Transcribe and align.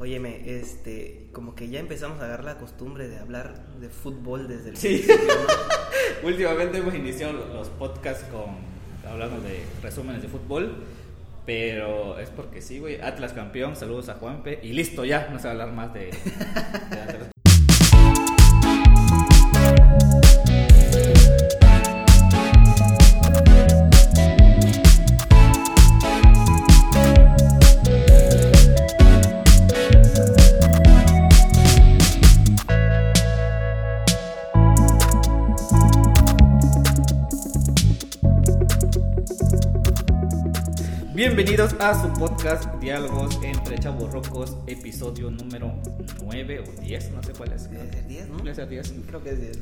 Óyeme, 0.00 0.42
este, 0.60 1.26
como 1.32 1.54
que 1.54 1.68
ya 1.68 1.80
empezamos 1.80 2.20
a 2.20 2.24
agarrar 2.26 2.44
la 2.44 2.58
costumbre 2.58 3.08
de 3.08 3.18
hablar 3.18 3.66
de 3.80 3.88
fútbol 3.88 4.46
desde 4.46 4.70
el 4.70 4.76
Sí. 4.76 4.88
principio, 5.04 5.34
¿no? 6.22 6.26
Últimamente 6.28 6.78
hemos 6.78 6.94
iniciado 6.94 7.32
los 7.32 7.68
podcasts 7.70 8.24
con 8.30 8.56
hablando 9.10 9.40
de 9.40 9.62
resúmenes 9.82 10.22
de 10.22 10.28
fútbol, 10.28 10.84
pero 11.46 12.18
es 12.18 12.28
porque 12.30 12.60
sí, 12.62 12.78
güey. 12.78 13.00
Atlas 13.00 13.32
campeón, 13.32 13.74
saludos 13.74 14.08
a 14.08 14.14
Juanpe 14.14 14.60
y 14.62 14.72
listo 14.72 15.04
ya, 15.04 15.28
no 15.32 15.38
se 15.38 15.44
va 15.44 15.50
a 15.50 15.52
hablar 15.52 15.72
más 15.72 15.92
de, 15.94 16.00
de 16.10 17.00
Atlas. 17.00 17.17
Bienvenidos 41.48 41.80
a 41.80 41.94
su 41.94 42.12
podcast 42.12 42.74
Diálogos 42.74 43.40
entre 43.42 43.78
Chavos 43.78 44.12
Rocos, 44.12 44.58
episodio 44.66 45.30
número 45.30 45.72
9 46.22 46.60
o 46.60 46.80
10, 46.82 47.12
no 47.12 47.22
sé 47.22 47.32
cuál 47.32 47.54
es. 47.54 47.70
Debe 47.70 47.90
ser 47.90 48.06
10, 48.06 48.28
¿no? 48.28 48.36
Debe 48.36 48.54
ser 48.54 48.68
10. 48.68 48.94
Creo 49.06 49.22
que 49.22 49.30
es 49.30 49.40
10. 49.40 49.58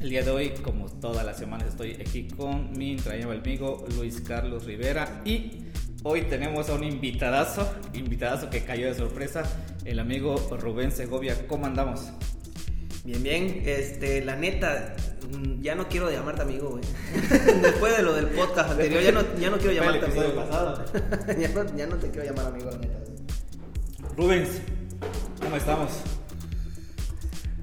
El 0.00 0.10
día 0.10 0.22
de 0.22 0.30
hoy, 0.30 0.50
como 0.62 0.90
todas 0.90 1.24
las 1.24 1.38
semanas, 1.38 1.68
estoy 1.68 1.92
aquí 1.92 2.28
con 2.28 2.76
mi 2.76 2.92
entrañable 2.92 3.38
amigo 3.38 3.86
Luis 3.96 4.20
Carlos 4.20 4.66
Rivera 4.66 5.22
y 5.24 5.68
hoy 6.02 6.20
tenemos 6.24 6.68
a 6.68 6.74
un 6.74 6.84
invitadazo, 6.84 7.74
invitadazo 7.94 8.50
que 8.50 8.62
cayó 8.64 8.84
de 8.84 8.94
sorpresa, 8.94 9.44
el 9.86 10.00
amigo 10.00 10.36
Rubén 10.60 10.92
Segovia. 10.92 11.46
¿Cómo 11.46 11.64
andamos? 11.64 12.12
Bien, 13.02 13.22
bien, 13.22 13.62
este, 13.64 14.22
la 14.22 14.36
neta, 14.36 14.94
mm, 15.32 15.62
ya 15.62 15.74
no 15.74 15.88
quiero 15.88 16.10
llamarte 16.10 16.42
amigo, 16.42 16.70
güey. 16.70 16.84
Después 17.62 17.96
de 17.96 18.02
lo 18.02 18.12
del 18.12 18.26
podcast 18.26 18.72
anterior, 18.72 19.02
ya 19.02 19.12
no, 19.12 19.22
ya 19.38 19.48
no 19.48 19.56
quiero 19.56 19.72
llamarte 19.72 20.04
amigo. 20.04 20.22
episodio 20.22 20.36
pasado. 20.36 20.84
ya, 21.38 21.48
no, 21.48 21.76
ya 21.76 21.86
no 21.86 21.96
te 21.96 22.10
quiero 22.10 22.26
llamar 22.26 22.46
amigo, 22.48 22.70
la 22.70 22.78
neta. 22.78 22.98
Rubens, 24.18 24.60
¿cómo 25.40 25.56
estamos? 25.56 25.90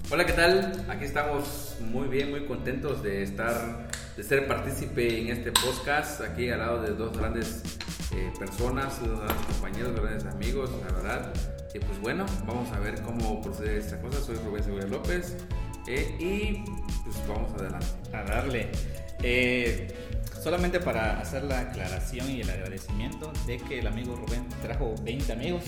Hola, 0.10 0.26
¿qué 0.26 0.34
tal? 0.34 0.86
Aquí 0.90 1.06
estamos 1.06 1.76
muy 1.82 2.08
bien, 2.08 2.32
muy 2.32 2.48
contentos 2.48 3.04
de 3.04 3.22
estar, 3.22 3.90
de 4.16 4.24
ser 4.24 4.48
partícipe 4.48 5.22
en 5.22 5.28
este 5.28 5.52
podcast, 5.52 6.22
aquí 6.22 6.50
al 6.50 6.60
lado 6.60 6.82
de 6.82 6.96
dos 6.96 7.16
grandes 7.16 7.62
eh, 8.16 8.32
personas, 8.40 9.00
dos 9.06 9.20
grandes 9.20 9.46
compañeros, 9.46 9.92
dos 9.94 10.02
grandes 10.04 10.26
amigos, 10.26 10.72
la 10.84 10.96
verdad. 10.96 11.34
Y 11.74 11.80
pues 11.80 12.00
bueno, 12.02 12.26
vamos 12.46 12.72
a 12.72 12.80
ver 12.80 13.02
cómo 13.02 13.42
procede 13.42 13.78
esta 13.78 14.00
cosa. 14.00 14.20
Soy 14.22 14.36
Rubén 14.38 14.64
Segura 14.64 14.86
López 14.88 15.36
eh, 15.88 16.16
y 16.20 16.64
pues 17.04 17.28
vamos 17.28 17.54
adelante. 17.54 17.88
A 18.14 18.24
darle. 18.24 18.68
Eh, 19.24 19.88
solamente 20.42 20.80
para 20.80 21.20
hacer 21.20 21.44
la 21.44 21.60
aclaración 21.62 22.30
y 22.32 22.42
el 22.42 22.50
agradecimiento 22.50 23.32
de 23.46 23.58
que 23.58 23.80
el 23.80 23.88
amigo 23.88 24.16
Rubén 24.16 24.46
trajo 24.62 24.96
20 25.04 25.32
amigos. 25.34 25.64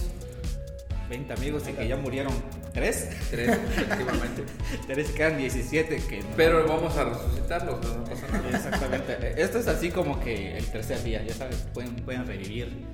20 1.09 1.33
amigos 1.33 1.63
y 1.67 1.73
que 1.73 1.87
ya 1.87 1.97
murieron 1.97 2.31
3. 2.73 3.09
Tres, 3.31 3.49
efectivamente. 3.49 4.43
3 4.87 5.09
quedan 5.11 5.37
17 5.39 5.97
que 6.07 6.19
no- 6.21 6.27
Pero 6.37 6.67
vamos 6.67 6.95
a 6.97 7.05
resucitarlos, 7.05 7.83
no 7.83 8.03
pasa 8.03 8.27
nada. 8.31 8.49
Exactamente. 8.51 9.41
Esto 9.41 9.57
es 9.57 9.67
así 9.67 9.89
como 9.89 10.19
que 10.19 10.55
el 10.57 10.65
tercer 10.67 11.03
día, 11.03 11.23
ya 11.23 11.33
sabes, 11.33 11.65
pueden, 11.73 11.95
pueden 11.97 12.27
revivir, 12.27 12.85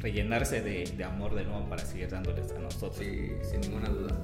rellenarse 0.00 0.60
de, 0.62 0.84
de 0.84 1.04
amor 1.04 1.34
de 1.34 1.44
nuevo 1.44 1.68
para 1.68 1.84
seguir 1.84 2.08
dándoles 2.10 2.50
a 2.52 2.58
nosotros. 2.58 2.96
Sí, 2.96 3.32
sin 3.42 3.60
ninguna 3.60 3.88
duda. 3.88 4.16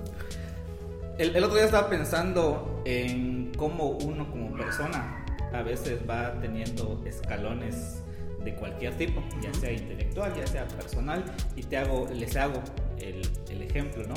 El, 1.19 1.37
el 1.37 1.45
otro 1.45 1.57
día 1.57 1.67
estaba 1.67 1.91
pensando 1.91 2.83
en 2.85 3.53
cómo 3.57 3.91
uno 3.91 4.31
como 4.31 4.57
persona 4.57 5.25
a 5.53 5.63
veces 5.63 6.01
va 6.09 6.41
teniendo 6.41 7.03
escalones 7.07 8.03
de 8.43 8.55
cualquier 8.55 8.97
tipo, 8.97 9.23
ya 9.41 9.53
sea 9.55 9.71
intelectual, 9.73 10.35
ya 10.35 10.47
sea 10.47 10.67
personal, 10.67 11.25
y 11.55 11.63
te 11.63 11.77
hago, 11.77 12.09
les 12.13 12.35
hago 12.37 12.61
el, 12.99 13.23
el 13.51 13.63
ejemplo, 13.63 14.05
¿no? 14.07 14.15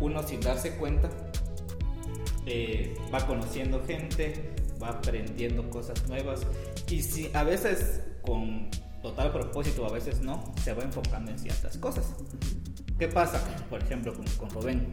Uno 0.00 0.22
sin 0.22 0.40
darse 0.40 0.76
cuenta 0.76 1.10
eh, 2.46 2.96
va 3.12 3.26
conociendo 3.26 3.84
gente, 3.84 4.54
va 4.82 4.90
aprendiendo 4.90 5.68
cosas 5.68 6.08
nuevas, 6.08 6.46
y 6.88 7.02
si 7.02 7.30
a 7.34 7.42
veces 7.42 8.02
con 8.22 8.68
total 9.10 9.30
propósito, 9.30 9.86
a 9.86 9.92
veces 9.92 10.20
no, 10.20 10.52
se 10.64 10.72
va 10.72 10.82
enfocando 10.82 11.30
en 11.30 11.38
ciertas 11.38 11.78
cosas. 11.78 12.06
¿Qué 12.98 13.06
pasa, 13.06 13.40
por 13.70 13.80
ejemplo, 13.80 14.12
con, 14.12 14.26
con 14.36 14.50
Rubén? 14.50 14.92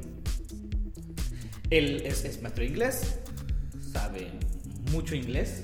Él 1.72 2.04
es, 2.06 2.24
es 2.24 2.42
maestro 2.42 2.64
de 2.64 2.70
inglés, 2.70 3.20
sabe 3.92 4.32
mucho 4.92 5.16
inglés, 5.16 5.64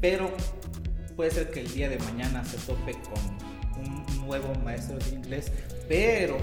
pero 0.00 0.30
puede 1.16 1.30
ser 1.30 1.50
que 1.50 1.60
el 1.60 1.72
día 1.72 1.88
de 1.88 1.98
mañana 2.00 2.44
se 2.44 2.58
tope 2.58 2.92
con 2.92 3.82
un 3.82 4.26
nuevo 4.26 4.54
maestro 4.56 4.98
de 4.98 5.10
inglés, 5.10 5.50
pero 5.88 6.36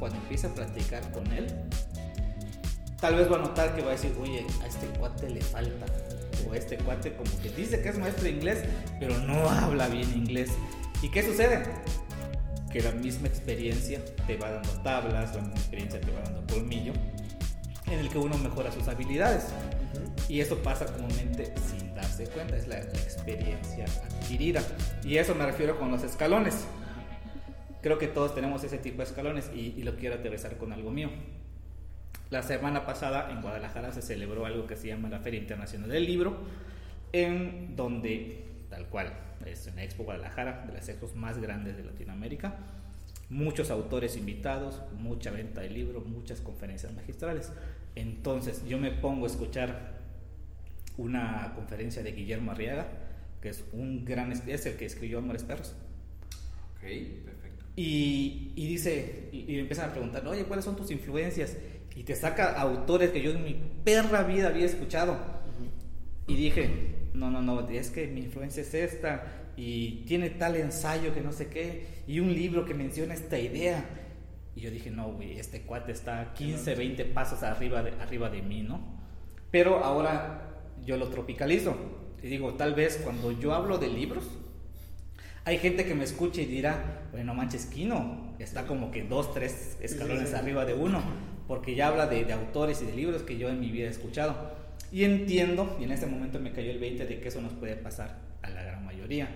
cuando 0.00 0.18
empiece 0.18 0.48
a 0.48 0.54
practicar 0.54 1.12
con 1.12 1.30
él, 1.32 1.46
tal 3.00 3.14
vez 3.14 3.30
va 3.30 3.36
a 3.36 3.40
notar 3.40 3.76
que 3.76 3.82
va 3.82 3.90
a 3.90 3.92
decir, 3.92 4.12
oye, 4.20 4.44
a 4.62 4.66
este 4.66 4.86
cuate 4.98 5.30
le 5.30 5.42
falta, 5.42 5.86
o 6.48 6.54
este 6.54 6.76
cuate 6.78 7.14
como 7.14 7.30
que 7.40 7.50
dice 7.50 7.80
que 7.82 7.88
es 7.88 7.98
maestro 7.98 8.24
de 8.24 8.30
inglés, 8.30 8.64
pero 8.98 9.16
no 9.18 9.48
habla 9.48 9.88
bien 9.88 10.10
inglés. 10.12 10.50
¿Y 11.02 11.10
qué 11.10 11.22
sucede? 11.22 11.62
Que 12.72 12.80
la 12.80 12.92
misma 12.92 13.28
experiencia 13.28 14.00
te 14.26 14.36
va 14.36 14.50
dando 14.50 14.70
tablas, 14.82 15.34
la 15.34 15.42
misma 15.42 15.56
experiencia 15.56 16.00
te 16.00 16.10
va 16.10 16.20
dando 16.20 16.46
colmillo, 16.52 16.92
en 17.86 17.98
el 17.98 18.08
que 18.08 18.18
uno 18.18 18.38
mejora 18.38 18.70
sus 18.72 18.88
habilidades. 18.88 19.46
Y 20.28 20.40
eso 20.40 20.62
pasa 20.62 20.86
comúnmente 20.86 21.52
sin 21.68 21.94
darse 21.94 22.24
cuenta, 22.26 22.56
es 22.56 22.66
la, 22.66 22.76
la 22.76 22.84
experiencia 22.84 23.84
adquirida. 23.84 24.62
Y 25.04 25.16
eso 25.18 25.34
me 25.34 25.44
refiero 25.44 25.78
con 25.78 25.90
los 25.90 26.02
escalones. 26.02 26.64
Creo 27.82 27.98
que 27.98 28.06
todos 28.06 28.34
tenemos 28.34 28.62
ese 28.62 28.78
tipo 28.78 28.98
de 28.98 29.04
escalones 29.04 29.50
y, 29.54 29.74
y 29.76 29.82
lo 29.82 29.96
quiero 29.96 30.14
aterrizar 30.14 30.56
con 30.56 30.72
algo 30.72 30.90
mío. 30.90 31.10
La 32.32 32.42
semana 32.42 32.86
pasada 32.86 33.30
en 33.30 33.42
Guadalajara 33.42 33.92
se 33.92 34.00
celebró 34.00 34.46
algo 34.46 34.66
que 34.66 34.74
se 34.74 34.88
llama 34.88 35.10
la 35.10 35.18
Feria 35.18 35.38
Internacional 35.38 35.90
del 35.90 36.06
Libro, 36.06 36.38
en 37.12 37.76
donde, 37.76 38.46
tal 38.70 38.86
cual, 38.86 39.12
es 39.44 39.68
una 39.70 39.84
Expo 39.84 40.04
Guadalajara, 40.04 40.64
de 40.66 40.72
las 40.72 40.88
expos 40.88 41.14
más 41.14 41.36
grandes 41.36 41.76
de 41.76 41.84
Latinoamérica, 41.84 42.56
muchos 43.28 43.70
autores 43.70 44.16
invitados, 44.16 44.80
mucha 44.98 45.30
venta 45.30 45.60
de 45.60 45.68
libros, 45.68 46.06
muchas 46.06 46.40
conferencias 46.40 46.94
magistrales. 46.94 47.52
Entonces 47.96 48.64
yo 48.66 48.78
me 48.78 48.92
pongo 48.92 49.26
a 49.26 49.28
escuchar 49.28 50.00
una 50.96 51.52
conferencia 51.54 52.02
de 52.02 52.12
Guillermo 52.12 52.52
Arriaga, 52.52 52.88
que 53.42 53.50
es 53.50 53.62
un 53.74 54.06
gran, 54.06 54.32
es 54.32 54.64
el 54.64 54.76
que 54.78 54.86
escribió 54.86 55.18
Amores 55.18 55.42
Perros. 55.42 55.74
Ok, 56.76 56.80
perfecto. 56.80 57.66
Y, 57.76 58.52
y 58.56 58.68
dice, 58.68 59.28
y, 59.32 59.52
y 59.52 59.58
empiezan 59.58 59.90
a 59.90 59.92
preguntar, 59.92 60.26
oye, 60.26 60.44
¿cuáles 60.44 60.64
son 60.64 60.76
tus 60.76 60.90
influencias? 60.90 61.58
Y 61.94 62.04
te 62.04 62.14
saca 62.14 62.52
autores 62.60 63.10
que 63.10 63.22
yo 63.22 63.32
en 63.32 63.44
mi 63.44 63.54
perra 63.84 64.22
vida 64.22 64.48
había 64.48 64.66
escuchado. 64.66 65.18
Y 66.26 66.36
dije, 66.36 66.70
no, 67.14 67.30
no, 67.30 67.42
no, 67.42 67.68
es 67.68 67.90
que 67.90 68.06
mi 68.06 68.20
influencia 68.20 68.62
es 68.62 68.74
esta, 68.74 69.24
y 69.56 70.04
tiene 70.06 70.30
tal 70.30 70.56
ensayo 70.56 71.12
que 71.12 71.20
no 71.20 71.32
sé 71.32 71.48
qué, 71.48 71.86
y 72.06 72.20
un 72.20 72.32
libro 72.32 72.64
que 72.64 72.74
menciona 72.74 73.14
esta 73.14 73.38
idea. 73.38 73.84
Y 74.54 74.60
yo 74.60 74.70
dije, 74.70 74.90
no, 74.90 75.12
güey, 75.12 75.38
este 75.38 75.62
cuate 75.62 75.92
está 75.92 76.32
15, 76.34 76.74
20 76.74 77.04
pasos 77.06 77.42
arriba 77.42 77.82
de, 77.82 77.92
arriba 78.02 78.30
de 78.30 78.42
mí, 78.42 78.62
¿no? 78.62 78.80
Pero 79.50 79.84
ahora 79.84 80.52
yo 80.84 80.96
lo 80.96 81.08
tropicalizo. 81.08 81.76
Y 82.22 82.28
digo, 82.28 82.54
tal 82.54 82.74
vez 82.74 83.00
cuando 83.02 83.32
yo 83.32 83.54
hablo 83.54 83.78
de 83.78 83.88
libros, 83.88 84.24
hay 85.44 85.58
gente 85.58 85.84
que 85.84 85.94
me 85.94 86.04
escucha 86.04 86.40
y 86.40 86.46
dirá, 86.46 87.08
bueno, 87.10 87.34
manches, 87.34 87.66
Kino 87.66 88.34
está 88.38 88.66
como 88.66 88.90
que 88.90 89.02
dos, 89.02 89.34
tres 89.34 89.76
escalones 89.80 90.28
Sí, 90.28 90.34
sí. 90.34 90.40
arriba 90.40 90.64
de 90.64 90.74
uno, 90.74 91.02
porque 91.46 91.74
ya 91.74 91.88
habla 91.88 92.06
de, 92.06 92.24
de 92.24 92.32
autores 92.32 92.82
y 92.82 92.86
de 92.86 92.96
libros 92.96 93.22
que 93.22 93.38
yo 93.38 93.48
en 93.48 93.60
mi 93.60 93.70
vida 93.70 93.86
he 93.86 93.90
escuchado. 93.90 94.52
Y 94.90 95.04
entiendo, 95.04 95.76
y 95.80 95.84
en 95.84 95.92
ese 95.92 96.06
momento 96.06 96.38
me 96.38 96.52
cayó 96.52 96.70
el 96.70 96.78
20 96.78 97.06
de 97.06 97.20
que 97.20 97.28
eso 97.28 97.40
nos 97.40 97.52
puede 97.54 97.76
pasar 97.76 98.18
a 98.42 98.50
la 98.50 98.62
gran 98.62 98.84
mayoría. 98.84 99.28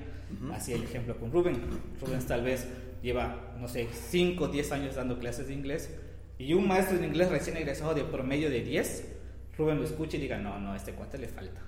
Así 0.52 0.72
el 0.72 0.82
ejemplo 0.82 1.16
con 1.18 1.32
Rubén. 1.32 1.60
Rubén 2.00 2.20
tal 2.26 2.42
vez 2.42 2.66
lleva, 3.02 3.54
no 3.58 3.68
sé, 3.68 3.88
5 3.92 4.44
o 4.44 4.48
10 4.48 4.72
años 4.72 4.94
dando 4.96 5.18
clases 5.18 5.48
de 5.48 5.54
inglés, 5.54 5.90
y 6.38 6.52
un 6.52 6.68
maestro 6.68 6.98
de 6.98 7.06
inglés 7.06 7.30
recién 7.30 7.56
egresado 7.56 7.94
de 7.94 8.04
promedio 8.04 8.50
de 8.50 8.60
10, 8.60 9.04
Rubén 9.56 9.78
lo 9.78 9.84
escucha 9.84 10.18
y 10.18 10.20
diga, 10.20 10.38
no, 10.38 10.58
no, 10.58 10.72
a 10.72 10.76
este 10.76 10.92
cuate 10.92 11.16
le 11.16 11.28
falta. 11.28 11.62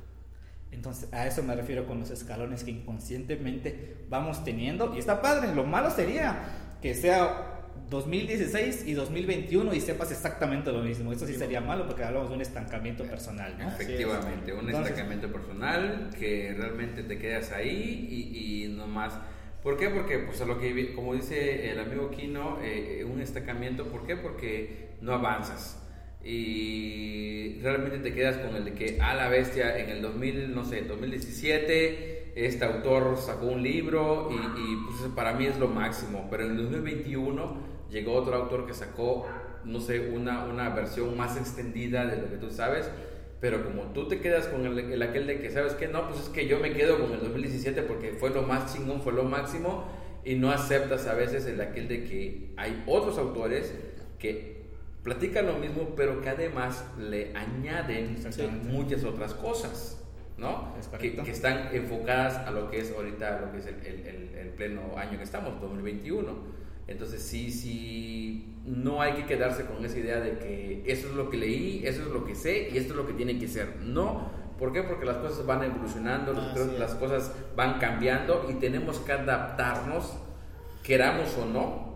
Entonces, 0.70 1.10
a 1.14 1.26
eso 1.26 1.42
me 1.42 1.54
refiero 1.54 1.86
con 1.86 2.00
los 2.00 2.10
escalones 2.10 2.64
que 2.64 2.72
inconscientemente 2.72 4.04
vamos 4.10 4.44
teniendo. 4.44 4.94
Y 4.94 4.98
está 4.98 5.22
padre. 5.22 5.54
Lo 5.54 5.64
malo 5.64 5.90
sería 5.90 6.76
que 6.82 6.94
sea 6.94 7.57
2016 7.90 8.84
y 8.86 8.92
2021 8.94 9.72
y 9.74 9.80
sepas 9.80 10.10
exactamente 10.12 10.70
lo 10.72 10.82
mismo. 10.82 11.12
Eso 11.12 11.26
sí 11.26 11.34
sería 11.34 11.60
malo 11.60 11.86
porque 11.86 12.04
hablamos 12.04 12.28
de 12.28 12.34
un 12.36 12.42
estancamiento 12.42 13.04
personal, 13.04 13.56
¿no? 13.58 13.68
Efectivamente, 13.68 14.52
un 14.52 14.60
Entonces- 14.66 14.90
estancamiento 14.90 15.28
personal 15.32 16.10
que 16.18 16.54
realmente 16.56 17.02
te 17.02 17.18
quedas 17.18 17.52
ahí 17.52 18.06
y, 18.10 18.64
y 18.64 18.68
nomás 18.68 19.14
¿Por 19.62 19.76
qué? 19.76 19.90
Porque, 19.90 20.18
pues, 20.20 20.40
a 20.40 20.44
lo 20.46 20.58
que, 20.60 20.94
como 20.94 21.14
dice 21.14 21.70
el 21.72 21.80
amigo 21.80 22.10
Kino, 22.10 22.58
eh, 22.62 23.04
un 23.04 23.20
estancamiento. 23.20 23.86
¿Por 23.86 24.06
qué? 24.06 24.14
Porque 24.16 24.90
no 25.00 25.12
avanzas. 25.12 25.84
Y 26.24 27.58
realmente 27.60 27.98
te 27.98 28.14
quedas 28.14 28.36
con 28.36 28.54
el 28.54 28.64
de 28.64 28.74
que, 28.74 29.00
a 29.00 29.14
la 29.14 29.28
bestia, 29.28 29.76
en 29.78 29.90
el 29.90 30.00
2000, 30.00 30.54
no 30.54 30.64
sé, 30.64 30.82
2017, 30.82 32.32
este 32.36 32.64
autor 32.64 33.16
sacó 33.18 33.46
un 33.46 33.62
libro 33.62 34.30
y, 34.30 34.34
y 34.36 34.76
pues 34.86 35.10
para 35.14 35.32
mí 35.34 35.46
es 35.46 35.58
lo 35.58 35.68
máximo. 35.68 36.28
Pero 36.30 36.44
en 36.44 36.52
el 36.52 36.56
2021 36.58 37.77
llegó 37.90 38.14
otro 38.14 38.34
autor 38.34 38.66
que 38.66 38.74
sacó, 38.74 39.26
no 39.64 39.80
sé, 39.80 40.10
una, 40.10 40.44
una 40.44 40.70
versión 40.70 41.16
más 41.16 41.36
extendida 41.36 42.06
de 42.06 42.22
lo 42.22 42.30
que 42.30 42.36
tú 42.36 42.50
sabes 42.50 42.90
pero 43.40 43.64
como 43.64 43.84
tú 43.92 44.08
te 44.08 44.20
quedas 44.20 44.48
con 44.48 44.66
el, 44.66 45.02
aquel 45.02 45.26
de 45.26 45.40
que, 45.40 45.50
¿sabes 45.50 45.74
qué? 45.74 45.86
No, 45.86 46.08
pues 46.08 46.22
es 46.22 46.28
que 46.28 46.48
yo 46.48 46.58
me 46.58 46.72
quedo 46.72 46.98
con 47.00 47.12
el 47.12 47.20
2017 47.20 47.82
porque 47.82 48.12
fue 48.12 48.30
lo 48.30 48.42
más 48.42 48.74
chingón, 48.74 49.00
fue 49.00 49.12
lo 49.12 49.24
máximo, 49.24 49.84
y 50.24 50.34
no 50.34 50.50
aceptas 50.50 51.06
a 51.06 51.14
veces 51.14 51.46
el 51.46 51.60
aquel 51.60 51.86
de 51.86 52.04
que 52.04 52.52
hay 52.56 52.82
otros 52.86 53.16
autores 53.16 53.72
que 54.18 54.66
platican 55.04 55.46
lo 55.46 55.54
mismo, 55.54 55.94
pero 55.96 56.20
que 56.20 56.28
además 56.28 56.84
le 56.98 57.32
añaden 57.36 58.16
muchas 58.64 59.04
otras 59.04 59.34
cosas, 59.34 60.04
¿no? 60.36 60.74
Que, 60.98 61.14
que, 61.14 61.30
están 61.30 61.68
enfocadas 61.72 62.36
a 62.38 62.50
lo 62.50 62.68
que 62.70 62.80
es 62.80 62.92
ahorita, 62.92 63.40
lo 63.40 63.52
que 63.52 63.58
es 63.58 63.66
el, 63.66 63.86
el, 63.86 64.34
el 64.36 64.48
pleno 64.48 64.96
año 64.96 65.16
que 65.16 65.24
estamos, 65.24 65.60
2021. 65.60 66.57
Entonces 66.88 67.22
sí, 67.22 67.52
sí, 67.52 68.46
no 68.64 69.00
hay 69.00 69.12
que 69.12 69.26
quedarse 69.26 69.66
con 69.66 69.84
esa 69.84 69.98
idea 69.98 70.20
de 70.20 70.38
que 70.38 70.82
eso 70.86 71.08
es 71.08 71.14
lo 71.14 71.28
que 71.30 71.36
leí, 71.36 71.82
eso 71.84 72.02
es 72.02 72.08
lo 72.08 72.24
que 72.24 72.34
sé 72.34 72.70
y 72.72 72.78
esto 72.78 72.94
es 72.94 72.96
lo 72.96 73.06
que 73.06 73.12
tiene 73.12 73.38
que 73.38 73.46
ser. 73.46 73.76
No, 73.82 74.30
¿por 74.58 74.72
qué? 74.72 74.82
Porque 74.82 75.04
las 75.04 75.18
cosas 75.18 75.44
van 75.44 75.62
evolucionando, 75.62 76.32
las 76.32 76.94
cosas 76.94 77.32
van 77.54 77.78
cambiando 77.78 78.46
y 78.50 78.54
tenemos 78.54 78.98
que 78.98 79.12
adaptarnos, 79.12 80.14
queramos 80.82 81.36
o 81.36 81.44
no, 81.44 81.88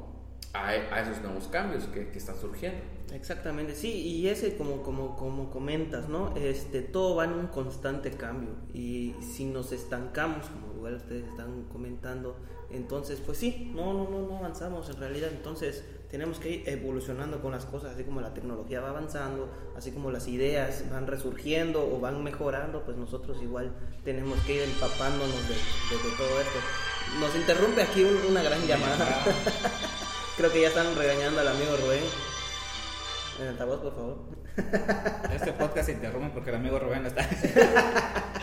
a, 0.53 1.01
esos 1.01 1.23
nuevos 1.23 1.49
cambios 1.49 1.85
que, 1.85 2.09
que, 2.09 2.19
están 2.19 2.37
surgiendo. 2.37 2.81
Exactamente, 3.13 3.75
sí, 3.75 3.91
y 3.91 4.29
ese 4.29 4.57
como, 4.57 4.83
como, 4.83 5.17
como 5.17 5.51
comentas, 5.51 6.09
¿no? 6.09 6.35
Este, 6.37 6.83
todo 6.83 7.17
va 7.17 7.25
en 7.25 7.33
un 7.33 7.47
constante 7.47 8.11
cambio 8.11 8.51
y 8.75 9.15
si 9.21 9.45
nos 9.45 9.73
estancamos, 9.73 10.47
como 10.47 10.75
igual 10.75 10.97
ustedes 10.97 11.27
están 11.29 11.65
comentando, 11.65 12.37
entonces, 12.73 13.21
pues 13.25 13.39
sí, 13.39 13.71
no, 13.75 13.93
no, 13.93 14.09
no, 14.09 14.27
no 14.27 14.39
avanzamos 14.39 14.89
en 14.91 14.97
realidad. 14.97 15.31
Entonces, 15.33 15.85
tenemos 16.13 16.39
que 16.39 16.51
ir 16.51 16.69
evolucionando 16.69 17.41
con 17.41 17.53
las 17.53 17.65
cosas, 17.65 17.95
así 17.95 18.05
como 18.05 18.21
la 18.21 18.35
tecnología 18.35 18.83
va 18.83 18.91
avanzando, 18.91 19.49
así 19.75 19.93
como 19.93 20.11
las 20.11 20.29
ideas 20.29 20.85
van 20.91 21.07
resurgiendo 21.07 21.91
o 21.91 22.01
van 22.01 22.23
mejorando, 22.23 22.83
pues 22.85 22.99
nosotros 22.99 23.43
igual 23.43 23.73
tenemos 24.05 24.39
que 24.41 24.57
ir 24.57 24.63
empapándonos 24.63 25.49
de, 25.49 25.55
todo 26.19 26.41
esto. 26.41 26.59
Nos 27.19 27.35
interrumpe 27.35 27.81
aquí 27.81 28.05
una 28.29 28.43
gran 28.43 28.61
llamada. 28.67 29.25
Creo 30.37 30.53
que 30.53 30.61
ya 30.61 30.69
están 30.69 30.95
regañando 30.97 31.41
al 31.41 31.49
amigo 31.49 31.77
Rubén. 31.79 32.03
En 33.41 33.49
altavoz, 33.49 33.81
por 33.81 33.95
favor. 33.95 34.19
Este 35.33 35.53
podcast 35.55 35.87
se 35.87 35.93
interrumpe 35.93 36.29
porque 36.35 36.51
el 36.51 36.57
amigo 36.57 36.79
Rubén 36.79 37.07
está. 37.07 37.27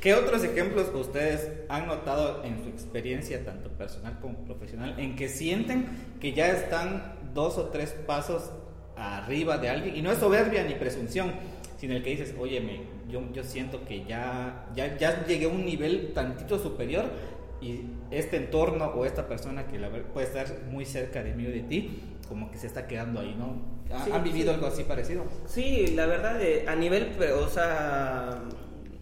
¿Qué 0.00 0.14
otros 0.14 0.44
ejemplos 0.44 0.90
ustedes 0.94 1.50
han 1.68 1.88
notado 1.88 2.44
en 2.44 2.62
su 2.62 2.68
experiencia, 2.68 3.44
tanto 3.44 3.68
personal 3.70 4.18
como 4.20 4.44
profesional, 4.44 4.94
en 4.98 5.16
que 5.16 5.28
sienten 5.28 5.88
que 6.20 6.32
ya 6.32 6.48
están 6.48 7.16
dos 7.34 7.58
o 7.58 7.66
tres 7.66 7.96
pasos 8.06 8.50
arriba 8.96 9.58
de 9.58 9.70
alguien? 9.70 9.96
Y 9.96 10.02
no 10.02 10.12
es 10.12 10.18
soberbia 10.18 10.62
ni 10.62 10.74
presunción, 10.74 11.32
sino 11.78 11.94
el 11.94 12.04
que 12.04 12.10
dices, 12.10 12.32
oye, 12.38 12.62
yo, 13.08 13.22
yo 13.32 13.42
siento 13.42 13.84
que 13.86 14.04
ya, 14.04 14.68
ya, 14.76 14.96
ya 14.96 15.26
llegué 15.26 15.46
a 15.46 15.48
un 15.48 15.64
nivel 15.64 16.12
tantito 16.14 16.60
superior 16.60 17.06
y 17.60 17.80
este 18.12 18.36
entorno 18.36 18.86
o 18.86 19.04
esta 19.04 19.26
persona 19.26 19.66
que 19.66 19.80
la, 19.80 19.90
puede 19.90 20.28
estar 20.28 20.46
muy 20.70 20.84
cerca 20.84 21.24
de 21.24 21.34
mí 21.34 21.44
o 21.44 21.50
de 21.50 21.62
ti, 21.62 22.02
como 22.28 22.52
que 22.52 22.58
se 22.58 22.68
está 22.68 22.86
quedando 22.86 23.18
ahí, 23.18 23.34
¿no? 23.36 23.78
¿Han 24.12 24.22
vivido 24.22 24.54
algo 24.54 24.66
así 24.68 24.84
parecido? 24.84 25.24
Sí, 25.46 25.88
la 25.96 26.06
verdad, 26.06 26.40
eh, 26.40 26.66
a 26.68 26.76
nivel, 26.76 27.16
o 27.42 27.48
sea 27.48 28.44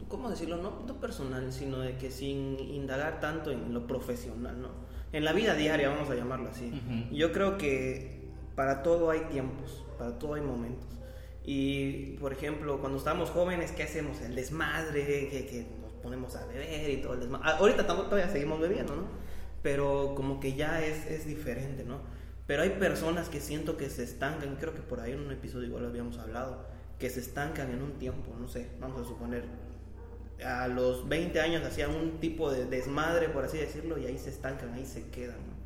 ¿cómo 0.08 0.31
decirlo? 0.31 0.56
No, 0.56 0.82
no 0.87 1.00
personal, 1.00 1.53
sino 1.53 1.79
de 1.81 1.97
que 1.97 2.11
sin 2.11 2.58
indagar 2.58 3.20
tanto 3.20 3.50
en 3.50 3.73
lo 3.73 3.87
profesional, 3.87 4.61
¿no? 4.61 4.69
En 5.12 5.25
la 5.25 5.32
vida 5.32 5.55
diaria, 5.55 5.88
vamos 5.88 6.11
a 6.11 6.14
llamarlo 6.14 6.50
así. 6.50 6.73
Yo 7.12 7.32
creo 7.32 7.56
que 7.56 8.31
para 8.55 8.82
todo 8.82 9.11
hay 9.11 9.20
tiempos, 9.31 9.85
para 9.99 10.19
todo 10.19 10.35
hay 10.35 10.43
momentos. 10.43 10.88
Y, 11.44 12.17
por 12.19 12.32
ejemplo, 12.32 12.81
cuando 12.81 12.99
estamos 12.99 13.31
jóvenes, 13.31 13.70
¿qué 13.70 13.85
hacemos? 13.85 14.20
El 14.20 14.35
desmadre, 14.35 15.29
que, 15.29 15.67
nos 15.81 15.93
ponemos 15.93 16.35
a 16.35 16.44
beber 16.47 16.91
y 16.91 16.97
todo 16.99 17.14
el 17.14 17.20
desmadre. 17.20 17.44
Ah, 17.49 17.56
ahorita 17.59 17.87
todavía 17.87 18.29
seguimos 18.29 18.61
bebiendo, 18.61 18.97
¿no? 18.97 19.05
Pero 19.62 20.14
como 20.17 20.41
que 20.41 20.55
ya 20.55 20.85
es, 20.85 21.06
es 21.06 21.26
diferente, 21.26 21.85
¿no? 21.85 22.00
Pero 22.47 22.62
hay 22.62 22.70
personas 22.70 23.29
que 23.29 23.41
siento 23.41 23.76
que 23.76 23.91
se 23.91 24.05
estancan, 24.05 24.56
creo 24.56 24.75
que 24.75 24.81
por 24.81 25.00
ahí 25.00 25.12
en 25.12 25.20
un 25.20 25.32
episodio 25.32 25.69
igual 25.69 25.85
lo 25.85 25.88
habíamos 25.88 26.19
hablado, 26.19 26.64
que 26.99 27.11
se 27.11 27.20
estancan 27.20 27.70
en 27.70 27.82
un 27.82 27.93
tiempo, 27.93 28.35
no 28.38 28.49
sé, 28.49 28.69
vamos 28.81 29.00
a 29.00 29.05
suponer 29.05 29.44
a 30.44 30.69
los 30.69 31.09
20 31.09 31.41
años 31.41 31.65
hacían 31.65 31.94
un 31.94 32.19
tipo 32.19 32.50
de 32.50 32.67
desmadre, 32.67 33.29
por 33.29 33.44
así 33.44 33.59
decirlo, 33.59 33.99
y 33.99 34.06
ahí 34.06 34.19
se 34.19 34.31
estancan, 34.31 34.73
ahí 34.75 34.85
se 34.85 35.09
quedan. 35.09 35.56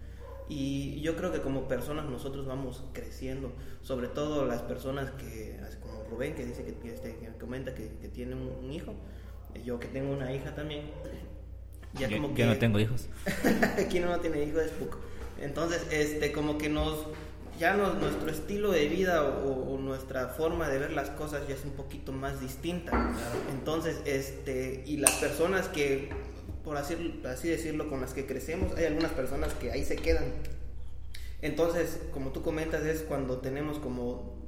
Y 0.48 1.00
yo 1.00 1.16
creo 1.16 1.32
que 1.32 1.40
como 1.40 1.68
personas 1.68 2.06
nosotros 2.06 2.46
vamos 2.46 2.84
creciendo, 2.92 3.52
sobre 3.82 4.08
todo 4.08 4.44
las 4.46 4.62
personas 4.62 5.10
que, 5.12 5.56
como 5.80 6.04
Rubén, 6.10 6.34
que 6.34 6.44
dice 6.44 6.64
que, 6.64 6.92
este, 6.92 7.16
comenta 7.38 7.74
que, 7.74 7.86
tiene 8.12 8.34
un, 8.34 8.72
hijo, 8.72 8.94
yo 9.64 9.78
que 9.78 9.86
tengo 9.86 10.12
una 10.12 10.32
hija 10.34 10.54
también. 10.54 10.90
Ya 11.94 12.08
yo, 12.08 12.20
como 12.20 12.34
que, 12.34 12.44
no 12.46 12.56
tengo 12.58 12.80
hijos. 12.80 13.08
Aquí 13.78 14.00
no 14.00 14.18
tiene 14.18 14.42
hijos 14.44 14.62
es 14.62 14.72
poco. 14.72 14.98
Entonces, 15.40 15.86
este, 15.90 16.32
como 16.32 16.58
que 16.58 16.68
nos 16.68 17.06
ya 17.58 17.74
nuestro 17.74 18.30
estilo 18.30 18.70
de 18.70 18.88
vida 18.88 19.22
o, 19.24 19.78
nuestra 19.78 20.28
forma 20.28 20.68
de 20.68 20.78
ver 20.78 20.92
las 20.92 21.10
cosas 21.10 21.48
ya 21.48 21.54
es 21.54 21.64
un 21.64 21.72
poquito 21.72 22.12
más 22.12 22.40
distinta. 22.40 23.12
Entonces, 23.50 24.00
este, 24.04 24.84
y 24.86 24.98
las 24.98 25.12
personas 25.16 25.68
que, 25.68 26.10
por 26.64 26.76
así, 26.76 27.20
así 27.24 27.48
decirlo, 27.48 27.88
con 27.88 28.00
las 28.00 28.14
que 28.14 28.26
crecemos, 28.26 28.76
hay 28.76 28.84
algunas 28.84 29.12
personas 29.12 29.52
que 29.54 29.72
ahí 29.72 29.84
se 29.84 29.96
quedan. 29.96 30.26
Entonces, 31.42 32.00
como 32.12 32.30
tú 32.30 32.42
comentas, 32.42 32.84
es 32.84 33.02
cuando 33.02 33.38
tenemos 33.38 33.78
como 33.78 34.38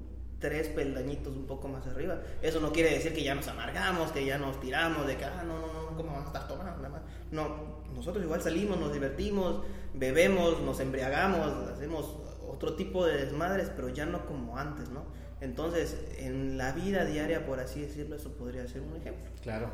tres 0.43 0.69
peldañitos 0.69 1.34
un 1.34 1.46
poco 1.46 1.69
más 1.69 1.87
arriba. 1.87 2.20
Eso 2.43 2.60
no 2.60 2.72
quiere 2.72 2.90
decir 2.90 3.14
que 3.14 3.22
ya 3.22 3.34
nos 3.34 3.49
amargamos, 3.49 4.12
que 4.12 4.26
ya 4.26 4.38
nos 4.38 4.60
tiramos, 4.60 5.06
de 5.06 5.16
que, 5.16 5.25
ah, 5.25 5.43
no, 5.46 5.58
no, 5.60 5.72
no, 5.72 5.96
¿cómo 5.96 6.10
vamos 6.10 6.25
a 6.25 6.26
estar 6.26 6.49
tomando? 6.49 6.76
Nada 6.76 6.88
más. 6.88 7.02
No, 7.31 7.82
nosotros 7.94 8.25
igual 8.25 8.43
salimos, 8.43 8.78
nos 8.78 8.93
divertimos, 8.93 9.62
bebemos, 9.94 10.60
nos 10.60 10.81
embriagamos, 10.81 11.69
hacemos 11.70 12.16
otro 12.52 12.75
tipo 12.75 13.06
de 13.06 13.25
desmadres, 13.25 13.70
pero 13.75 13.88
ya 13.88 14.06
no 14.06 14.26
como 14.26 14.58
antes, 14.58 14.90
¿no? 14.90 15.04
Entonces, 15.40 15.96
en 16.18 16.56
la 16.56 16.73
vida 16.73 17.04
diaria, 17.04 17.47
por 17.47 17.59
así 17.59 17.80
decirlo, 17.80 18.14
eso 18.16 18.32
podría 18.32 18.66
ser 18.68 18.82
un 18.82 18.97
ejemplo. 18.97 19.30
Claro. 19.42 19.68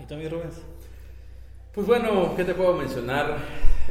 ¿Y 0.00 0.04
tú, 0.04 0.14
Rubens? 0.14 0.56
Pues 1.72 1.86
bueno, 1.86 2.34
¿qué 2.36 2.44
te 2.44 2.54
puedo 2.54 2.74
mencionar? 2.74 3.36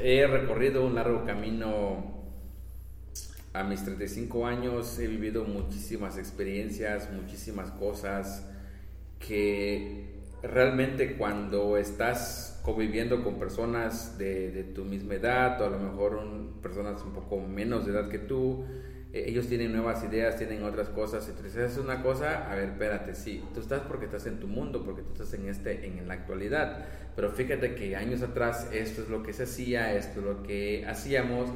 He 0.01 0.25
recorrido 0.27 0.85
un 0.85 0.95
largo 0.95 1.23
camino 1.23 2.15
a 3.53 3.63
mis 3.63 3.83
35 3.83 4.45
años, 4.45 4.99
he 4.99 5.07
vivido 5.07 5.45
muchísimas 5.45 6.17
experiencias, 6.17 7.09
muchísimas 7.11 7.71
cosas 7.71 8.45
que 9.19 10.15
realmente 10.43 11.15
cuando 11.15 11.77
estás 11.77 12.54
conviviendo 12.65 13.23
con 13.23 13.37
personas 13.37 14.17
de, 14.17 14.49
de, 14.51 14.63
tu 14.63 14.83
misma 14.83 15.13
edad 15.13 15.61
o 15.61 15.65
a 15.67 15.69
lo 15.69 15.77
mejor 15.77 16.19
personas 16.63 16.99
un 17.03 17.13
poco 17.13 17.39
menos 17.39 17.85
de 17.85 17.91
edad 17.91 18.09
que 18.09 18.17
tú, 18.17 18.65
eh, 19.13 19.25
ellos 19.27 19.47
tienen 19.47 19.71
nuevas 19.71 20.03
ideas, 20.03 20.35
tienen 20.35 20.63
otras 20.63 20.89
cosas, 20.89 21.31
dices, 21.43 21.73
es 21.73 21.77
una 21.77 22.01
cosa, 22.01 22.51
a 22.51 22.55
ver, 22.55 22.69
espérate, 22.69 23.13
sí, 23.13 23.43
tú 23.53 23.59
estás 23.59 23.81
porque 23.81 24.05
estás 24.05 24.25
en 24.25 24.39
tu 24.39 24.47
mundo, 24.47 24.83
porque 24.83 25.03
tú 25.03 25.11
estás 25.11 25.31
en, 25.35 25.47
este, 25.47 25.85
en 25.85 26.07
la 26.07 26.15
actualidad, 26.15 26.83
pero 27.15 27.29
fíjate 27.29 27.75
que 27.75 27.95
años 27.95 28.23
atrás 28.23 28.67
esto 28.73 29.03
es 29.03 29.09
lo 29.09 29.21
que 29.21 29.31
se 29.31 29.43
hacía, 29.43 29.93
esto 29.95 30.21
es 30.21 30.25
lo 30.25 30.41
que 30.41 30.87
hacíamos, 30.87 31.51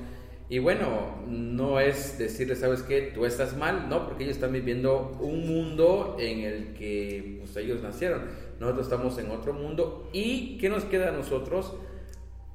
y 0.47 0.59
bueno, 0.59 1.23
no 1.27 1.79
es 1.79 2.19
decirle, 2.19 2.55
¿sabes 2.55 2.83
qué? 2.83 3.11
Tú 3.15 3.25
estás 3.25 3.57
mal, 3.57 3.89
no, 3.89 4.05
porque 4.05 4.25
ellos 4.25 4.35
están 4.35 4.53
viviendo 4.53 5.17
un 5.19 5.47
mundo 5.47 6.17
en 6.19 6.41
el 6.41 6.73
que 6.73 7.37
pues, 7.39 7.57
ellos 7.57 7.81
nacieron 7.81 8.48
nosotros 8.59 8.85
estamos 8.85 9.17
en 9.17 9.31
otro 9.31 9.53
mundo 9.53 10.09
y 10.11 10.57
¿qué 10.57 10.69
nos 10.69 10.83
queda 10.85 11.09
a 11.09 11.11
nosotros? 11.11 11.73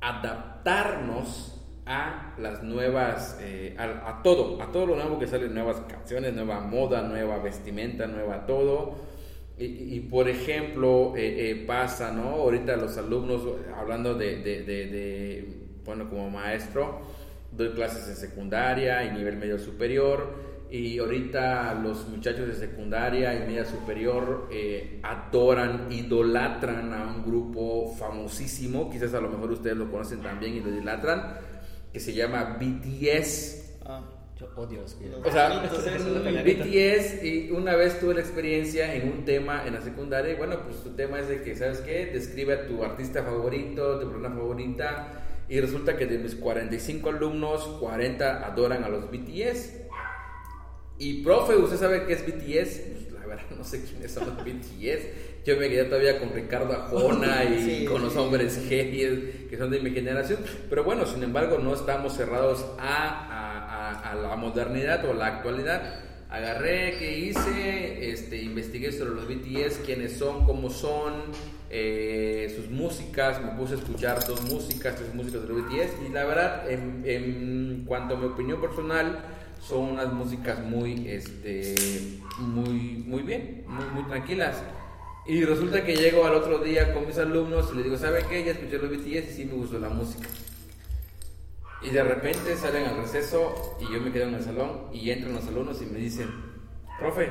Adaptarnos 0.01 1.55
a 1.87 2.35
las 2.39 2.63
nuevas, 2.63 3.39
eh, 3.41 3.75
a, 3.79 4.23
todo, 4.23 4.63
a 4.63 4.71
todo 4.71 4.87
lo 4.87 4.97
nuevo 4.97 5.19
que 5.19 5.27
sale, 5.27 5.49
nuevas 5.49 5.81
canciones, 5.89 6.35
nueva 6.35 6.61
moda, 6.61 7.03
nueva 7.03 7.39
vestimenta, 7.39 8.07
nueva 8.07 8.47
todo. 8.47 9.15
Y, 9.57 10.01
por 10.01 10.29
ejemplo, 10.29 11.15
eh, 11.17 11.51
eh, 11.51 11.65
pasa, 11.65 12.11
¿no? 12.11 12.31
Ahorita 12.31 12.77
los 12.77 12.99
alumnos, 12.99 13.43
hablando 13.79 14.15
de, 14.15 14.39
de, 14.39 14.65
de, 14.65 15.49
bueno, 15.85 16.11
como 16.11 16.29
maestro, 16.29 17.03
doy 17.53 17.71
clases 17.71 18.09
en 18.09 18.17
secundaria 18.17 19.05
y 19.05 19.13
nivel 19.13 19.37
medio 19.37 19.57
superior 19.59 20.54
y 20.75 20.99
ahorita 20.99 21.75
los 21.75 22.09
muchachos 22.09 22.49
de 22.49 22.55
secundaria 22.55 23.33
y 23.33 23.47
media 23.47 23.65
superior 23.65 24.49
eh, 24.51 24.99
adoran, 25.05 25.87
idolatran 25.93 26.93
a 26.93 27.15
un 27.15 27.25
grupo 27.25 27.95
famosísimo, 27.97 28.91
quizás 28.91 29.15
a 29.15 29.21
lo 29.21 29.29
mejor 29.29 29.53
ustedes 29.53 29.77
lo 29.77 29.89
conocen 29.89 30.21
también 30.21 30.57
y 30.57 30.61
lo 30.61 30.71
idolatran, 30.71 31.39
que 31.93 32.01
se 32.01 32.13
llama 32.13 32.59
BTS. 32.59 33.77
Ah, 33.87 34.03
yo 34.37 34.49
odio 34.57 34.81
los 34.81 34.97
O 35.25 35.31
sea, 35.31 35.63
BTS 35.63 37.23
y 37.23 37.53
una 37.53 37.77
vez 37.77 38.01
tuve 38.01 38.15
la 38.15 38.21
experiencia 38.23 38.97
en 38.97 39.13
un 39.13 39.25
tema 39.25 39.65
en 39.69 39.75
la 39.75 39.81
secundaria 39.81 40.33
y 40.33 40.37
bueno, 40.37 40.59
pues 40.65 40.83
tu 40.83 40.91
tema 40.91 41.21
es 41.21 41.29
de 41.29 41.41
que, 41.43 41.55
¿sabes 41.55 41.83
qué? 41.83 42.07
Describe 42.07 42.53
a 42.53 42.67
tu 42.67 42.83
artista 42.83 43.23
favorito, 43.23 44.01
tu 44.01 44.11
programa 44.11 44.35
favorita 44.41 45.23
y 45.49 45.61
resulta 45.61 45.97
que 45.97 46.07
de 46.07 46.19
mis 46.19 46.35
45 46.35 47.11
alumnos, 47.11 47.67
40 47.81 48.47
adoran 48.47 48.83
a 48.83 48.89
los 48.89 49.11
BTS. 49.11 49.84
Y 50.99 51.23
profe, 51.23 51.57
¿usted 51.57 51.77
sabe 51.77 52.05
qué 52.07 52.13
es 52.13 52.25
BTS? 52.25 52.81
Pues, 52.81 53.13
la 53.13 53.27
verdad 53.27 53.45
no 53.57 53.65
sé 53.65 53.83
quiénes 53.85 54.13
son 54.13 54.27
los 54.27 54.45
BTS. 54.45 55.45
Yo 55.45 55.57
me 55.57 55.69
quedé 55.69 55.85
todavía 55.85 56.19
con 56.19 56.33
Ricardo 56.33 56.73
Ajona 56.73 57.45
y 57.51 57.85
con 57.85 58.03
los 58.03 58.17
hombres 58.17 58.69
G 58.69 59.49
que 59.49 59.57
son 59.59 59.71
de 59.71 59.81
mi 59.81 59.91
generación. 59.91 60.39
Pero 60.71 60.85
bueno, 60.85 61.05
sin 61.07 61.23
embargo, 61.23 61.59
no 61.59 61.75
estamos 61.75 62.15
cerrados 62.17 62.65
a, 62.79 63.91
a, 63.91 64.13
a 64.13 64.15
la 64.15 64.37
modernidad 64.37 65.05
o 65.09 65.15
la 65.15 65.27
actualidad. 65.27 66.01
Agarré, 66.31 66.97
¿qué 66.99 67.19
hice? 67.19 68.11
Este, 68.11 68.43
investigué 68.43 68.91
sobre 68.91 69.11
los 69.15 69.29
BTS, 69.29 69.79
quiénes 69.85 70.17
son, 70.17 70.45
cómo 70.47 70.69
son, 70.69 71.13
eh, 71.71 72.53
sus 72.57 72.71
músicas, 72.71 73.41
me 73.41 73.53
puse 73.53 73.75
a 73.75 73.77
escuchar 73.79 74.25
dos 74.27 74.43
músicas, 74.43 74.97
tres 74.97 75.15
músicas 75.15 75.43
de 75.43 75.49
los 75.49 75.65
BTS 75.65 76.09
y 76.09 76.13
la 76.13 76.25
verdad, 76.25 76.71
en, 76.71 77.03
en 77.05 77.85
cuanto 77.87 78.15
a 78.15 78.19
mi 78.19 78.27
opinión 78.27 78.61
personal, 78.61 79.25
son 79.61 79.93
unas 79.93 80.13
músicas 80.13 80.65
muy, 80.65 81.09
este, 81.09 81.75
muy, 82.39 83.05
muy 83.07 83.23
bien, 83.23 83.65
muy, 83.67 83.85
muy 83.87 84.05
tranquilas. 84.05 84.63
Y 85.27 85.45
resulta 85.45 85.85
que 85.85 85.97
llego 85.97 86.27
al 86.27 86.35
otro 86.35 86.59
día 86.59 86.93
con 86.93 87.07
mis 87.07 87.17
alumnos 87.17 87.71
y 87.73 87.77
les 87.77 87.85
digo, 87.85 87.97
¿saben 87.97 88.27
qué? 88.29 88.45
Ya 88.45 88.53
escuché 88.53 88.79
los 88.79 88.91
BTS 88.91 89.07
y 89.07 89.35
sí 89.35 89.45
me 89.47 89.55
gustó 89.55 89.79
la 89.79 89.89
música. 89.89 90.29
Y 91.83 91.91
de 91.91 92.03
repente 92.03 92.57
salen 92.57 92.87
al 92.87 92.97
receso 92.99 93.77
y 93.81 93.93
yo 93.93 94.01
me 94.01 94.13
quedo 94.13 94.29
en 94.29 94.35
el 94.35 94.43
salón 94.43 94.89
y 94.93 95.11
entran 95.11 95.35
los 95.35 95.47
alumnos 95.47 95.81
y 95.83 95.87
me 95.87 95.99
dicen, 95.99 96.29
profe, 96.99 97.31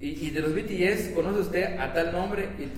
¿y, 0.00 0.30
de 0.30 0.40
los 0.40 0.54
BTS 0.54 1.14
conoce 1.14 1.40
usted 1.40 1.78
a 1.78 1.92
tal 1.92 2.12
nombre? 2.12 2.50
Y, 2.58 2.68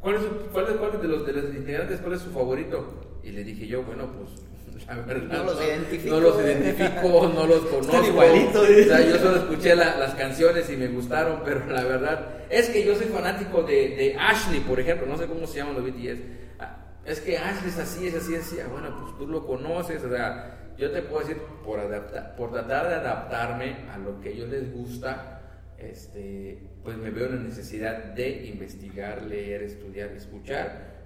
¿cuál, 0.00 0.16
es 0.16 0.22
cuál, 0.52 0.76
cuál 0.78 1.08
los, 1.08 1.26
de 1.26 1.32
los 1.32 1.54
integrantes, 1.54 2.00
cuál 2.00 2.14
es 2.14 2.20
su 2.20 2.30
favorito? 2.30 3.20
Y 3.22 3.30
le 3.30 3.44
dije 3.44 3.66
yo, 3.66 3.82
bueno, 3.82 4.10
pues 4.12 4.47
no 4.96 5.44
los 5.44 5.62
identifico. 5.62 6.14
No 6.14 6.20
los 6.20 6.40
identifico, 6.40 7.32
no 7.34 7.46
los 7.46 7.60
conozco. 7.66 8.06
Igualito, 8.06 8.62
o 8.62 8.66
sea, 8.66 9.00
yo 9.06 9.18
solo 9.18 9.36
escuché 9.36 9.76
las 9.76 10.14
canciones 10.14 10.70
y 10.70 10.76
me 10.76 10.88
gustaron, 10.88 11.42
pero 11.44 11.66
la 11.66 11.84
verdad 11.84 12.28
es 12.48 12.70
que 12.70 12.84
yo 12.84 12.94
soy 12.94 13.06
fanático 13.06 13.62
de, 13.62 13.96
de, 13.96 14.16
Ashley, 14.18 14.60
por 14.60 14.80
ejemplo, 14.80 15.06
no 15.06 15.18
sé 15.18 15.26
cómo 15.26 15.46
se 15.46 15.58
llaman 15.58 15.74
los 15.74 15.84
BTS. 15.84 16.20
Ah, 16.58 16.76
es 17.04 17.20
que 17.20 17.36
Ashley 17.36 17.68
es 17.68 17.78
así, 17.78 18.06
es 18.06 18.14
así, 18.14 18.34
es 18.34 18.46
así. 18.46 18.56
Ah, 18.60 18.68
bueno, 18.70 18.96
pues 19.02 19.18
tú 19.18 19.26
lo 19.26 19.46
conoces, 19.46 20.02
o 20.04 20.08
sea, 20.08 20.72
yo 20.78 20.90
te 20.90 21.02
puedo 21.02 21.20
decir, 21.20 21.42
por, 21.64 21.80
adaptar, 21.80 22.34
por 22.36 22.50
tratar 22.50 22.88
de 22.88 22.94
adaptarme 22.94 23.76
a 23.92 23.98
lo 23.98 24.20
que 24.20 24.30
a 24.30 24.32
ellos 24.32 24.48
les 24.48 24.72
gusta, 24.72 25.42
este, 25.76 26.62
pues 26.82 26.96
me 26.96 27.10
veo 27.10 27.28
la 27.28 27.36
necesidad 27.36 28.14
de 28.14 28.46
investigar, 28.46 29.22
leer, 29.22 29.62
estudiar, 29.62 30.08
escuchar 30.12 30.97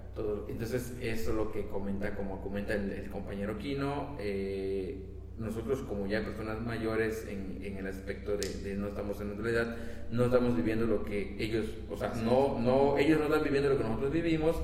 entonces, 0.47 0.93
eso 1.01 1.31
es 1.31 1.35
lo 1.35 1.51
que 1.51 1.65
comenta, 1.67 2.15
como 2.15 2.41
comenta 2.41 2.73
el, 2.73 3.09
compañero 3.09 3.57
Kino. 3.57 4.15
Eh, 4.19 5.09
nosotros, 5.39 5.79
como 5.81 6.05
ya 6.05 6.23
personas 6.23 6.61
mayores, 6.61 7.27
en, 7.27 7.77
el 7.77 7.87
aspecto 7.87 8.37
de, 8.37 8.75
no 8.75 8.87
estamos 8.87 9.19
en 9.21 9.27
nuestra 9.27 9.49
edad, 9.49 9.77
no 10.11 10.25
estamos 10.25 10.55
viviendo 10.55 10.85
lo 10.85 11.03
que 11.03 11.35
ellos, 11.39 11.65
o 11.89 11.97
sea, 11.97 12.13
no, 12.23 12.59
no, 12.59 12.97
ellos 12.97 13.17
no 13.19 13.25
están 13.25 13.43
viviendo 13.43 13.69
lo 13.69 13.77
que 13.77 13.83
nosotros 13.83 14.11
vivimos, 14.11 14.55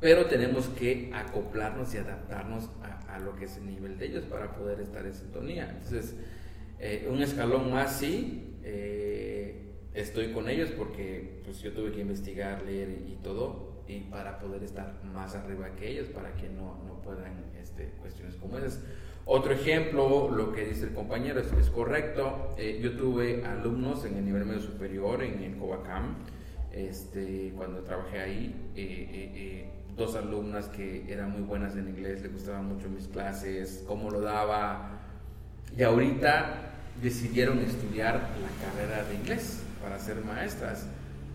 pero 0.00 0.26
tenemos 0.26 0.68
que 0.68 1.10
acoplarnos 1.14 1.94
y 1.94 1.98
adaptarnos 1.98 2.68
a, 2.82 3.14
a 3.14 3.18
lo 3.20 3.34
que 3.36 3.46
es 3.46 3.56
el 3.56 3.66
nivel 3.66 3.98
de 3.98 4.06
ellos 4.06 4.24
para 4.24 4.54
poder 4.54 4.80
estar 4.80 5.06
en 5.06 5.14
sintonía. 5.14 5.70
Entonces, 5.70 6.14
eh, 6.78 7.08
un 7.08 7.22
escalón 7.22 7.70
más 7.70 7.98
sí. 8.00 8.58
Eh, 8.64 9.54
estoy 9.94 10.32
con 10.32 10.48
ellos 10.48 10.70
porque 10.76 11.40
pues 11.44 11.60
yo 11.60 11.72
tuve 11.72 11.92
que 11.92 12.00
investigar, 12.00 12.62
leer 12.64 12.88
y 13.06 13.16
todo, 13.22 13.71
y 13.88 14.00
para 14.00 14.38
poder 14.38 14.62
estar 14.62 14.94
más 15.12 15.34
arriba 15.34 15.70
que 15.76 15.90
ellos, 15.90 16.08
para 16.08 16.32
que 16.34 16.48
no, 16.48 16.82
no 16.86 17.00
puedan 17.02 17.44
este, 17.60 17.90
cuestiones 18.00 18.36
como 18.36 18.58
esas. 18.58 18.80
Otro 19.24 19.52
ejemplo, 19.52 20.30
lo 20.30 20.52
que 20.52 20.64
dice 20.64 20.84
el 20.84 20.94
compañero 20.94 21.40
es, 21.40 21.52
es 21.52 21.70
correcto. 21.70 22.54
Eh, 22.58 22.80
yo 22.82 22.96
tuve 22.96 23.44
alumnos 23.44 24.04
en 24.04 24.16
el 24.16 24.24
nivel 24.24 24.44
medio 24.44 24.60
superior, 24.60 25.22
en 25.22 25.42
el 25.42 25.56
Covacam, 25.56 26.16
este, 26.72 27.52
cuando 27.56 27.82
trabajé 27.82 28.20
ahí, 28.20 28.70
eh, 28.74 29.30
eh, 29.34 29.70
dos 29.96 30.16
alumnas 30.16 30.68
que 30.68 31.04
eran 31.12 31.30
muy 31.30 31.42
buenas 31.42 31.76
en 31.76 31.88
inglés, 31.88 32.22
les 32.22 32.32
gustaban 32.32 32.66
mucho 32.66 32.88
mis 32.88 33.06
clases, 33.08 33.84
cómo 33.86 34.10
lo 34.10 34.20
daba, 34.20 35.00
y 35.76 35.82
ahorita 35.82 36.72
decidieron 37.00 37.58
estudiar 37.60 38.14
la 38.14 38.66
carrera 38.66 39.04
de 39.08 39.14
inglés 39.14 39.62
para 39.82 39.98
ser 39.98 40.24
maestras. 40.24 40.86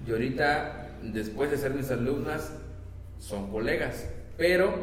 Y 0.06 0.12
ahorita 0.12 0.87
después 1.04 1.51
de 1.51 1.58
ser 1.58 1.74
mis 1.74 1.89
alumnas, 1.92 2.54
son 3.20 3.50
colegas, 3.51 4.10
pero, 4.38 4.74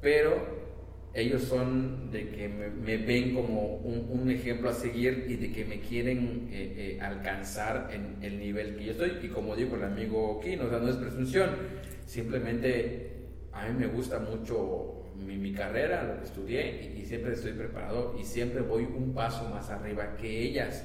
pero 0.00 0.58
ellos 1.14 1.42
son 1.42 2.10
de 2.10 2.28
que 2.28 2.48
me, 2.48 2.96
ven 2.98 3.34
como 3.34 3.76
un, 3.76 4.30
ejemplo 4.30 4.70
a 4.70 4.72
seguir 4.72 5.26
y 5.28 5.36
de 5.36 5.52
que 5.52 5.64
me 5.64 5.80
quieren 5.80 6.48
eh, 6.52 6.96
eh, 6.96 7.00
alcanzar 7.00 7.90
en 7.92 8.22
el 8.22 8.38
nivel 8.38 8.76
que 8.76 8.84
yo 8.84 8.92
estoy. 8.92 9.18
Y 9.22 9.28
como 9.28 9.56
digo 9.56 9.76
el 9.76 9.84
amigo 9.84 10.40
Kino, 10.40 10.66
o 10.66 10.68
sea, 10.68 10.78
no 10.78 10.88
es 10.88 10.96
presunción, 10.96 11.50
simplemente 12.06 13.10
a 13.52 13.66
mí 13.68 13.78
me 13.78 13.86
gusta 13.86 14.18
mucho 14.20 14.94
mi, 15.16 15.52
carrera, 15.52 16.04
lo 16.04 16.18
que 16.20 16.26
estudié 16.26 16.94
y, 16.94 17.00
y, 17.00 17.06
siempre 17.06 17.32
estoy 17.32 17.52
preparado 17.52 18.14
y 18.20 18.24
siempre 18.24 18.60
voy 18.60 18.84
un 18.84 19.12
paso 19.12 19.48
más 19.48 19.68
arriba 19.70 20.16
que 20.16 20.42
ellas. 20.42 20.84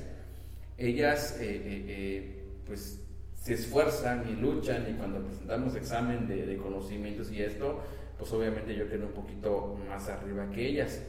Ellas, 0.78 1.38
eh, 1.40 2.42
pues 2.66 3.03
se 3.44 3.56
esfuerzan 3.56 4.24
y 4.30 4.40
luchan 4.40 4.86
y 4.90 4.94
cuando 4.94 5.20
presentamos 5.20 5.76
examen 5.76 6.30
de, 6.30 6.56
conocimientos 6.56 7.30
y 7.30 7.42
esto, 7.42 7.82
pues 8.18 8.32
obviamente 8.32 8.74
yo 8.74 8.88
quedo 8.88 9.08
un 9.08 9.12
poquito 9.12 9.78
más 9.90 10.08
arriba 10.08 10.50
que 10.50 10.66
ellas. 10.66 11.04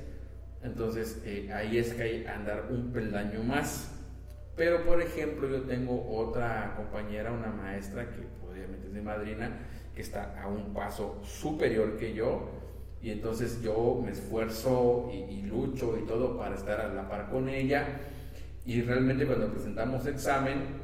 Entonces 0.64 1.22
eh, 1.24 1.52
ahí 1.52 1.78
es 1.78 1.94
que 1.94 2.02
hay 2.02 2.26
andar 2.26 2.66
un 2.70 2.90
peldaño 2.92 3.44
más. 3.44 3.92
Pero 4.56 4.84
por 4.84 5.00
ejemplo 5.00 5.48
yo 5.48 5.62
tengo 5.62 6.10
otra 6.10 6.74
compañera, 6.76 7.30
una 7.30 7.52
maestra 7.52 8.10
que 8.10 8.26
obviamente 8.50 8.88
es 8.88 8.94
de 8.94 9.02
madrina, 9.02 9.56
que 9.94 10.02
está 10.02 10.42
a 10.42 10.48
un 10.48 10.74
paso 10.74 11.20
superior 11.22 11.96
que 11.98 12.14
yo. 12.14 12.50
Y 13.00 13.12
entonces 13.12 13.62
yo 13.62 14.02
me 14.04 14.10
esfuerzo 14.10 15.08
y, 15.12 15.18
y 15.18 15.42
lucho 15.42 15.96
y 15.96 16.04
todo 16.04 16.36
para 16.36 16.56
estar 16.56 16.80
a 16.80 16.92
la 16.92 17.08
par 17.08 17.30
con 17.30 17.48
ella. 17.48 17.86
Y 18.66 18.82
realmente 18.82 19.24
cuando 19.24 19.52
presentamos 19.52 20.04
examen, 20.06 20.83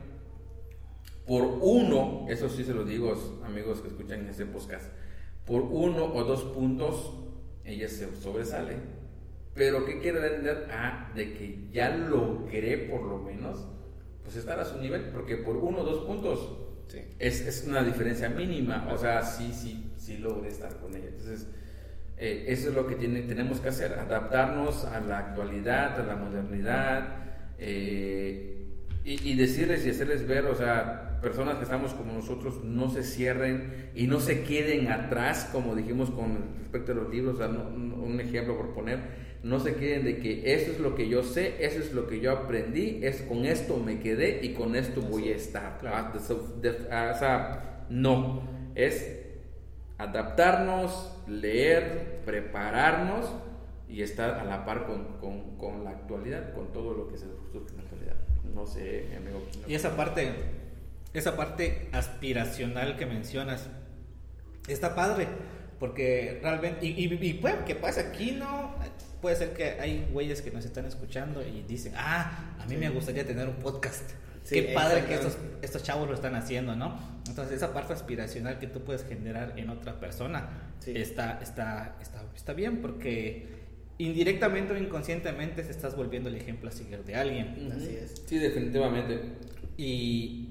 por 1.31 1.45
uno, 1.61 2.27
eso 2.29 2.49
sí 2.49 2.65
se 2.65 2.75
lo 2.75 2.83
digo 2.83 3.15
amigos 3.45 3.81
que 3.81 3.87
escuchan 3.87 4.27
este 4.27 4.47
podcast, 4.47 4.91
por 5.47 5.63
uno 5.63 6.07
o 6.07 6.25
dos 6.25 6.43
puntos 6.43 7.15
ella 7.63 7.87
se 7.87 8.17
sobresale. 8.17 8.79
Pero 9.55 9.85
¿qué 9.87 10.01
quiere 10.01 10.27
entender? 10.27 10.67
Ah, 10.73 11.13
de 11.15 11.33
que 11.35 11.69
ya 11.71 11.97
logré 11.97 12.79
por 12.79 13.03
lo 13.03 13.19
menos, 13.19 13.65
pues 14.25 14.35
estar 14.35 14.59
a 14.59 14.65
su 14.65 14.81
nivel, 14.81 15.11
porque 15.11 15.37
por 15.37 15.57
uno 15.57 15.83
o 15.83 15.85
dos 15.85 16.05
puntos 16.05 16.51
es, 17.21 17.43
es, 17.43 17.65
una 17.65 17.85
diferencia 17.85 18.29
mínima, 18.29 18.89
o 18.93 18.99
sea, 18.99 19.23
sí, 19.23 19.53
sí, 19.53 19.93
sí 19.99 20.19
logré 20.19 20.49
estar 20.49 20.79
con 20.79 20.97
ella. 20.97 21.11
Entonces, 21.11 21.47
eh, 22.17 22.47
eso 22.49 22.71
es 22.71 22.75
lo 22.75 22.89
que 22.89 22.97
tiene, 22.97 23.23
tenemos 23.23 23.61
que 23.61 23.69
hacer, 23.69 23.93
adaptarnos 23.93 24.85
a 24.85 24.99
la 24.99 25.19
actualidad, 25.19 26.01
a 26.01 26.05
la 26.05 26.17
modernidad, 26.17 27.23
eh, 27.57 28.67
y, 29.05 29.31
y 29.31 29.37
decirles 29.37 29.87
y 29.87 29.91
hacerles 29.91 30.27
ver, 30.27 30.47
o 30.47 30.57
sea, 30.57 31.07
personas 31.21 31.57
que 31.57 31.65
estamos 31.65 31.93
como 31.93 32.13
nosotros 32.13 32.65
no 32.65 32.91
se 32.91 33.03
cierren 33.03 33.91
y 33.95 34.07
no 34.07 34.21
se 34.21 34.43
queden 34.43 34.91
atrás, 34.91 35.49
como 35.53 35.75
dijimos 35.75 36.11
con 36.11 36.57
respecto 36.59 36.93
a 36.93 36.95
los 36.97 37.11
libros, 37.11 37.39
un 37.39 38.21
ejemplo 38.21 38.57
por 38.57 38.75
poner, 38.75 39.31
no 39.43 39.59
se 39.59 39.75
queden 39.75 40.05
de 40.05 40.19
que 40.19 40.53
eso 40.55 40.73
es 40.73 40.81
lo 40.81 40.95
que 40.95 41.09
yo 41.09 41.23
sé, 41.23 41.65
eso 41.65 41.79
es 41.79 41.93
lo 41.93 42.07
que 42.07 42.21
yo 42.21 42.33
aprendí, 42.33 43.01
es 43.03 43.23
con 43.23 43.47
esto 43.47 43.79
me 43.79 43.99
quedé 44.01 44.41
y 44.45 44.53
con 44.53 44.77
esto 44.77 45.01
voy 45.01 45.31
a 45.31 45.37
estar. 45.37 45.79
Ah, 45.87 46.13
ah, 46.91 47.13
o 47.15 47.19
sea, 47.19 47.87
no, 47.89 48.43
es 48.75 49.19
adaptarnos, 49.97 51.17
leer, 51.27 52.21
prepararnos 52.25 53.33
y 53.89 54.03
estar 54.03 54.39
a 54.39 54.45
la 54.45 54.65
par 54.65 54.87
con, 54.87 55.19
con, 55.21 55.57
con 55.57 55.85
la 55.85 55.91
actualidad, 55.91 56.53
con 56.55 56.73
todo 56.73 56.95
lo 56.95 57.09
que 57.09 57.17
se 57.17 57.27
surge 57.53 57.71
en 57.71 57.77
la 57.77 57.83
actualidad. 57.83 58.17
No 58.55 58.67
sé, 58.67 59.07
mi 59.11 59.17
amigo. 59.17 59.43
Y 59.67 59.75
esa 59.75 59.97
parte 59.97 60.33
esa 61.13 61.37
parte 61.37 61.89
aspiracional 61.93 62.97
que 62.97 63.07
mencionas 63.07 63.69
está 64.69 64.95
padre, 64.95 65.27
porque 65.79 66.39
realmente, 66.43 66.87
y, 66.87 67.13
y, 67.13 67.35
puede 67.35 67.65
que 67.65 67.75
pase 67.75 68.01
aquí, 68.01 68.33
¿no? 68.33 68.75
puede 69.21 69.37
ser 69.37 69.53
que 69.53 69.81
hay 69.81 70.09
güeyes 70.13 70.43
que 70.43 70.51
nos 70.51 70.65
están 70.65 70.87
escuchando 70.87 71.43
y 71.47 71.63
dicen, 71.63 71.93
ah, 71.97 72.57
a 72.59 72.67
mí 72.67 72.77
me 72.77 72.89
gustaría 72.91 73.27
tener 73.27 73.49
un 73.49 73.57
podcast. 73.57 74.11
Qué 74.49 74.73
padre 74.75 75.05
que 75.05 75.15
estos, 75.15 75.37
estos 75.63 75.83
chavos 75.83 76.09
lo 76.09 76.15
están 76.15 76.35
haciendo, 76.35 76.75
¿no? 76.75 76.99
Entonces, 77.29 77.57
esa 77.57 77.73
parte 77.73 77.93
aspiracional 77.93 78.59
que 78.59 78.67
tú 78.67 78.81
puedes 78.81 79.05
generar 79.05 79.55
en 79.57 79.71
otra 79.71 80.01
persona 80.01 80.49
está, 80.87 81.39
está, 81.41 81.97
está, 82.01 82.25
está 82.35 82.53
bien 82.55 82.81
porque 82.81 83.47
indirectamente 83.99 84.73
o 84.73 84.77
inconscientemente 84.79 85.63
se 85.63 85.71
estás 85.71 85.95
volviendo 85.95 86.31
el 86.31 86.37
ejemplo 86.37 86.71
a 86.71 86.73
seguir 86.73 87.05
de 87.05 87.15
alguien. 87.15 87.71
Así 87.77 87.97
es. 87.97 88.23
Sí, 88.27 88.39
definitivamente. 88.39 89.21
Y 89.77 90.50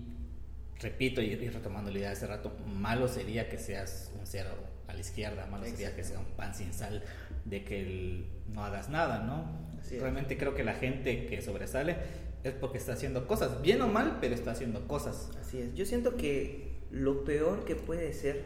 repito, 0.80 1.22
y, 1.22 1.36
retomando 1.36 1.92
la 1.92 1.98
idea 1.98 2.10
de 2.10 2.16
hace 2.16 2.28
rato, 2.28 2.52
malo 2.66 3.08
sería 3.08 3.50
que 3.50 3.58
seas 3.58 4.12
un 4.18 4.26
cero 4.26 4.50
a 4.88 4.94
la 4.94 5.00
izquierda, 5.00 5.46
malo 5.48 5.66
sería 5.66 5.96
que 5.96 6.04
sea 6.04 6.20
un 6.20 6.26
pan 6.26 6.56
sin 6.56 6.74
sal 6.74 7.04
de 7.46 7.64
que 7.64 8.26
no 8.48 8.64
hagas 8.64 8.90
nada, 8.90 9.20
¿no? 9.20 9.70
Realmente 9.92 10.38
creo 10.38 10.56
que 10.56 10.64
la 10.64 10.74
gente 10.74 11.26
que 11.26 11.42
sobresale 11.42 11.98
es 12.44 12.54
porque 12.54 12.78
está 12.78 12.94
haciendo 12.94 13.28
cosas, 13.28 13.62
bien 13.62 13.82
o 13.82 13.88
mal, 13.88 14.18
pero 14.22 14.34
está 14.34 14.52
haciendo 14.52 14.88
cosas. 14.88 15.30
Así 15.40 15.60
es. 15.60 15.74
Yo 15.74 15.86
siento 15.86 16.16
que 16.16 16.80
lo 16.92 17.24
peor 17.24 17.66
que 17.66 17.76
puede 17.76 18.14
ser 18.14 18.46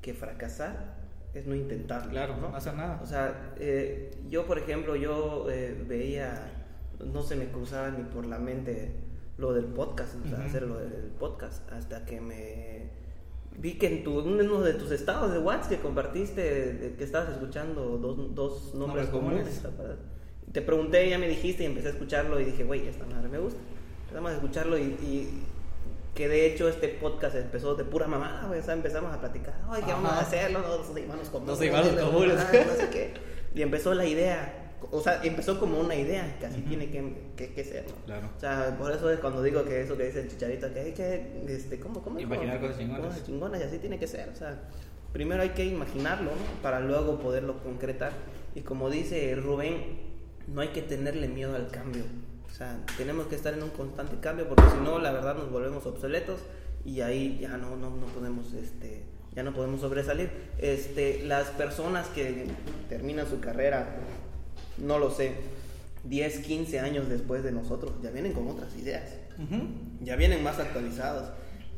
que 0.00 0.14
fracasar 0.14 0.96
es 1.34 1.46
no 1.46 1.54
intentarlo. 1.54 2.10
Claro, 2.10 2.36
no, 2.36 2.54
hacer 2.54 2.74
nada. 2.74 3.00
O 3.02 3.06
sea, 3.06 3.54
eh, 3.58 4.10
yo, 4.28 4.46
por 4.46 4.58
ejemplo, 4.58 4.96
yo 4.96 5.48
eh, 5.50 5.76
veía, 5.86 6.50
no 7.04 7.22
se 7.22 7.36
me 7.36 7.46
cruzaba 7.46 7.90
ni 7.90 8.04
por 8.04 8.26
la 8.26 8.38
mente 8.38 8.92
lo 9.40 9.52
del 9.54 9.64
podcast, 9.64 10.14
o 10.24 10.28
sea, 10.28 10.44
hacer 10.44 10.62
lo 10.62 10.78
del 10.78 11.10
podcast, 11.18 11.70
hasta 11.72 12.04
que 12.04 12.20
me 12.20 12.90
vi 13.58 13.74
que 13.74 13.86
en 13.86 14.04
tu, 14.04 14.20
uno 14.20 14.60
de 14.60 14.74
tus 14.74 14.90
estados 14.90 15.32
de 15.32 15.38
WhatsApp 15.38 15.70
que 15.70 15.78
compartiste, 15.78 16.94
que 16.96 17.04
estabas 17.04 17.30
escuchando 17.30 17.98
dos, 17.98 18.34
dos 18.34 18.74
nombres, 18.74 19.08
comunes. 19.08 19.62
Te 20.52 20.62
pregunté, 20.62 21.08
ya 21.08 21.18
me 21.18 21.28
dijiste 21.28 21.62
y 21.62 21.66
empecé 21.66 21.88
a 21.88 21.90
escucharlo 21.92 22.40
y 22.40 22.44
dije, 22.44 22.64
güey, 22.64 22.86
esta 22.86 23.06
madre 23.06 23.28
me 23.28 23.38
gusta. 23.38 23.60
Empezamos 24.02 24.30
a 24.32 24.34
escucharlo 24.34 24.78
y, 24.78 25.28
que 26.14 26.28
de 26.28 26.46
hecho 26.46 26.68
este 26.68 26.88
podcast 26.88 27.36
empezó 27.36 27.76
de 27.76 27.84
pura 27.84 28.06
mamada, 28.08 28.46
güey. 28.48 28.60
O 28.60 28.62
sea, 28.62 28.74
empezamos 28.74 29.14
a 29.14 29.20
platicar, 29.20 29.54
ay, 29.70 29.82
¿qué 29.84 29.92
vamos 29.92 30.10
a 30.10 30.20
hacerlo? 30.20 30.60
Dos 30.60 30.96
hermanos 30.96 31.28
comunes. 31.30 31.58
Dos 31.58 31.66
hermanos 31.66 32.04
comunes. 32.04 32.36
No 32.36 32.74
sé 32.74 32.88
qué. 32.90 33.14
Y 33.54 33.62
empezó 33.62 33.94
la 33.94 34.06
idea 34.06 34.59
o 34.90 35.00
sea, 35.00 35.20
empezó 35.22 35.58
como 35.58 35.78
una 35.78 35.94
idea 35.94 36.36
que 36.38 36.46
así 36.46 36.60
tiene 36.62 36.90
que, 36.90 37.52
que, 37.54 37.64
ser, 37.64 37.86
¿no? 37.86 37.94
Claro. 38.06 38.30
O 38.36 38.40
sea, 38.40 38.76
por 38.78 38.92
eso 38.92 39.10
es 39.10 39.18
cuando 39.20 39.42
digo 39.42 39.64
que 39.64 39.82
eso 39.82 39.96
que 39.96 40.06
dice 40.06 40.20
el 40.20 40.28
chicharito, 40.28 40.72
que 40.72 40.80
hay 40.80 40.92
que, 40.92 41.44
este, 41.48 41.78
¿cómo, 41.78 42.02
cómo? 42.02 42.18
Imaginar 42.18 42.60
cosas 42.60 42.78
chingonas. 42.78 43.06
Cosas 43.06 43.26
chingonas 43.26 43.60
y 43.60 43.64
así 43.64 43.78
tiene 43.78 43.98
que 43.98 44.06
ser, 44.06 44.28
o 44.28 44.36
sea, 44.36 44.58
primero 45.12 45.42
hay 45.42 45.50
que 45.50 45.64
imaginarlo, 45.64 46.30
¿no? 46.30 46.62
Para 46.62 46.80
luego 46.80 47.18
poderlo 47.18 47.62
concretar. 47.62 48.12
Y 48.54 48.62
como 48.62 48.90
dice 48.90 49.34
Rubén, 49.36 50.00
no 50.48 50.60
hay 50.60 50.68
que 50.68 50.82
tenerle 50.82 51.28
miedo 51.28 51.54
al 51.54 51.68
cambio. 51.68 52.04
O 52.50 52.54
sea, 52.54 52.78
tenemos 52.96 53.26
que 53.26 53.36
estar 53.36 53.54
en 53.54 53.62
un 53.62 53.70
constante 53.70 54.16
cambio 54.20 54.48
porque 54.48 54.64
si 54.70 54.78
no, 54.78 54.98
la 54.98 55.12
verdad 55.12 55.36
nos 55.36 55.50
volvemos 55.50 55.86
obsoletos 55.86 56.40
y 56.84 57.00
ahí 57.00 57.38
ya 57.40 57.56
no, 57.56 57.76
no, 57.76 57.90
no 57.90 58.06
podemos, 58.06 58.52
este, 58.54 59.04
ya 59.34 59.42
no 59.42 59.52
podemos 59.52 59.80
sobresalir. 59.80 60.30
Este, 60.58 61.22
las 61.24 61.48
personas 61.48 62.08
que 62.08 62.46
terminan 62.88 63.28
su 63.28 63.40
carrera 63.40 63.96
no 64.80 64.98
lo 64.98 65.10
sé, 65.10 65.34
10, 66.04 66.40
15 66.40 66.80
años 66.80 67.08
después 67.08 67.42
de 67.42 67.52
nosotros, 67.52 67.92
ya 68.02 68.10
vienen 68.10 68.32
con 68.32 68.48
otras 68.48 68.76
ideas, 68.76 69.14
ya 70.00 70.16
vienen 70.16 70.42
más 70.42 70.58
actualizados. 70.58 71.30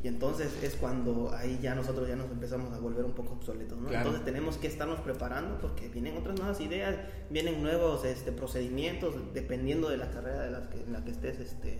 Y 0.03 0.09
entonces 0.09 0.61
es 0.61 0.75
cuando 0.75 1.33
ahí 1.33 1.59
ya 1.61 1.75
nosotros 1.75 2.09
ya 2.09 2.17
nos 2.17 2.29
empezamos 2.29 2.73
a 2.73 2.79
volver 2.79 3.05
un 3.05 3.13
poco 3.13 3.35
obsoletos, 3.35 3.77
¿no? 3.77 3.89
Entonces 3.89 4.25
tenemos 4.25 4.57
que 4.57 4.67
estarnos 4.67 4.99
preparando 4.99 5.57
porque 5.59 5.87
vienen 5.87 6.17
otras 6.17 6.37
nuevas 6.37 6.59
ideas, 6.59 6.97
vienen 7.29 7.63
nuevos 7.63 8.03
este, 8.03 8.33
procedimientos 8.33 9.15
dependiendo 9.33 9.87
de 9.87 9.95
la 9.95 10.11
carrera 10.11 10.41
de 10.41 10.51
la 10.51 10.69
que, 10.69 10.81
en 10.81 10.91
la 10.91 11.05
que 11.05 11.11
estés 11.11 11.39
este, 11.39 11.79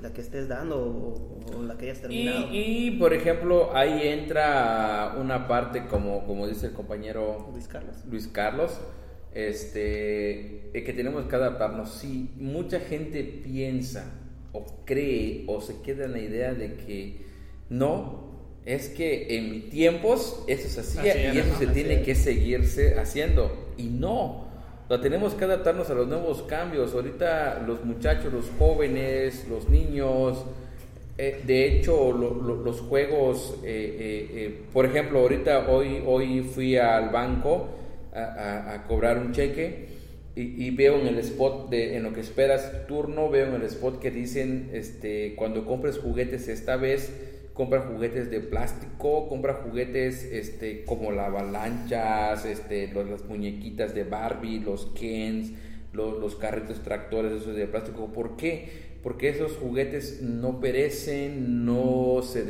la 0.00 0.12
que 0.12 0.20
estés 0.20 0.46
dando 0.46 0.78
o, 0.78 1.62
la 1.64 1.76
que 1.76 1.86
hayas 1.86 2.00
terminado. 2.00 2.46
Y, 2.52 2.92
por 2.92 3.12
ejemplo, 3.12 3.76
ahí 3.76 4.06
entra 4.06 5.16
una 5.18 5.48
parte 5.48 5.86
como, 5.88 6.26
como 6.26 6.46
dice 6.46 6.68
el 6.68 6.74
compañero 6.74 7.48
Luis 7.52 7.66
Carlos. 7.66 7.96
Luis 8.08 8.28
Carlos 8.28 8.78
este, 9.34 10.70
que 10.72 10.92
tenemos 10.92 11.26
que 11.26 11.36
adaptarnos. 11.36 11.90
Si 11.94 12.30
mucha 12.36 12.80
gente 12.80 13.22
piensa 13.22 14.12
o 14.52 14.64
cree 14.84 15.44
o 15.46 15.60
se 15.60 15.80
queda 15.82 16.06
en 16.06 16.12
la 16.12 16.20
idea 16.20 16.54
de 16.54 16.74
que 16.74 17.26
no, 17.68 18.28
es 18.64 18.88
que 18.88 19.36
en 19.36 19.50
mis 19.50 19.70
tiempos 19.70 20.44
eso 20.46 20.68
se 20.68 20.80
hacía 20.80 21.32
y 21.32 21.38
eso 21.38 21.58
se 21.58 21.66
tiene 21.68 22.02
que 22.02 22.14
seguirse 22.14 22.98
haciendo. 22.98 23.72
Y 23.76 23.84
no, 23.84 24.48
lo 24.88 25.00
tenemos 25.00 25.34
que 25.34 25.44
adaptarnos 25.44 25.88
a 25.90 25.94
los 25.94 26.08
nuevos 26.08 26.42
cambios. 26.42 26.94
Ahorita 26.94 27.62
los 27.66 27.84
muchachos, 27.84 28.32
los 28.32 28.46
jóvenes, 28.58 29.46
los 29.48 29.68
niños, 29.68 30.44
eh, 31.16 31.42
de 31.46 31.66
hecho 31.66 32.12
los 32.12 32.80
juegos, 32.80 33.56
eh, 33.64 34.28
eh, 34.30 34.60
por 34.72 34.86
ejemplo, 34.86 35.18
ahorita 35.20 35.68
hoy, 35.68 36.02
hoy 36.06 36.42
fui 36.42 36.76
al 36.76 37.10
banco 37.10 37.77
a, 38.18 38.84
cobrar 38.86 39.18
un 39.18 39.32
cheque 39.32 39.88
y, 40.34 40.70
veo 40.70 41.00
en 41.00 41.08
el 41.08 41.18
spot 41.18 41.68
de 41.68 41.96
en 41.96 42.04
lo 42.04 42.12
que 42.12 42.20
esperas 42.20 42.70
tu 42.70 42.94
turno, 42.94 43.28
veo 43.28 43.46
en 43.48 43.54
el 43.54 43.62
spot 43.62 43.98
que 43.98 44.10
dicen 44.10 44.70
este 44.72 45.34
cuando 45.36 45.64
compres 45.66 45.98
juguetes 45.98 46.46
esta 46.48 46.76
vez 46.76 47.12
compra 47.58 47.80
juguetes 47.80 48.30
de 48.30 48.38
plástico, 48.38 49.28
compra 49.28 49.54
juguetes 49.54 50.22
este 50.22 50.84
como 50.84 51.10
la 51.10 51.26
avalanchas, 51.26 52.44
este 52.44 52.86
las 52.94 53.24
muñequitas 53.24 53.96
de 53.96 54.04
Barbie, 54.04 54.60
los 54.60 54.86
Kens, 54.86 55.50
los, 55.92 56.20
los 56.20 56.36
carritos 56.36 56.84
tractores 56.84 57.32
esos 57.32 57.56
de 57.56 57.66
plástico. 57.66 58.12
¿Por 58.12 58.36
qué? 58.36 58.68
Porque 59.02 59.28
esos 59.30 59.56
juguetes 59.56 60.22
no 60.22 60.60
perecen, 60.60 61.64
no 61.64 62.20
se 62.22 62.44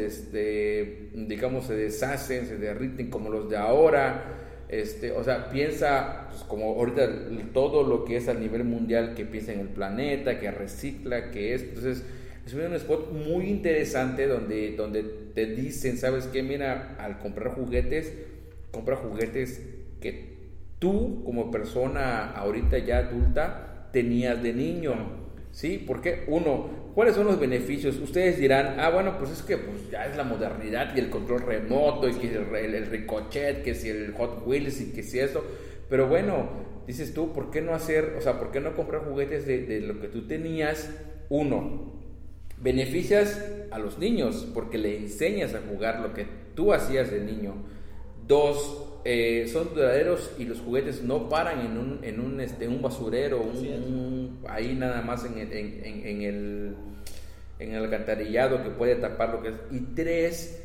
digamos 1.15 1.65
se 1.65 1.75
deshacen, 1.75 2.47
se 2.47 2.59
derriten 2.59 3.09
como 3.09 3.31
los 3.31 3.49
de 3.49 3.57
ahora 3.57 4.48
este, 4.69 5.13
o 5.13 5.25
sea, 5.25 5.49
piensa, 5.51 6.27
pues, 6.31 6.43
como 6.45 6.75
ahorita 6.75 7.09
todo 7.53 7.83
lo 7.83 8.05
que 8.05 8.17
es 8.17 8.29
a 8.29 8.35
nivel 8.35 8.65
mundial, 8.65 9.15
que 9.15 9.25
piensa 9.25 9.53
en 9.53 9.61
el 9.61 9.69
planeta, 9.69 10.39
que 10.39 10.51
recicla, 10.51 11.31
que 11.31 11.55
es. 11.55 11.63
Entonces, 11.63 12.05
es 12.47 12.55
un 12.55 12.75
spot 12.75 13.13
muy 13.13 13.47
interesante 13.47 14.27
donde, 14.27 14.75
donde 14.77 15.03
te 15.35 15.47
dicen, 15.47 15.97
¿sabes 15.97 16.27
qué? 16.27 16.43
Mira, 16.43 16.97
al 16.99 17.19
comprar 17.19 17.55
juguetes, 17.55 18.13
compra 18.71 18.97
juguetes 18.97 19.63
que 20.01 20.37
tú, 20.79 21.23
como 21.25 21.51
persona 21.51 22.33
ahorita 22.33 22.79
ya 22.79 22.99
adulta, 22.99 23.89
tenías 23.93 24.43
de 24.43 24.53
niño. 24.53 24.95
¿Sí? 25.51 25.83
Porque, 25.87 26.25
uno, 26.29 26.88
¿cuáles 26.99 27.15
son 27.15 27.29
los 27.29 27.39
beneficios? 27.39 27.97
Ustedes 28.01 28.39
dirán, 28.41 28.81
ah, 28.81 28.91
bueno, 28.91 29.19
pues 29.19 29.31
es 29.31 29.43
que 29.43 29.57
pues, 29.57 29.89
ya 29.89 30.07
es 30.07 30.17
la 30.17 30.25
modernidad 30.25 30.97
y 30.97 30.99
el 30.99 31.11
control 31.11 31.43
remoto 31.43 32.09
y 32.09 32.15
que 32.15 32.27
el, 32.27 32.75
el, 32.75 32.87
ricochet, 32.87 33.63
que 33.63 33.77
si 33.77 33.89
el 33.89 34.15
Hot 34.15 34.45
Wheels 34.45 34.81
y 34.81 34.91
que 34.91 35.05
si 35.05 35.21
eso. 35.21 35.45
Pero 35.89 36.09
bueno, 36.09 36.49
dices 36.89 37.15
tú, 37.15 37.33
¿por 37.33 37.53
qué 37.53 37.63
no 37.63 37.73
hacer, 37.73 38.17
o 38.19 38.21
sea, 38.21 38.41
por 38.41 38.51
qué 38.51 38.59
no 38.59 38.75
comprar 38.75 39.05
juguetes 39.05 39.47
de, 39.47 39.65
de 39.65 39.81
lo 39.81 40.01
que 40.01 40.09
tú 40.09 40.27
tenías? 40.27 40.91
Uno, 41.29 41.93
beneficias 42.57 43.49
a 43.71 43.79
los 43.79 44.01
niños 44.01 44.49
porque 44.53 44.77
le 44.77 44.97
enseñas 44.97 45.55
a 45.55 45.61
jugar 45.61 46.01
lo 46.01 46.15
que 46.15 46.27
tú 46.57 46.73
hacías 46.73 47.13
de 47.13 47.21
niño. 47.21 47.55
Dos, 48.29 48.85
eh, 49.05 49.49
son 49.51 49.75
duraderos 49.75 50.33
y 50.39 50.45
los 50.45 50.61
juguetes 50.61 51.03
no 51.03 51.31
paran 51.31 51.61
en 51.65 51.79
un, 51.79 52.01
en 52.03 52.21
un, 52.21 52.41
este, 52.43 52.69
un 52.69 52.83
basurero, 52.83 53.43
ahí 54.47 54.75
nada 54.75 55.01
más 55.01 55.25
en 55.25 55.39
el, 55.39 55.51
en, 55.51 56.23
el, 56.23 56.77
en 57.59 57.73
el 57.73 57.85
alcantarillado 57.85 58.63
que 58.63 58.69
puede 58.69 58.97
tapar 58.97 59.31
lo 59.31 59.43
que 59.43 59.49
es. 59.49 59.55
Y 59.71 59.81
tres, 59.95 60.63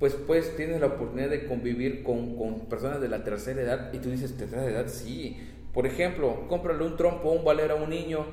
pues, 0.00 0.14
pues 0.26 0.56
tienes 0.56 0.80
la 0.80 0.88
oportunidad 0.88 1.30
de 1.30 1.46
convivir 1.46 2.02
con, 2.02 2.36
con 2.36 2.66
personas 2.66 3.00
de 3.00 3.08
la 3.08 3.22
tercera 3.22 3.62
edad 3.62 3.92
y 3.92 3.98
tú 3.98 4.10
dices, 4.10 4.36
tercera 4.36 4.64
edad, 4.64 4.88
sí. 4.88 5.36
Por 5.72 5.86
ejemplo, 5.86 6.46
cómprale 6.48 6.84
un 6.84 6.96
trompo, 6.96 7.30
un 7.30 7.44
valero 7.44 7.78
a 7.78 7.82
un 7.82 7.90
niño, 7.90 8.26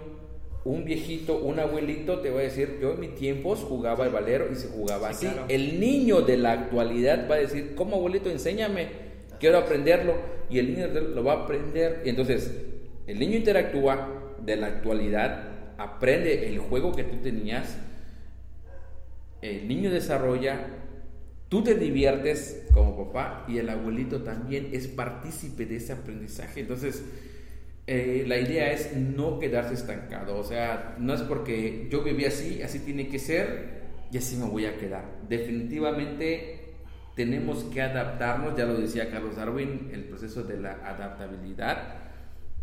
un 0.63 0.85
viejito, 0.85 1.37
un 1.39 1.59
abuelito 1.59 2.19
te 2.19 2.29
va 2.29 2.39
a 2.39 2.43
decir, 2.43 2.77
yo 2.81 2.93
en 2.93 2.99
mis 2.99 3.15
tiempos 3.15 3.59
jugaba 3.59 4.05
el 4.05 4.11
valero 4.11 4.47
y 4.51 4.55
se 4.55 4.67
jugaba 4.67 5.09
así. 5.09 5.27
El 5.47 5.79
niño 5.79 6.21
de 6.21 6.37
la 6.37 6.51
actualidad 6.51 7.27
va 7.29 7.35
a 7.35 7.39
decir, 7.39 7.73
¿cómo 7.75 7.95
abuelito? 7.95 8.29
Enséñame 8.29 9.11
quiero 9.41 9.57
aprenderlo 9.57 10.15
y 10.49 10.59
el 10.59 10.73
niño 10.73 10.87
lo 10.87 11.23
va 11.23 11.33
a 11.33 11.43
aprender. 11.43 12.03
Entonces 12.05 12.55
el 13.07 13.19
niño 13.19 13.35
interactúa 13.35 14.37
de 14.41 14.55
la 14.55 14.67
actualidad, 14.67 15.49
aprende 15.77 16.47
el 16.47 16.59
juego 16.59 16.93
que 16.95 17.03
tú 17.03 17.17
tenías, 17.17 17.75
el 19.41 19.67
niño 19.67 19.89
desarrolla, 19.89 20.67
tú 21.49 21.63
te 21.63 21.73
diviertes 21.73 22.67
como 22.73 22.95
papá 23.05 23.45
y 23.49 23.57
el 23.57 23.69
abuelito 23.69 24.21
también 24.21 24.69
es 24.71 24.87
partícipe 24.87 25.65
de 25.65 25.77
ese 25.77 25.93
aprendizaje. 25.93 26.61
Entonces, 26.61 27.03
eh, 27.87 28.23
la 28.27 28.37
idea 28.37 28.71
es 28.71 28.95
no 28.95 29.39
quedarse 29.39 29.73
estancado, 29.73 30.37
o 30.37 30.43
sea, 30.43 30.95
no 30.99 31.13
es 31.13 31.21
porque 31.21 31.87
yo 31.89 32.03
viví 32.03 32.25
así, 32.25 32.61
así 32.61 32.79
tiene 32.79 33.07
que 33.07 33.19
ser 33.19 33.81
y 34.11 34.17
así 34.17 34.37
me 34.37 34.45
voy 34.45 34.65
a 34.65 34.77
quedar. 34.77 35.05
Definitivamente 35.27 36.59
tenemos 37.15 37.63
que 37.65 37.81
adaptarnos, 37.81 38.55
ya 38.55 38.65
lo 38.65 38.75
decía 38.75 39.09
Carlos 39.09 39.35
Darwin, 39.35 39.89
el 39.93 40.03
proceso 40.05 40.43
de 40.43 40.59
la 40.59 40.73
adaptabilidad. 40.85 41.95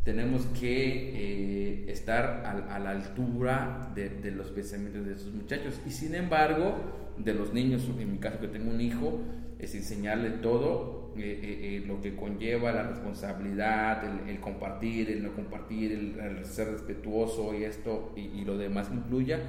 tenemos 0.04 0.46
que 0.58 1.82
eh, 1.84 1.84
estar 1.88 2.42
a, 2.46 2.78
la 2.78 2.90
altura 2.90 3.92
de, 3.94 4.08
de, 4.08 4.30
los 4.30 4.48
pensamientos 4.48 5.04
de 5.04 5.12
esos 5.14 5.34
muchachos. 5.34 5.80
Y 5.86 5.90
sin 5.90 6.14
embargo, 6.14 6.76
de 7.18 7.34
los 7.34 7.52
niños, 7.52 7.86
en 7.98 8.12
mi 8.12 8.18
caso 8.18 8.40
que 8.40 8.48
tengo 8.48 8.70
un 8.70 8.80
hijo, 8.80 9.20
es 9.58 9.74
enseñarle 9.74 10.30
todo 10.30 10.97
eh, 11.18 11.40
eh, 11.42 11.84
lo 11.86 12.00
que 12.00 12.16
conlleva 12.16 12.72
la 12.72 12.84
responsabilidad, 12.84 14.02
el, 14.28 14.40
compartir, 14.40 15.10
el 15.10 15.22
no 15.22 15.32
compartir, 15.32 15.92
el, 15.92 16.44
ser 16.44 16.70
respetuoso 16.70 17.54
y 17.54 17.64
esto 17.64 18.12
y, 18.16 18.20
y, 18.20 18.44
lo 18.44 18.56
demás 18.56 18.90
incluya. 18.92 19.40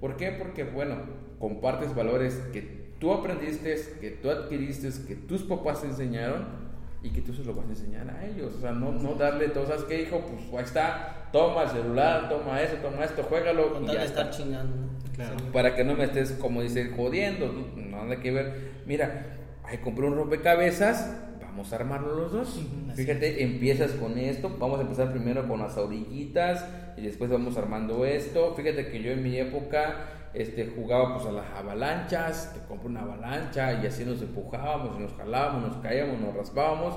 ¿Por 0.00 0.16
qué? 0.16 0.30
Porque, 0.32 0.64
bueno, 0.64 0.96
compartes 1.38 1.94
valores 1.94 2.34
que 2.52 2.84
tú 2.98 3.12
aprendiste, 3.12 3.76
que 4.00 4.10
tú 4.10 4.30
adquiriste, 4.30 4.88
que 5.06 5.14
tus 5.14 5.42
papás 5.42 5.82
te 5.82 5.88
enseñaron 5.88 6.64
y 7.04 7.10
que 7.10 7.20
tú 7.20 7.34
se 7.34 7.44
lo 7.44 7.54
vas 7.54 7.66
a 7.66 7.68
enseñar 7.68 8.08
a 8.08 8.26
ellos. 8.26 8.54
O 8.56 8.60
sea, 8.60 8.72
no, 8.72 8.92
no 8.92 9.14
darle 9.14 9.48
todo, 9.48 9.66
¿sabes 9.66 9.84
qué, 9.84 10.02
hijo? 10.02 10.20
Pues 10.20 10.58
ahí 10.58 10.64
está, 10.64 11.28
toma 11.30 11.64
el 11.64 11.68
celular, 11.68 12.28
toma 12.30 12.62
eso, 12.62 12.76
toma 12.76 13.04
esto, 13.04 13.22
juégalo. 13.24 13.78
y 13.82 13.86
ya 13.86 14.04
estar 14.04 14.30
chingando. 14.30 14.88
Claro. 15.14 15.36
Para 15.52 15.76
que 15.76 15.84
no 15.84 15.94
me 15.94 16.04
estés, 16.04 16.32
como 16.32 16.62
dice, 16.62 16.92
jodiendo. 16.96 17.52
No, 17.52 18.04
nada 18.04 18.20
que 18.20 18.30
ver. 18.32 18.72
Mira, 18.86 19.26
ahí 19.64 19.78
compré 19.78 20.06
un 20.06 20.16
rompecabezas, 20.16 21.16
vamos 21.40 21.72
a 21.72 21.76
armarlo 21.76 22.14
los 22.16 22.32
dos. 22.32 22.66
Fíjate, 22.94 23.42
empiezas 23.42 23.92
con 23.92 24.18
esto, 24.18 24.56
vamos 24.58 24.78
a 24.80 24.82
empezar 24.82 25.12
primero 25.12 25.46
con 25.46 25.60
las 25.60 25.76
orillitas 25.76 26.66
y 26.96 27.02
después 27.02 27.30
vamos 27.30 27.56
armando 27.56 28.04
esto. 28.04 28.54
Fíjate 28.54 28.88
que 28.88 29.02
yo 29.02 29.12
en 29.12 29.22
mi 29.22 29.36
época 29.38 30.08
este, 30.34 30.66
jugaba 30.66 31.14
pues 31.14 31.26
a 31.26 31.32
las 31.32 31.46
avalanchas, 31.54 32.52
te 32.54 32.66
compro 32.66 32.88
una 32.88 33.02
avalancha 33.02 33.80
y 33.82 33.86
así 33.86 34.04
nos 34.04 34.20
empujábamos, 34.20 34.98
nos 34.98 35.12
jalábamos, 35.14 35.68
nos 35.68 35.76
caíamos, 35.82 36.20
nos 36.20 36.34
raspábamos. 36.34 36.96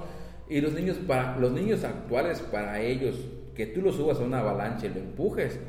Y 0.50 0.62
los 0.62 0.74
niños, 0.74 0.98
para, 1.08 1.38
los 1.38 1.52
niños 1.52 1.84
actuales, 1.84 2.40
para 2.40 2.80
ellos, 2.80 3.16
que 3.54 3.68
tú 3.68 3.82
los 3.82 3.96
subas 3.96 4.20
a 4.20 4.24
una 4.24 4.40
avalancha 4.40 4.88
y 4.88 4.90
lo 4.90 5.00
empujes, 5.00 5.60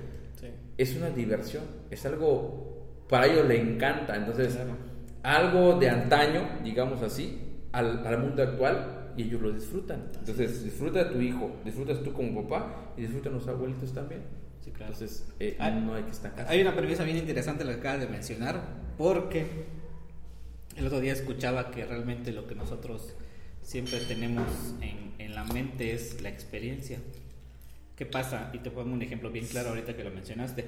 es 0.78 0.96
una 0.96 1.10
diversión, 1.10 1.64
es 1.90 2.06
algo, 2.06 3.04
para 3.08 3.26
ellos 3.26 3.46
le 3.46 3.60
encanta. 3.60 4.16
Entonces, 4.16 4.56
algo 5.36 5.78
de 5.78 5.90
antaño, 5.90 6.48
digamos 6.64 7.02
así, 7.02 7.38
al, 7.72 8.06
al 8.06 8.18
mundo 8.18 8.42
actual, 8.42 9.12
y 9.16 9.24
ellos 9.24 9.42
lo 9.42 9.52
disfrutan. 9.52 10.10
Entonces, 10.18 10.64
disfruta 10.64 11.04
de 11.04 11.10
tu 11.10 11.20
hijo, 11.20 11.50
disfrutas 11.64 12.02
tú 12.02 12.12
como 12.12 12.42
papá 12.42 12.92
y 12.96 13.02
disfrutan 13.02 13.34
los 13.34 13.46
abuelitos 13.48 13.92
también. 13.92 14.22
Entonces, 14.66 15.26
eh, 15.40 15.56
hay, 15.58 15.80
no 15.80 15.94
hay 15.94 16.02
que 16.02 16.10
estar 16.10 16.32
Hay 16.46 16.60
una 16.60 16.74
premisa 16.74 17.02
bien 17.02 17.16
interesante 17.16 17.64
la 17.64 17.72
que 17.72 17.80
acabas 17.80 18.00
de 18.00 18.08
mencionar, 18.08 18.60
porque 18.96 19.46
el 20.76 20.86
otro 20.86 21.00
día 21.00 21.12
escuchaba 21.12 21.70
que 21.70 21.84
realmente 21.84 22.32
lo 22.32 22.46
que 22.46 22.54
nosotros 22.54 23.14
siempre 23.62 23.98
tenemos 24.00 24.46
en, 24.80 25.14
en 25.18 25.34
la 25.34 25.44
mente 25.44 25.92
es 25.92 26.20
la 26.22 26.28
experiencia. 26.28 26.98
¿Qué 27.96 28.06
pasa? 28.06 28.50
Y 28.52 28.58
te 28.58 28.70
pongo 28.70 28.92
un 28.92 29.02
ejemplo 29.02 29.30
bien 29.30 29.46
claro 29.46 29.70
ahorita 29.70 29.96
que 29.96 30.04
lo 30.04 30.10
mencionaste. 30.10 30.66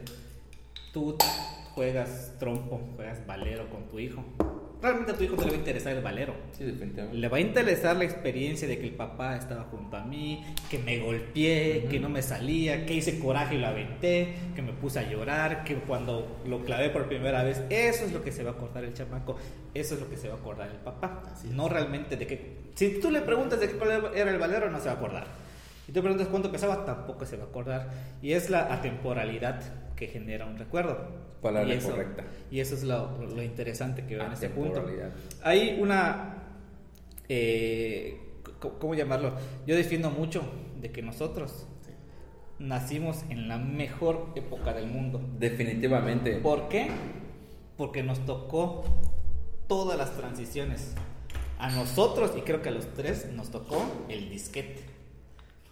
Tú 0.92 1.16
juegas 1.74 2.34
trompo, 2.38 2.80
juegas 2.96 3.26
valero 3.26 3.68
con 3.70 3.88
tu 3.88 3.98
hijo 3.98 4.24
realmente 4.82 5.12
a 5.12 5.14
tu 5.14 5.24
hijo 5.24 5.36
te 5.36 5.44
le 5.44 5.50
va 5.50 5.56
a 5.56 5.58
interesar 5.58 5.92
el 5.92 6.02
valero. 6.02 6.34
Sí, 6.52 6.64
definitivamente. 6.64 7.18
Le 7.18 7.28
va 7.28 7.36
a 7.36 7.40
interesar 7.40 7.96
la 7.96 8.04
experiencia 8.04 8.66
de 8.66 8.78
que 8.78 8.86
el 8.86 8.94
papá 8.94 9.36
estaba 9.36 9.64
junto 9.64 9.96
a 9.96 10.04
mí, 10.04 10.44
que 10.70 10.78
me 10.78 10.98
golpeé, 10.98 11.86
que 11.90 12.00
no 12.00 12.08
me 12.08 12.22
salía, 12.22 12.86
que 12.86 12.94
hice 12.94 13.18
coraje 13.18 13.56
y 13.56 13.58
lo 13.58 13.66
aventé, 13.66 14.34
que 14.54 14.62
me 14.62 14.72
puse 14.72 14.98
a 15.00 15.08
llorar, 15.08 15.64
que 15.64 15.74
cuando 15.76 16.40
lo 16.46 16.64
clavé 16.64 16.90
por 16.90 17.06
primera 17.06 17.42
vez, 17.42 17.62
eso 17.68 18.04
es 18.04 18.12
lo 18.12 18.22
que 18.22 18.32
se 18.32 18.42
va 18.42 18.50
a 18.50 18.54
acordar 18.54 18.84
el 18.84 18.94
chamaco, 18.94 19.36
eso 19.74 19.94
es 19.94 20.00
lo 20.00 20.08
que 20.08 20.16
se 20.16 20.28
va 20.28 20.34
a 20.34 20.38
acordar 20.38 20.70
el 20.70 20.78
papá. 20.78 21.22
no 21.50 21.68
realmente 21.68 22.16
de 22.16 22.26
que, 22.26 22.56
si 22.74 23.00
tú 23.00 23.10
le 23.10 23.20
preguntas 23.20 23.60
de 23.60 23.68
qué 23.68 23.76
era 24.14 24.30
el 24.30 24.38
valero, 24.38 24.70
no 24.70 24.78
se 24.78 24.86
va 24.86 24.92
a 24.92 24.96
acordar. 24.96 25.26
Si 25.86 25.92
tú 25.92 26.02
preguntas 26.02 26.28
cuánto 26.28 26.52
pesaba, 26.52 26.84
tampoco 26.84 27.26
se 27.26 27.36
va 27.36 27.44
a 27.44 27.46
acordar. 27.48 27.90
Y 28.22 28.32
es 28.32 28.48
la 28.48 28.72
atemporalidad 28.72 29.60
que 30.00 30.08
genera 30.08 30.46
un 30.46 30.56
recuerdo. 30.56 30.96
Palabra 31.42 31.74
y 31.74 31.76
eso, 31.76 31.90
correcta. 31.90 32.24
Y 32.50 32.60
eso 32.60 32.74
es 32.74 32.84
lo, 32.84 33.18
lo 33.18 33.42
interesante 33.42 34.06
que 34.06 34.16
veo 34.16 34.24
en 34.24 34.32
ese 34.32 34.48
punto. 34.48 34.82
Hay 35.42 35.78
una... 35.78 36.38
Eh, 37.28 38.18
¿Cómo 38.58 38.94
llamarlo? 38.94 39.34
Yo 39.66 39.76
defiendo 39.76 40.10
mucho 40.10 40.42
de 40.80 40.90
que 40.90 41.02
nosotros 41.02 41.66
nacimos 42.58 43.24
en 43.28 43.46
la 43.46 43.58
mejor 43.58 44.32
época 44.36 44.72
del 44.72 44.86
mundo. 44.86 45.20
Definitivamente. 45.38 46.36
¿Por 46.36 46.68
qué? 46.68 46.88
Porque 47.76 48.02
nos 48.02 48.24
tocó 48.24 48.84
todas 49.66 49.98
las 49.98 50.16
transiciones. 50.16 50.94
A 51.58 51.68
nosotros, 51.68 52.32
y 52.38 52.40
creo 52.40 52.62
que 52.62 52.70
a 52.70 52.72
los 52.72 52.86
tres, 52.94 53.30
nos 53.34 53.50
tocó 53.50 53.84
el 54.08 54.30
disquete. 54.30 54.82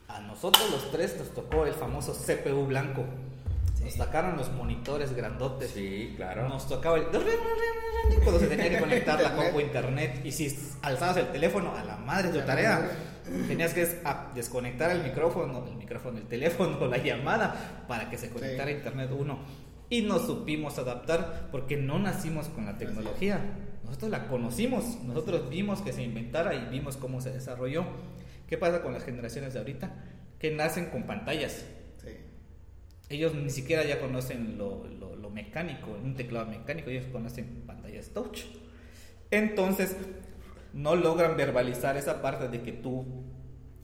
A 0.07 0.21
nosotros 0.21 0.71
los 0.71 0.91
tres 0.91 1.17
nos 1.19 1.31
tocó 1.31 1.65
el 1.65 1.73
famoso 1.73 2.13
CPU 2.13 2.67
blanco. 2.67 3.07
Nos 3.83 3.95
sacaron 3.95 4.37
los 4.37 4.53
monitores 4.53 5.15
grandotes. 5.15 5.71
Sí, 5.71 6.15
claro. 6.17 6.49
Nos 6.49 6.69
tocaba 6.69 6.97
el... 6.97 7.05
Cuando 7.05 8.41
se 8.41 8.47
tenía 8.47 8.71
que 8.71 8.79
conectar 8.79 9.21
la 9.21 9.35
compu 9.35 9.61
internet. 9.61 10.21
Y 10.25 10.33
si 10.33 10.57
alzabas 10.83 11.17
el 11.19 11.29
teléfono, 11.29 11.75
a 11.75 11.85
la 11.85 11.97
madre 11.97 12.31
de 12.31 12.41
tu 12.41 12.47
tarea. 12.47 12.91
Tenías 13.47 13.75
que 13.75 13.87
desconectar 14.35 14.91
el 14.91 15.03
micrófono, 15.03 15.67
el 15.67 15.77
micrófono, 15.77 16.19
el 16.19 16.27
teléfono, 16.27 16.87
la 16.87 16.99
llamada, 16.99 17.85
para 17.87 18.09
que 18.09 18.17
se 18.17 18.31
conectara 18.31 18.71
a 18.71 18.73
internet 18.73 19.11
uno. 19.13 19.39
Y 19.91 20.03
nos 20.03 20.27
supimos 20.27 20.79
adaptar 20.79 21.49
porque 21.51 21.77
no 21.77 21.99
nacimos 21.99 22.49
con 22.49 22.67
la 22.67 22.79
tecnología. 22.79 23.41
Nosotros 23.85 24.11
la 24.11 24.29
conocimos, 24.29 25.03
nosotros 25.05 25.49
vimos 25.49 25.81
que 25.81 25.93
se 25.93 26.03
inventara 26.03 26.55
y 26.55 26.67
vimos 26.67 26.97
cómo 26.97 27.21
se 27.21 27.31
desarrolló. 27.31 27.85
¿Qué 28.47 28.59
pasa 28.59 28.83
con 28.83 28.93
las 28.93 29.05
generaciones 29.05 29.55
de 29.55 29.61
ahorita? 29.61 29.95
Que 30.39 30.51
nacen 30.51 30.87
con 30.87 31.05
pantallas 31.05 31.65
ellos 33.09 33.35
ni 33.35 33.51
siquiera 33.51 33.85
ya 33.85 34.01
conocen 34.01 34.59
lo, 34.59 34.87
lo, 34.87 35.31
mecánico, 35.31 35.93
un 35.93 36.17
teclado 36.17 36.47
mecánico, 36.47 36.91
ellos 36.91 37.05
conocen 37.13 37.63
pantallas 37.65 38.09
touch. 38.09 38.41
Entonces, 39.31 39.95
no 40.73 40.97
logran 40.97 41.37
verbalizar 41.37 41.97
esa 41.97 42.21
parte 42.23 42.49
de 42.49 42.63
que 42.63 42.73
tú 42.73 43.05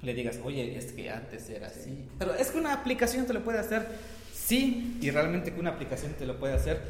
le 0.02 0.14
digas, 0.14 0.40
oye, 0.42 0.76
es 0.76 0.92
que 0.92 1.10
antes 1.10 1.48
era 1.50 1.68
así. 1.68 2.08
Pero 2.18 2.34
es 2.34 2.50
que 2.50 2.58
una 2.58 2.72
aplicación 2.72 3.26
te 3.26 3.32
lo 3.34 3.44
puede 3.44 3.58
hacer, 3.58 3.86
sí, 4.32 4.98
y 5.00 5.10
realmente 5.10 5.52
que 5.52 5.60
una 5.60 5.70
aplicación 5.70 6.12
te 6.14 6.26
lo 6.26 6.40
puede 6.40 6.54
hacer, 6.54 6.80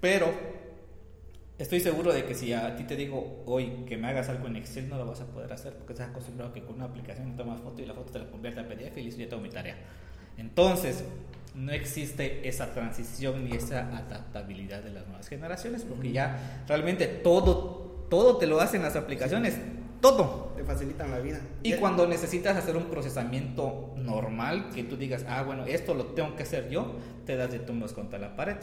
pero 0.00 0.32
estoy 1.58 1.80
seguro 1.80 2.12
de 2.12 2.24
que 2.24 2.34
si 2.34 2.52
a 2.52 2.74
ti 2.76 2.84
te 2.84 2.96
digo 2.96 3.42
hoy 3.44 3.84
que 3.86 3.96
me 3.96 4.08
hagas 4.08 4.28
algo 4.28 4.46
en 4.46 4.56
Excel, 4.56 4.88
no 4.88 4.96
lo 4.96 5.06
vas 5.06 5.20
a 5.20 5.26
poder 5.26 5.52
hacer 5.52 5.74
porque 5.74 5.92
estás 5.92 6.08
acostumbrado 6.08 6.52
a 6.52 6.54
que 6.54 6.62
con 6.64 6.76
una 6.76 6.86
aplicación 6.86 7.36
tomas 7.36 7.60
foto 7.60 7.82
y 7.82 7.86
la 7.86 7.94
foto 7.94 8.12
te 8.12 8.18
la 8.20 8.30
convierte 8.30 8.60
a 8.60 8.68
PDF 8.68 8.96
y 8.96 9.02
listo, 9.02 9.20
ya 9.20 9.28
tengo 9.28 9.42
mi 9.42 9.50
tarea. 9.50 9.76
Entonces, 10.38 11.04
no 11.54 11.72
existe 11.72 12.48
esa 12.48 12.72
transición 12.72 13.44
ni 13.44 13.56
esa 13.56 13.88
adaptabilidad 13.96 14.82
de 14.82 14.90
las 14.90 15.06
nuevas 15.08 15.28
generaciones, 15.28 15.82
porque 15.82 16.12
ya 16.12 16.64
realmente 16.68 17.06
todo, 17.06 18.06
todo 18.08 18.38
te 18.38 18.46
lo 18.46 18.60
hacen 18.60 18.82
las 18.82 18.94
aplicaciones, 18.94 19.56
todo. 20.00 20.52
Te 20.56 20.62
facilitan 20.62 21.10
la 21.10 21.18
vida. 21.18 21.40
Y 21.62 21.74
cuando 21.74 22.06
necesitas 22.06 22.56
hacer 22.56 22.76
un 22.76 22.84
procesamiento 22.84 23.92
normal, 23.96 24.70
que 24.72 24.84
tú 24.84 24.96
digas, 24.96 25.24
ah, 25.28 25.42
bueno, 25.42 25.66
esto 25.66 25.94
lo 25.94 26.06
tengo 26.06 26.36
que 26.36 26.44
hacer 26.44 26.70
yo, 26.70 26.94
te 27.26 27.36
das 27.36 27.50
de 27.50 27.58
tumbos 27.58 27.92
contra 27.92 28.18
la 28.20 28.36
pared. 28.36 28.56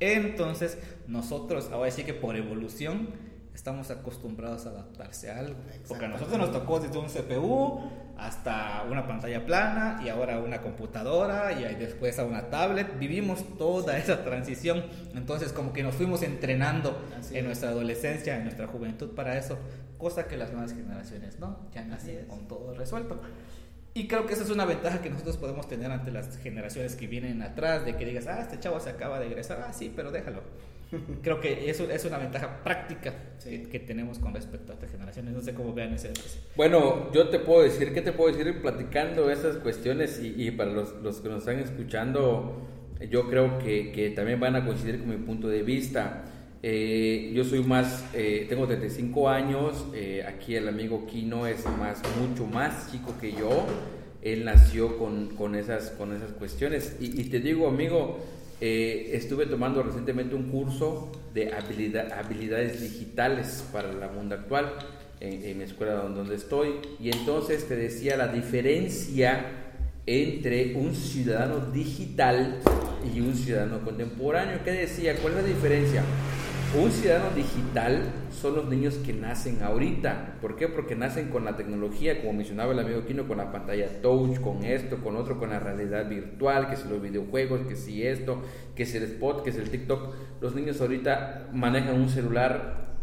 Entonces, 0.00 0.78
nosotros, 1.06 1.68
ahora 1.70 1.90
sí 1.90 2.04
que 2.04 2.14
por 2.14 2.36
evolución, 2.36 3.10
estamos 3.54 3.90
acostumbrados 3.90 4.66
a 4.66 4.70
adaptarse 4.70 5.30
a 5.30 5.38
algo. 5.38 5.60
Porque 5.88 6.04
a 6.04 6.08
nosotros 6.08 6.38
nos 6.38 6.52
tocó 6.52 6.80
desde 6.80 6.98
un 6.98 7.06
CPU 7.06 7.80
hasta 8.16 8.84
una 8.88 9.06
pantalla 9.06 9.44
plana 9.44 10.00
y 10.04 10.08
ahora 10.08 10.38
una 10.38 10.62
computadora 10.62 11.52
y 11.52 11.74
después 11.74 12.18
a 12.18 12.24
una 12.24 12.50
tablet. 12.50 12.98
Vivimos 12.98 13.44
toda 13.58 13.98
esa 13.98 14.24
transición. 14.24 14.84
Entonces 15.14 15.52
como 15.52 15.72
que 15.72 15.82
nos 15.82 15.94
fuimos 15.94 16.22
entrenando 16.22 16.96
en 17.30 17.44
nuestra 17.44 17.70
adolescencia, 17.70 18.36
en 18.36 18.44
nuestra 18.44 18.66
juventud 18.66 19.10
para 19.14 19.36
eso. 19.36 19.58
Cosa 19.98 20.26
que 20.26 20.36
las 20.36 20.52
nuevas 20.52 20.72
generaciones 20.72 21.38
no, 21.38 21.58
ya 21.72 21.84
nacen 21.84 22.26
con 22.26 22.48
todo 22.48 22.74
resuelto. 22.74 23.20
Y 23.94 24.08
creo 24.08 24.26
que 24.26 24.32
esa 24.32 24.42
es 24.42 24.50
una 24.50 24.64
ventaja 24.64 25.02
que 25.02 25.10
nosotros 25.10 25.36
podemos 25.36 25.68
tener 25.68 25.90
ante 25.90 26.10
las 26.10 26.38
generaciones 26.38 26.96
que 26.96 27.06
vienen 27.06 27.42
atrás, 27.42 27.84
de 27.84 27.94
que 27.94 28.06
digas, 28.06 28.26
ah, 28.26 28.40
este 28.40 28.58
chavo 28.58 28.80
se 28.80 28.88
acaba 28.88 29.20
de 29.20 29.26
egresar, 29.26 29.62
ah, 29.68 29.72
sí, 29.72 29.92
pero 29.94 30.10
déjalo. 30.10 30.42
Creo 31.22 31.40
que 31.40 31.70
eso 31.70 31.90
es 31.90 32.04
una 32.04 32.18
ventaja 32.18 32.62
práctica 32.62 33.14
que, 33.42 33.78
tenemos 33.80 34.18
con 34.18 34.34
respecto 34.34 34.72
a 34.72 34.76
otras 34.76 34.90
generaciones. 34.90 35.32
No 35.32 35.40
sé 35.40 35.54
cómo 35.54 35.72
vean 35.72 35.94
ese. 35.94 36.10
Bueno, 36.54 37.10
yo 37.12 37.28
te 37.28 37.38
puedo 37.38 37.62
decir, 37.62 37.94
¿qué 37.94 38.02
te 38.02 38.12
puedo 38.12 38.34
decir 38.34 38.60
platicando 38.60 39.30
esas 39.30 39.56
cuestiones? 39.56 40.20
Y, 40.22 40.50
para 40.50 40.70
los, 40.70 40.94
los, 41.02 41.20
que 41.20 41.28
nos 41.28 41.38
están 41.38 41.58
escuchando, 41.60 42.68
yo 43.10 43.28
creo 43.28 43.58
que, 43.58 43.92
que, 43.92 44.10
también 44.10 44.38
van 44.38 44.56
a 44.56 44.64
coincidir 44.64 45.00
con 45.00 45.10
mi 45.10 45.16
punto 45.16 45.48
de 45.48 45.62
vista. 45.62 46.24
Eh, 46.62 47.32
yo 47.34 47.42
soy 47.44 47.64
más, 47.64 48.04
eh, 48.14 48.46
tengo 48.48 48.66
35 48.66 49.28
años, 49.28 49.84
eh, 49.94 50.24
aquí 50.24 50.54
el 50.54 50.68
amigo 50.68 51.06
Kino 51.06 51.48
es 51.48 51.64
más, 51.66 52.00
mucho 52.20 52.46
más 52.46 52.92
chico 52.92 53.14
que 53.20 53.32
yo. 53.32 53.66
Él 54.20 54.44
nació 54.44 54.98
con, 54.98 55.30
con, 55.30 55.56
esas, 55.56 55.90
con 55.90 56.14
esas 56.14 56.30
cuestiones. 56.32 56.96
Y, 57.00 57.20
y 57.20 57.24
te 57.24 57.40
digo, 57.40 57.66
amigo, 57.66 58.20
eh, 58.64 59.16
estuve 59.16 59.46
tomando 59.46 59.82
recientemente 59.82 60.36
un 60.36 60.44
curso 60.44 61.10
de 61.34 61.52
habilidad, 61.52 62.12
habilidades 62.12 62.80
digitales 62.80 63.64
para 63.72 63.90
el 63.90 63.98
mundo 64.12 64.36
actual 64.36 64.74
en, 65.18 65.42
en, 65.42 65.58
mi 65.58 65.64
escuela 65.64 65.94
donde 65.94 66.36
estoy 66.36 66.74
y 67.00 67.10
entonces 67.10 67.66
te 67.66 67.74
decía 67.74 68.16
la 68.16 68.28
diferencia 68.28 69.46
entre 70.06 70.76
un 70.76 70.94
ciudadano 70.94 71.72
digital 71.72 72.60
y 73.12 73.20
un 73.20 73.34
ciudadano 73.34 73.80
contemporáneo. 73.80 74.60
¿Qué 74.64 74.70
decía? 74.70 75.16
¿Cuál 75.16 75.34
es 75.38 75.42
la 75.42 75.48
diferencia? 75.48 76.04
Un 76.80 76.92
ciudadano 76.92 77.34
digital 77.34 78.12
son 78.42 78.56
los 78.56 78.68
niños 78.68 78.96
que 78.96 79.12
nacen 79.12 79.62
ahorita. 79.62 80.38
¿Por 80.40 80.56
qué? 80.56 80.68
Porque 80.68 80.96
nacen 80.96 81.28
con 81.28 81.44
la 81.44 81.56
tecnología, 81.56 82.20
como 82.20 82.32
mencionaba 82.32 82.72
el 82.72 82.80
amigo 82.80 83.06
Kino, 83.06 83.26
con 83.28 83.38
la 83.38 83.52
pantalla 83.52 84.02
touch, 84.02 84.40
con 84.40 84.64
esto, 84.64 84.96
con 84.98 85.16
otro, 85.16 85.38
con 85.38 85.50
la 85.50 85.60
realidad 85.60 86.08
virtual, 86.08 86.68
que 86.68 86.76
si 86.76 86.88
los 86.88 87.00
videojuegos, 87.00 87.60
que 87.68 87.76
si 87.76 88.04
esto, 88.04 88.42
que 88.74 88.84
si 88.84 88.96
el 88.96 89.04
spot, 89.04 89.44
que 89.44 89.52
si 89.52 89.60
el 89.60 89.70
TikTok. 89.70 90.14
Los 90.40 90.54
niños 90.54 90.80
ahorita 90.80 91.48
manejan 91.52 91.94
un 91.94 92.08
celular 92.08 92.98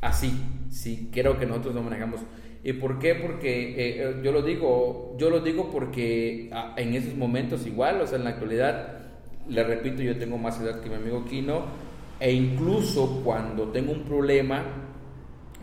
así. 0.00 0.32
Sí, 0.70 1.10
creo 1.12 1.38
que 1.38 1.46
nosotros 1.46 1.74
no 1.74 1.82
manejamos. 1.82 2.20
¿Y 2.64 2.72
por 2.74 2.98
qué? 2.98 3.14
Porque 3.14 3.70
eh, 3.70 3.74
eh, 3.76 4.20
yo 4.22 4.32
lo 4.32 4.42
digo, 4.42 5.16
yo 5.18 5.30
lo 5.30 5.40
digo 5.40 5.70
porque 5.70 6.48
ah, 6.52 6.74
en 6.76 6.94
esos 6.94 7.14
momentos 7.14 7.66
igual, 7.66 8.00
o 8.00 8.06
sea, 8.06 8.18
en 8.18 8.24
la 8.24 8.30
actualidad, 8.30 9.00
le 9.48 9.64
repito, 9.64 10.02
yo 10.02 10.16
tengo 10.16 10.38
más 10.38 10.60
edad 10.60 10.80
que 10.80 10.88
mi 10.88 10.94
amigo 10.94 11.24
Kino, 11.24 11.66
e 12.22 12.30
incluso 12.30 13.20
cuando 13.24 13.72
tengo 13.72 13.90
un 13.90 14.04
problema, 14.04 14.62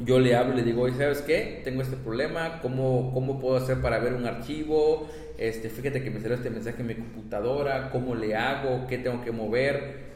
yo 0.04 0.20
le 0.20 0.36
hablo 0.36 0.56
y 0.56 0.58
le 0.58 0.64
digo, 0.64 0.90
¿sabes 0.90 1.22
qué? 1.22 1.62
Tengo 1.64 1.82
este 1.82 1.96
problema, 1.96 2.60
¿cómo, 2.62 3.14
cómo 3.14 3.40
puedo 3.40 3.56
hacer 3.56 3.82
para 3.82 3.98
ver 4.00 4.14
un 4.14 4.26
archivo? 4.26 5.08
Este, 5.38 5.70
fíjate 5.70 6.04
que 6.04 6.12
me 6.12 6.20
salió 6.20 6.36
este 6.36 6.50
mensaje 6.50 6.82
en 6.82 6.88
mi 6.88 6.96
computadora, 6.96 7.90
¿cómo 7.92 8.14
le 8.14 8.36
hago? 8.36 8.88
¿Qué 8.88 8.98
tengo 8.98 9.24
que 9.24 9.32
mover? 9.32 10.10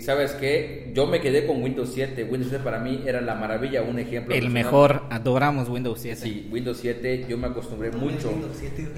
¿Sabes 0.00 0.32
qué? 0.32 0.92
Yo 0.94 1.06
me 1.06 1.20
quedé 1.20 1.46
con 1.46 1.62
Windows 1.62 1.90
7. 1.92 2.24
Windows 2.24 2.48
7 2.48 2.64
para 2.64 2.78
mí 2.78 3.02
era 3.04 3.20
la 3.20 3.34
maravilla, 3.34 3.82
un 3.82 3.98
ejemplo. 3.98 4.34
El 4.34 4.48
mejor, 4.48 5.02
adoramos 5.10 5.68
Windows 5.68 6.00
7. 6.00 6.20
Sí, 6.22 6.48
Windows 6.50 6.78
7, 6.78 7.26
yo 7.28 7.36
me 7.36 7.48
acostumbré 7.48 7.90
mucho. 7.90 8.32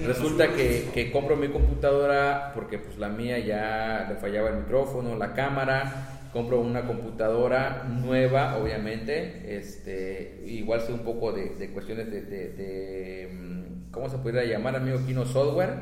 Resulta 0.05 0.53
que, 0.53 0.87
que, 0.93 1.11
compro 1.11 1.35
mi 1.35 1.49
computadora 1.49 2.51
porque 2.55 2.77
pues 2.77 2.97
la 2.99 3.09
mía 3.09 3.37
ya 3.39 4.07
le 4.07 4.15
fallaba 4.15 4.49
el 4.51 4.59
micrófono, 4.59 5.17
la 5.17 5.33
cámara. 5.33 6.11
Compro 6.35 6.59
una 6.59 6.85
computadora 6.85 7.85
nueva, 7.85 8.57
obviamente. 8.57 9.55
Este, 9.55 10.43
igual 10.45 10.81
sé 10.81 10.91
un 10.91 11.05
poco 11.05 11.31
de, 11.31 11.69
cuestiones 11.71 12.11
de, 12.11 12.23
de, 12.23 13.29
mm, 13.33 13.91
¿cómo 13.91 14.09
se 14.09 14.17
podría 14.17 14.43
llamar, 14.43 14.75
amigo 14.75 14.99
Kino 15.07 15.25
Software? 15.25 15.75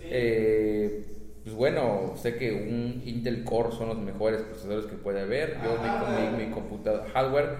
Eh, 0.00 1.04
pues 1.44 1.54
bueno, 1.54 2.14
sé 2.16 2.34
que 2.34 2.50
un 2.50 3.00
Intel 3.06 3.44
Core 3.44 3.70
son 3.70 3.90
los 3.90 3.98
mejores 3.98 4.40
procesadores 4.42 4.86
que 4.86 4.96
puede 4.96 5.20
haber. 5.20 5.58
Yo 5.62 5.78
mi, 6.36 6.46
mi, 6.46 6.50
computadora 6.50 7.08
hardware, 7.14 7.50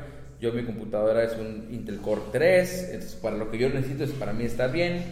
yo 0.41 0.53
mi 0.53 0.65
computadora 0.65 1.23
es 1.23 1.37
un 1.37 1.69
Intel 1.71 1.99
Core 1.99 2.23
3, 2.33 2.91
entonces 2.95 3.15
para 3.23 3.37
lo 3.37 3.53
que 3.53 3.59
yo 3.59 3.69
necesito 3.69 4.03
es 4.03 4.11
para 4.11 4.33
mí 4.33 4.43
está 4.43 4.67
bien, 4.67 5.05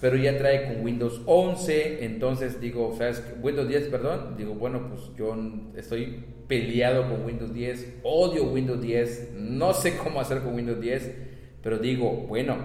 pero 0.00 0.16
ya 0.16 0.38
trae 0.38 0.66
con 0.72 0.82
Windows 0.82 1.20
11, 1.26 2.06
entonces 2.06 2.58
digo, 2.58 2.94
¿sabes? 2.96 3.22
Windows 3.42 3.68
10, 3.68 3.88
perdón, 3.88 4.38
digo, 4.38 4.54
bueno, 4.54 4.88
pues 4.88 5.14
yo 5.18 5.36
estoy 5.76 6.39
peleado 6.50 7.08
con 7.08 7.24
Windows 7.24 7.54
10, 7.54 8.00
odio 8.02 8.42
Windows 8.42 8.82
10, 8.82 9.34
no 9.36 9.72
sé 9.72 9.96
cómo 9.96 10.20
hacer 10.20 10.40
con 10.40 10.56
Windows 10.56 10.80
10, 10.80 11.10
pero 11.62 11.78
digo, 11.78 12.26
bueno, 12.26 12.56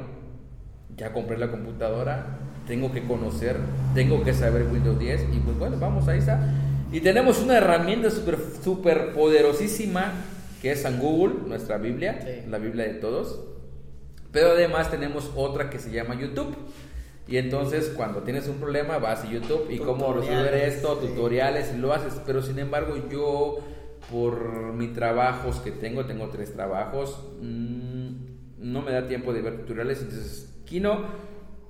ya 0.97 1.13
compré 1.13 1.37
la 1.37 1.51
computadora, 1.51 2.39
tengo 2.65 2.91
que 2.91 3.03
conocer, 3.03 3.57
tengo 3.93 4.23
que 4.23 4.33
saber 4.33 4.63
Windows 4.63 4.97
10 4.97 5.27
y 5.35 5.37
pues 5.37 5.59
bueno, 5.59 5.77
vamos, 5.79 6.07
ahí 6.07 6.17
está. 6.17 6.51
Y 6.91 7.01
tenemos 7.01 7.43
una 7.43 7.57
herramienta 7.57 8.09
súper 8.09 8.39
super 8.63 9.13
poderosísima 9.13 10.13
que 10.63 10.71
es 10.71 10.81
San 10.81 10.99
Google, 10.99 11.47
nuestra 11.47 11.77
Biblia, 11.77 12.43
la 12.49 12.57
Biblia 12.57 12.85
de 12.85 12.95
todos. 12.95 13.39
Pero 14.31 14.53
además 14.53 14.89
tenemos 14.89 15.31
otra 15.35 15.69
que 15.69 15.77
se 15.77 15.91
llama 15.91 16.19
YouTube. 16.19 16.55
Y 17.27 17.37
entonces 17.37 17.93
cuando 17.95 18.23
tienes 18.23 18.47
un 18.47 18.55
problema 18.55 18.97
vas 18.97 19.25
a 19.25 19.29
YouTube 19.29 19.67
y 19.69 19.77
cómo 19.77 20.11
resolver 20.11 20.55
esto, 20.55 20.95
tutoriales 20.95 21.71
y 21.75 21.77
lo 21.77 21.93
haces. 21.93 22.19
Pero 22.25 22.41
sin 22.41 22.57
embargo 22.57 22.95
yo 23.11 23.59
por 24.11 24.73
mis 24.73 24.93
trabajos 24.93 25.59
que 25.59 25.71
tengo, 25.71 26.05
tengo 26.05 26.29
tres 26.29 26.53
trabajos, 26.53 27.31
mm, 27.41 28.09
no 28.59 28.81
me 28.81 28.91
da 28.91 29.07
tiempo 29.07 29.33
de 29.33 29.41
ver 29.41 29.57
tutoriales. 29.57 30.01
Entonces 30.01 30.61
Kino 30.65 31.05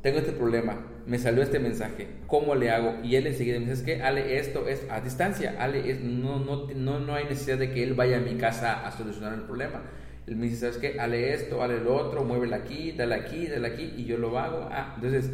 tengo 0.02 0.20
este 0.20 0.34
problema, 0.34 0.86
me 1.08 1.18
salió 1.18 1.42
este 1.42 1.60
mensaje, 1.60 2.08
¿cómo 2.28 2.54
le 2.56 2.70
hago? 2.70 2.96
Y 3.04 3.16
él 3.16 3.26
enseguida 3.26 3.60
me 3.60 3.66
dice, 3.66 3.74
es 3.74 3.82
que 3.82 4.04
Ale, 4.04 4.38
esto 4.38 4.68
es 4.68 4.86
a 4.90 5.02
distancia, 5.02 5.56
Ale, 5.60 5.90
es, 5.90 6.02
no, 6.02 6.40
no, 6.40 6.68
no, 6.68 7.00
no 7.00 7.16
hay 7.16 7.24
necesidad 7.24 7.58
de 7.58 7.72
que 7.72 7.84
él 7.84 7.96
vaya 7.96 8.18
a 8.18 8.22
mi 8.22 8.36
casa 8.36 8.86
a 8.86 8.92
solucionar 8.92 9.34
el 9.34 9.42
problema. 9.42 9.82
Él 10.28 10.36
me 10.36 10.46
dice, 10.46 10.58
¿sabes 10.58 10.78
qué? 10.78 11.00
Ale 11.00 11.34
esto, 11.34 11.64
ale 11.64 11.80
lo 11.80 11.96
otro, 11.96 12.24
muévela 12.24 12.58
aquí, 12.58 12.92
dale 12.92 13.16
aquí, 13.16 13.48
dale 13.48 13.68
aquí, 13.68 13.94
y 13.98 14.06
yo 14.06 14.18
lo 14.18 14.38
hago. 14.38 14.70
Ah, 14.72 14.94
entonces, 14.96 15.32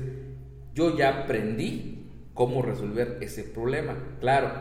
yo 0.74 0.98
ya 0.98 1.24
aprendí 1.24 2.10
cómo 2.34 2.62
resolver 2.62 3.18
ese 3.22 3.44
problema. 3.44 3.96
Claro, 4.20 4.52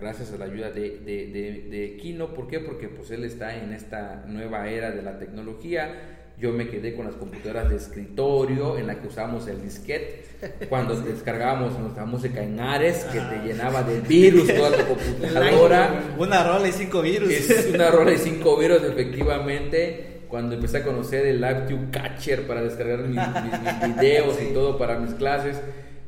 gracias 0.00 0.32
a 0.32 0.38
la 0.38 0.46
ayuda 0.46 0.70
de, 0.70 0.98
de, 0.98 1.26
de, 1.26 1.68
de 1.70 1.96
Kino, 1.96 2.34
¿por 2.34 2.48
qué? 2.48 2.60
Porque 2.60 2.88
pues 2.88 3.10
él 3.10 3.24
está 3.24 3.56
en 3.56 3.72
esta 3.72 4.24
nueva 4.26 4.68
era 4.68 4.90
de 4.90 5.02
la 5.02 5.18
tecnología 5.18 6.16
yo 6.38 6.52
me 6.52 6.68
quedé 6.68 6.94
con 6.94 7.06
las 7.06 7.14
computadoras 7.14 7.70
de 7.70 7.76
escritorio 7.76 8.76
en 8.76 8.86
la 8.86 9.00
que 9.00 9.08
usábamos 9.08 9.48
el 9.48 9.62
disquete. 9.62 10.24
Cuando 10.68 11.00
descargábamos 11.00 11.78
nuestra 11.78 12.04
música 12.04 12.42
en 12.42 12.60
Ares, 12.60 13.04
que 13.04 13.20
te 13.20 13.42
llenaba 13.46 13.82
de 13.82 14.00
virus 14.00 14.46
toda 14.54 14.76
tu 14.76 14.84
computadora. 14.84 16.04
Una 16.18 16.44
rola 16.44 16.68
y 16.68 16.72
cinco 16.72 17.00
virus. 17.00 17.30
Es 17.30 17.72
una 17.72 17.90
rola 17.90 18.12
y 18.12 18.18
cinco 18.18 18.58
virus, 18.58 18.82
efectivamente. 18.82 20.24
Cuando 20.28 20.56
empecé 20.56 20.78
a 20.78 20.82
conocer 20.82 21.24
el 21.24 21.40
LiveTube 21.40 21.90
Catcher 21.90 22.46
para 22.46 22.60
descargar 22.60 22.98
mis, 22.98 23.16
mis, 23.16 23.96
videos 23.96 24.36
y 24.42 24.52
todo 24.52 24.76
para 24.76 24.98
mis 24.98 25.14
clases. 25.14 25.58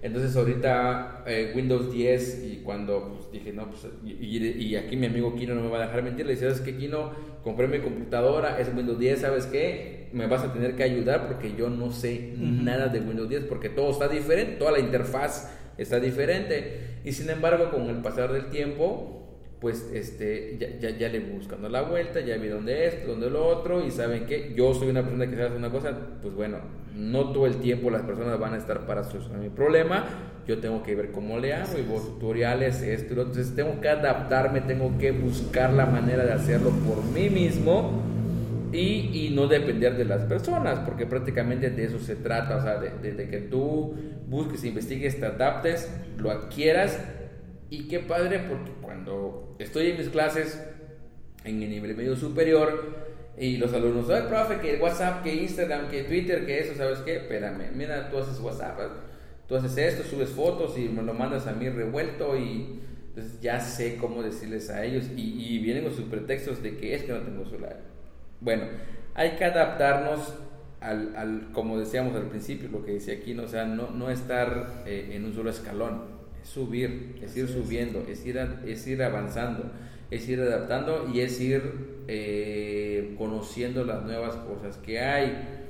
Entonces 0.02 0.36
ahorita 0.36 1.24
eh, 1.26 1.52
Windows 1.56 1.90
10 1.90 2.44
y 2.44 2.56
cuando 2.58 3.17
dije, 3.32 3.52
no, 3.52 3.68
pues, 3.70 3.86
y, 4.04 4.76
aquí 4.76 4.96
mi 4.96 5.06
amigo 5.06 5.34
Kino 5.34 5.54
no 5.54 5.62
me 5.62 5.68
va 5.68 5.78
a 5.78 5.86
dejar 5.86 6.02
mentir, 6.02 6.26
le 6.26 6.32
decía, 6.32 6.50
¿sabes 6.50 6.62
qué, 6.62 6.76
Kino? 6.76 7.12
Compré 7.42 7.68
mi 7.68 7.78
computadora, 7.80 8.60
es 8.60 8.68
Windows 8.74 8.98
10, 8.98 9.20
¿sabes 9.20 9.46
qué? 9.46 10.08
Me 10.12 10.26
vas 10.26 10.42
a 10.42 10.52
tener 10.52 10.74
que 10.74 10.82
ayudar 10.82 11.28
porque 11.28 11.54
yo 11.56 11.68
no 11.68 11.90
sé 11.90 12.32
nada 12.36 12.88
de 12.88 13.00
Windows 13.00 13.28
10 13.28 13.44
porque 13.44 13.68
todo 13.68 13.90
está 13.90 14.08
diferente, 14.08 14.56
toda 14.56 14.72
la 14.72 14.80
interfaz 14.80 15.54
está 15.76 16.00
diferente. 16.00 17.00
Y 17.04 17.12
sin 17.12 17.30
embargo, 17.30 17.70
con 17.70 17.88
el 17.88 18.02
pasar 18.02 18.32
del 18.32 18.50
tiempo, 18.50 19.18
pues 19.60 19.90
este, 19.92 20.56
ya, 20.58 20.78
ya, 20.78 20.96
ya, 20.96 21.08
le 21.08 21.20
buscando 21.20 21.68
la 21.68 21.82
vuelta, 21.82 22.20
ya 22.20 22.36
vi 22.36 22.48
dónde 22.48 22.86
esto, 22.86 23.08
dónde 23.08 23.30
lo 23.30 23.46
otro, 23.46 23.84
y 23.84 23.90
saben 23.90 24.26
que 24.26 24.54
yo 24.54 24.72
soy 24.74 24.88
una 24.88 25.02
persona 25.02 25.26
que 25.26 25.32
sabe 25.32 25.46
hacer 25.46 25.58
una 25.58 25.70
cosa, 25.70 25.96
pues 26.22 26.34
bueno, 26.34 26.58
no 26.94 27.32
todo 27.32 27.46
el 27.46 27.56
tiempo 27.56 27.90
las 27.90 28.02
personas 28.02 28.38
van 28.38 28.54
a 28.54 28.58
estar 28.58 28.86
para 28.86 29.04
solucionar 29.04 29.40
mi 29.40 29.50
problema, 29.50 30.04
yo 30.48 30.58
tengo 30.58 30.82
que 30.82 30.94
ver 30.94 31.12
cómo 31.12 31.38
le 31.38 31.52
hago, 31.52 31.78
y 31.78 31.82
vos 31.82 32.06
tutoriales, 32.06 32.80
esto 32.80 33.12
y 33.12 33.16
lo 33.16 33.22
entonces 33.22 33.54
tengo 33.54 33.80
que 33.82 33.90
adaptarme, 33.90 34.62
tengo 34.62 34.96
que 34.96 35.12
buscar 35.12 35.74
la 35.74 35.84
manera 35.84 36.24
de 36.24 36.32
hacerlo 36.32 36.70
por 36.70 37.04
mí 37.04 37.28
mismo, 37.28 38.02
y, 38.72 39.26
y 39.26 39.32
no 39.34 39.46
depender 39.46 39.96
de 39.96 40.06
las 40.06 40.22
personas, 40.22 40.78
porque 40.80 41.04
prácticamente 41.04 41.70
de 41.70 41.84
eso 41.84 41.98
se 41.98 42.16
trata, 42.16 42.56
o 42.56 42.62
sea, 42.62 42.78
de, 42.78 43.12
de 43.12 43.28
que 43.28 43.38
tú 43.38 43.94
busques, 44.26 44.64
investigues, 44.64 45.20
te 45.20 45.26
adaptes, 45.26 45.90
lo 46.16 46.30
adquieras, 46.30 46.98
y 47.70 47.86
qué 47.86 48.00
padre 48.00 48.40
porque 48.48 48.72
cuando 48.80 49.54
estoy 49.58 49.90
en 49.90 49.98
mis 49.98 50.08
clases 50.08 50.62
en 51.44 51.62
el 51.62 51.68
nivel 51.68 51.94
medio 51.94 52.16
superior 52.16 52.96
y 53.36 53.58
los 53.58 53.72
alumnos, 53.74 54.08
ay, 54.08 54.22
profe, 54.28 54.58
que 54.60 54.80
WhatsApp, 54.80 55.22
que 55.22 55.34
Instagram, 55.34 55.88
que 55.88 56.04
Twitter, 56.04 56.46
que 56.46 56.60
eso, 56.60 56.74
¿sabes 56.74 57.00
qué? 57.00 57.16
Espérame, 57.16 57.70
mira, 57.74 58.10
tú 58.10 58.18
haces 58.18 58.40
WhatsApp, 58.40 58.80
tú 59.48 59.56
haces 59.56 59.76
esto, 59.78 60.04
subes 60.04 60.30
fotos 60.30 60.78
y 60.78 60.88
me 60.88 61.02
lo 61.02 61.14
mandas 61.14 61.46
a 61.46 61.52
mí 61.52 61.68
revuelto 61.68 62.36
y 62.36 62.80
entonces 63.08 63.40
ya 63.40 63.58
sé 63.58 63.96
cómo 63.96 64.22
decirles 64.22 64.70
a 64.70 64.84
ellos 64.84 65.06
y, 65.16 65.58
vienen 65.58 65.84
con 65.84 65.94
sus 65.94 66.04
pretextos 66.04 66.62
de 66.62 66.76
que 66.76 66.94
es 66.94 67.02
que 67.02 67.12
no 67.12 67.20
tengo 67.20 67.44
celular. 67.44 67.80
Bueno, 68.40 68.64
hay 69.14 69.32
que 69.32 69.44
adaptarnos 69.44 70.34
al, 70.80 71.16
al, 71.16 71.50
como 71.52 71.78
decíamos 71.78 72.14
al 72.14 72.28
principio, 72.28 72.68
lo 72.68 72.84
que 72.84 72.92
decía 72.92 73.14
aquí, 73.14 73.34
¿no? 73.34 73.44
o 73.44 73.48
sea, 73.48 73.64
no, 73.64 73.90
no 73.90 74.10
estar 74.10 74.84
eh, 74.86 75.10
en 75.12 75.24
un 75.24 75.34
solo 75.34 75.50
escalón 75.50 76.18
subir, 76.44 77.18
es 77.22 77.36
ir 77.36 77.48
subiendo, 77.48 78.04
es 78.08 78.24
ir, 78.24 78.38
es 78.66 78.86
ir 78.86 79.02
avanzando, 79.02 79.64
es 80.10 80.28
ir 80.28 80.40
adaptando 80.40 81.10
y 81.12 81.20
es 81.20 81.40
ir 81.40 82.04
eh, 82.06 83.14
conociendo 83.18 83.84
las 83.84 84.04
nuevas 84.04 84.36
cosas 84.36 84.76
que 84.78 85.00
hay. 85.00 85.66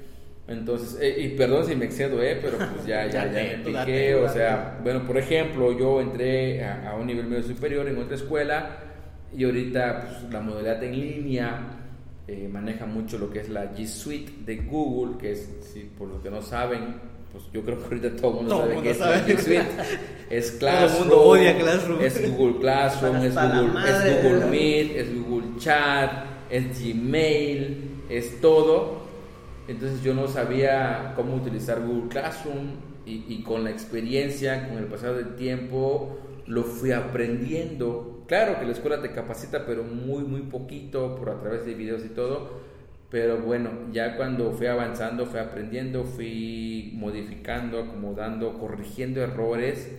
Entonces, 0.48 0.98
eh, 1.00 1.14
y 1.24 1.28
perdón 1.36 1.66
si 1.66 1.76
me 1.76 1.84
excedo, 1.84 2.22
eh, 2.22 2.38
pero 2.40 2.56
pues 2.56 2.86
ya, 2.86 3.06
ya, 3.10 3.30
ya, 3.30 3.32
me 3.32 3.64
piqué. 3.64 4.14
O 4.14 4.28
sea, 4.32 4.78
bueno, 4.82 5.06
por 5.06 5.18
ejemplo, 5.18 5.78
yo 5.78 6.00
entré 6.00 6.64
a, 6.64 6.96
un 6.98 7.06
nivel 7.06 7.26
medio 7.26 7.42
superior 7.42 7.86
en 7.86 7.98
otra 7.98 8.16
escuela 8.16 8.78
y 9.36 9.44
ahorita 9.44 10.06
pues, 10.08 10.32
la 10.32 10.40
modalidad 10.40 10.82
en 10.82 10.98
línea 10.98 11.58
eh, 12.26 12.48
maneja 12.50 12.86
mucho 12.86 13.18
lo 13.18 13.30
que 13.30 13.40
es 13.40 13.50
la 13.50 13.74
G 13.74 13.86
Suite 13.86 14.32
de 14.46 14.56
Google, 14.56 15.18
que 15.18 15.32
es, 15.32 15.50
si 15.70 15.80
por 15.80 16.08
lo 16.08 16.22
que 16.22 16.30
no 16.30 16.40
saben, 16.40 16.94
pues 17.30 17.44
yo 17.52 17.62
creo 17.62 17.78
que 17.78 17.84
ahorita 17.84 18.16
todo 18.16 18.30
el 18.30 18.46
mundo 18.46 18.58
sabe 18.58 18.82
que 18.82 18.90
es 18.90 19.00
G 19.00 19.38
Suite. 19.38 19.66
Es 20.30 20.50
Classroom. 20.52 20.90
Todo 20.90 20.92
el 20.92 21.08
mundo 21.08 21.22
odia 21.22 21.58
Classroom. 21.58 22.00
Es 22.02 22.36
Google 22.36 22.60
Classroom, 22.60 23.16
es 23.16 23.34
Google, 23.34 23.70
es 23.86 24.22
Google 24.22 24.46
Meet, 24.50 24.96
es 24.96 25.24
Google 25.24 25.48
Chat, 25.58 26.10
es 26.50 26.78
Gmail, 26.78 28.02
es 28.10 28.38
todo. 28.42 29.07
Entonces 29.68 30.02
yo 30.02 30.14
no 30.14 30.26
sabía 30.28 31.12
cómo 31.14 31.34
utilizar 31.34 31.82
Google 31.86 32.08
Classroom 32.08 32.88
y, 33.04 33.42
con 33.42 33.64
la 33.64 33.70
experiencia, 33.70 34.68
con 34.68 34.78
el 34.78 34.84
pasado 34.84 35.16
del 35.16 35.34
tiempo, 35.36 36.18
lo 36.46 36.62
fui 36.64 36.92
aprendiendo. 36.92 38.24
Claro 38.26 38.58
que 38.58 38.66
la 38.66 38.72
escuela 38.72 39.00
te 39.00 39.12
capacita, 39.12 39.64
pero 39.64 39.84
muy, 39.84 40.24
muy 40.24 40.42
poquito, 40.42 41.16
por 41.16 41.30
a 41.30 41.40
través 41.40 41.64
de 41.64 41.74
videos 41.74 42.04
y 42.04 42.08
todo. 42.08 42.60
Pero 43.10 43.38
bueno, 43.38 43.70
ya 43.92 44.16
cuando 44.16 44.52
fui 44.52 44.66
avanzando, 44.66 45.24
fui 45.24 45.40
aprendiendo, 45.40 46.04
fui 46.04 46.92
modificando, 46.94 47.78
acomodando, 47.78 48.58
corrigiendo 48.58 49.22
errores. 49.22 49.90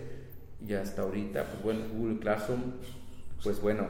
Y 0.64 0.74
hasta 0.74 1.02
ahorita, 1.02 1.44
pues 1.44 1.62
bueno, 1.62 1.80
Google 1.92 2.18
Classroom, 2.18 2.60
pues 3.42 3.60
bueno, 3.60 3.88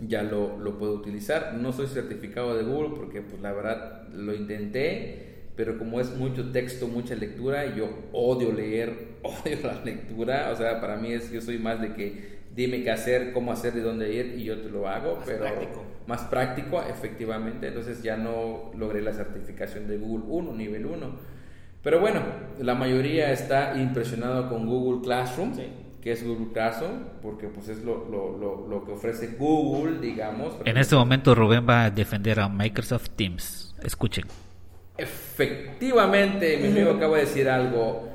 ya 0.00 0.22
lo, 0.22 0.58
lo 0.58 0.78
puedo 0.78 0.94
utilizar. 0.94 1.54
No 1.54 1.72
soy 1.72 1.86
certificado 1.86 2.56
de 2.56 2.64
Google 2.64 2.96
porque 2.96 3.22
pues 3.22 3.40
la 3.42 3.52
verdad 3.52 4.08
lo 4.12 4.34
intenté 4.34 5.28
pero 5.58 5.76
como 5.76 6.00
es 6.00 6.14
mucho 6.14 6.52
texto, 6.52 6.86
mucha 6.86 7.16
lectura, 7.16 7.74
yo 7.74 7.88
odio 8.12 8.52
leer, 8.52 9.08
odio 9.24 9.58
la 9.64 9.84
lectura, 9.84 10.50
o 10.52 10.56
sea, 10.56 10.80
para 10.80 10.96
mí 10.96 11.12
es, 11.12 11.32
yo 11.32 11.40
soy 11.40 11.58
más 11.58 11.80
de 11.80 11.94
que 11.94 12.38
dime 12.54 12.84
qué 12.84 12.92
hacer, 12.92 13.32
cómo 13.32 13.50
hacer, 13.50 13.72
de 13.72 13.80
dónde 13.80 14.14
ir 14.14 14.36
y 14.38 14.44
yo 14.44 14.56
te 14.60 14.68
lo 14.70 14.88
hago, 14.88 15.16
más 15.16 15.26
pero 15.26 15.40
práctico. 15.40 15.84
más 16.06 16.22
práctico, 16.22 16.80
efectivamente, 16.88 17.66
entonces 17.66 18.04
ya 18.04 18.16
no 18.16 18.70
logré 18.78 19.02
la 19.02 19.12
certificación 19.12 19.88
de 19.88 19.98
Google 19.98 20.26
1, 20.28 20.52
nivel 20.52 20.86
1. 20.86 21.10
Pero 21.82 21.98
bueno, 21.98 22.20
la 22.60 22.76
mayoría 22.76 23.32
está 23.32 23.76
impresionado 23.76 24.48
con 24.48 24.64
Google 24.64 25.02
Classroom. 25.02 25.54
Que 26.00 26.12
es 26.12 26.24
Google 26.24 26.52
Classroom, 26.52 27.04
porque 27.22 27.48
pues 27.48 27.68
es 27.68 27.82
lo, 27.82 28.08
lo, 28.08 28.36
lo, 28.38 28.68
lo, 28.68 28.84
que 28.84 28.92
ofrece 28.92 29.36
Google, 29.38 29.98
digamos. 30.00 30.54
En 30.64 30.76
este 30.76 30.94
momento 30.94 31.34
Rubén 31.34 31.66
va 31.68 31.84
a 31.84 31.90
defender 31.90 32.40
a 32.40 32.48
Microsoft 32.48 33.10
Teams. 33.16 33.74
Escuchen. 33.82 34.24
Efectivamente, 34.96 36.58
mi 36.58 36.68
amigo 36.68 36.92
acaba 36.92 37.16
de 37.16 37.24
decir 37.24 37.48
algo. 37.48 38.08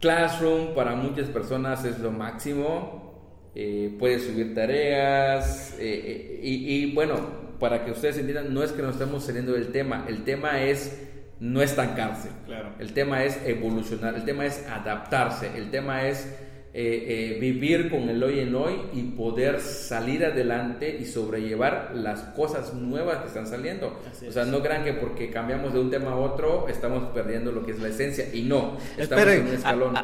Classroom 0.00 0.74
para 0.74 0.94
muchas 0.94 1.28
personas 1.28 1.84
es 1.84 1.98
lo 1.98 2.12
máximo. 2.12 3.08
Eh, 3.54 3.96
puedes 3.98 4.24
subir 4.24 4.54
tareas. 4.54 5.74
Eh, 5.80 6.38
eh, 6.40 6.40
y, 6.42 6.94
bueno, 6.94 7.16
para 7.58 7.84
que 7.84 7.90
ustedes 7.90 8.18
entiendan, 8.18 8.54
no 8.54 8.62
es 8.62 8.70
que 8.70 8.82
nos 8.82 8.94
estemos 8.94 9.24
saliendo 9.24 9.52
del 9.52 9.72
tema. 9.72 10.04
El 10.08 10.22
tema 10.22 10.62
es 10.62 11.04
no 11.40 11.60
estancarse. 11.62 12.28
Claro. 12.46 12.74
El 12.78 12.92
tema 12.92 13.24
es 13.24 13.40
evolucionar. 13.44 14.14
El 14.14 14.24
tema 14.24 14.46
es 14.46 14.64
adaptarse. 14.68 15.50
El 15.56 15.70
tema 15.70 16.06
es 16.06 16.32
eh, 16.80 17.34
eh, 17.34 17.38
vivir 17.40 17.90
con 17.90 18.08
el 18.08 18.22
hoy 18.22 18.38
en 18.38 18.54
hoy 18.54 18.80
y 18.92 19.02
poder 19.02 19.60
salir 19.60 20.24
adelante 20.24 20.96
y 21.00 21.06
sobrellevar 21.06 21.90
las 21.92 22.20
cosas 22.36 22.72
nuevas 22.72 23.18
que 23.18 23.26
están 23.26 23.48
saliendo. 23.48 24.00
o 24.24 24.30
sea, 24.30 24.44
no 24.44 24.62
crean 24.62 24.84
que 24.84 24.92
porque 24.92 25.28
cambiamos 25.28 25.72
de 25.72 25.80
un 25.80 25.90
tema 25.90 26.12
a 26.12 26.16
otro 26.16 26.68
estamos 26.68 27.12
perdiendo 27.12 27.50
lo 27.50 27.66
que 27.66 27.72
es 27.72 27.80
la 27.80 27.88
esencia 27.88 28.32
y 28.32 28.42
no. 28.42 28.76
Esperen, 28.96 29.58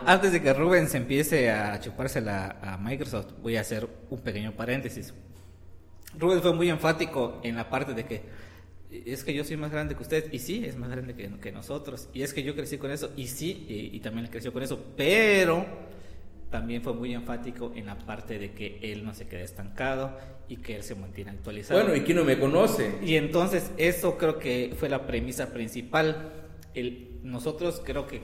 antes 0.05 0.33
de 0.33 0.43
que 0.43 0.53
Rubén 0.53 0.89
se 0.89 0.97
empiece 0.97 1.49
a 1.49 1.79
chupársela 1.79 2.57
a 2.61 2.77
Microsoft, 2.77 3.35
voy 3.41 3.57
a 3.57 3.61
hacer 3.61 3.87
un 4.11 4.19
pequeño 4.19 4.51
paréntesis. 4.57 5.15
Rubén 6.19 6.43
fue 6.43 6.55
muy 6.55 6.71
enfático 6.71 7.39
en 7.45 7.55
la 7.55 7.71
parte 7.71 7.95
de 7.95 8.05
que 8.05 8.23
es 8.91 9.23
que 9.23 9.33
yo 9.33 9.45
soy 9.45 9.57
más 9.57 9.71
grande 9.71 9.95
que 9.95 10.03
usted, 10.03 10.33
y 10.33 10.41
sí, 10.41 10.65
es 10.65 10.77
más 10.77 10.91
grande 10.91 11.15
que, 11.15 11.31
que 11.39 11.53
nosotros, 11.53 12.09
y 12.13 12.23
es 12.23 12.35
que 12.35 12.43
yo 12.43 12.57
crecí 12.57 12.79
con 12.79 12.91
eso, 12.91 13.13
y 13.17 13.29
sí, 13.29 13.65
y, 13.69 13.97
y 13.97 14.01
también 14.01 14.27
creció 14.27 14.53
con 14.53 14.65
eso, 14.65 14.85
pero 14.97 15.94
también 16.55 16.83
fue 16.83 16.93
muy 16.93 17.13
enfático 17.13 17.73
en 17.75 17.87
la 17.87 17.99
parte 17.99 18.39
de 18.39 18.53
que 18.53 18.79
él 18.81 19.05
no 19.05 19.13
se 19.13 19.27
quede 19.27 19.43
estancado 19.43 20.17
y 20.49 20.59
que 20.59 20.77
él 20.77 20.85
se 20.85 20.95
mantiene 20.95 21.33
actualizado. 21.33 21.81
Bueno, 21.81 21.97
¿y 21.97 22.03
quién 22.03 22.17
no 22.17 22.23
me 22.23 22.39
conoce? 22.39 22.93
Y 23.03 23.17
entonces 23.17 23.73
eso 23.77 24.17
creo 24.17 24.39
que 24.39 24.73
fue 24.79 24.89
la 24.89 25.05
premisa 25.05 25.53
principal. 25.53 26.31
El, 26.73 27.19
nosotros 27.25 27.83
creo 27.85 28.07
que 28.07 28.21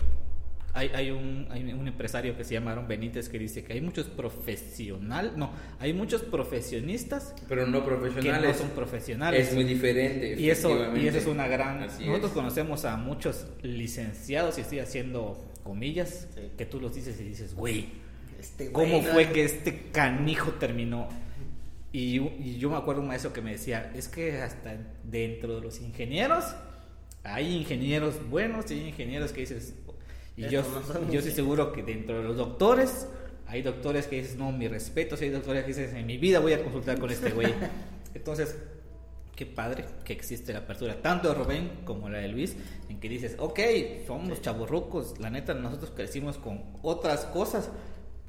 hay, 0.74 0.92
hay, 0.94 1.10
un, 1.10 1.48
hay 1.50 1.72
un 1.72 1.88
empresario 1.88 2.36
que 2.36 2.44
se 2.44 2.54
llama 2.54 2.70
Aaron 2.70 2.86
Benítez 2.86 3.28
que 3.28 3.36
dice 3.36 3.64
que 3.64 3.72
hay 3.72 3.80
muchos 3.80 4.06
profesionales, 4.06 5.32
no, 5.36 5.50
hay 5.80 5.92
muchos 5.92 6.22
profesionistas, 6.22 7.34
pero 7.48 7.66
no 7.66 7.84
profesionales. 7.84 8.42
Que 8.42 8.46
no 8.46 8.54
son 8.54 8.76
profesionales. 8.76 9.48
Es 9.48 9.54
muy 9.56 9.64
diferente. 9.64 10.40
Y 10.40 10.50
eso, 10.50 10.96
y 10.96 11.08
eso 11.08 11.18
es 11.18 11.26
una 11.26 11.48
gran... 11.48 11.80
nosotros 11.80 12.30
conocemos 12.30 12.84
a 12.84 12.96
muchos 12.96 13.48
licenciados, 13.62 14.56
y 14.58 14.60
estoy 14.60 14.78
haciendo 14.78 15.50
comillas, 15.64 16.28
que 16.56 16.64
tú 16.64 16.80
los 16.80 16.94
dices 16.94 17.20
y 17.20 17.24
dices, 17.24 17.56
güey, 17.56 18.08
este 18.40 18.72
¿Cómo 18.72 19.03
fue 19.03 19.31
que 19.31 19.44
este 19.44 19.90
canijo 19.92 20.53
terminó? 20.53 21.09
Y, 21.92 22.59
yo 22.59 22.70
me 22.70 22.76
acuerdo 22.76 23.03
un 23.03 23.09
maestro 23.09 23.33
que 23.33 23.42
me 23.42 23.53
decía, 23.53 23.92
es 23.94 24.09
que 24.09 24.40
hasta 24.40 24.76
dentro 25.05 25.57
de 25.57 25.61
los 25.61 25.81
ingenieros 25.81 26.44
hay 27.22 27.55
ingenieros 27.57 28.29
buenos 28.31 28.70
y 28.70 28.74
hay 28.74 28.88
ingenieros 28.88 29.33
que 29.33 29.40
dices, 29.40 29.74
y 30.37 30.42
yo, 30.48 30.62
yo 31.11 31.18
estoy 31.18 31.33
seguro 31.33 31.72
que 31.72 31.83
dentro 31.83 32.18
de 32.18 32.24
los 32.24 32.37
doctores 32.37 33.07
hay 33.46 33.62
doctores 33.62 34.07
que 34.07 34.22
dices, 34.22 34.37
no, 34.37 34.53
mi 34.53 34.68
respeto, 34.68 35.16
si 35.16 35.24
hay 35.24 35.31
doctores 35.31 35.62
que 35.62 35.68
dices, 35.68 35.92
en 35.92 36.07
mi 36.07 36.16
vida 36.16 36.38
voy 36.38 36.53
a 36.53 36.62
consultar 36.62 37.00
con 37.00 37.11
este 37.11 37.31
güey. 37.31 37.53
Entonces, 38.14 38.57
qué 39.35 39.44
padre 39.44 39.87
que 40.05 40.12
existe 40.12 40.53
la 40.53 40.61
apertura, 40.61 41.03
tanto 41.03 41.29
de 41.29 41.35
Rubén 41.35 41.81
como 41.85 42.09
la 42.09 42.18
de 42.18 42.29
Luis, 42.29 42.55
en 42.88 43.00
que 43.00 43.09
dices, 43.09 43.35
ok, 43.38 43.59
somos 44.07 44.40
chaburrucos, 44.40 45.18
la 45.18 45.31
neta, 45.31 45.55
nosotros 45.55 45.90
crecimos 45.96 46.38
con 46.38 46.62
otras 46.83 47.24
cosas, 47.24 47.70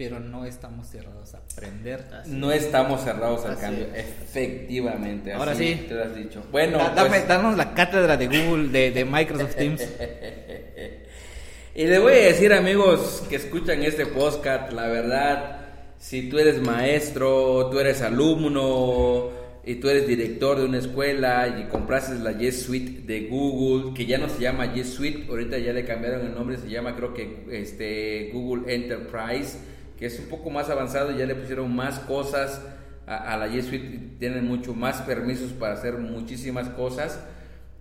pero 0.02 0.20
no 0.20 0.46
estamos 0.46 0.88
cerrados 0.88 1.36
a 1.36 1.38
aprender. 1.38 2.04
no 2.26 2.52
estamos 2.52 3.04
cerrados 3.04 3.46
al 3.46 3.60
cambio, 3.60 3.86
efectivamente. 3.94 5.32
Ahora 5.32 5.54
sí, 5.54 5.86
te 5.88 5.94
lo 5.94 6.04
has 6.04 6.16
dicho. 6.16 6.44
Bueno, 6.52 6.80
pues- 6.96 7.28
danos 7.28 7.56
la 7.56 7.76
cátedra 7.76 8.18
de 8.18 8.26
Google, 8.26 8.70
de, 8.70 9.06
Microsoft 9.06 9.56
Teams. 9.56 9.82
y 11.76 11.86
le 11.86 12.00
voy 12.00 12.14
a 12.14 12.16
decir, 12.16 12.52
amigos 12.52 13.24
que 13.30 13.36
escuchan 13.36 13.84
este 13.84 14.08
podcast, 14.08 14.74
la 14.74 14.88
verdad, 14.88 15.60
si 16.00 16.30
tú 16.30 16.40
eres 16.40 16.60
maestro, 16.60 17.70
tú 17.70 17.80
eres 17.80 18.02
alumno 18.02 19.30
y 19.64 19.76
tú 19.76 19.88
eres 19.88 20.08
director 20.08 20.58
de 20.58 20.66
una 20.66 20.80
escuela 20.80 21.60
y 21.60 21.70
compraste 21.70 22.16
la 22.16 22.32
G 22.32 22.52
Suite 22.52 23.04
de 23.06 23.28
Google, 23.28 23.94
que 23.94 24.08
ya 24.08 24.18
no 24.18 24.30
se 24.30 24.42
llama 24.42 24.74
G 24.74 24.84
Suite, 24.84 25.28
ahorita 25.30 25.60
ya 25.60 25.74
le 25.74 25.86
cambiaron 25.86 26.26
el 26.26 26.34
nombre, 26.34 26.58
se 26.58 26.70
llama 26.70 26.96
creo 26.96 27.14
que 27.14 27.46
este 27.52 28.32
Google 28.34 28.74
Enterprise 28.74 29.70
que 30.02 30.08
es 30.08 30.18
un 30.18 30.26
poco 30.26 30.50
más 30.50 30.68
avanzado, 30.72 31.16
ya 31.16 31.28
le 31.28 31.36
pusieron 31.36 31.76
más 31.76 32.00
cosas 32.00 32.60
a, 33.06 33.38
la 33.38 33.48
G 33.48 33.62
Suite, 33.62 34.16
tienen 34.18 34.48
mucho 34.48 34.74
más 34.74 35.00
permisos 35.04 35.52
para 35.52 35.76
hacer 35.76 36.00
muchísimas 36.00 36.70
cosas. 36.70 37.24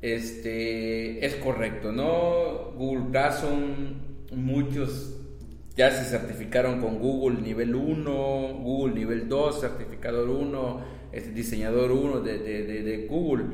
Este, 0.02 1.24
es 1.24 1.36
correcto, 1.36 1.92
¿no? 1.92 2.72
Google 2.76 3.10
Classroom, 3.10 4.02
muchos 4.32 5.16
ya 5.76 5.90
se 5.92 6.04
certificaron 6.04 6.82
con 6.82 6.98
Google 6.98 7.40
nivel 7.40 7.74
1, 7.74 8.12
Google 8.60 8.94
nivel 8.94 9.26
2, 9.26 9.58
certificador 9.58 10.28
1, 10.28 10.80
este, 11.12 11.30
diseñador 11.30 11.90
1 11.90 12.20
de, 12.20 12.38
de, 12.38 12.82
de, 12.82 13.06
Google. 13.06 13.46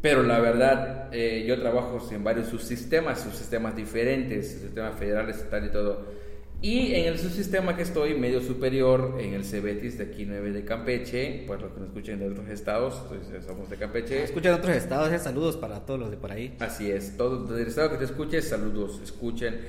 Pero 0.00 0.22
la 0.22 0.38
verdad, 0.38 1.08
eh, 1.10 1.44
yo 1.44 1.58
trabajo 1.58 2.00
en 2.12 2.22
varios 2.22 2.46
subsistemas, 2.46 3.20
subsistemas 3.20 3.74
diferentes, 3.74 4.60
sistemas 4.60 4.94
federales, 4.96 5.44
tal 5.50 5.66
y 5.66 5.72
todo. 5.72 6.15
Y 6.62 6.94
en 6.94 7.06
el 7.06 7.18
subsistema 7.18 7.76
que 7.76 7.82
estoy, 7.82 8.14
medio 8.14 8.40
superior, 8.40 9.18
en 9.20 9.34
el 9.34 9.42
CBETIS 9.44 9.98
de 9.98 10.04
aquí 10.04 10.24
9 10.26 10.52
de 10.52 10.64
Campeche, 10.64 11.44
pues 11.46 11.60
los 11.60 11.72
que 11.72 11.80
nos 11.80 11.88
escuchen 11.90 12.18
de 12.18 12.28
otros 12.28 12.48
estados, 12.48 13.02
entonces 13.02 13.44
somos 13.44 13.68
de 13.68 13.76
Campeche. 13.76 14.24
Escuchan 14.24 14.52
de 14.54 14.58
otros 14.58 14.74
estados, 14.74 15.12
eh, 15.12 15.18
saludos 15.18 15.56
para 15.56 15.80
todos 15.84 16.00
los 16.00 16.10
de 16.10 16.16
por 16.16 16.32
ahí. 16.32 16.56
Así 16.58 16.90
es, 16.90 17.16
todos 17.16 17.50
del 17.50 17.68
estado 17.68 17.90
que 17.90 17.98
te 17.98 18.04
escuches, 18.04 18.48
saludos, 18.48 19.00
escuchen. 19.04 19.60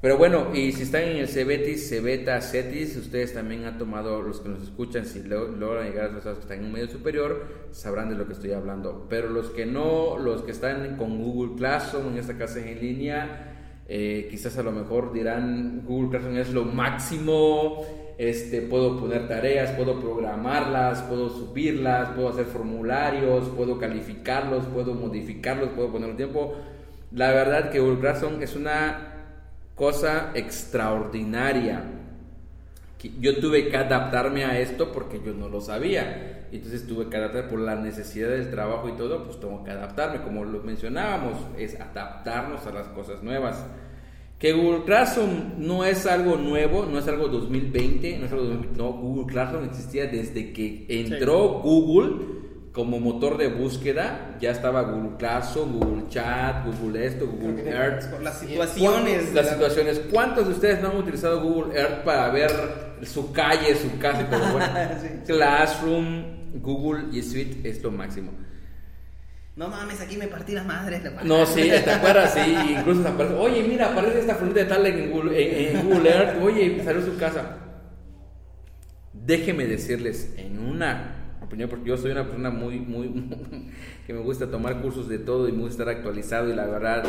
Pero 0.00 0.16
bueno, 0.16 0.54
y 0.54 0.72
si 0.72 0.82
están 0.82 1.02
en 1.02 1.16
el 1.16 1.28
CBETIS, 1.28 1.88
CEBETA, 1.88 2.40
CETIS, 2.40 2.96
ustedes 2.96 3.34
también 3.34 3.64
han 3.64 3.78
tomado, 3.78 4.22
los 4.22 4.40
que 4.40 4.48
nos 4.48 4.62
escuchan, 4.62 5.04
si 5.04 5.24
logran 5.24 5.84
llegar 5.84 6.04
a 6.04 6.08
los 6.08 6.18
estados 6.18 6.38
que 6.38 6.44
están 6.44 6.60
en 6.60 6.66
un 6.66 6.72
medio 6.72 6.88
superior, 6.88 7.68
sabrán 7.72 8.08
de 8.08 8.14
lo 8.14 8.26
que 8.26 8.32
estoy 8.32 8.52
hablando. 8.52 9.06
Pero 9.10 9.28
los 9.28 9.50
que 9.50 9.66
no, 9.66 10.16
los 10.16 10.42
que 10.42 10.52
están 10.52 10.96
con 10.96 11.18
Google 11.18 11.56
Classroom, 11.56 12.12
en 12.12 12.18
esta 12.18 12.36
clase 12.36 12.70
en 12.70 12.80
línea, 12.80 13.57
eh, 13.88 14.28
quizás 14.30 14.58
a 14.58 14.62
lo 14.62 14.70
mejor 14.70 15.14
dirán 15.14 15.82
Google 15.86 16.10
Classroom 16.10 16.36
es 16.36 16.52
lo 16.52 16.66
máximo, 16.66 17.82
este, 18.18 18.60
puedo 18.60 18.98
poner 19.00 19.26
tareas, 19.28 19.70
puedo 19.70 19.98
programarlas, 19.98 21.02
puedo 21.02 21.30
subirlas, 21.30 22.10
puedo 22.10 22.28
hacer 22.28 22.44
formularios, 22.44 23.48
puedo 23.56 23.78
calificarlos, 23.78 24.66
puedo 24.66 24.92
modificarlos, 24.94 25.70
puedo 25.70 25.90
poner 25.90 26.16
tiempo. 26.16 26.54
La 27.12 27.30
verdad 27.30 27.70
que 27.70 27.80
Google 27.80 28.00
Classroom 28.00 28.42
es 28.42 28.54
una 28.54 29.14
cosa 29.74 30.32
extraordinaria. 30.34 31.84
Yo 33.20 33.38
tuve 33.38 33.68
que 33.68 33.76
adaptarme 33.76 34.44
a 34.44 34.58
esto 34.58 34.92
porque 34.92 35.20
yo 35.24 35.32
no 35.32 35.48
lo 35.48 35.60
sabía. 35.62 36.37
Entonces 36.52 36.86
tuve 36.86 37.08
que 37.08 37.16
adaptar 37.16 37.48
por 37.48 37.60
la 37.60 37.76
necesidad 37.76 38.30
del 38.30 38.50
trabajo 38.50 38.88
y 38.88 38.92
todo, 38.92 39.24
pues 39.24 39.38
tengo 39.40 39.64
que 39.64 39.70
adaptarme. 39.70 40.22
Como 40.22 40.44
lo 40.44 40.62
mencionábamos, 40.62 41.38
es 41.56 41.78
adaptarnos 41.80 42.66
a 42.66 42.72
las 42.72 42.88
cosas 42.88 43.22
nuevas. 43.22 43.64
Que 44.38 44.52
Google 44.52 44.84
Classroom 44.84 45.54
no 45.58 45.84
es 45.84 46.06
algo 46.06 46.36
nuevo, 46.36 46.86
no 46.86 46.98
es 46.98 47.08
algo 47.08 47.28
2020, 47.28 48.18
no 48.18 48.26
es 48.26 48.32
algo 48.32 48.44
no, 48.76 48.92
Google 48.92 49.26
Classroom 49.26 49.64
existía 49.64 50.06
desde 50.06 50.52
que 50.52 50.86
entró 50.88 51.60
Google 51.60 52.38
como 52.78 53.00
motor 53.00 53.36
de 53.36 53.48
búsqueda 53.48 54.36
ya 54.40 54.52
estaba 54.52 54.82
Google 54.82 55.16
Classroom, 55.18 55.80
Google 55.80 56.08
Chat, 56.08 56.64
Google 56.64 57.06
esto, 57.06 57.26
Google 57.26 57.68
Earth. 57.68 58.04
Por 58.08 58.22
las 58.22 58.38
situaciones. 58.38 59.34
Las 59.34 59.50
situaciones. 59.50 60.00
¿Cuántos 60.12 60.46
de 60.46 60.54
ustedes 60.54 60.80
no 60.80 60.90
han 60.90 60.98
utilizado 60.98 61.42
Google 61.42 61.76
Earth 61.76 62.04
para 62.04 62.30
ver 62.30 62.50
su 63.02 63.32
calle, 63.32 63.74
su 63.74 63.98
casa? 63.98 64.22
y 64.22 64.24
todo? 64.26 64.52
Bueno, 64.52 64.66
Sí. 65.02 65.08
Classroom, 65.26 66.37
Google 66.54 67.04
y 67.12 67.22
Suite 67.22 67.68
es 67.68 67.82
lo 67.82 67.90
máximo. 67.90 68.32
No 69.56 69.68
mames, 69.68 70.00
aquí 70.00 70.16
me 70.16 70.28
partí 70.28 70.52
la 70.52 70.62
madre. 70.62 71.00
la 71.02 71.22
No, 71.24 71.44
sí, 71.44 71.62
¿te 71.62 71.90
acuerdas? 71.90 72.32
Sí, 72.34 72.56
incluso 72.78 73.02
se 73.02 73.08
aparece. 73.08 73.34
Oye, 73.34 73.64
mira, 73.64 73.90
aparece 73.90 74.20
esta 74.20 74.36
fruta 74.36 74.60
de 74.60 74.66
tal 74.66 74.86
en 74.86 75.10
Google, 75.10 75.70
en, 75.72 75.76
en 75.78 75.86
Google 75.88 76.10
Earth. 76.10 76.42
Oye, 76.42 76.80
salió 76.84 77.02
su 77.04 77.16
casa. 77.16 77.58
Déjenme 79.12 79.66
decirles, 79.66 80.32
en 80.36 80.58
una 80.60 81.36
opinión, 81.42 81.68
porque 81.68 81.88
yo 81.88 81.96
soy 81.96 82.12
una 82.12 82.22
persona 82.24 82.50
muy, 82.50 82.78
muy, 82.78 83.08
que 84.06 84.12
me 84.12 84.20
gusta 84.20 84.48
tomar 84.50 84.80
cursos 84.80 85.08
de 85.08 85.18
todo 85.18 85.48
y 85.48 85.52
me 85.52 85.62
gusta 85.62 85.82
estar 85.82 85.88
actualizado 85.96 86.50
y 86.52 86.54
la 86.54 86.66
verdad, 86.66 87.04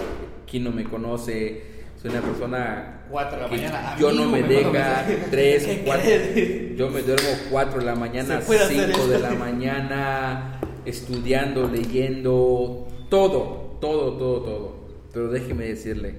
quien 0.49 0.63
no 0.63 0.71
me 0.71 0.85
conoce, 0.85 1.61
soy 2.01 2.09
una 2.11 2.21
persona 2.21 3.01
4 3.11 3.37
de 3.37 3.43
la 3.43 3.49
que 3.49 3.55
mañana. 3.57 3.95
yo 3.99 4.11
no 4.11 4.27
me 4.29 4.41
deja 4.43 5.05
me- 5.07 5.15
3, 5.29 5.65
¿Qué 5.65 5.81
4, 5.85 6.03
crees? 6.03 6.68
Yo 6.79 6.89
me 6.89 7.01
duermo 7.01 7.27
4 7.51 7.79
de 7.81 7.85
la 7.85 7.95
mañana, 7.95 8.39
Se 8.39 8.47
puede 8.47 8.61
hacer 8.61 8.85
5 8.85 8.99
eso. 8.99 9.07
de 9.09 9.19
la 9.19 9.31
mañana, 9.31 10.61
estudiando, 10.85 11.67
leyendo, 11.67 12.87
todo, 13.09 13.77
todo, 13.81 14.17
todo, 14.17 14.41
todo. 14.43 14.87
Pero 15.11 15.29
déjeme 15.29 15.65
decirle 15.65 16.15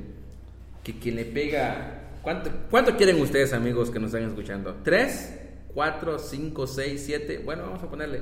que 0.84 0.98
quien 0.98 1.16
le 1.16 1.24
pega... 1.24 2.18
¿Cuánto, 2.20 2.50
cuánto 2.70 2.94
quieren 2.98 3.18
ustedes, 3.22 3.54
amigos, 3.54 3.90
que 3.90 3.98
nos 3.98 4.12
están 4.12 4.28
escuchando? 4.28 4.76
¿Tres? 4.84 5.34
¿Cuatro? 5.72 6.18
¿Cinco? 6.18 6.66
¿Seis? 6.66 7.04
¿Siete? 7.06 7.38
Bueno, 7.38 7.62
vamos 7.62 7.82
a 7.82 7.88
ponerle. 7.88 8.20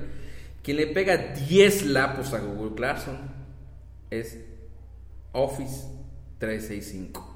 Quien 0.63 0.77
le 0.77 0.87
pega 0.87 1.17
10 1.17 1.87
lapos 1.87 2.33
a 2.35 2.39
Google 2.39 2.77
Classroom 2.77 3.19
es 4.11 4.39
Office 5.33 5.89
365. 6.39 7.28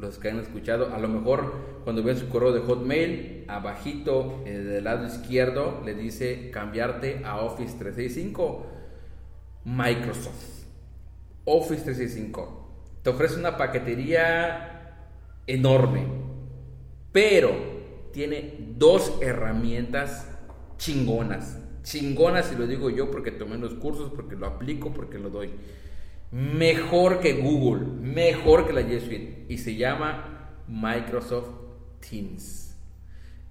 Los 0.00 0.18
que 0.18 0.30
han 0.30 0.38
escuchado, 0.38 0.94
a 0.94 0.98
lo 0.98 1.08
mejor 1.08 1.52
cuando 1.84 2.02
ven 2.02 2.16
su 2.16 2.28
correo 2.28 2.52
de 2.52 2.60
Hotmail, 2.60 3.44
abajito 3.48 4.42
eh, 4.46 4.52
del 4.58 4.84
lado 4.84 5.06
izquierdo 5.06 5.82
le 5.84 5.94
dice 5.94 6.50
cambiarte 6.50 7.22
a 7.24 7.36
Office 7.36 7.76
365. 7.78 8.66
Microsoft. 9.64 10.64
Office 11.44 11.82
365. 11.82 12.60
Te 13.02 13.10
ofrece 13.10 13.38
una 13.38 13.56
paquetería 13.56 14.96
enorme, 15.46 16.06
pero 17.12 17.50
tiene 18.12 18.56
dos 18.76 19.18
herramientas 19.20 20.28
chingonas. 20.78 21.58
Chingonas, 21.82 22.52
y 22.52 22.56
lo 22.56 22.66
digo 22.66 22.90
yo 22.90 23.10
porque 23.10 23.30
tomé 23.30 23.56
los 23.58 23.74
cursos, 23.74 24.12
porque 24.14 24.36
lo 24.36 24.46
aplico, 24.46 24.92
porque 24.92 25.18
lo 25.18 25.30
doy. 25.30 25.50
Mejor 26.30 27.20
que 27.20 27.34
Google, 27.34 27.86
mejor 27.86 28.66
que 28.66 28.72
la 28.72 28.82
G 28.82 29.00
Suite. 29.00 29.46
Y 29.48 29.58
se 29.58 29.76
llama 29.76 30.52
Microsoft 30.68 31.48
Teams. 32.08 32.76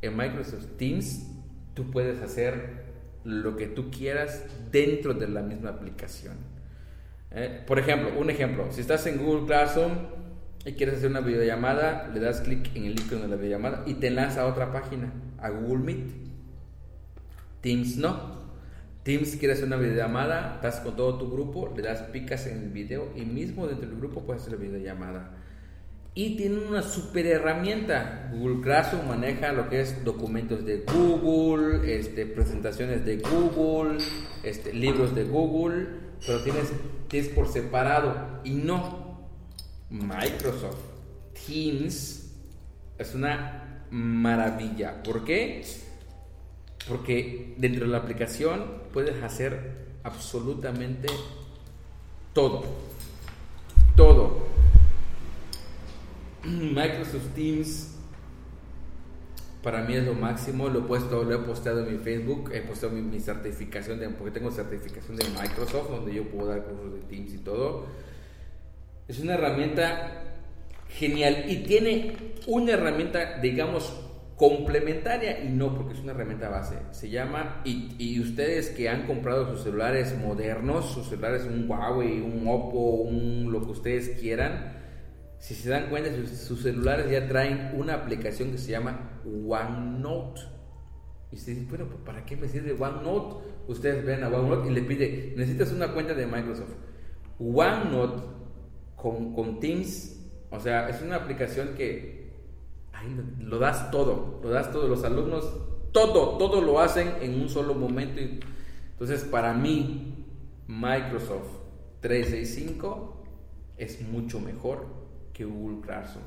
En 0.01 0.15
Microsoft 0.15 0.65
Teams 0.77 1.27
tú 1.73 1.91
puedes 1.91 2.21
hacer 2.21 2.87
lo 3.23 3.57
que 3.57 3.67
tú 3.67 3.91
quieras 3.91 4.45
dentro 4.71 5.13
de 5.13 5.27
la 5.27 5.41
misma 5.41 5.71
aplicación. 5.71 6.35
Eh, 7.31 7.63
por 7.67 7.79
ejemplo, 7.79 8.11
un 8.17 8.29
ejemplo, 8.29 8.71
si 8.71 8.81
estás 8.81 9.05
en 9.05 9.17
Google 9.17 9.45
Classroom 9.45 9.91
y 10.65 10.73
quieres 10.73 10.95
hacer 10.95 11.09
una 11.09 11.21
videollamada, 11.21 12.09
le 12.13 12.19
das 12.19 12.41
clic 12.41 12.75
en 12.75 12.85
el 12.85 12.99
icono 12.99 13.21
de 13.21 13.27
la 13.27 13.35
videollamada 13.35 13.83
y 13.85 13.95
te 13.95 14.07
enlaza 14.07 14.41
a 14.41 14.45
otra 14.47 14.71
página, 14.71 15.13
a 15.37 15.49
Google 15.49 15.83
Meet. 15.83 16.11
Teams 17.61 17.97
no. 17.97 18.38
Teams 19.03 19.37
quiere 19.37 19.53
hacer 19.53 19.65
una 19.65 19.77
videollamada, 19.77 20.55
estás 20.55 20.81
con 20.81 20.95
todo 20.95 21.17
tu 21.17 21.31
grupo, 21.31 21.73
le 21.75 21.81
das 21.81 22.01
picas 22.03 22.45
en 22.47 22.63
el 22.63 22.69
video 22.69 23.11
y 23.15 23.21
mismo 23.21 23.65
dentro 23.65 23.87
del 23.87 23.97
grupo 23.97 24.23
puedes 24.23 24.41
hacer 24.41 24.59
la 24.59 24.65
videollamada. 24.65 25.31
Y 26.15 26.35
tiene 26.35 26.57
una 26.59 26.81
super 26.81 27.25
herramienta. 27.25 28.29
Google 28.33 28.61
Classroom 28.61 29.07
maneja 29.07 29.53
lo 29.53 29.69
que 29.69 29.79
es 29.79 30.03
documentos 30.03 30.65
de 30.65 30.83
Google, 30.91 31.97
este, 31.97 32.25
presentaciones 32.25 33.05
de 33.05 33.19
Google, 33.19 33.99
este, 34.43 34.73
libros 34.73 35.15
de 35.15 35.23
Google, 35.23 35.87
pero 36.25 36.43
tienes, 36.43 36.71
tienes 37.07 37.29
por 37.29 37.47
separado. 37.47 38.41
Y 38.43 38.55
no, 38.55 39.29
Microsoft 39.89 40.81
Teams 41.45 42.33
es 42.97 43.15
una 43.15 43.85
maravilla. 43.89 45.01
¿Por 45.01 45.23
qué? 45.23 45.63
Porque 46.87 47.53
dentro 47.57 47.85
de 47.85 47.91
la 47.91 47.99
aplicación 47.99 48.78
puedes 48.93 49.21
hacer 49.23 49.87
absolutamente 50.03 51.07
todo. 52.33 52.63
Todo. 53.95 54.47
Microsoft 56.43 57.33
Teams 57.35 57.95
para 59.61 59.81
mí 59.81 59.95
es 59.95 60.05
lo 60.05 60.13
máximo. 60.13 60.69
Lo 60.69 60.79
he 60.79 60.83
puesto, 60.83 61.23
lo 61.23 61.35
he 61.35 61.39
posteado 61.39 61.85
en 61.85 61.93
mi 61.93 61.97
Facebook. 61.97 62.51
He 62.53 62.61
puesto 62.61 62.89
mi, 62.89 63.01
mi 63.01 63.19
certificación 63.19 63.99
de, 63.99 64.09
porque 64.09 64.31
tengo 64.31 64.51
certificación 64.51 65.17
de 65.17 65.25
Microsoft 65.29 65.89
donde 65.89 66.13
yo 66.13 66.23
puedo 66.25 66.47
dar 66.47 66.63
cursos 66.63 66.93
de 66.93 66.99
Teams 67.01 67.33
y 67.33 67.39
todo. 67.39 67.85
Es 69.07 69.19
una 69.19 69.33
herramienta 69.33 70.23
genial 70.89 71.45
y 71.47 71.57
tiene 71.63 72.15
una 72.47 72.73
herramienta, 72.73 73.39
digamos, 73.39 73.93
complementaria 74.39 75.43
y 75.43 75.49
no 75.49 75.75
porque 75.75 75.95
es 75.95 75.99
una 75.99 76.13
herramienta 76.13 76.47
base. 76.47 76.77
Se 76.91 77.09
llama, 77.09 77.61
y, 77.65 78.21
ustedes 78.21 78.69
que 78.69 78.87
han 78.87 79.05
comprado 79.05 79.49
sus 79.49 79.63
celulares 79.63 80.17
modernos, 80.17 80.93
sus 80.93 81.09
celulares, 81.09 81.45
un 81.45 81.69
Huawei, 81.69 82.21
un 82.21 82.47
Oppo, 82.47 83.01
un 83.01 83.51
lo 83.51 83.61
que 83.61 83.71
ustedes 83.71 84.17
quieran, 84.17 84.77
si 85.39 85.55
se 85.55 85.69
dan 85.69 85.89
cuenta, 85.89 86.09
sus, 86.25 86.63
celulares 86.63 87.11
ya 87.11 87.27
traen 87.27 87.71
una 87.75 87.95
aplicación 87.95 88.51
que 88.51 88.57
se 88.57 88.71
llama 88.71 89.21
OneNote. 89.25 90.41
Y 91.33 91.35
usted 91.35 91.55
dice, 91.55 91.65
bueno, 91.67 91.87
pues, 91.89 91.99
¿para 92.05 92.23
qué 92.23 92.37
me 92.37 92.47
sirve 92.47 92.71
OneNote? 92.71 93.45
Ustedes 93.67 94.05
ven 94.05 94.23
a 94.23 94.29
OneNote 94.29 94.69
y 94.69 94.73
le 94.73 94.83
pide, 94.83 95.33
necesitas 95.35 95.73
una 95.73 95.91
cuenta 95.93 96.13
de 96.13 96.25
Microsoft. 96.25 96.75
OneNote 97.39 98.23
con, 98.95 99.33
con 99.33 99.59
Teams, 99.59 100.17
o 100.49 100.61
sea, 100.61 100.87
es 100.87 101.01
una 101.01 101.17
aplicación 101.17 101.75
que 101.75 102.18
ahí 102.99 103.15
lo, 103.15 103.49
lo 103.49 103.59
das 103.59 103.91
todo, 103.91 104.39
lo 104.43 104.49
das 104.49 104.71
todo. 104.71 104.87
Los 104.87 105.03
alumnos, 105.03 105.51
todo, 105.91 106.37
todo 106.37 106.61
lo 106.61 106.79
hacen 106.79 107.13
en 107.21 107.41
un 107.41 107.49
solo 107.49 107.73
momento. 107.73 108.21
Y, 108.21 108.39
entonces, 108.91 109.23
para 109.23 109.53
mí, 109.53 110.25
Microsoft 110.67 111.47
365 112.01 113.23
es 113.77 114.01
mucho 114.01 114.39
mejor 114.39 114.85
que 115.33 115.45
Google 115.45 115.81
Classroom. 115.81 116.25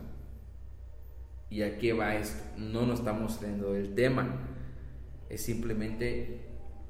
¿Y 1.51 1.63
a 1.63 1.77
qué 1.77 1.93
va 1.93 2.15
esto? 2.15 2.43
No 2.57 2.87
nos 2.87 3.01
estamos 3.01 3.35
saliendo 3.35 3.75
del 3.75 3.95
tema. 3.95 4.41
Es 5.29 5.43
simplemente 5.43 6.49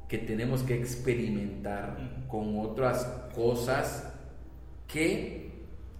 que 0.08 0.18
tenemos 0.18 0.62
que 0.62 0.74
experimentar 0.78 2.26
con 2.28 2.60
otras 2.60 3.04
cosas 3.34 4.12
que, 4.86 5.41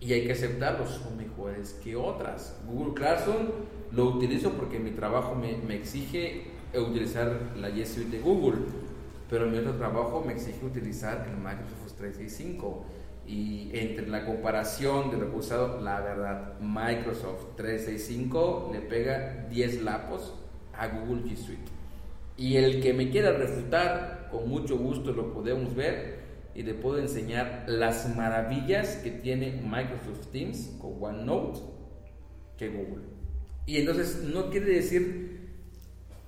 y 0.02 0.12
hay 0.12 0.26
que 0.26 0.32
aceptarlos, 0.32 0.90
son 0.90 1.16
mejores 1.16 1.78
que 1.82 1.94
otras. 1.94 2.58
Google 2.66 2.94
Classroom 2.94 3.46
lo 3.92 4.06
utilizo 4.06 4.50
porque 4.52 4.80
mi 4.80 4.90
trabajo 4.90 5.36
me, 5.36 5.56
me 5.58 5.76
exige 5.76 6.48
utilizar 6.74 7.52
la 7.56 7.70
G 7.70 7.86
Suite 7.86 8.16
de 8.16 8.20
Google, 8.20 8.62
pero 9.30 9.46
mi 9.46 9.58
otro 9.58 9.76
trabajo 9.76 10.24
me 10.26 10.32
exige 10.32 10.66
utilizar 10.66 11.28
el 11.28 11.36
Microsoft 11.36 11.92
365. 11.98 12.84
Y 13.24 13.70
entre 13.74 14.08
la 14.08 14.26
comparación 14.26 15.12
de 15.12 15.18
lo 15.18 15.30
que 15.30 15.36
he 15.36 15.38
usado, 15.38 15.80
la 15.80 16.00
verdad, 16.00 16.58
Microsoft 16.60 17.54
365 17.54 18.70
le 18.72 18.80
pega 18.80 19.46
10 19.48 19.82
lapos 19.82 20.34
a 20.76 20.88
Google 20.88 21.22
G 21.22 21.36
Suite. 21.36 21.70
Y 22.36 22.56
el 22.56 22.82
que 22.82 22.92
me 22.92 23.08
quiera 23.10 23.30
refutar, 23.30 24.28
con 24.32 24.48
mucho 24.48 24.76
gusto 24.76 25.12
lo 25.12 25.32
podemos 25.32 25.76
ver 25.76 26.21
y 26.54 26.62
le 26.62 26.74
puedo 26.74 26.98
enseñar 26.98 27.64
las 27.66 28.14
maravillas 28.16 28.96
que 28.96 29.10
tiene 29.10 29.60
Microsoft 29.62 30.26
Teams 30.32 30.76
con 30.80 31.02
OneNote 31.02 31.60
que 32.58 32.68
Google. 32.68 33.04
Y 33.66 33.78
entonces 33.78 34.22
no 34.24 34.50
quiere 34.50 34.66
decir 34.74 35.50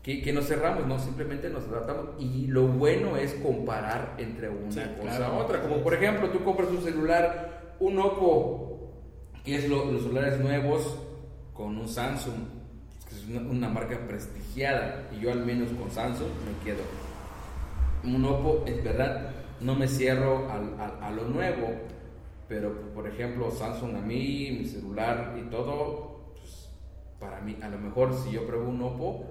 que, 0.02 0.22
que 0.22 0.32
nos 0.32 0.46
cerramos, 0.46 0.86
no, 0.86 0.98
simplemente 0.98 1.48
nos 1.50 1.66
tratamos. 1.68 2.10
Y 2.18 2.46
lo 2.46 2.66
bueno 2.68 3.16
es 3.16 3.34
comparar 3.34 4.14
entre 4.18 4.48
una 4.48 4.70
Sí, 4.70 4.80
cosa 5.00 5.16
claro. 5.16 5.24
a 5.26 5.36
otra. 5.38 5.60
Como 5.62 5.78
por 5.82 5.94
ejemplo, 5.94 6.30
tú 6.30 6.42
compras 6.44 6.68
un 6.68 6.82
celular, 6.82 7.74
un 7.80 7.98
Oppo, 7.98 8.92
que 9.44 9.56
es 9.56 9.68
lo- 9.68 9.90
los 9.90 10.02
celulares 10.02 10.38
nuevos, 10.40 10.98
con 11.52 11.76
un 11.78 11.88
Samsung, 11.88 12.34
que 13.08 13.14
es 13.16 13.26
una, 13.28 13.50
una 13.50 13.68
marca 13.68 13.98
prestigiada. 14.06 15.08
Y 15.16 15.20
yo 15.20 15.32
al 15.32 15.44
menos 15.44 15.68
con 15.78 15.90
Samsung 15.90 16.28
me 16.46 16.64
quedo. 16.64 16.82
Un 18.04 18.24
Oppo, 18.24 18.64
es 18.66 18.82
verdad, 18.84 19.30
no 19.64 19.74
me 19.74 19.88
cierro 19.88 20.46
a 20.48 21.10
lo 21.10 21.24
nuevo, 21.24 21.68
pero 22.48 22.92
por 22.94 23.08
ejemplo 23.08 23.50
Samsung 23.50 23.96
a 23.96 24.00
mí, 24.00 24.56
mi 24.60 24.64
celular 24.66 25.36
y 25.40 25.50
todo, 25.50 26.32
pues, 26.34 26.70
para 27.18 27.40
mí, 27.40 27.56
a 27.62 27.68
lo 27.68 27.78
mejor 27.78 28.14
si 28.14 28.32
yo 28.32 28.46
pruebo 28.46 28.68
un 28.68 28.82
Oppo, 28.82 29.24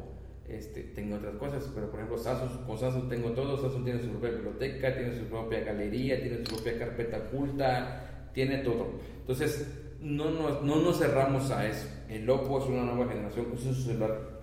este, 0.47 0.81
tengo 0.81 1.15
otras 1.17 1.35
cosas, 1.35 1.69
pero 1.73 1.89
por 1.89 1.99
ejemplo 1.99 2.17
Samsung, 2.17 2.65
con 2.65 2.77
Samsung 2.77 3.09
tengo 3.09 3.31
todo, 3.31 3.57
Samsung 3.57 3.83
tiene 3.83 4.01
su 4.01 4.09
propia 4.09 4.31
biblioteca, 4.31 4.95
tiene 4.95 5.17
su 5.17 5.25
propia 5.25 5.61
galería, 5.61 6.19
tiene 6.19 6.37
su 6.37 6.55
propia 6.55 6.79
carpeta 6.79 7.17
oculta, 7.17 8.29
tiene 8.33 8.57
todo. 8.57 8.87
Entonces, 9.19 9.71
no 10.01 10.31
nos, 10.31 10.63
no 10.63 10.77
nos 10.77 10.97
cerramos 10.97 11.49
a 11.51 11.67
eso. 11.67 11.87
El 12.09 12.29
Oppo 12.29 12.59
es 12.59 12.65
una 12.65 12.83
nueva 12.83 13.09
generación, 13.11 13.47
es 13.53 13.65
un 13.65 13.75
celular. 13.75 14.33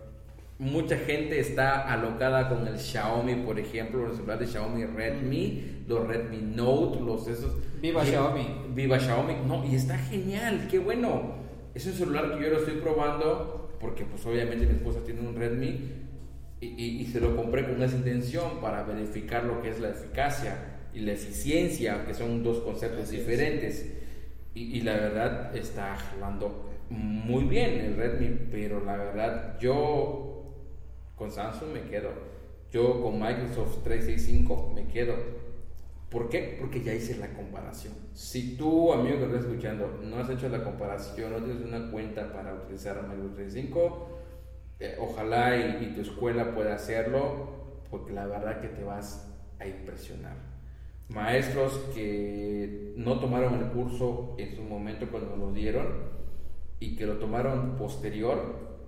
Mucha 0.59 0.97
gente 0.99 1.41
está 1.41 1.91
alocada 1.91 2.49
con 2.49 2.67
el 2.67 2.79
Xiaomi, 2.79 3.37
por 3.37 3.59
ejemplo, 3.59 4.07
los 4.07 4.17
celulares 4.17 4.41
de 4.41 4.53
Xiaomi 4.53 4.85
Redmi, 4.85 5.80
los 5.91 6.07
Redmi 6.07 6.39
Note, 6.55 7.01
los 7.01 7.27
esos. 7.27 7.53
Viva 7.83 8.05
Xiaomi. 8.05 8.47
Viva 8.75 8.99
Xiaomi. 8.99 9.35
No, 9.47 9.65
y 9.67 9.75
está 9.75 9.99
genial, 9.99 10.69
qué 10.71 10.79
bueno. 10.79 11.35
Es 11.75 11.85
un 11.87 11.93
celular 11.95 12.37
que 12.39 12.45
yo 12.45 12.51
lo 12.51 12.59
estoy 12.59 12.75
probando 12.81 13.71
porque 13.81 14.05
pues 14.05 14.25
obviamente 14.27 14.67
mi 14.67 14.73
esposa 14.75 15.01
tiene 15.05 15.21
un 15.21 15.35
Redmi 15.35 15.81
y, 16.61 16.67
y- 16.67 17.01
y 17.01 17.07
se 17.07 17.21
lo 17.21 17.35
compré 17.37 17.65
con 17.65 17.83
esa 17.83 17.97
intención 17.97 18.61
para 18.61 18.83
verificar 18.85 19.45
lo 19.45 19.61
que 19.63 19.71
es 19.71 19.81
la 19.81 19.91
eficacia 19.91 20.57
y 20.95 21.01
la 21.01 21.13
eficiencia, 21.13 22.05
que 22.07 22.15
son 22.15 22.43
dos 22.43 22.61
conceptos 22.61 23.05
Así 23.05 23.17
diferentes. 23.19 23.93
Y, 24.55 24.79
y 24.79 24.81
la 24.83 24.95
verdad 24.95 25.57
está 25.57 25.97
jalando 25.97 26.69
muy 26.91 27.45
bien 27.45 27.71
el 27.81 27.97
Redmi, 27.97 28.49
pero 28.51 28.85
la 28.85 28.97
verdad 28.97 29.59
yo 29.61 30.55
con 31.17 31.31
Samsung 31.31 31.71
me 31.73 31.83
quedo. 31.83 32.11
Yo 32.73 33.03
con 33.03 33.15
Microsoft 33.21 33.83
365 33.85 34.73
me 34.75 34.87
quedo. 34.87 35.15
¿Por 36.11 36.29
qué? 36.29 36.57
Porque 36.59 36.83
ya 36.83 36.93
hice 36.93 37.17
la 37.19 37.33
comparación. 37.33 37.95
Si 38.15 38.57
tú, 38.57 38.93
amigo 38.93 39.19
que 39.19 39.25
estás 39.27 39.45
escuchando, 39.45 40.01
no 40.03 40.17
has 40.17 40.29
hecho 40.29 40.49
la 40.49 40.65
comparación, 40.65 41.33
no 41.33 41.39
tienes 41.39 41.65
una 41.65 41.91
cuenta 41.91 42.33
para 42.33 42.55
utilizar 42.55 42.97
Microsoft 43.07 43.37
365, 43.37 44.09
eh, 44.81 44.97
ojalá 44.99 45.57
y, 45.57 45.85
y 45.85 45.95
tu 45.95 46.01
escuela 46.01 46.53
pueda 46.53 46.75
hacerlo, 46.75 47.83
porque 47.91 48.13
la 48.13 48.27
verdad 48.27 48.61
que 48.61 48.69
te 48.69 48.83
vas 48.83 49.33
a 49.61 49.67
impresionar. 49.67 50.37
Maestros 51.11 51.75
que 51.95 52.95
no 52.97 53.21
tomaron 53.21 53.55
el 53.55 53.71
curso 53.71 54.35
en 54.39 54.55
su 54.55 54.63
momento 54.63 55.09
cuando 55.11 55.37
lo 55.37 55.53
dieron 55.53 56.11
y 56.81 56.97
que 56.97 57.07
lo 57.07 57.19
tomaron 57.19 57.77
posterior, 57.77 58.79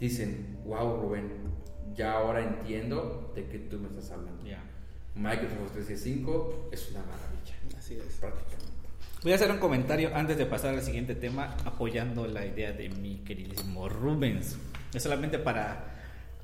dicen, 0.00 0.60
wow 0.64 1.00
Rubén, 1.00 1.32
ya 1.94 2.12
ahora 2.12 2.42
entiendo 2.42 3.32
de 3.34 3.48
qué 3.48 3.58
tú 3.58 3.78
me 3.78 3.88
estás 3.88 4.10
hablando. 4.12 4.44
Ya. 4.44 4.65
Microsoft 5.16 5.72
365 5.72 6.68
es 6.72 6.90
una 6.90 7.00
maravilla, 7.00 7.78
Así 7.78 7.94
es. 7.94 8.14
prácticamente. 8.20 8.66
Voy 9.22 9.32
a 9.32 9.34
hacer 9.34 9.50
un 9.50 9.58
comentario 9.58 10.14
antes 10.14 10.36
de 10.38 10.46
pasar 10.46 10.74
al 10.74 10.82
siguiente 10.82 11.14
tema, 11.14 11.56
apoyando 11.64 12.26
la 12.26 12.46
idea 12.46 12.72
de 12.72 12.88
mi 12.90 13.16
queridísimo 13.18 13.88
Rubens. 13.88 14.56
Es 14.94 15.02
solamente 15.02 15.38
para 15.38 15.94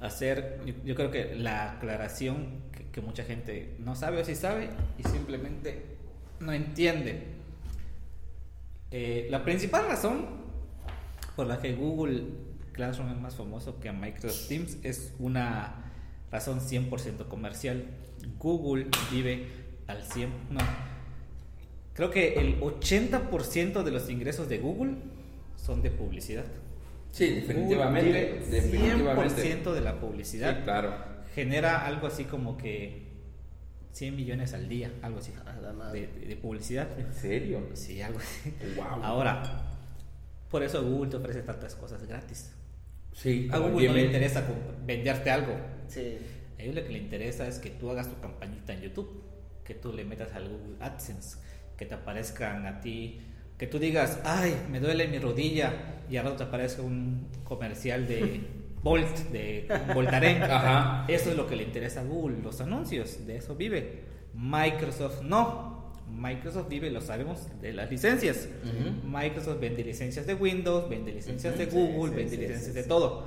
hacer, 0.01 0.61
yo, 0.66 0.75
yo 0.85 0.95
creo 0.95 1.11
que 1.11 1.37
la 1.37 1.73
aclaración 1.73 2.62
que, 2.73 2.85
que 2.87 3.01
mucha 3.01 3.25
gente 3.25 3.77
no 3.79 3.95
sabe 3.95 4.20
o 4.20 4.25
sí 4.25 4.35
sabe 4.35 4.70
y 4.99 5.05
simplemente 5.05 5.97
no 6.41 6.53
entiende. 6.53 7.23
Eh, 8.91 9.29
la 9.31 9.45
principal 9.45 9.87
razón 9.87 10.27
por 11.37 11.47
la 11.47 11.61
que 11.61 11.75
Google 11.75 12.25
Classroom 12.73 13.11
es 13.11 13.20
más 13.20 13.37
famoso 13.37 13.81
que 13.81 13.93
Microsoft 13.93 14.49
Teams 14.49 14.79
es 14.83 15.14
una 15.18 15.93
razón 16.31 16.61
100% 16.61 17.29
comercial. 17.29 17.85
Google 18.39 18.87
vive 19.11 19.47
al 19.87 20.03
100%, 20.03 20.29
no, 20.51 20.61
creo 21.95 22.11
que 22.11 22.35
el 22.35 22.61
80% 22.61 23.83
de 23.83 23.91
los 23.91 24.09
ingresos 24.11 24.49
de 24.49 24.59
Google 24.59 24.95
son 25.57 25.83
de 25.83 25.91
publicidad. 25.91 26.45
Sí, 27.11 27.29
definitivamente. 27.29 28.39
Google 28.41 28.51
definitivamente. 28.51 29.62
100% 29.62 29.73
de 29.73 29.81
la 29.81 30.01
publicidad. 30.01 30.57
Sí, 30.57 30.62
claro. 30.64 30.95
Genera 31.35 31.87
algo 31.87 32.07
así 32.07 32.25
como 32.25 32.57
que 32.57 33.03
100 33.93 34.16
millones 34.16 34.55
al 34.55 34.68
día, 34.68 34.91
algo 35.03 35.18
así, 35.18 35.33
de, 35.93 36.07
de 36.27 36.37
publicidad. 36.37 36.89
¿En 36.99 37.12
serio? 37.12 37.61
Sí, 37.75 38.01
algo 38.01 38.18
así. 38.18 38.55
Wow. 38.77 39.05
Ahora, 39.05 39.43
por 40.51 40.62
eso 40.62 40.83
Google 40.83 41.11
te 41.11 41.16
ofrece 41.16 41.43
tantas 41.43 41.75
cosas 41.75 42.07
gratis. 42.07 42.53
Sí, 43.12 43.49
A 43.53 43.59
Google 43.59 43.89
no 43.89 43.95
le 43.95 44.05
interesa 44.07 44.47
venderte 44.87 45.31
algo. 45.31 45.55
Sí. 45.89 46.16
A 46.62 46.64
ellos 46.64 46.76
lo 46.76 46.84
que 46.84 46.92
le 46.92 46.98
interesa 47.00 47.48
es 47.48 47.58
que 47.58 47.70
tú 47.70 47.90
hagas 47.90 48.08
tu 48.08 48.20
campañita 48.20 48.72
en 48.72 48.82
YouTube, 48.82 49.20
que 49.64 49.74
tú 49.74 49.92
le 49.92 50.04
metas 50.04 50.32
al 50.32 50.48
Google 50.48 50.76
AdSense, 50.78 51.38
que 51.76 51.86
te 51.86 51.94
aparezcan 51.94 52.66
a 52.66 52.78
ti, 52.80 53.18
que 53.58 53.66
tú 53.66 53.80
digas, 53.80 54.20
ay, 54.22 54.54
me 54.70 54.78
duele 54.78 55.08
mi 55.08 55.18
rodilla, 55.18 55.72
y 56.08 56.16
ahora 56.18 56.36
te 56.36 56.44
aparezca 56.44 56.82
un 56.82 57.26
comercial 57.42 58.06
de 58.06 58.42
Volt, 58.82 59.16
de 59.32 59.66
Voltaren. 59.92 60.40
Ajá. 60.44 61.04
Eso 61.08 61.30
es 61.30 61.36
lo 61.36 61.48
que 61.48 61.56
le 61.56 61.64
interesa 61.64 62.02
a 62.02 62.04
Google, 62.04 62.36
los 62.44 62.60
anuncios, 62.60 63.26
de 63.26 63.38
eso 63.38 63.56
vive. 63.56 64.04
Microsoft 64.32 65.22
no. 65.22 65.90
Microsoft 66.08 66.68
vive, 66.68 66.92
lo 66.92 67.00
sabemos, 67.00 67.48
de 67.60 67.72
las 67.72 67.90
licencias. 67.90 68.48
Ujú. 68.62 69.08
Microsoft 69.08 69.58
vende 69.58 69.82
licencias 69.82 70.28
de 70.28 70.34
Windows, 70.34 70.88
vende 70.88 71.10
licencias 71.10 71.58
de 71.58 71.66
Ujú, 71.66 71.76
Google, 71.76 72.12
sí, 72.12 72.16
vende 72.18 72.36
sí, 72.36 72.42
licencias 72.42 72.74
de 72.74 72.82
todo. 72.84 73.24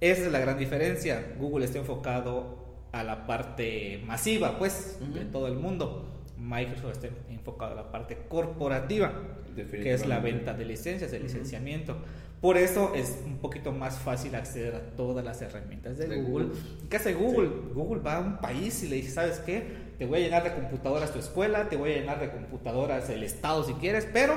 Esa 0.00 0.26
es 0.26 0.32
la 0.32 0.40
gran 0.40 0.58
diferencia. 0.58 1.34
Google 1.38 1.66
está 1.66 1.78
enfocado 1.78 2.63
a 2.94 3.02
la 3.04 3.26
parte 3.26 4.02
masiva, 4.06 4.58
pues, 4.58 4.98
de 5.00 5.20
Ujú. 5.20 5.30
todo 5.30 5.46
el 5.48 5.54
mundo. 5.54 6.08
Microsoft 6.38 6.92
está 6.92 7.08
enfocado 7.30 7.72
a 7.72 7.74
la 7.74 7.90
parte 7.90 8.16
corporativa, 8.28 9.12
que 9.56 9.92
es 9.92 10.06
la 10.06 10.20
venta 10.20 10.52
de 10.54 10.64
licencias, 10.64 11.10
de 11.10 11.20
licenciamiento. 11.20 11.96
Por 12.40 12.58
eso 12.58 12.92
es 12.94 13.18
un 13.24 13.38
poquito 13.38 13.72
más 13.72 13.98
fácil 13.98 14.34
acceder 14.34 14.74
a 14.74 14.80
todas 14.96 15.24
las 15.24 15.40
herramientas 15.40 15.96
de, 15.96 16.06
De 16.08 16.20
Google. 16.20 16.46
Google. 16.48 16.60
¿Qué 16.90 16.96
hace 16.96 17.14
Google? 17.14 17.48
Google 17.72 18.02
va 18.02 18.16
a 18.16 18.20
un 18.20 18.36
país 18.38 18.82
y 18.82 18.88
le 18.88 18.96
dice, 18.96 19.10
¿sabes 19.12 19.38
qué? 19.40 19.66
Te 19.98 20.04
voy 20.04 20.18
a 20.18 20.22
llenar 20.24 20.44
de 20.44 20.52
computadoras 20.52 21.10
tu 21.12 21.18
escuela, 21.18 21.68
te 21.68 21.76
voy 21.76 21.92
a 21.92 21.96
llenar 21.96 22.20
de 22.20 22.30
computadoras 22.30 23.08
el 23.08 23.22
Estado 23.22 23.64
si 23.64 23.72
quieres, 23.74 24.06
pero 24.12 24.34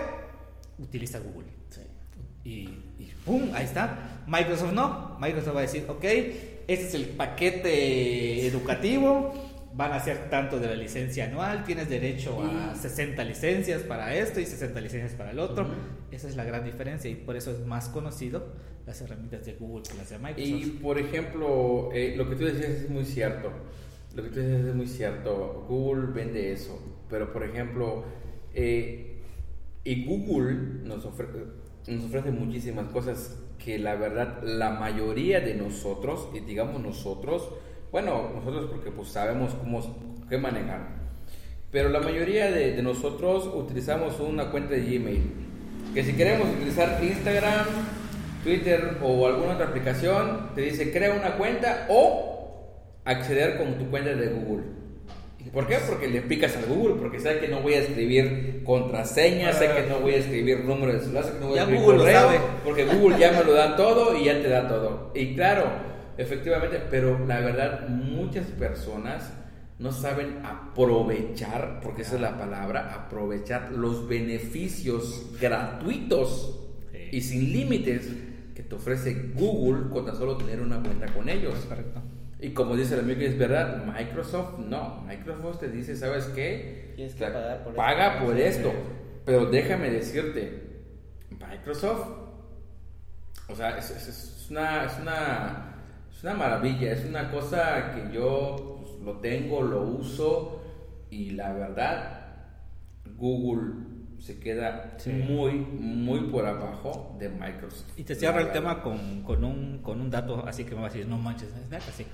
utiliza 0.79 1.19
Google. 1.19 1.49
Sí. 1.69 1.81
Y, 2.45 2.51
y 3.03 3.13
¡pum! 3.25 3.49
Ahí 3.53 3.65
está. 3.65 4.23
Microsoft 4.25 4.71
no. 4.71 5.17
Microsoft 5.19 5.55
va 5.55 5.59
a 5.59 5.63
decir, 5.63 5.85
ok, 5.89 6.05
este 6.67 6.87
es 6.87 6.93
el 6.95 7.05
paquete 7.05 8.45
educativo. 8.45 9.33
Van 9.73 9.93
a 9.93 9.99
ser 9.99 10.29
tanto 10.29 10.59
de 10.59 10.67
la 10.67 10.75
licencia 10.75 11.25
anual. 11.25 11.63
Tienes 11.63 11.87
derecho 11.87 12.41
a 12.41 12.75
60 12.75 13.23
licencias 13.23 13.83
para 13.83 14.15
esto 14.15 14.39
y 14.39 14.45
60 14.45 14.81
licencias 14.81 15.13
para 15.13 15.31
el 15.31 15.39
otro. 15.39 15.67
Esa 16.11 16.27
es 16.27 16.35
la 16.35 16.43
gran 16.43 16.65
diferencia 16.65 17.09
y 17.09 17.15
por 17.15 17.35
eso 17.35 17.51
es 17.51 17.65
más 17.65 17.89
conocido 17.89 18.53
las 18.87 18.99
herramientas 19.01 19.45
de 19.45 19.53
Google 19.53 19.83
que 19.87 19.97
las 19.97 20.09
de 20.09 20.17
Microsoft. 20.17 20.65
Y 20.65 20.65
por 20.81 20.97
ejemplo, 20.97 21.89
eh, 21.93 22.15
lo 22.17 22.27
que 22.27 22.35
tú 22.35 22.45
decías 22.45 22.71
es 22.71 22.89
muy 22.89 23.05
cierto. 23.05 23.51
Lo 24.15 24.23
que 24.23 24.29
tú 24.29 24.39
decías 24.39 24.65
es 24.65 24.75
muy 24.75 24.87
cierto. 24.87 25.65
Google 25.69 26.07
vende 26.13 26.51
eso. 26.51 26.81
Pero 27.09 27.31
por 27.31 27.43
ejemplo, 27.43 28.03
eh, 28.53 29.21
y 29.83 30.05
Google 30.05 30.83
nos 30.83 31.05
ofrece 31.05 32.31
muchísimas 32.31 32.87
cosas 32.87 33.37
que 33.63 33.77
la 33.77 33.95
verdad 33.95 34.41
la 34.43 34.71
mayoría 34.71 35.39
de 35.39 35.53
nosotros, 35.53 36.29
y 36.33 36.39
digamos 36.39 36.81
nosotros, 36.81 37.49
bueno, 37.91 38.31
nosotros 38.35 38.67
porque 38.69 38.91
pues 38.91 39.09
sabemos 39.09 39.53
cómo 39.55 39.81
qué 40.29 40.37
manejar. 40.37 40.97
Pero 41.71 41.89
la 41.89 41.99
mayoría 41.99 42.51
de, 42.51 42.73
de 42.73 42.81
nosotros 42.81 43.49
utilizamos 43.53 44.19
una 44.19 44.51
cuenta 44.51 44.73
de 44.73 44.81
Gmail. 44.81 45.31
Que 45.93 46.03
si 46.03 46.13
queremos 46.13 46.47
utilizar 46.55 47.03
Instagram, 47.03 47.65
Twitter 48.43 48.97
o 49.01 49.27
alguna 49.27 49.53
otra 49.53 49.67
aplicación, 49.67 50.51
te 50.55 50.61
dice 50.61 50.91
crea 50.91 51.13
una 51.13 51.37
cuenta 51.37 51.87
o 51.89 52.27
acceder 53.03 53.57
con 53.57 53.77
tu 53.77 53.89
cuenta 53.89 54.13
de 54.13 54.27
Google. 54.27 54.63
¿Por 55.53 55.67
qué? 55.67 55.77
Porque 55.87 56.07
le 56.07 56.21
picas 56.21 56.55
al 56.55 56.65
Google, 56.65 56.95
porque 56.99 57.19
sabe 57.19 57.39
que 57.39 57.47
no 57.47 57.61
voy 57.61 57.73
a 57.73 57.79
escribir 57.79 58.61
contraseña, 58.63 59.53
sé 59.53 59.67
que 59.67 59.89
no 59.89 59.99
voy 59.99 60.13
a 60.13 60.17
escribir 60.17 60.63
número 60.65 60.93
de 60.93 60.99
celular, 60.99 61.23
sé 61.23 61.31
que 61.33 61.39
no 61.39 61.47
voy 61.49 61.57
a 61.57 61.61
escribir 61.61 61.81
Google 61.83 61.97
lo 61.97 62.03
correo, 62.03 62.21
sabe. 62.21 62.39
porque 62.63 62.85
Google 62.85 63.17
ya 63.19 63.31
me 63.31 63.43
lo 63.43 63.53
da 63.53 63.75
todo 63.75 64.15
y 64.17 64.25
ya 64.25 64.41
te 64.41 64.49
da 64.49 64.67
todo. 64.67 65.11
Y 65.15 65.35
claro, 65.35 65.65
efectivamente, 66.17 66.81
pero 66.89 67.17
la 67.25 67.39
verdad, 67.39 67.87
muchas 67.89 68.45
personas 68.47 69.31
no 69.79 69.91
saben 69.91 70.39
aprovechar, 70.43 71.79
porque 71.83 72.01
esa 72.01 72.15
es 72.15 72.21
la 72.21 72.37
palabra, 72.37 72.93
aprovechar 72.93 73.71
los 73.71 74.07
beneficios 74.07 75.27
gratuitos 75.39 76.63
Sí. 76.91 76.97
y 77.11 77.21
sin 77.21 77.51
límites 77.53 78.09
que 78.55 78.63
te 78.63 78.75
ofrece 78.75 79.31
Google 79.35 79.89
con 79.91 80.05
tan 80.05 80.15
solo 80.15 80.37
tener 80.37 80.61
una 80.61 80.81
cuenta 80.81 81.05
con 81.13 81.27
ellos. 81.29 81.53
Correcto. 81.69 82.01
Y 82.39 82.51
como 82.51 82.75
dice 82.75 82.93
el 82.93 82.99
amigo, 83.01 83.21
es 83.21 83.37
verdad, 83.37 83.83
Microsoft 83.85 84.59
no. 84.59 85.01
Microsoft 85.07 85.59
te 85.59 85.69
dice, 85.69 85.95
¿sabes 85.95 86.25
qué? 86.35 86.93
Tienes 86.95 87.15
que 87.15 87.25
pagar 87.25 87.63
por 87.63 87.73
Paga 87.75 88.13
esto. 88.13 88.25
por 88.25 88.37
esto. 88.37 88.73
Pero 89.25 89.45
déjame 89.47 89.89
decirte, 89.89 90.83
Microsoft, 91.31 92.07
o 93.49 93.55
sea, 93.55 93.77
es, 93.77 93.89
es- 93.91 94.07
es 94.07 94.47
una, 94.51 94.85
es, 94.85 94.99
una, 95.01 95.75
es 96.11 96.23
una 96.23 96.33
maravilla, 96.35 96.91
es 96.93 97.05
una 97.05 97.29
cosa 97.31 97.91
que 97.93 98.13
yo 98.13 98.79
pues, 98.81 98.93
lo 99.03 99.17
tengo, 99.19 99.61
lo 99.63 99.81
uso 99.81 100.61
y 101.09 101.31
la 101.31 101.51
verdad, 101.53 102.35
Google 103.17 103.73
se 104.19 104.39
queda 104.39 104.97
muy, 105.27 105.53
muy 105.53 106.21
por 106.31 106.45
abajo 106.45 107.15
de 107.19 107.29
Microsoft. 107.29 107.97
Y 107.97 108.03
te 108.03 108.15
cierro 108.15 108.39
el 108.39 108.51
tema 108.51 108.81
con, 108.81 109.23
con, 109.23 109.43
un, 109.43 109.79
con 109.81 110.01
un 110.01 110.09
dato 110.09 110.45
así 110.47 110.63
que 110.65 110.71
me 110.75 110.81
va 110.81 110.87
a 110.87 110.89
decir, 110.89 111.07
no 111.07 111.17
manches, 111.17 111.49
es 111.49 111.69
neta, 111.69 111.91
sí. 111.91 112.05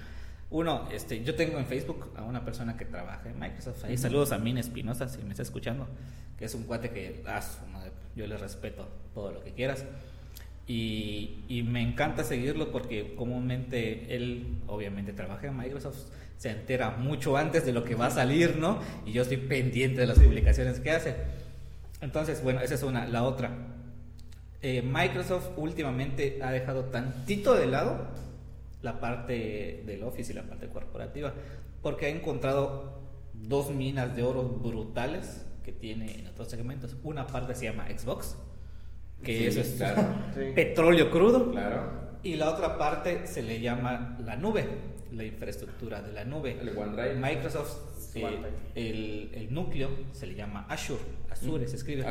Uno, 0.54 0.88
este, 0.92 1.24
yo 1.24 1.34
tengo 1.34 1.58
en 1.58 1.66
Facebook 1.66 2.12
a 2.16 2.22
una 2.22 2.46
persona 2.46 2.78
que 2.78 2.86
trabaja 2.86 3.28
en 3.28 3.40
Microsoft. 3.40 3.86
Ahí 3.86 3.98
saludos 3.98 4.32
a 4.34 4.38
Min 4.38 4.60
Espinosa, 4.60 5.10
si 5.10 5.24
me 5.24 5.32
está 5.32 5.42
escuchando, 5.42 5.88
que 6.38 6.46
es 6.46 6.54
un 6.54 6.66
cuate 6.66 6.92
que, 6.92 7.24
ah, 7.26 7.42
yo 8.16 8.28
le 8.28 8.38
respeto 8.38 8.88
todo 9.16 9.32
lo 9.32 9.44
que 9.44 9.54
quieras. 9.54 9.84
Y, 10.68 11.44
y, 11.48 11.64
me 11.64 11.82
encanta 11.82 12.24
seguirlo 12.24 12.72
porque 12.72 13.16
comúnmente 13.16 14.16
él 14.16 14.60
obviamente 14.68 15.12
trabaja 15.12 15.48
en 15.48 15.58
Microsoft, 15.58 15.98
se 16.38 16.52
entera 16.52 16.92
mucho 16.92 17.36
antes 17.36 17.66
de 17.66 17.74
lo 17.74 17.84
que 17.84 17.96
va 17.96 18.06
a 18.06 18.12
salir, 18.12 18.58
¿no? 18.58 18.80
Y 19.08 19.12
yo 19.12 19.24
estoy 19.24 19.38
pendiente 19.38 20.02
de 20.02 20.08
las 20.08 20.20
publicaciones 20.20 20.80
que 20.80 20.92
hace. 20.92 21.16
Entonces, 22.00 22.44
bueno, 22.44 22.62
esa 22.62 22.76
es 22.76 22.84
una. 22.84 23.08
La 23.08 23.24
otra, 23.24 23.50
eh, 24.62 24.84
Microsoft 24.84 25.50
últimamente 25.58 26.40
ha 26.44 26.52
dejado 26.52 26.86
tantito 26.86 27.56
de 27.56 27.66
lado 27.66 28.08
la 28.84 29.00
parte 29.00 29.82
del 29.86 30.04
Office 30.04 30.32
y 30.32 30.36
la 30.36 30.44
parte 30.44 30.68
corporativa, 30.68 31.34
porque 31.82 32.06
ha 32.06 32.10
encontrado 32.10 33.02
dos 33.34 33.72
minas 33.72 34.16
de 34.16 34.24
oro 34.24 34.44
brutales 34.44 35.46
que 35.64 35.72
tiene 35.72 36.20
en 36.20 36.28
otros 36.28 36.50
segmentos. 36.50 36.96
Una 37.04 37.26
parte 37.26 37.56
se 37.56 37.66
llama 37.66 37.88
Xbox, 37.88 38.38
que 39.24 39.48
es 39.48 39.82
petróleo 40.54 41.10
crudo. 41.10 41.52
Claro. 41.52 42.04
Y 42.24 42.36
la 42.36 42.50
otra 42.50 42.78
parte 42.78 43.26
se 43.26 43.42
le 43.42 43.62
llama 43.62 44.18
la 44.24 44.36
nube, 44.36 44.66
la 45.12 45.24
infraestructura 45.24 46.02
de 46.02 46.12
la 46.12 46.26
nube. 46.26 46.58
El 46.60 46.78
OneDrive. 46.78 47.16
Microsoft, 47.16 48.16
eh, 48.16 48.40
el, 48.76 49.32
el, 49.34 49.54
núcleo 49.54 49.90
se 50.12 50.28
le 50.28 50.36
llama 50.36 50.66
Azure, 50.70 51.02
Azure 51.30 51.68
se 51.68 51.78
escribe. 51.78 52.06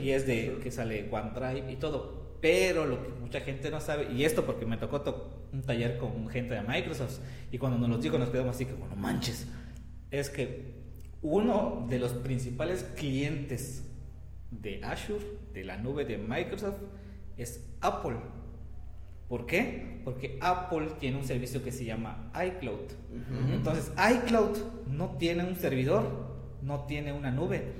Y 0.00 0.10
es 0.10 0.26
de 0.26 0.58
que 0.62 0.70
sale 0.70 1.08
OneDrive 1.10 1.72
y 1.72 1.76
todo. 1.76 2.27
Pero 2.40 2.86
lo 2.86 3.02
que 3.02 3.08
mucha 3.20 3.40
gente 3.40 3.70
no 3.70 3.80
sabe, 3.80 4.12
y 4.12 4.24
esto 4.24 4.44
porque 4.44 4.64
me 4.64 4.76
tocó 4.76 5.02
un 5.52 5.62
taller 5.62 5.98
con 5.98 6.28
gente 6.28 6.54
de 6.54 6.62
Microsoft, 6.62 7.18
y 7.50 7.58
cuando 7.58 7.78
nos 7.78 7.88
lo 7.88 7.98
dijo 7.98 8.18
nos 8.18 8.30
quedamos 8.30 8.54
así 8.54 8.66
como, 8.66 8.86
no 8.86 8.96
manches, 8.96 9.48
es 10.10 10.30
que 10.30 10.78
uno 11.20 11.86
de 11.88 11.98
los 11.98 12.12
principales 12.12 12.84
clientes 12.96 13.84
de 14.50 14.80
Azure, 14.84 15.24
de 15.52 15.64
la 15.64 15.76
nube 15.78 16.04
de 16.04 16.16
Microsoft, 16.16 16.78
es 17.36 17.64
Apple. 17.80 18.16
¿Por 19.28 19.44
qué? 19.44 20.00
Porque 20.04 20.38
Apple 20.40 20.92
tiene 20.98 21.18
un 21.18 21.24
servicio 21.24 21.62
que 21.62 21.72
se 21.72 21.84
llama 21.84 22.32
iCloud. 22.34 22.92
Entonces, 23.52 23.92
iCloud 23.96 24.56
no 24.86 25.16
tiene 25.18 25.44
un 25.44 25.56
servidor, 25.56 26.38
no 26.62 26.86
tiene 26.86 27.12
una 27.12 27.30
nube. 27.30 27.72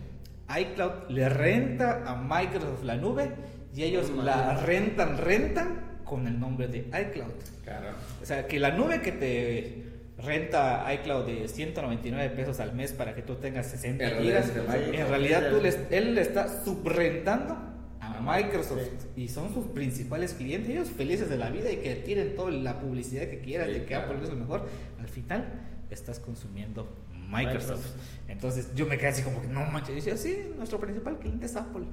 iCloud 0.48 1.08
le 1.08 1.28
renta 1.28 2.04
a 2.06 2.16
Microsoft 2.16 2.82
la 2.82 2.96
nube 2.96 3.32
y 3.74 3.82
ellos 3.82 4.10
la 4.10 4.56
rentan, 4.56 5.18
rentan 5.18 6.00
con 6.04 6.26
el 6.26 6.38
nombre 6.40 6.68
de 6.68 6.78
iCloud. 6.78 7.32
Claro. 7.64 7.90
O 8.22 8.26
sea, 8.26 8.46
que 8.46 8.58
la 8.58 8.70
nube 8.70 9.02
que 9.02 9.12
te 9.12 9.84
renta 10.18 10.92
iCloud 10.94 11.26
de 11.26 11.48
199 11.48 12.30
pesos 12.34 12.60
al 12.60 12.72
mes 12.74 12.92
para 12.92 13.14
que 13.14 13.22
tú 13.22 13.36
tengas 13.36 13.66
60 13.68 14.10
gigas, 14.20 14.52
en 14.56 15.08
realidad 15.08 15.50
tú 15.50 15.60
él 15.90 16.14
le 16.14 16.20
está 16.20 16.64
subrentando 16.64 17.56
a 18.00 18.20
Microsoft. 18.20 18.80
Y 19.16 19.28
son 19.28 19.52
sus 19.54 19.66
principales 19.66 20.34
clientes, 20.34 20.70
ellos 20.70 20.88
felices 20.88 21.28
de 21.28 21.36
la 21.36 21.50
vida 21.50 21.70
y 21.70 21.76
que 21.76 21.94
tienen 21.94 22.34
toda 22.34 22.50
la 22.50 22.80
publicidad 22.80 23.28
que 23.28 23.40
quieran 23.40 23.72
de 23.72 23.84
que 23.84 23.94
Apple 23.94 24.18
es 24.22 24.30
lo 24.30 24.36
mejor, 24.36 24.68
al 24.98 25.08
final 25.08 25.46
estás 25.90 26.18
consumiendo 26.18 26.88
Microsoft. 27.28 27.86
Entonces 28.26 28.74
yo 28.74 28.86
me 28.86 28.98
quedé 28.98 29.08
así 29.08 29.22
como 29.22 29.40
que 29.40 29.48
no 29.48 29.64
manches, 29.66 29.90
y 29.90 29.94
decía, 29.96 30.16
sí, 30.16 30.52
nuestro 30.56 30.78
principal 30.78 31.18
cliente 31.18 31.46
es 31.46 31.56
Apple 31.56 31.84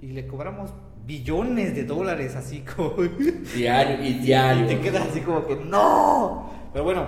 y 0.00 0.12
le 0.12 0.26
cobramos 0.26 0.70
billones 1.06 1.74
de 1.74 1.84
dólares 1.84 2.34
así 2.34 2.60
como 2.60 2.94
diario 3.54 4.04
y 4.04 4.14
diario. 4.14 4.64
Y 4.64 4.68
te 4.68 4.80
quedas 4.80 5.08
así 5.08 5.20
como 5.20 5.46
que 5.46 5.56
no. 5.56 6.50
Pero 6.72 6.84
bueno, 6.84 7.06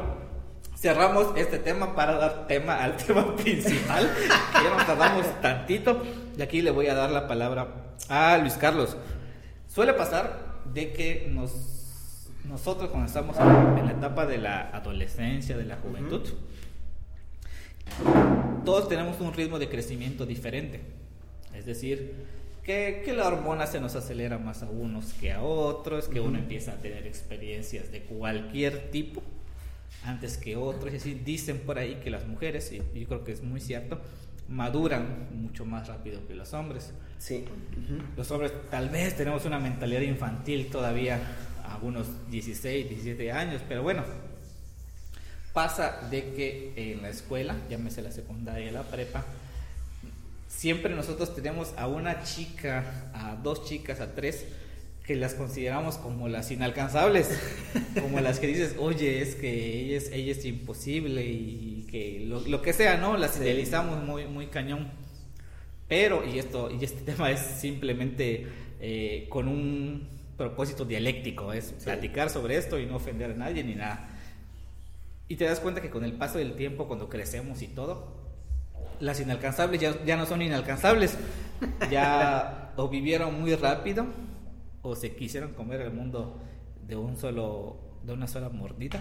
cerramos 0.76 1.36
este 1.36 1.58
tema 1.58 1.94
para 1.94 2.16
dar 2.16 2.46
tema 2.46 2.82
al 2.82 2.96
tema 3.06 3.36
principal. 3.36 4.10
que 4.14 4.64
ya 4.64 4.74
nos 4.74 4.86
tardamos 4.86 5.26
tantito. 5.40 6.02
Y 6.38 6.42
aquí 6.42 6.62
le 6.62 6.70
voy 6.70 6.86
a 6.86 6.94
dar 6.94 7.10
la 7.10 7.26
palabra 7.26 7.94
a 8.08 8.38
Luis 8.38 8.54
Carlos. 8.54 8.96
Suele 9.66 9.92
pasar 9.92 10.62
de 10.72 10.92
que 10.92 11.28
nos, 11.30 12.30
nosotros 12.44 12.90
cuando 12.90 13.06
estamos 13.06 13.36
en 13.38 13.86
la 13.86 13.92
etapa 13.92 14.26
de 14.26 14.38
la 14.38 14.70
adolescencia, 14.70 15.56
de 15.56 15.64
la 15.64 15.76
juventud, 15.76 16.22
todos 18.64 18.88
tenemos 18.88 19.20
un 19.20 19.32
ritmo 19.32 19.58
de 19.58 19.68
crecimiento 19.68 20.26
diferente. 20.26 20.80
Es 21.54 21.66
decir, 21.66 22.14
que, 22.62 23.14
la 23.16 23.28
hormona 23.28 23.66
se 23.66 23.80
nos 23.80 23.94
acelera 23.94 24.38
más 24.38 24.62
a 24.62 24.68
unos 24.68 25.12
que 25.14 25.32
a 25.32 25.40
otros, 25.40 26.08
que 26.08 26.20
uno 26.20 26.38
empieza 26.38 26.72
a 26.72 26.76
tener 26.76 27.06
experiencias 27.06 27.92
de 27.92 28.02
cualquier 28.02 28.90
tipo 28.90 29.22
antes 30.04 30.36
que 30.36 30.56
otros. 30.56 30.92
Y 30.92 30.96
así 30.96 31.14
dicen 31.14 31.60
por 31.60 31.78
ahí 31.78 32.00
que 32.02 32.10
las 32.10 32.26
mujeres, 32.26 32.72
y 32.72 32.78
yo 32.98 33.06
creo 33.06 33.24
que 33.24 33.32
es 33.32 33.42
muy 33.42 33.60
cierto, 33.60 34.00
maduran 34.48 35.28
mucho 35.32 35.64
más 35.64 35.86
rápido 35.86 36.26
que 36.26 36.34
los 36.34 36.52
hombres. 36.54 36.92
Sí. 37.18 37.44
Los 38.16 38.30
hombres 38.32 38.52
tal 38.68 38.88
vez 38.90 39.16
tenemos 39.16 39.44
una 39.44 39.58
mentalidad 39.58 40.00
infantil 40.00 40.66
todavía 40.66 41.20
a 41.64 41.78
unos 41.82 42.08
16, 42.30 42.88
17 42.88 43.32
años, 43.32 43.62
pero 43.68 43.82
bueno, 43.82 44.02
pasa 45.56 46.06
de 46.10 46.34
que 46.34 46.74
en 46.76 47.00
la 47.00 47.08
escuela, 47.08 47.56
llámese 47.70 48.02
la 48.02 48.12
secundaria, 48.12 48.70
la 48.70 48.82
prepa, 48.82 49.24
siempre 50.48 50.94
nosotros 50.94 51.34
tenemos 51.34 51.72
a 51.78 51.88
una 51.88 52.22
chica, 52.24 52.84
a 53.14 53.36
dos 53.36 53.64
chicas, 53.64 54.00
a 54.00 54.14
tres, 54.14 54.44
que 55.06 55.16
las 55.16 55.32
consideramos 55.32 55.96
como 55.96 56.28
las 56.28 56.50
inalcanzables, 56.50 57.30
como 58.02 58.20
las 58.20 58.38
que 58.38 58.48
dices, 58.48 58.74
oye, 58.78 59.22
es 59.22 59.34
que 59.34 59.80
ella 59.80 59.96
es, 59.96 60.12
ella 60.12 60.32
es 60.32 60.44
imposible 60.44 61.24
y 61.24 61.86
que 61.90 62.26
lo, 62.26 62.60
que 62.60 62.74
sea, 62.74 62.98
¿no? 62.98 63.16
Las 63.16 63.38
idealizamos 63.38 64.04
muy, 64.04 64.26
muy 64.26 64.48
cañón. 64.48 64.90
Pero, 65.88 66.22
y 66.26 66.38
esto, 66.38 66.70
y 66.70 66.84
este 66.84 67.00
tema 67.12 67.30
es 67.30 67.40
simplemente 67.40 68.46
eh, 68.82 69.24
con 69.30 69.48
un 69.48 70.06
propósito 70.36 70.84
dialéctico, 70.84 71.54
es 71.54 71.72
platicar 71.82 72.28
sobre 72.28 72.58
esto 72.58 72.78
y 72.78 72.84
no 72.84 72.96
ofender 72.96 73.30
a 73.30 73.34
nadie 73.34 73.64
ni 73.64 73.74
nada. 73.74 74.12
Y 75.28 75.36
te 75.36 75.44
das 75.44 75.60
cuenta 75.60 75.82
que 75.82 75.90
con 75.90 76.04
el 76.04 76.12
paso 76.12 76.38
del 76.38 76.54
tiempo, 76.54 76.86
cuando 76.86 77.08
crecemos 77.08 77.62
y 77.62 77.68
todo, 77.68 78.26
las 79.00 79.20
inalcanzables 79.20 79.80
ya, 79.80 80.04
ya 80.04 80.16
no 80.16 80.26
son 80.26 80.42
inalcanzables, 80.42 81.16
ya 81.90 82.72
o 82.76 82.88
vivieron 82.88 83.40
muy 83.40 83.54
rápido 83.54 84.06
o 84.82 84.94
se 84.94 85.14
quisieron 85.14 85.52
comer 85.54 85.80
el 85.80 85.92
mundo 85.92 86.40
de 86.86 86.96
un 86.96 87.16
solo 87.16 87.78
de 88.04 88.12
una 88.12 88.28
sola 88.28 88.48
mordida 88.50 89.00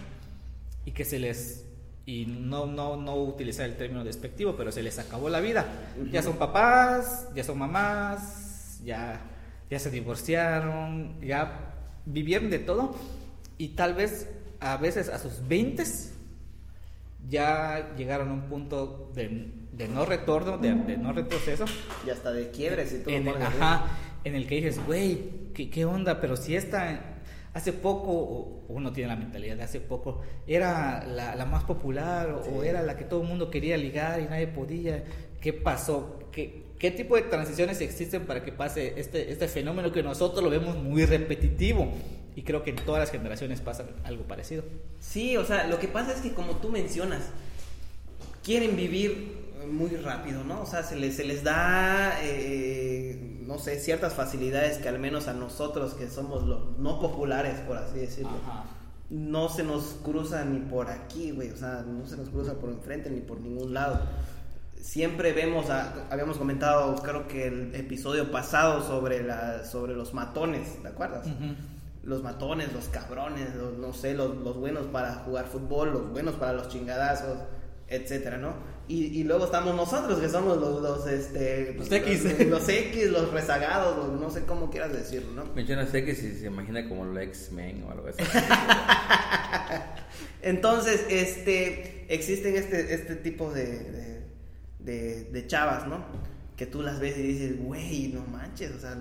y 0.84 0.92
que 0.92 1.06
se 1.06 1.20
les 1.20 1.68
y 2.08 2.26
no 2.26 2.66
no 2.66 2.98
no 2.98 3.16
utilizar 3.16 3.66
el 3.66 3.78
término 3.78 4.04
despectivo, 4.04 4.56
pero 4.56 4.72
se 4.72 4.84
les 4.84 4.98
acabó 5.00 5.30
la 5.30 5.40
vida. 5.40 5.66
Ya 6.12 6.22
son 6.22 6.38
papás, 6.38 7.30
ya 7.36 7.44
son 7.44 7.60
mamás, 7.60 8.82
ya 8.84 9.22
ya 9.70 9.80
se 9.80 9.92
divorciaron, 9.92 11.22
ya 11.22 11.74
vivieron 12.06 12.50
de 12.50 12.60
todo 12.60 12.96
y 13.58 13.70
tal 13.70 13.94
vez 13.94 14.30
a 14.60 14.78
veces 14.78 15.10
a 15.10 15.20
sus 15.20 15.48
20 15.48 15.84
ya 17.28 17.94
llegaron 17.98 18.30
a 18.30 18.34
un 18.34 18.44
punto 18.44 19.12
de 19.14 19.66
de 19.76 19.88
no 19.88 20.06
retorno, 20.06 20.58
de, 20.58 20.74
no 20.98 21.12
retroceso. 21.12 21.66
Y 22.06 22.10
hasta 22.10 22.32
de 22.32 22.50
quiebres 22.50 22.94
y 22.94 23.00
todo. 23.00 23.14
En 23.14 23.28
el, 23.28 23.42
ajá, 23.42 23.88
en 24.24 24.36
el 24.36 24.48
que 24.48 24.56
dices, 24.56 24.84
güey, 24.86 25.52
¿qué, 25.54 25.70
¿qué, 25.70 25.86
onda? 25.86 26.22
Pero 26.22 26.38
si 26.38 26.56
esta, 26.56 27.18
hace 27.54 27.74
poco, 27.74 28.64
uno 28.70 28.94
tiene 28.94 29.10
la 29.10 29.16
mentalidad 29.16 29.58
de 29.58 29.64
hace 29.64 29.82
poco, 29.82 30.22
era 30.48 31.06
la, 31.06 31.36
la 31.36 31.46
más 31.46 31.64
popular 31.66 32.42
o 32.52 32.64
era 32.64 32.82
la 32.82 32.96
que 32.96 33.04
todo 33.04 33.22
el 33.22 33.28
mundo 33.28 33.50
quería 33.52 33.78
ligar 33.78 34.22
y 34.22 34.26
nadie 34.26 34.48
podía. 34.48 35.04
¿Qué 35.42 35.54
pasó? 35.54 36.20
¿Qué, 36.32 36.64
¿Qué 36.80 36.92
tipo 36.92 37.16
de 37.16 37.24
transiciones 37.24 37.82
existen 37.82 38.26
para 38.26 38.44
que 38.44 38.52
pase 38.52 38.94
este, 38.98 39.32
este 39.32 39.48
fenómeno 39.48 39.92
que 39.92 40.04
nosotros 40.04 40.44
lo 40.44 40.50
vemos 40.50 40.76
muy 40.78 41.06
repetitivo? 41.06 41.92
Y 42.36 42.44
creo 42.44 42.64
que 42.64 42.72
en 42.72 42.76
todas 42.78 43.00
las 43.00 43.12
generaciones 43.12 43.62
pasa 43.62 43.86
algo 44.04 44.24
parecido. 44.24 44.64
Sí, 45.00 45.38
o 45.38 45.46
sea, 45.46 45.68
lo 45.68 45.80
que 45.80 45.88
pasa 45.88 46.14
es 46.14 46.20
que 46.20 46.34
como 46.34 46.58
tú 46.58 46.70
mencionas, 46.70 47.22
quieren 48.44 48.76
vivir 48.76 49.46
muy 49.72 49.90
rápido, 49.98 50.44
¿no? 50.44 50.62
O 50.62 50.66
sea, 50.66 50.84
se 50.84 50.96
les, 50.96 51.16
se 51.16 51.24
les 51.24 51.44
da, 51.44 52.20
eh, 52.22 53.40
no 53.42 53.58
sé, 53.58 53.80
ciertas 53.80 54.14
facilidades 54.14 54.78
que 54.78 54.90
al 54.90 55.00
menos 55.00 55.28
a 55.28 55.34
nosotros 55.34 55.94
que 55.94 56.10
somos 56.10 56.44
los 56.44 56.78
no 56.78 57.00
populares, 57.00 57.60
por 57.62 57.78
así 57.78 58.00
decirlo, 58.00 58.38
no 59.10 59.50
se 59.50 59.64
nos 59.64 59.98
cruza 60.04 60.44
ni 60.46 60.60
por 60.60 60.90
aquí, 60.90 61.32
güey, 61.32 61.52
o 61.52 61.58
sea, 61.58 61.84
no 61.88 62.06
se 62.06 62.18
nos 62.18 62.30
cruza 62.30 62.56
por 62.56 62.70
enfrente 62.70 63.10
ni 63.10 63.22
por 63.22 63.40
ningún 63.40 63.74
lado. 63.74 64.00
Siempre 64.80 65.34
vemos, 65.34 65.68
habíamos 66.12 66.38
comentado, 66.38 66.96
creo 67.02 67.28
que 67.28 67.48
el 67.48 67.74
episodio 67.74 68.30
pasado 68.30 68.84
sobre, 68.84 69.24
la, 69.24 69.66
sobre 69.66 69.96
los 69.96 70.14
matones, 70.14 70.82
¿te 70.82 70.88
acuerdas? 70.88 71.28
Los 72.06 72.22
matones, 72.24 72.72
los 72.72 72.86
cabrones, 72.90 73.50
no 73.80 73.92
sé, 73.94 74.14
los, 74.14 74.38
los 74.38 74.58
buenos 74.58 74.86
para 74.88 75.16
jugar 75.26 75.48
fútbol, 75.48 75.92
los 75.92 76.12
buenos 76.12 76.36
para 76.36 76.54
los 76.54 76.70
chingadazos 76.70 77.40
etcétera, 77.88 78.38
¿no? 78.40 78.56
Y, 78.88 79.20
y 79.20 79.24
luego 79.26 79.46
estamos 79.46 79.76
nosotros, 79.76 80.20
que 80.20 80.28
somos 80.28 80.58
los, 80.58 80.82
los, 80.82 81.06
este, 81.08 81.76
Los 81.78 81.92
X. 81.92 82.24
Los, 82.40 82.48
los 82.48 82.68
X, 82.70 83.12
los 83.12 83.32
rezagados, 83.32 83.96
los- 83.96 84.20
no 84.20 84.32
sé 84.32 84.44
cómo 84.46 84.72
quieras 84.72 84.92
decirlo, 84.92 85.34
¿no? 85.44 85.54
Menciona 85.54 85.86
sé 85.86 86.04
que 86.04 86.16
si 86.16 86.34
se 86.34 86.48
imagina 86.48 86.90
como 86.90 87.06
los 87.06 87.22
X-Men 87.22 87.84
o 87.84 87.92
algo 87.92 88.08
así. 88.08 88.24
Entonces, 90.42 91.06
este, 91.10 92.06
existen 92.14 92.56
este, 92.56 92.94
este 92.94 93.16
tipo 93.16 93.52
de, 93.52 93.66
de, 93.66 94.22
de- 94.80 95.24
de 95.26 95.48
chavas, 95.48 95.88
¿no? 95.88 96.06
Que 96.56 96.66
tú 96.66 96.82
las 96.82 97.00
ves 97.00 97.18
y 97.18 97.22
dices, 97.24 97.60
güey, 97.64 98.10
no 98.14 98.22
manches, 98.26 98.72
o 98.72 98.80
sea, 98.80 98.96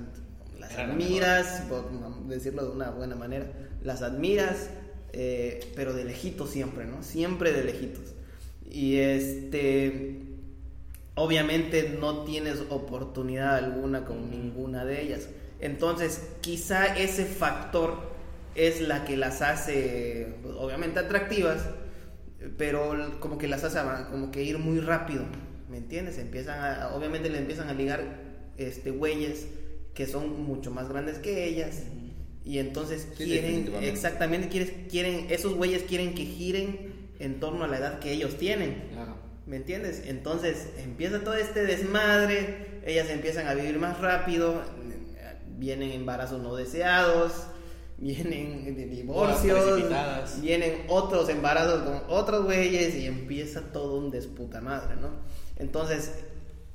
las 0.65 0.73
Era 0.73 0.93
admiras, 0.93 1.62
por 1.69 1.91
decirlo 2.27 2.65
de 2.65 2.71
una 2.71 2.91
buena 2.91 3.17
manera, 3.17 3.47
las 3.83 4.03
admiras, 4.03 4.71
eh, 5.12 5.73
pero 5.77 5.93
de 5.93 6.05
lejitos 6.05 6.51
siempre, 6.51 6.87
¿no? 6.87 7.03
Siempre 7.03 7.53
de 7.53 7.65
lejitos. 7.65 8.15
Y 8.69 8.97
este, 8.97 10.23
obviamente 11.15 11.97
no 12.01 12.25
tienes 12.25 12.62
oportunidad 12.71 13.57
alguna 13.57 14.05
con 14.05 14.31
ninguna 14.31 14.85
de 14.85 15.03
ellas. 15.03 15.29
Entonces, 15.61 16.23
quizá 16.41 16.97
ese 16.97 17.25
factor 17.25 18.12
es 18.55 18.81
la 18.81 19.05
que 19.05 19.17
las 19.17 19.43
hace, 19.43 20.35
obviamente, 20.59 21.01
atractivas, 21.01 21.62
pero 22.57 23.19
como 23.21 23.39
que 23.39 23.49
las 23.49 23.65
hace 23.65 23.79
como 24.11 24.31
que 24.31 24.43
ir 24.43 24.59
muy 24.59 24.81
rápido, 24.81 25.25
¿me 25.71 25.79
entiendes? 25.79 26.19
Empiezan 26.19 26.61
a, 26.61 26.95
obviamente 26.95 27.31
le 27.31 27.39
empiezan 27.39 27.69
a 27.69 27.75
ligar 27.75 28.03
este 28.57 28.91
güeyes 28.91 29.47
que 29.95 30.07
son 30.07 30.42
mucho 30.42 30.70
más 30.70 30.88
grandes 30.88 31.18
que 31.18 31.47
ellas 31.47 31.82
y 32.45 32.59
entonces 32.59 33.09
Sí, 33.16 33.24
quieren 33.24 33.72
exactamente 33.80 34.49
quieren, 34.49 34.86
quieren 34.90 35.26
esos 35.30 35.55
güeyes 35.55 35.84
quieren 35.84 36.14
que 36.14 36.24
giren 36.24 36.95
en 37.18 37.40
torno 37.40 37.64
a 37.64 37.68
la 37.68 37.78
edad 37.78 37.99
que 38.01 38.12
ellos 38.12 38.36
tienen. 38.36 38.88
Claro. 38.92 39.16
¿Me 39.47 39.57
entiendes? 39.57 40.03
Entonces 40.07 40.68
empieza 40.78 41.22
todo 41.22 41.34
este 41.34 41.64
desmadre, 41.64 42.80
ellas 42.84 43.09
empiezan 43.11 43.47
a 43.47 43.55
vivir 43.55 43.78
más 43.78 44.01
rápido, 44.01 44.62
vienen 45.59 45.92
embarazos 45.92 46.42
no 46.42 46.57
deseados, 46.57 47.32
vienen 47.99 48.74
de 48.74 48.86
divorcios, 48.86 49.82
vienen 50.40 50.84
otros 50.88 51.28
embarazos 51.28 51.82
con 51.82 52.03
otros 52.09 52.45
güeyes 52.45 52.95
y 52.97 53.07
empieza 53.07 53.61
todo 53.72 53.97
un 53.99 54.11
desputa 54.11 54.61
madre, 54.61 54.97
¿no? 54.97 55.11
Entonces, 55.57 56.12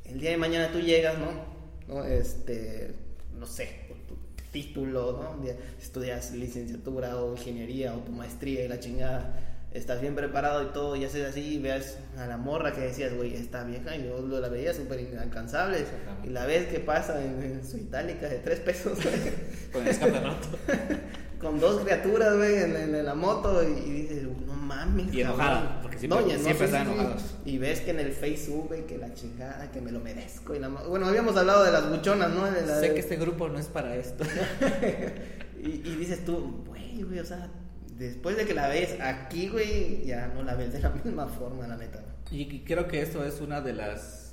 el 0.05 0.19
día 0.19 0.31
de 0.31 0.37
mañana 0.37 0.71
tú 0.71 0.79
llegas, 0.79 1.15
¿no? 1.19 1.49
¿No? 1.87 2.05
Este, 2.05 2.93
no 3.39 3.45
sé, 3.45 3.85
por 3.87 3.97
tu 3.99 4.15
título, 4.51 5.13
¿no? 5.21 5.45
Estudias 5.81 6.31
licenciatura 6.31 7.17
o 7.17 7.31
ingeniería 7.31 7.95
o 7.95 7.99
tu 7.99 8.11
maestría 8.11 8.65
y 8.65 8.67
la 8.67 8.79
chingada. 8.79 9.45
Estás 9.71 10.01
bien 10.01 10.15
preparado 10.15 10.63
y 10.63 10.67
todo, 10.73 10.95
y 10.95 11.05
haces 11.05 11.29
así, 11.29 11.55
y 11.55 11.59
veas 11.59 11.99
a 12.17 12.25
la 12.25 12.37
morra 12.37 12.73
que 12.73 12.81
decías, 12.81 13.13
güey, 13.13 13.35
esta 13.35 13.63
vieja, 13.63 13.95
y 13.95 14.05
yo 14.05 14.19
la 14.39 14.49
veía 14.49 14.73
súper 14.73 14.99
inalcanzable, 14.99 15.85
y 16.23 16.29
la 16.29 16.47
ves 16.47 16.69
que 16.69 16.79
pasa 16.79 17.23
en, 17.23 17.39
en 17.43 17.63
su 17.63 17.77
itálica 17.77 18.27
de 18.27 18.39
tres 18.39 18.61
pesos, 18.61 18.97
Con 19.71 19.83
el 19.83 19.89
escape 19.89 20.19
roto. 20.19 20.47
con 21.39 21.59
dos 21.59 21.81
criaturas, 21.83 22.35
güey, 22.37 22.55
en, 22.63 22.75
en 22.95 23.05
la 23.05 23.15
moto, 23.15 23.63
y, 23.63 23.67
y 23.67 23.91
dices, 24.01 24.23
no 24.45 24.53
mames, 24.53 25.13
Y 25.13 25.21
enojada, 25.21 25.79
porque 25.81 25.97
siempre- 25.97 26.37
siempre 26.39 26.65
están 26.65 26.85
sí, 26.87 26.93
enojados. 26.93 27.35
Y 27.45 27.57
ves 27.57 27.79
que 27.81 27.91
en 27.91 27.99
el 27.99 28.11
Facebook, 28.11 28.67
güey, 28.67 28.85
que 28.85 28.97
la 28.97 29.13
chingada, 29.13 29.71
que 29.71 29.79
me 29.81 29.91
lo 29.91 29.99
merezco, 30.01 30.53
y 30.55 30.59
la 30.59 30.67
bueno, 30.67 31.05
habíamos 31.07 31.35
hablado 31.37 31.63
de 31.63 31.71
las 31.71 31.89
buchonas, 31.89 32.29
¿no? 32.31 32.45
De 32.51 32.65
la- 32.65 32.79
Sé 32.79 32.93
que 32.93 32.99
este 32.99 33.15
grupo 33.15 33.47
no 33.49 33.57
es 33.57 33.67
para 33.67 33.95
esto. 33.95 34.23
y, 35.63 35.67
y 35.87 35.95
dices 35.97 36.23
tú, 36.25 36.63
güey, 36.67 37.01
güey, 37.03 37.19
o 37.19 37.25
sea, 37.25 37.49
después 37.97 38.37
de 38.37 38.45
que 38.45 38.53
la 38.53 38.67
ves 38.67 38.95
aquí, 39.01 39.47
güey, 39.49 40.05
ya 40.05 40.27
no 40.27 40.43
la 40.43 40.55
ves 40.55 40.73
de 40.73 40.79
la 40.79 40.89
misma 41.03 41.27
forma, 41.27 41.67
la 41.67 41.77
neta. 41.77 42.03
Y 42.31 42.59
creo 42.59 42.87
que 42.87 43.01
esto 43.01 43.25
es 43.25 43.41
una 43.41 43.61
de 43.61 43.73
las 43.73 44.25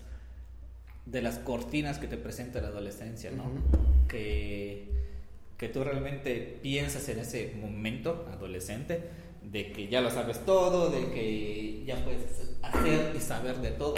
de 1.06 1.22
las 1.22 1.38
cortinas 1.38 1.98
que 1.98 2.08
te 2.08 2.16
presenta 2.16 2.60
la 2.60 2.66
adolescencia, 2.68 3.30
¿no? 3.30 3.44
Que 4.08 4.90
que 5.56 5.68
tú 5.68 5.82
realmente 5.84 6.58
piensas 6.62 7.08
en 7.08 7.20
ese 7.20 7.54
momento 7.60 8.28
adolescente 8.32 9.00
de 9.42 9.72
que 9.72 9.88
ya 9.88 10.00
lo 10.00 10.10
sabes 10.10 10.44
todo, 10.44 10.90
de 10.90 11.10
que 11.12 11.84
ya 11.86 11.96
puedes 12.04 12.56
hacer 12.62 13.14
y 13.16 13.20
saber 13.20 13.56
de 13.58 13.70
todo. 13.70 13.94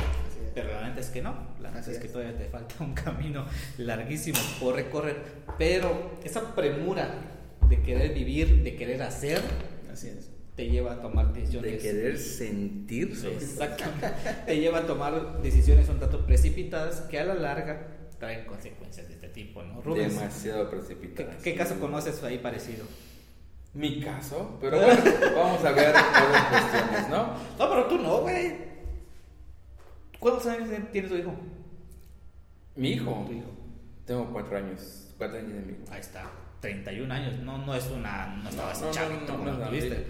Pero 0.55 0.69
realmente 0.69 1.01
es 1.01 1.09
que 1.11 1.23
no, 1.23 1.35
la 1.61 1.69
verdad 1.71 1.79
Así 1.79 1.93
es 1.93 1.99
que 1.99 2.09
todavía 2.09 2.37
te 2.37 2.47
falta 2.47 2.75
un 2.81 2.95
camino 2.95 3.47
larguísimo 3.79 4.39
por 4.61 4.75
recorrer. 4.75 5.17
Pero 5.57 6.13
esa 6.25 6.55
premura 6.55 7.15
de 7.69 7.81
querer 7.83 8.15
vivir, 8.15 8.63
de 8.63 8.77
querer 8.77 9.03
hacer, 9.03 9.41
Así 9.93 10.09
es. 10.09 10.31
te 10.55 10.69
lleva 10.69 10.95
a 10.95 11.01
tomar 11.03 11.33
decisiones. 11.33 11.73
De 11.73 11.79
querer 11.79 12.19
sentirse. 12.19 13.33
Exactamente. 13.35 14.07
Te 14.47 14.59
lleva 14.59 14.79
a 14.79 14.87
tomar 14.87 15.43
decisiones 15.43 15.89
un 15.89 15.99
tanto 15.99 16.25
precipitadas 16.27 17.01
que 17.03 17.19
a 17.19 17.25
la 17.25 17.35
larga 17.35 17.98
traen 18.19 18.45
consecuencias 18.47 19.07
de 19.09 19.15
este 19.15 19.29
tipo, 19.29 19.63
¿no? 19.63 19.81
Rubens, 19.81 20.15
Demasiado 20.15 20.69
¿qué, 20.71 20.77
precipitado. 20.77 21.31
qué 21.43 21.55
caso 21.55 21.79
conoces 21.79 22.23
ahí 22.25 22.39
parecido? 22.39 22.85
Mi 23.75 24.01
caso, 24.01 24.59
pero 24.61 24.79
bueno, 24.83 25.03
vamos 25.37 25.65
a 25.65 25.71
ver 25.73 25.91
otras 25.91 26.45
cuestiones, 26.51 27.09
¿no? 27.11 27.27
No, 27.59 27.71
pero 27.71 27.85
tú 27.87 27.99
no, 27.99 28.19
güey. 28.23 28.57
¿Cuántos 30.19 30.47
años 30.47 30.69
tiene 30.93 31.09
tu 31.09 31.15
hijo? 31.17 31.33
Mi 32.75 32.91
hijo, 32.93 33.25
Tu 33.27 33.33
hijo. 33.35 33.51
tengo 34.05 34.33
cuatro 34.33 34.57
años, 34.57 35.15
cuatro 35.17 35.39
años 35.39 35.53
de 35.53 35.61
mi 35.61 35.73
hijo. 35.75 35.83
Ahí 35.91 36.01
está, 36.01 36.29
31 36.61 37.13
años. 37.15 37.39
No, 37.41 37.59
no 37.59 37.75
es 37.75 37.87
una. 37.91 38.27
No 38.43 38.49
estabas 38.49 38.81
No, 38.81 38.87
no, 38.89 38.93
chavito 38.93 39.33
no, 39.33 39.39
no, 39.39 39.45
cuando 39.45 39.53
no, 39.53 39.65
no, 39.65 39.69
tuviste. 39.71 39.97
sí. 39.97 40.05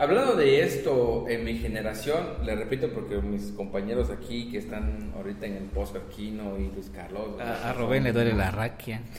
Hablando 0.00 0.34
de 0.34 0.62
esto, 0.62 1.26
en 1.28 1.44
mi 1.44 1.58
generación, 1.58 2.20
le 2.44 2.56
repito 2.56 2.88
porque 2.88 3.16
mis 3.18 3.52
compañeros 3.52 4.08
aquí 4.08 4.50
que 4.50 4.56
están 4.56 5.12
ahorita 5.14 5.44
en 5.44 5.56
el 5.56 5.64
post 5.64 5.94
Aquino 5.94 6.56
y 6.58 6.70
Luis 6.74 6.90
Carlos. 6.94 7.36
le 7.38 8.12
duele 8.12 8.32
la 8.32 8.50
raquia. 8.50 9.02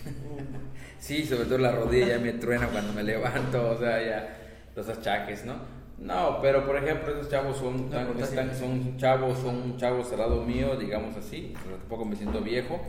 Sí, 0.98 1.24
sobre 1.26 1.46
todo 1.46 1.58
la 1.58 1.72
rodilla 1.72 2.10
ya 2.10 2.20
me 2.20 2.34
truena 2.34 2.68
cuando 2.68 2.94
me 2.94 3.02
levanto, 3.02 3.72
o 3.72 3.78
sea, 3.80 4.04
ya 4.06 4.38
los 4.76 4.88
achaques, 4.88 5.46
¿no? 5.46 5.56
No, 5.98 6.38
pero 6.44 6.64
por 6.64 6.78
ejemplo, 6.78 7.12
esos 7.14 7.28
chavos 7.30 7.58
son, 7.58 7.90
No, 7.90 8.24
están- 8.24 8.56
son 8.56 8.98
chavos, 8.98 9.40
son 9.40 9.78
chavos 9.78 10.12
al 10.12 10.20
lado 10.20 10.44
mío, 10.44 10.76
digamos 10.78 11.18
así, 11.18 11.54
pero 11.64 11.78
tampoco 11.78 12.06
me 12.06 12.16
siento 12.16 12.42
viejo, 12.42 12.80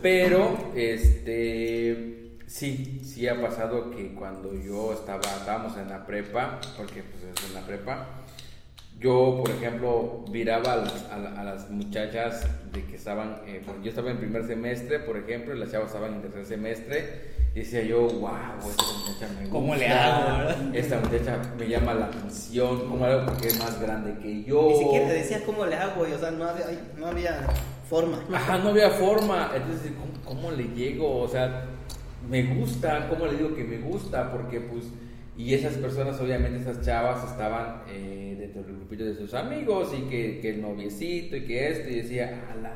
pero 0.00 0.56
este 0.76 2.19
sí, 2.50 3.00
sí 3.04 3.28
ha 3.28 3.40
pasado 3.40 3.90
que 3.92 4.12
cuando 4.14 4.52
yo 4.54 4.92
estaba, 4.92 5.20
estábamos 5.20 5.76
en 5.76 5.88
la 5.88 6.04
prepa, 6.04 6.58
porque 6.76 7.02
pues 7.04 7.22
es 7.38 7.48
en 7.48 7.54
la 7.54 7.60
prepa, 7.60 8.06
yo, 8.98 9.36
por 9.42 9.50
ejemplo, 9.50 10.24
viraba 10.30 10.72
a 10.74 10.76
las, 10.76 11.04
a 11.10 11.16
la- 11.18 11.40
a 11.40 11.44
las 11.44 11.70
muchachas 11.70 12.44
de 12.72 12.84
que 12.84 12.96
estaban, 12.96 13.40
eh, 13.46 13.62
porque 13.64 13.84
yo 13.84 13.88
estaba 13.90 14.10
en 14.10 14.18
primer 14.18 14.46
semestre, 14.46 14.98
por 14.98 15.16
ejemplo, 15.16 15.54
y 15.54 15.58
las 15.58 15.70
chavas 15.70 15.86
estaban 15.88 16.14
en 16.14 16.22
tercer 16.22 16.44
semestre, 16.44 17.30
y 17.54 17.60
decía 17.60 17.82
yo, 17.82 18.02
wow, 18.02 18.30
esta 18.68 18.82
muchacha 18.98 19.28
me 19.34 19.40
gusta, 19.42 19.50
¿Cómo 19.52 19.74
le 19.74 19.88
hago, 19.88 20.50
esta 20.74 20.98
muchacha 21.00 21.40
me 21.58 21.68
llama 21.68 21.94
la 21.94 22.06
atención, 22.06 22.80
¿cómo 22.90 23.06
le 23.06 23.12
hago? 23.12 23.26
Porque 23.26 23.48
es 23.48 23.58
más 23.58 23.80
grande 23.80 24.18
que 24.22 24.44
yo. 24.44 24.68
Ni 24.68 24.76
siquiera 24.78 25.06
te 25.08 25.14
decía 25.14 25.42
cómo 25.46 25.64
le 25.66 25.76
hago, 25.76 26.00
güey, 26.00 26.12
o 26.12 26.18
sea, 26.18 26.30
no 26.32 26.44
había, 26.48 26.66
no 26.98 27.06
había 27.06 27.46
forma. 27.88 28.22
Ajá, 28.34 28.58
no 28.58 28.68
había 28.68 28.90
forma. 28.90 29.50
Entonces, 29.56 29.92
¿cómo, 29.98 30.12
cómo 30.42 30.50
le 30.50 30.64
llego? 30.74 31.20
O 31.22 31.28
sea, 31.28 31.64
me 32.28 32.54
gusta, 32.54 33.08
¿cómo 33.08 33.26
le 33.26 33.36
digo 33.36 33.54
que 33.54 33.64
me 33.64 33.78
gusta? 33.78 34.30
Porque, 34.32 34.60
pues, 34.60 34.86
y 35.36 35.54
esas 35.54 35.74
personas, 35.74 36.20
obviamente, 36.20 36.60
esas 36.60 36.84
chavas 36.84 37.30
estaban 37.30 37.82
eh, 37.88 38.36
dentro 38.38 38.62
del 38.62 38.76
grupito 38.76 39.04
de 39.04 39.14
sus 39.14 39.32
amigos 39.32 39.92
y 39.96 40.02
que, 40.02 40.40
que 40.40 40.50
el 40.50 40.60
noviecito 40.60 41.36
y 41.36 41.44
que 41.46 41.70
esto, 41.70 41.88
y 41.88 41.96
decía, 41.96 42.46
ala. 42.52 42.74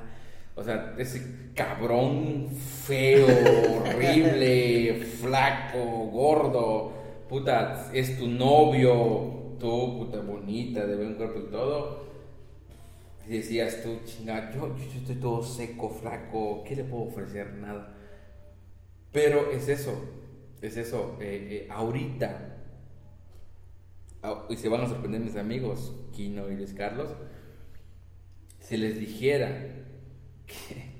O 0.56 0.62
sea, 0.62 0.94
ese 0.96 1.50
cabrón 1.54 2.48
feo, 2.86 3.26
horrible, 3.26 4.94
flaco, 5.20 5.78
gordo, 6.12 6.92
puta, 7.28 7.90
es 7.92 8.16
tu 8.18 8.28
novio, 8.28 9.56
tú, 9.58 9.98
puta 9.98 10.20
bonita, 10.20 10.86
de 10.86 10.96
buen 10.96 11.14
cuerpo 11.14 11.40
y 11.40 11.50
todo. 11.50 12.04
Y 13.26 13.32
decías 13.32 13.82
tú, 13.82 13.98
chinga, 14.04 14.52
yo, 14.52 14.68
yo, 14.76 14.84
yo 14.84 14.98
estoy 15.00 15.16
todo 15.16 15.42
seco, 15.42 15.90
flaco, 15.90 16.62
¿qué 16.66 16.76
le 16.76 16.84
puedo 16.84 17.04
ofrecer? 17.04 17.52
Nada. 17.54 17.93
Pero 19.14 19.50
es 19.52 19.68
eso, 19.70 19.94
es 20.60 20.76
eso. 20.76 21.16
eh, 21.20 21.48
eh, 21.50 21.68
ahorita, 21.70 22.50
y 24.50 24.56
se 24.56 24.68
van 24.68 24.82
a 24.82 24.88
sorprender 24.88 25.20
mis 25.22 25.36
amigos, 25.36 25.94
Kino 26.12 26.50
y 26.50 26.56
Luis 26.56 26.74
Carlos, 26.74 27.08
si 28.60 28.76
les 28.76 28.98
dijera 28.98 29.66
que 30.46 30.90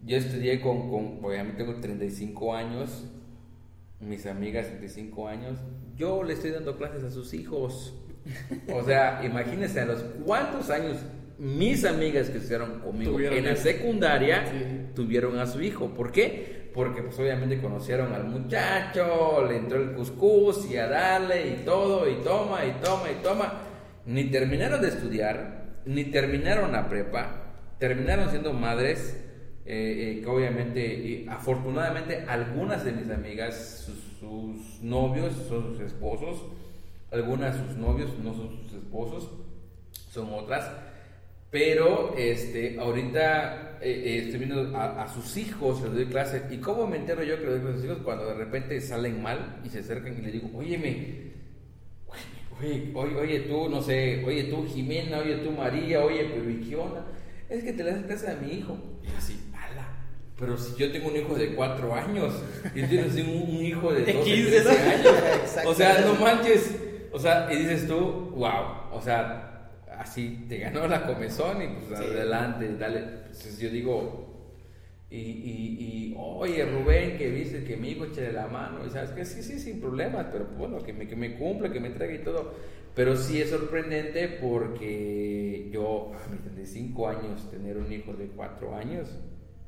yo 0.06 0.16
estudié 0.16 0.60
con, 0.60 0.88
con 0.90 1.18
obviamente 1.24 1.64
tengo 1.64 1.78
35 1.80 2.54
años, 2.54 3.04
mis 4.00 4.24
amigas 4.26 4.68
35 4.68 5.28
años, 5.28 5.58
yo 5.96 6.22
le 6.22 6.32
estoy 6.34 6.50
dando 6.52 6.76
clases 6.78 7.04
a 7.04 7.10
sus 7.10 7.34
hijos. 7.34 7.94
O 8.72 8.84
sea, 8.84 9.22
imagínense 9.24 9.80
a 9.80 9.86
los 9.86 10.02
cuántos 10.24 10.68
años 10.70 10.98
mis 11.38 11.84
amigas 11.86 12.28
que 12.28 12.36
estudiaron 12.36 12.80
conmigo 12.80 13.18
en 13.18 13.46
la 13.46 13.56
secundaria 13.56 14.46
Sí. 14.46 14.92
tuvieron 14.94 15.38
a 15.38 15.46
su 15.46 15.62
hijo. 15.62 15.88
¿Por 15.94 16.12
qué? 16.12 16.59
Porque 16.74 17.02
pues 17.02 17.18
obviamente 17.18 17.60
conocieron 17.60 18.12
al 18.12 18.24
muchacho, 18.24 19.44
le 19.48 19.56
entró 19.56 19.82
el 19.82 19.92
cuscús 19.92 20.70
y 20.70 20.76
a 20.76 20.86
darle 20.86 21.48
y 21.48 21.64
todo, 21.64 22.08
y 22.08 22.16
toma, 22.22 22.64
y 22.64 22.72
toma, 22.82 23.10
y 23.10 23.22
toma. 23.22 23.52
ni 24.06 24.24
terminaron 24.24 24.80
de 24.80 24.88
estudiar, 24.88 25.64
ni 25.84 26.04
terminaron 26.04 26.72
la 26.72 26.88
prepa, 26.88 27.54
terminaron 27.78 28.30
siendo 28.30 28.52
madres, 28.52 29.16
eh, 29.66 30.18
eh, 30.18 30.20
que 30.22 30.26
obviamente, 30.26 30.80
y 30.86 31.26
afortunadamente, 31.28 32.24
algunas 32.28 32.84
de 32.84 32.92
mis 32.92 33.10
amigas, 33.10 33.84
sus, 33.86 34.82
novios 34.82 35.34
son 35.48 35.72
sus 35.72 35.80
esposos, 35.80 36.44
algunas 37.10 37.56
sus 37.56 37.76
novios 37.76 38.10
no 38.22 38.34
son 38.34 38.50
sus 38.50 38.72
esposos, 38.74 39.30
son 40.10 40.28
otras. 40.32 40.70
Pero 41.50 42.14
este, 42.16 42.78
ahorita 42.78 43.69
eh, 43.82 44.02
eh, 44.04 44.22
estoy 44.24 44.40
viendo 44.40 44.76
a, 44.76 45.02
a 45.02 45.08
sus 45.08 45.36
hijos, 45.36 45.82
les 45.82 45.92
doy 45.94 46.06
clase. 46.06 46.42
¿Y 46.50 46.58
cómo 46.58 46.86
me 46.86 46.96
entero 46.98 47.22
yo 47.22 47.38
que 47.38 47.46
les 47.46 47.62
doy 47.62 47.72
a 47.72 47.76
sus 47.76 47.84
hijos? 47.84 47.98
Cuando 48.04 48.26
de 48.26 48.34
repente 48.34 48.80
salen 48.80 49.22
mal 49.22 49.60
y 49.64 49.68
se 49.68 49.80
acercan 49.80 50.18
y 50.18 50.22
le 50.22 50.32
digo, 50.32 50.50
óyeme, 50.54 51.30
oye, 52.60 52.90
oye, 52.94 53.16
oye 53.16 53.40
tú, 53.40 53.68
no 53.68 53.80
sé, 53.82 54.22
oye 54.24 54.44
tú 54.44 54.66
Jimena, 54.66 55.18
oye 55.18 55.36
tú 55.36 55.50
María, 55.52 56.04
oye, 56.04 56.30
pero 56.34 56.50
¿y 56.50 56.56
qué 56.60 56.76
onda? 56.76 57.06
Es 57.48 57.64
que 57.64 57.72
te 57.72 57.82
le 57.82 57.92
das 57.92 58.04
clase 58.04 58.30
a 58.30 58.34
mi 58.36 58.52
hijo. 58.52 58.78
Y 59.02 59.16
así, 59.16 59.40
ala. 59.52 59.88
Pero 60.38 60.56
si 60.56 60.76
yo 60.76 60.92
tengo 60.92 61.08
un 61.08 61.16
hijo 61.16 61.34
de 61.34 61.54
4 61.54 61.94
años 61.94 62.34
y 62.74 62.82
tienes 62.82 63.14
un, 63.16 63.56
un 63.56 63.64
hijo 63.64 63.92
de 63.92 64.02
De 64.04 64.12
12, 64.12 64.24
15, 64.24 64.60
13 64.60 64.64
¿no? 64.64 64.90
años. 64.90 65.56
O 65.66 65.74
sea, 65.74 66.00
no 66.00 66.14
manches. 66.14 66.76
O 67.12 67.18
sea, 67.18 67.48
y 67.52 67.56
dices 67.56 67.88
tú, 67.88 67.96
wow. 68.36 68.92
O 68.92 69.00
sea, 69.02 69.49
así 70.00 70.46
te 70.48 70.58
ganó 70.58 70.86
la 70.88 71.06
comezón 71.06 71.62
y 71.62 71.66
pues 71.86 71.98
Sí. 72.00 72.06
adelante, 72.06 72.76
dale. 72.76 72.98
Entonces 73.00 73.58
yo 73.58 73.70
digo, 73.70 74.26
y, 75.10 75.16
y, 75.18 75.76
y, 76.12 76.14
oye 76.18 76.64
Rubén, 76.64 77.18
que 77.18 77.30
dice 77.30 77.64
que 77.64 77.76
mi 77.76 77.90
hijo 77.90 78.04
eche 78.06 78.32
la 78.32 78.46
mano, 78.46 78.86
y 78.86 78.90
sabes 78.90 79.10
que 79.10 79.24
sí, 79.24 79.42
sí, 79.42 79.58
sin 79.58 79.80
problemas, 79.80 80.26
pero 80.32 80.46
bueno, 80.56 80.78
que 80.78 80.92
me, 80.92 81.06
que 81.08 81.16
me 81.16 81.34
cumpla, 81.36 81.70
que 81.72 81.80
me 81.80 81.90
traiga 81.90 82.14
y 82.14 82.24
todo. 82.24 82.54
Pero 82.94 83.16
sí 83.16 83.40
es 83.40 83.50
sorprendente 83.50 84.26
porque 84.40 85.68
yo, 85.72 86.12
a 86.14 86.28
mis 86.30 86.40
35 86.42 87.08
años, 87.08 87.50
tener 87.50 87.76
un 87.76 87.92
hijo 87.92 88.12
de 88.14 88.26
4 88.28 88.74
años, 88.76 89.08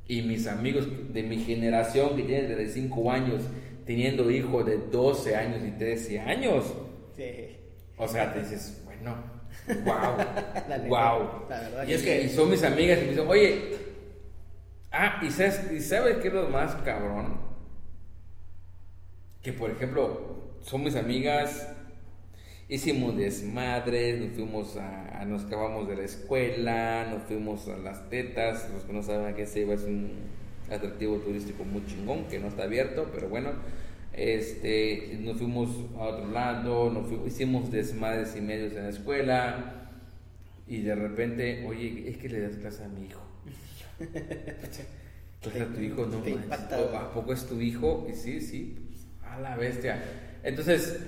y 0.09 0.22
mis 0.22 0.47
amigos 0.47 0.89
de 1.12 1.22
mi 1.22 1.39
generación 1.39 2.16
que 2.16 2.22
tienen 2.24 2.47
35 2.47 3.11
años, 3.12 3.43
teniendo 3.87 4.30
hijos 4.30 4.64
de 4.66 4.78
12 4.91 5.37
años 5.37 5.61
y 5.66 5.70
13 5.72 6.20
años, 6.20 6.64
Sí. 7.16 7.57
o 7.97 8.09
sea, 8.09 8.33
te 8.33 8.41
dices, 8.41 8.83
bueno, 8.85 9.14
wow, 9.68 10.16
La 10.68 10.78
wow. 10.78 11.46
la 11.48 11.60
verdad 11.60 11.86
y 11.86 11.92
es 11.92 12.02
que 12.02 12.22
y 12.22 12.28
son 12.28 12.50
mis 12.50 12.62
amigas 12.62 12.98
y 13.00 13.02
me 13.02 13.10
dicen, 13.10 13.28
oye, 13.28 13.76
ah, 14.92 15.20
y 15.22 15.30
sabes, 15.30 15.70
y 15.72 15.80
sabes 15.80 16.18
qué 16.18 16.28
es 16.28 16.34
lo 16.34 16.48
más 16.48 16.74
cabrón? 16.76 17.38
Que 19.42 19.52
por 19.52 19.70
ejemplo, 19.70 20.20
son 20.62 20.84
mis 20.84 20.94
amigas, 20.94 21.68
hicimos 22.68 23.16
desmadres, 23.16 24.20
nos 24.20 24.32
fuimos 24.34 24.76
a, 24.76 25.20
a- 25.20 25.24
nos 25.24 25.44
acabamos 25.46 25.88
de 25.88 25.96
la 25.96 26.04
escuela, 26.04 27.06
nos 27.10 27.22
fuimos 27.24 27.68
a 27.68 27.76
las 27.78 28.08
tetas, 28.10 28.70
los 28.72 28.84
que 28.84 28.92
no 28.92 29.02
saben 29.02 29.26
a 29.26 29.34
qué 29.36 29.46
se 29.46 29.60
iba 29.60 29.74
es 29.74 29.82
un 29.84 30.12
atractivo 30.70 31.16
turístico 31.18 31.64
muy 31.64 31.84
chingón 31.86 32.24
que 32.28 32.38
no 32.38 32.48
está 32.48 32.64
abierto, 32.64 33.10
pero 33.12 33.28
bueno, 33.28 33.50
este, 34.12 35.18
nos 35.20 35.38
fuimos 35.38 35.70
a 35.96 36.02
otro 36.04 36.30
lado, 36.30 36.90
nos 36.90 37.06
fuimos- 37.08 37.26
hicimos 37.26 37.70
desmadres 37.70 38.36
y 38.36 38.40
medios 38.40 38.72
en 38.74 38.84
la 38.84 38.88
escuela 38.90 39.90
y 40.66 40.82
de 40.82 40.94
repente, 40.94 41.64
oye, 41.66 42.08
es 42.08 42.16
que 42.18 42.28
le 42.28 42.40
das 42.40 42.56
clase 42.56 42.84
a 42.84 42.88
mi 42.88 43.06
hijo. 43.06 43.22
Clase 45.42 45.62
a 45.62 45.66
tu 45.66 45.80
hijo, 45.80 46.06
no 46.06 46.18
Te 46.18 46.30
manches, 46.30 46.44
impacta, 46.44 46.80
¿o 46.80 46.84
güey. 46.88 46.96
¿A 46.96 47.10
poco 47.12 47.32
es 47.32 47.46
tu 47.46 47.60
hijo? 47.60 48.06
Y 48.08 48.14
sí, 48.14 48.40
sí, 48.40 48.76
pues, 48.88 49.06
a 49.28 49.40
la 49.40 49.56
bestia. 49.56 50.00
Entonces, 50.44 51.00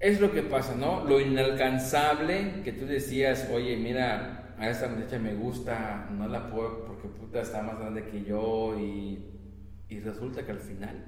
es 0.00 0.20
lo 0.20 0.32
que 0.32 0.42
pasa, 0.42 0.74
¿no? 0.74 1.04
Lo 1.04 1.20
inalcanzable 1.20 2.62
que 2.64 2.72
tú 2.72 2.86
decías, 2.86 3.48
oye, 3.52 3.76
mira, 3.76 4.54
a 4.58 4.70
esta 4.70 4.88
muchacha 4.88 5.18
me 5.18 5.34
gusta, 5.34 6.08
no 6.16 6.26
la 6.26 6.50
puedo 6.50 6.86
porque 6.86 7.08
puta 7.08 7.42
está 7.42 7.62
más 7.62 7.78
grande 7.78 8.04
que 8.06 8.24
yo 8.24 8.78
y, 8.80 9.18
y 9.90 10.00
resulta 10.00 10.44
que 10.46 10.52
al 10.52 10.60
final, 10.60 11.04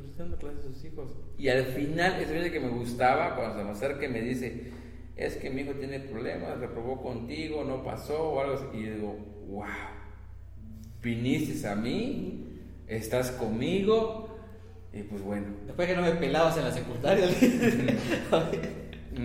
pues 0.00 0.10
está 0.10 0.24
dando 0.24 0.36
clases 0.36 0.60
a 0.60 0.62
sus 0.74 0.84
hijos. 0.84 1.10
Y 1.38 1.48
al 1.48 1.64
final, 1.64 2.20
ese 2.20 2.34
niño 2.34 2.52
que 2.52 2.60
me 2.60 2.68
gustaba, 2.68 3.34
cuando 3.34 3.56
se 3.56 3.64
me 3.64 3.70
acerca 3.70 4.04
y 4.04 4.08
me 4.08 4.20
dice, 4.20 4.70
es 5.16 5.36
que 5.36 5.48
mi 5.48 5.62
hijo 5.62 5.72
tiene 5.72 6.00
problemas, 6.00 6.58
reprobó 6.58 7.02
contigo, 7.02 7.64
no 7.64 7.82
pasó 7.82 8.30
o 8.30 8.40
algo 8.40 8.54
así. 8.54 8.66
Y 8.74 8.84
yo 8.84 8.94
digo, 8.94 9.16
wow, 9.48 9.66
viniste 11.02 11.66
a 11.66 11.74
mí, 11.74 12.60
estás 12.86 13.30
conmigo, 13.30 14.36
y 14.92 15.02
pues 15.02 15.22
bueno. 15.22 15.46
Después 15.64 15.88
que 15.88 15.96
no 15.96 16.02
me 16.02 16.12
pelabas 16.12 16.58
en 16.58 16.64
la 16.64 16.72
secundaria. 16.72 17.26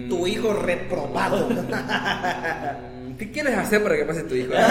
Tu 0.07 0.27
hijo 0.27 0.53
reprobado. 0.53 1.49
Mm, 1.49 3.15
¿Qué 3.17 3.29
quieres 3.29 3.57
hacer 3.57 3.83
para 3.83 3.97
que 3.97 4.05
pase 4.05 4.23
tu 4.23 4.35
hijo? 4.35 4.53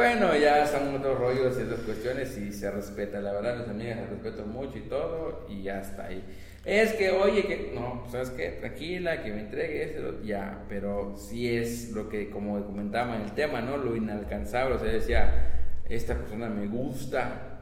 Bueno, 0.00 0.34
ya 0.34 0.66
son 0.66 0.94
otros 0.94 1.18
rollos 1.18 1.58
y 1.58 1.64
otras 1.64 1.80
cuestiones 1.80 2.38
y 2.38 2.50
se 2.54 2.70
respeta. 2.70 3.20
La 3.20 3.32
verdad, 3.32 3.58
mis 3.58 3.68
amigas 3.68 3.98
las 3.98 4.08
respeto 4.08 4.46
mucho 4.46 4.78
y 4.78 4.88
todo 4.88 5.44
y 5.46 5.64
ya 5.64 5.82
está 5.82 6.06
ahí. 6.06 6.24
Es 6.64 6.94
que, 6.94 7.10
oye, 7.10 7.42
que 7.42 7.72
no, 7.74 8.00
pues, 8.00 8.12
¿sabes 8.12 8.30
qué? 8.30 8.48
Tranquila, 8.52 9.22
que 9.22 9.30
me 9.30 9.40
entregue 9.40 9.82
esto, 9.82 10.22
ya, 10.22 10.64
pero 10.70 11.18
sí 11.18 11.54
es 11.54 11.90
lo 11.90 12.08
que, 12.08 12.30
como 12.30 12.64
comentaba 12.64 13.14
en 13.14 13.24
el 13.24 13.32
tema, 13.32 13.60
¿no? 13.60 13.76
Lo 13.76 13.94
inalcanzable, 13.94 14.76
o 14.76 14.78
sea, 14.78 14.90
decía, 14.90 15.74
esta 15.86 16.16
persona 16.16 16.48
me 16.48 16.66
gusta, 16.66 17.60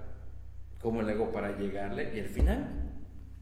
¿cómo 0.80 1.03
le 1.03 1.14
hago 1.14 1.32
para 1.32 1.59
llegarle? 1.59 2.12
Y 2.14 2.20
al 2.20 2.28
final, 2.28 2.68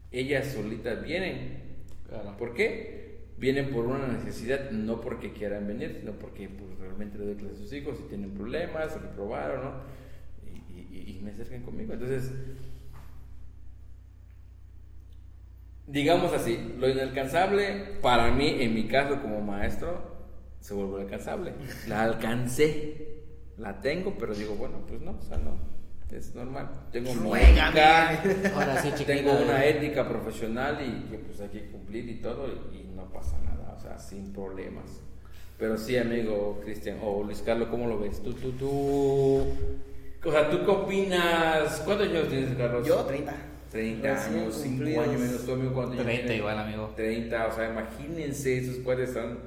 ellas 0.09 0.47
solitas 0.47 1.03
vienen. 1.03 1.83
Claro. 2.09 2.35
¿Por 2.35 2.55
qué? 2.55 2.96
Vienen 3.37 3.69
por 3.71 3.85
una 3.85 4.07
necesidad, 4.07 4.71
no 4.71 4.99
porque 4.99 5.31
quieran 5.31 5.67
venir, 5.67 5.97
sino 5.99 6.13
porque 6.13 6.49
pues, 6.49 6.77
realmente 6.79 7.17
le 7.19 7.25
doy 7.25 7.35
clases 7.35 7.59
a 7.59 7.61
sus 7.63 7.73
hijos 7.73 7.97
y 8.03 8.09
tienen 8.09 8.31
problemas, 8.31 8.91
se 8.93 8.99
reprobaron, 8.99 9.63
¿no? 9.63 9.71
Y, 10.75 10.79
y- 10.79 11.17
y 11.17 11.21
me 11.23 11.31
acercan 11.31 11.61
conmigo. 11.61 11.93
Entonces, 11.93 12.31
digamos 15.85 16.33
así, 16.33 16.73
lo 16.79 16.89
inalcanzable, 16.89 17.97
para 18.01 18.31
mí, 18.31 18.57
en 18.59 18.73
mi 18.73 18.87
caso 18.87 19.21
como 19.21 19.41
maestro, 19.41 20.15
se 20.59 20.73
vuelve 20.73 21.01
alcanzable. 21.03 21.53
La 21.87 22.03
alcancé, 22.03 23.21
la 23.57 23.79
tengo, 23.81 24.15
pero 24.17 24.33
digo, 24.33 24.55
bueno, 24.55 24.79
pues 24.87 25.01
no, 25.01 25.11
o 25.11 25.21
sea, 25.21 25.37
no, 25.37 25.57
es 26.11 26.33
normal. 26.35 26.69
Tengo 26.91 27.11
sí, 28.81 29.03
tengo 29.05 29.31
una 29.43 29.63
ética 29.65 30.07
profesional 30.07 30.77
y 30.81 31.09
que 31.09 31.17
pues 31.19 31.39
hay 31.39 31.49
que 31.49 31.67
cumplir 31.71 32.09
y 32.09 32.15
todo 32.15 32.47
y 32.73 32.86
no 32.97 33.05
pasa 33.13 33.37
nada, 33.45 33.75
o 33.77 33.81
sea, 33.81 33.97
sin 33.97 34.33
problemas. 34.33 35.01
Pero 35.57 35.77
sí, 35.77 35.97
amigo 35.97 36.59
Cristian 36.63 36.97
o 37.01 37.23
Luis 37.23 37.41
Carlos, 37.45 37.69
¿cómo 37.69 37.87
lo 37.87 37.99
ves? 37.99 38.21
Tú, 38.21 38.33
tú, 38.33 38.51
tú. 38.51 38.67
O 40.25 40.31
sea, 40.31 40.49
¿tú 40.49 40.65
qué 40.65 40.71
opinas? 40.71 41.81
¿Cuántos 41.85 42.09
años 42.09 42.27
tienes, 42.27 42.55
Carlos? 42.57 42.85
Yo, 42.85 43.05
30. 43.05 43.33
30 43.71 44.13
Recién 44.13 44.39
años, 44.39 44.55
5 44.55 44.67
cumplidos. 44.75 45.07
años 45.07 45.21
menos 45.21 45.45
tú, 45.45 45.51
amigo. 45.53 45.73
¿cuántos 45.73 45.93
años 45.93 46.05
30 46.05 46.21
tienes? 46.23 46.37
igual, 46.39 46.59
amigo. 46.59 46.93
30, 46.95 47.47
o 47.47 47.55
sea, 47.55 47.69
imagínense, 47.69 48.57
esos 48.57 48.77
cuates 48.77 49.11
son 49.13 49.39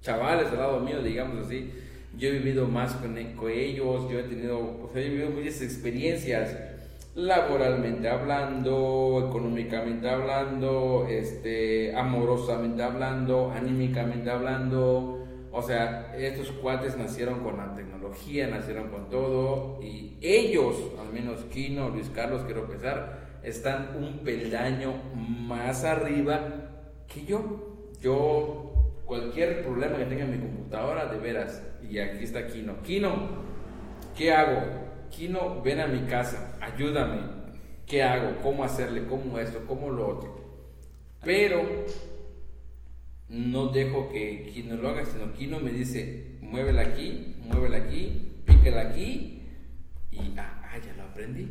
chavales 0.00 0.48
al 0.48 0.58
lado 0.58 0.80
mío, 0.80 1.02
digamos 1.02 1.46
así. 1.46 1.70
Yo 2.16 2.28
he 2.28 2.32
vivido 2.32 2.66
más 2.68 2.92
con, 2.94 3.14
con 3.34 3.50
ellos, 3.50 4.10
yo 4.10 4.18
he 4.20 4.22
tenido, 4.24 4.58
o 4.58 4.90
sea, 4.92 5.02
he 5.02 5.08
vivido 5.08 5.30
muchas 5.30 5.60
experiencias, 5.62 6.56
laboralmente 7.14 8.08
hablando, 8.08 9.26
económicamente 9.28 10.08
hablando, 10.08 11.06
este, 11.08 11.94
amorosamente 11.94 12.82
hablando, 12.82 13.52
anímicamente 13.52 14.30
hablando. 14.30 15.20
O 15.52 15.62
sea, 15.62 16.12
estos 16.16 16.50
cuates 16.50 16.96
nacieron 16.96 17.40
con 17.44 17.56
la 17.56 17.72
tecnología, 17.74 18.48
nacieron 18.48 18.88
con 18.88 19.08
todo, 19.08 19.80
y 19.80 20.16
ellos, 20.20 20.74
al 21.00 21.12
menos 21.12 21.44
Kino, 21.44 21.90
Luis 21.90 22.10
Carlos, 22.10 22.42
quiero 22.44 22.66
pensar, 22.66 23.38
están 23.44 23.90
un 23.96 24.24
peldaño 24.24 24.94
más 25.14 25.84
arriba 25.84 26.40
que 27.06 27.24
yo. 27.24 27.92
Yo, 28.00 28.72
cualquier 29.04 29.62
problema 29.62 29.96
que 29.98 30.06
tenga 30.06 30.24
en 30.24 30.32
mi 30.32 30.38
computadora, 30.38 31.06
de 31.06 31.18
veras, 31.18 31.62
y 31.88 32.00
aquí 32.00 32.24
está 32.24 32.48
Kino. 32.48 32.82
Kino, 32.82 33.12
¿qué 34.16 34.32
hago? 34.32 34.83
Kino, 35.16 35.62
ven 35.62 35.80
a 35.80 35.86
mi 35.86 36.00
casa, 36.06 36.56
ayúdame. 36.60 37.20
¿Qué 37.86 38.02
hago? 38.02 38.40
¿Cómo 38.42 38.64
hacerle? 38.64 39.06
¿Cómo 39.06 39.38
esto? 39.38 39.64
¿Cómo 39.66 39.90
lo 39.90 40.08
otro? 40.08 40.44
Pero 41.22 41.62
no 43.28 43.68
dejo 43.68 44.10
que 44.10 44.50
Kino 44.52 44.76
lo 44.76 44.88
haga, 44.88 45.04
sino 45.04 45.32
Kino 45.32 45.60
me 45.60 45.70
dice, 45.70 46.36
muévela 46.40 46.82
aquí, 46.82 47.36
muévela 47.44 47.78
aquí, 47.78 48.42
píquela 48.44 48.82
aquí, 48.82 49.42
y 50.10 50.18
ah, 50.36 50.62
ah, 50.64 50.78
ya 50.78 50.94
lo 50.96 51.04
aprendí. 51.04 51.48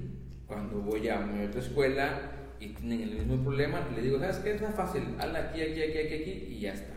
Cuando 0.47 0.79
voy 0.79 1.07
a 1.09 1.19
mi 1.19 1.45
otra 1.45 1.61
escuela 1.61 2.31
y 2.59 2.69
tienen 2.69 3.01
el 3.01 3.15
mismo 3.15 3.43
problema, 3.43 3.87
le 3.95 4.01
digo, 4.01 4.19
¿sabes 4.19 4.37
qué? 4.37 4.55
Es 4.55 4.61
más 4.61 4.75
fácil, 4.75 5.03
hazla 5.19 5.39
aquí, 5.39 5.61
aquí, 5.61 5.81
aquí, 5.81 5.97
aquí, 5.97 6.13
aquí, 6.15 6.47
y 6.49 6.59
ya 6.59 6.73
está. 6.73 6.92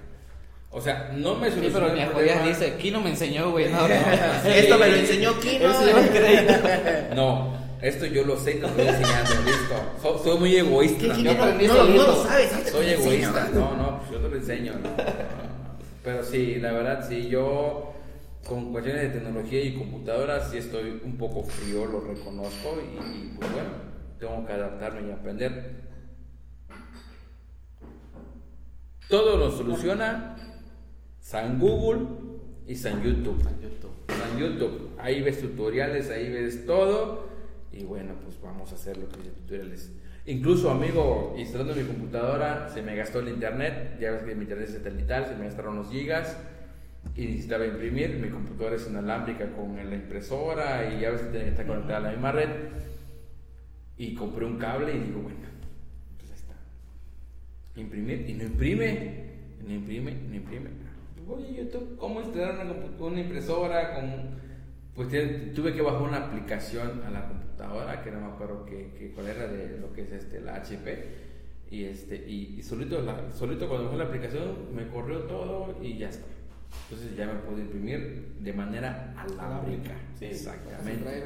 O 0.76 0.80
sea, 0.82 1.10
no 1.16 1.36
me 1.36 1.48
Sí, 1.48 1.54
soluciona 1.54 1.86
pero 1.86 1.96
mi 1.96 2.02
el 2.02 2.08
problema. 2.10 2.42
dice, 2.48 2.74
Kino 2.76 3.00
me 3.00 3.08
enseñó, 3.08 3.50
güey. 3.50 3.72
No, 3.72 3.88
no. 3.88 3.94
Esto 4.44 4.78
me 4.78 4.88
lo 4.90 4.96
enseñó 4.96 5.40
Kino. 5.40 5.70
No, 7.16 7.56
esto 7.80 8.04
yo 8.04 8.24
lo 8.24 8.36
sé 8.38 8.56
y 8.56 8.60
te 8.60 8.66
estoy 8.66 8.86
enseñando, 8.86 9.30
listo. 9.46 9.74
So- 10.02 10.18
soy 10.22 10.38
muy 10.38 10.54
egoísta. 10.56 10.98
¿Qué- 10.98 11.12
qué- 11.14 11.22
Yo 11.22 11.32
no, 11.34 11.42
aprendí 11.42 11.66
no, 11.66 11.74
no 11.84 11.96
lo 12.06 12.24
sabes, 12.24 12.50
Soy 12.70 12.90
egoísta. 12.90 13.48
No, 13.54 13.74
no, 13.74 13.98
pues 14.00 14.10
yo 14.10 14.18
te 14.18 14.28
lo 14.28 14.36
enseño. 14.36 14.72
¿no? 14.74 14.90
Pero 16.04 16.22
sí, 16.24 16.56
la 16.56 16.72
verdad, 16.72 17.06
sí, 17.08 17.26
yo 17.28 17.94
con 18.46 18.70
cuestiones 18.72 19.02
de 19.02 19.08
tecnología 19.18 19.62
y 19.62 19.74
computadoras 19.76 20.50
sí 20.50 20.58
estoy 20.58 21.00
un 21.04 21.16
poco 21.16 21.42
frío, 21.44 21.86
lo 21.86 22.00
reconozco 22.02 22.78
y, 22.82 22.96
y, 23.06 23.34
pues 23.38 23.50
bueno, 23.52 23.68
tengo 24.20 24.46
que 24.46 24.52
adaptarme 24.52 25.08
y 25.08 25.12
aprender. 25.12 25.86
Todo 29.08 29.36
lo 29.36 29.50
soluciona 29.50 30.36
San 31.26 31.58
Google 31.58 32.06
y 32.68 32.76
San 32.76 33.02
YouTube. 33.02 33.42
San 33.42 33.60
YouTube. 33.60 33.90
En 34.08 34.38
YouTube. 34.38 34.90
Ahí 34.96 35.22
ves 35.22 35.40
tutoriales, 35.40 36.08
ahí 36.08 36.30
ves 36.30 36.64
todo. 36.64 37.26
Y 37.72 37.82
bueno, 37.82 38.14
pues 38.22 38.40
vamos 38.40 38.70
a 38.70 38.76
hacer 38.76 38.96
lo 38.96 39.08
que 39.08 39.16
dice 39.16 39.30
tutoriales. 39.32 39.90
Incluso, 40.26 40.70
amigo, 40.70 41.34
instalando 41.36 41.74
mi 41.74 41.82
computadora, 41.82 42.68
se 42.68 42.80
me 42.80 42.94
gastó 42.94 43.18
el 43.18 43.30
internet. 43.30 43.98
Ya 44.00 44.12
ves 44.12 44.22
que 44.22 44.36
mi 44.36 44.42
internet 44.42 44.68
es 44.68 44.74
satelital, 44.76 45.26
se 45.26 45.34
me 45.34 45.46
gastaron 45.46 45.74
los 45.74 45.90
gigas. 45.90 46.38
Y 47.16 47.26
necesitaba 47.26 47.66
imprimir. 47.66 48.10
Mi 48.18 48.28
computadora 48.28 48.76
es 48.76 48.86
inalámbrica 48.88 49.50
con 49.50 49.74
la 49.74 49.96
impresora. 49.96 50.94
Y 50.94 51.00
ya 51.00 51.10
ves 51.10 51.22
que 51.22 51.30
tiene 51.30 51.46
que 51.46 51.50
estar 51.50 51.66
conectada 51.66 51.96
a 51.96 52.02
la 52.02 52.10
misma 52.12 52.30
red. 52.30 52.50
Y 53.98 54.14
compré 54.14 54.44
un 54.44 54.58
cable 54.58 54.94
y 54.94 55.00
digo, 55.00 55.22
bueno, 55.22 55.40
pues 56.18 56.30
ahí 56.30 56.36
está. 56.36 56.54
Imprimir. 57.80 58.30
Y 58.30 58.34
no 58.34 58.44
imprime. 58.44 59.26
No 59.66 59.74
imprime, 59.74 60.12
no 60.12 60.36
imprime. 60.36 60.85
Voy 61.26 61.44
a 61.44 61.50
YouTube, 61.62 61.96
¿cómo 61.98 62.20
instalar 62.20 62.64
una, 62.64 62.74
una 63.06 63.20
impresora 63.20 63.94
con... 63.94 64.46
Pues 64.94 65.08
tuve 65.54 65.74
que 65.74 65.82
bajar 65.82 66.02
una 66.02 66.16
aplicación 66.26 67.02
a 67.06 67.10
la 67.10 67.28
computadora, 67.28 68.02
que 68.02 68.10
no 68.10 68.20
me 68.20 68.26
acuerdo 68.28 68.64
que, 68.64 68.92
que 68.98 69.10
cuál 69.10 69.26
era 69.26 69.46
de 69.46 69.78
lo 69.78 69.92
que 69.92 70.02
es 70.02 70.12
este, 70.12 70.40
la 70.40 70.54
HP. 70.56 71.26
Y, 71.70 71.84
este, 71.84 72.16
y, 72.26 72.56
y 72.58 72.62
solito, 72.62 73.02
la- 73.02 73.30
solito 73.32 73.68
cuando 73.68 73.86
bajé 73.86 73.98
la 73.98 74.04
aplicación 74.04 74.74
me 74.74 74.86
corrió 74.88 75.20
todo 75.24 75.76
y 75.82 75.98
ya 75.98 76.08
está. 76.08 76.24
Entonces 76.88 77.14
ya 77.16 77.26
me 77.26 77.34
puedo 77.40 77.58
imprimir 77.58 78.36
de 78.40 78.52
manera 78.54 79.14
alámbrica. 79.18 79.92
Sí, 80.18 80.26
Exactamente. 80.26 81.24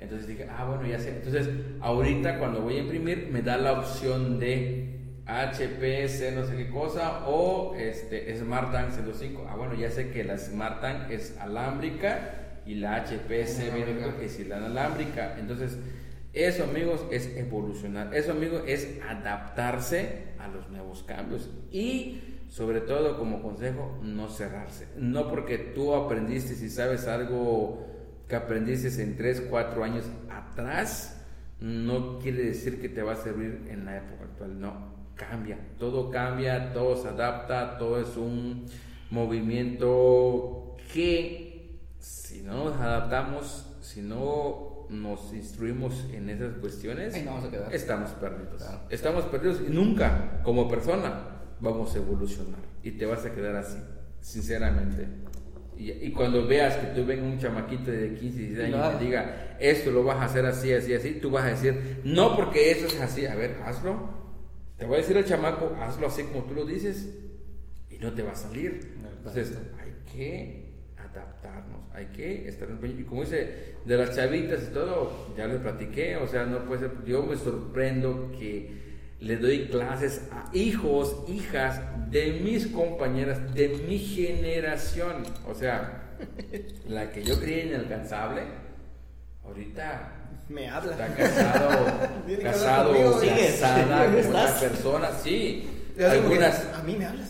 Entonces 0.00 0.26
dije, 0.26 0.46
ah, 0.48 0.64
bueno, 0.64 0.86
ya 0.86 0.98
sé. 0.98 1.10
Entonces, 1.16 1.48
ahorita 1.80 2.38
cuando 2.38 2.62
voy 2.62 2.76
a 2.76 2.80
imprimir, 2.82 3.28
me 3.30 3.42
da 3.42 3.56
la 3.58 3.78
opción 3.78 4.38
de 4.38 5.00
HPS, 5.26 6.32
no 6.34 6.44
sé 6.46 6.56
qué 6.56 6.68
cosa, 6.70 7.26
o 7.28 7.74
este, 7.76 8.36
Smarttank 8.36 8.90
105. 8.90 9.46
Ah, 9.48 9.56
bueno, 9.56 9.74
ya 9.74 9.90
sé 9.90 10.10
que 10.10 10.24
la 10.24 10.36
Smarttank 10.36 11.10
es 11.10 11.36
alámbrica 11.38 12.60
y 12.66 12.74
la 12.76 13.04
Inalámbrica. 13.06 14.16
que 14.18 14.26
es 14.26 14.40
inalámbrica. 14.40 15.38
Entonces, 15.38 15.78
eso, 16.32 16.64
amigos, 16.64 17.04
es 17.10 17.36
evolucionar. 17.36 18.14
Eso, 18.14 18.32
amigos, 18.32 18.62
es 18.66 18.98
adaptarse 19.08 20.32
a 20.38 20.48
los 20.48 20.68
nuevos 20.70 21.02
cambios. 21.02 21.50
Y, 21.70 22.20
sobre 22.48 22.80
todo, 22.80 23.18
como 23.18 23.42
consejo, 23.42 23.98
no 24.02 24.28
cerrarse. 24.28 24.88
No 24.96 25.28
porque 25.28 25.58
tú 25.58 25.94
aprendiste 25.94 26.52
y 26.64 26.68
sabes 26.68 27.06
algo 27.06 27.86
que 28.28 28.36
aprendiste 28.36 29.02
en 29.02 29.16
3, 29.16 29.42
4 29.50 29.84
años 29.84 30.04
atrás, 30.30 31.22
no 31.60 32.18
quiere 32.18 32.44
decir 32.44 32.80
que 32.80 32.88
te 32.88 33.02
va 33.02 33.12
a 33.12 33.16
servir 33.16 33.66
en 33.68 33.84
la 33.84 33.98
época 33.98 34.24
actual. 34.24 34.60
No, 34.60 34.91
cambia. 35.14 35.58
Todo 35.78 36.10
cambia, 36.10 36.72
todo 36.72 36.96
se 36.96 37.08
adapta, 37.08 37.78
todo 37.78 38.00
es 38.00 38.16
un 38.16 38.66
movimiento 39.10 40.76
que 40.92 41.78
si 41.98 42.42
no 42.42 42.64
nos 42.64 42.76
adaptamos, 42.80 43.66
si 43.80 44.02
no 44.02 44.86
nos 44.90 45.32
instruimos 45.32 46.06
en 46.12 46.28
esas 46.28 46.54
cuestiones, 46.58 47.14
Ahí 47.14 47.24
vamos 47.24 47.44
a 47.44 47.50
quedar. 47.50 47.74
estamos 47.74 48.10
perdidos. 48.12 48.62
Claro. 48.62 48.80
Estamos 48.90 49.24
perdidos 49.26 49.60
y 49.66 49.70
nunca, 49.70 50.40
como 50.42 50.68
persona, 50.68 51.40
vamos 51.60 51.94
a 51.94 51.98
evolucionar. 51.98 52.60
Y 52.82 52.92
te 52.92 53.06
vas 53.06 53.24
a 53.24 53.32
quedar 53.34 53.56
así, 53.56 53.78
sinceramente. 54.20 55.06
Y, 55.78 55.90
y 55.90 56.12
cuando 56.12 56.46
veas 56.46 56.76
que 56.76 56.88
tú 56.88 57.06
venga 57.06 57.22
un 57.24 57.38
chamaquito 57.38 57.90
de 57.90 58.14
15, 58.14 58.38
16 58.38 58.74
años 58.74 58.94
y 58.94 58.98
te 58.98 59.04
diga, 59.04 59.56
esto 59.58 59.90
lo 59.90 60.04
vas 60.04 60.16
a 60.18 60.24
hacer 60.24 60.44
así, 60.44 60.72
así, 60.72 60.92
así, 60.94 61.12
tú 61.14 61.30
vas 61.30 61.44
a 61.44 61.48
decir, 61.48 62.00
no 62.04 62.36
porque 62.36 62.70
eso 62.72 62.86
es 62.86 63.00
así, 63.00 63.26
a 63.26 63.34
ver, 63.34 63.56
hazlo. 63.64 64.21
Te 64.82 64.88
voy 64.88 64.96
a 64.96 64.98
decir 64.98 65.16
al 65.16 65.24
chamaco, 65.24 65.76
hazlo 65.80 66.08
así 66.08 66.24
como 66.24 66.42
tú 66.42 66.54
lo 66.54 66.66
dices 66.66 67.08
y 67.88 67.98
no 67.98 68.12
te 68.14 68.24
va 68.24 68.32
a 68.32 68.34
salir. 68.34 68.96
Entonces, 69.16 69.56
hay 69.80 69.94
que 70.12 70.72
adaptarnos, 70.96 71.86
hay 71.94 72.06
que 72.06 72.48
estar 72.48 72.68
en 72.68 72.98
Y 72.98 73.04
como 73.04 73.20
dice, 73.20 73.76
de 73.84 73.96
las 73.96 74.16
chavitas 74.16 74.64
y 74.64 74.74
todo, 74.74 75.32
ya 75.36 75.46
les 75.46 75.60
platiqué, 75.60 76.16
o 76.16 76.26
sea, 76.26 76.46
no 76.46 76.64
puede 76.64 76.80
ser, 76.80 77.04
yo 77.06 77.22
me 77.22 77.36
sorprendo 77.36 78.32
que 78.36 78.72
le 79.20 79.36
doy 79.36 79.68
clases 79.68 80.22
a 80.32 80.50
hijos, 80.52 81.26
hijas 81.28 81.80
de 82.10 82.40
mis 82.42 82.66
compañeras, 82.66 83.54
de 83.54 83.68
mi 83.86 84.00
generación, 84.00 85.22
o 85.46 85.54
sea, 85.54 86.16
la 86.88 87.12
que 87.12 87.22
yo 87.22 87.38
creía 87.38 87.66
inalcanzable, 87.66 88.42
ahorita 89.44 90.21
Me 90.48 90.68
habla. 90.68 90.92
está 90.92 91.14
casado, 91.14 91.86
casado, 92.42 92.92
conmigo, 92.92 93.20
casada 93.20 94.06
con 94.06 94.26
otra 94.26 94.60
persona, 94.60 95.10
sí, 95.12 95.68
algunas 95.98 96.66
A 96.74 96.82
mí 96.82 96.96
me 96.96 97.06
hablas. 97.06 97.28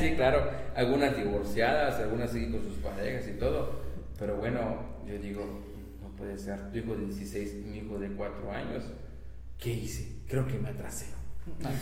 sí, 0.00 0.12
claro. 0.16 0.50
Algunas 0.74 1.16
divorciadas, 1.16 1.96
algunas 2.00 2.30
siguen 2.30 2.52
con 2.52 2.62
sus 2.62 2.74
parejas 2.78 3.26
y 3.28 3.32
todo. 3.38 3.80
Pero 4.18 4.36
bueno, 4.36 4.60
yo 5.06 5.18
digo, 5.18 5.44
no 6.02 6.08
puede 6.16 6.38
ser. 6.38 6.70
Tu 6.70 6.78
hijo 6.78 6.96
de 6.96 7.06
16, 7.06 7.54
mi 7.66 7.78
hijo 7.78 7.98
de 7.98 8.08
4 8.08 8.52
años. 8.52 8.84
¿Qué 9.58 9.70
hice? 9.70 10.22
Creo 10.28 10.46
que 10.46 10.58
me 10.58 10.70
atrasé. 10.70 11.06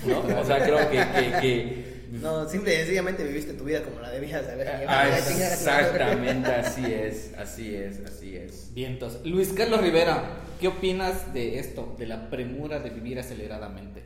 ¿No? 0.06 0.40
O 0.40 0.44
sea, 0.44 0.62
creo 0.64 0.90
que... 0.90 0.96
que, 0.96 1.40
que- 1.40 1.98
No, 2.12 2.48
simple 2.48 2.72
y 2.74 2.76
sencillamente 2.78 3.22
viviste 3.22 3.52
tu 3.52 3.64
vida 3.64 3.82
como 3.82 4.00
la 4.00 4.10
debías 4.10 4.46
de 4.46 4.52
haber 4.52 4.66
llevado. 4.66 4.86
Ah, 4.88 5.08
exactamente, 5.18 6.50
así 6.50 6.84
es, 6.86 7.32
así 7.36 7.74
es, 7.74 8.00
así 8.06 8.36
es. 8.36 8.72
Vientos. 8.72 9.18
Luis 9.24 9.52
Carlos 9.52 9.80
Rivera, 9.82 10.40
¿qué 10.60 10.68
opinas 10.68 11.32
de 11.34 11.58
esto, 11.58 11.94
de 11.98 12.06
la 12.06 12.30
premura 12.30 12.80
de 12.80 12.90
vivir 12.90 13.18
aceleradamente? 13.18 14.02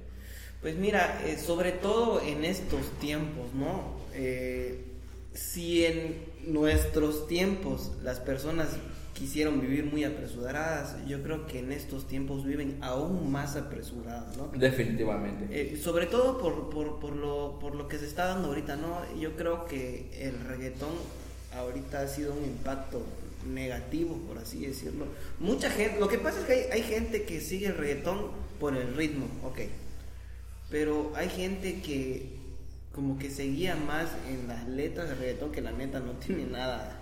Pues 0.61 0.77
mira, 0.77 1.21
eh, 1.25 1.39
sobre 1.39 1.73
todo 1.73 2.21
en 2.23 2.45
estos 2.45 2.91
tiempos, 3.01 3.53
¿no? 3.55 3.97
Eh, 4.15 4.85
si 5.33 5.85
en 5.85 6.25
nuestros 6.47 7.27
tiempos 7.29 7.93
las 8.03 8.21
personas 8.21 8.69
quisieron 9.15 9.61
vivir 9.61 9.85
muy 9.85 10.05
apresuradas, 10.05 10.97
yo 11.07 11.23
creo 11.23 11.47
que 11.47 11.59
en 11.59 11.73
estos 11.73 12.09
tiempos 12.09 12.45
viven 12.45 12.79
aún 12.81 13.31
más 13.31 13.57
apresuradas, 13.57 14.37
¿no? 14.37 14.49
Definitivamente. 14.57 15.47
Eh, 15.51 15.77
sobre 15.77 16.07
todo 16.07 16.39
por, 16.39 16.71
por, 16.71 16.99
por, 16.99 17.15
lo, 17.15 17.59
por 17.61 17.75
lo 17.75 17.89
que 17.89 17.99
se 17.99 18.07
está 18.07 18.27
dando 18.27 18.49
ahorita, 18.49 18.77
¿no? 18.77 18.99
Yo 19.19 19.37
creo 19.37 19.67
que 19.67 20.11
el 20.19 20.39
reggaetón 20.41 20.93
ahorita 21.55 22.01
ha 22.01 22.09
sido 22.09 22.33
un 22.33 22.45
impacto 22.45 23.03
negativo, 23.53 24.17
por 24.29 24.39
así 24.39 24.67
decirlo. 24.67 25.07
Mucha 25.39 25.71
gente, 25.71 26.01
lo 26.01 26.09
que 26.09 26.19
pasa 26.19 26.41
es 26.41 26.47
que 26.47 26.53
hay, 26.53 26.81
hay 26.81 26.83
gente 26.83 27.25
que 27.25 27.41
sigue 27.41 27.67
el 27.67 27.77
reggaetón 27.77 28.31
por 28.59 28.77
el 28.77 28.95
ritmo, 28.95 29.27
ok. 29.45 29.61
Pero 30.71 31.13
hay 31.15 31.29
gente 31.29 31.81
que 31.83 32.41
como 32.95 33.19
que 33.19 33.31
seguía 33.31 33.75
más 33.75 34.09
en 34.29 34.49
las 34.49 34.69
letras 34.69 35.09
del 35.09 35.19
reggaetón 35.19 35.53
que 35.53 35.61
la 35.61 35.73
neta 35.73 36.01
no 36.01 36.13
tiene 36.13 36.45
nada. 36.45 36.99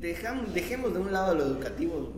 Dejamos, 0.00 0.52
dejemos 0.54 0.92
de 0.92 1.00
un 1.00 1.12
lado 1.12 1.34
lo 1.34 1.44
educativo. 1.44 2.12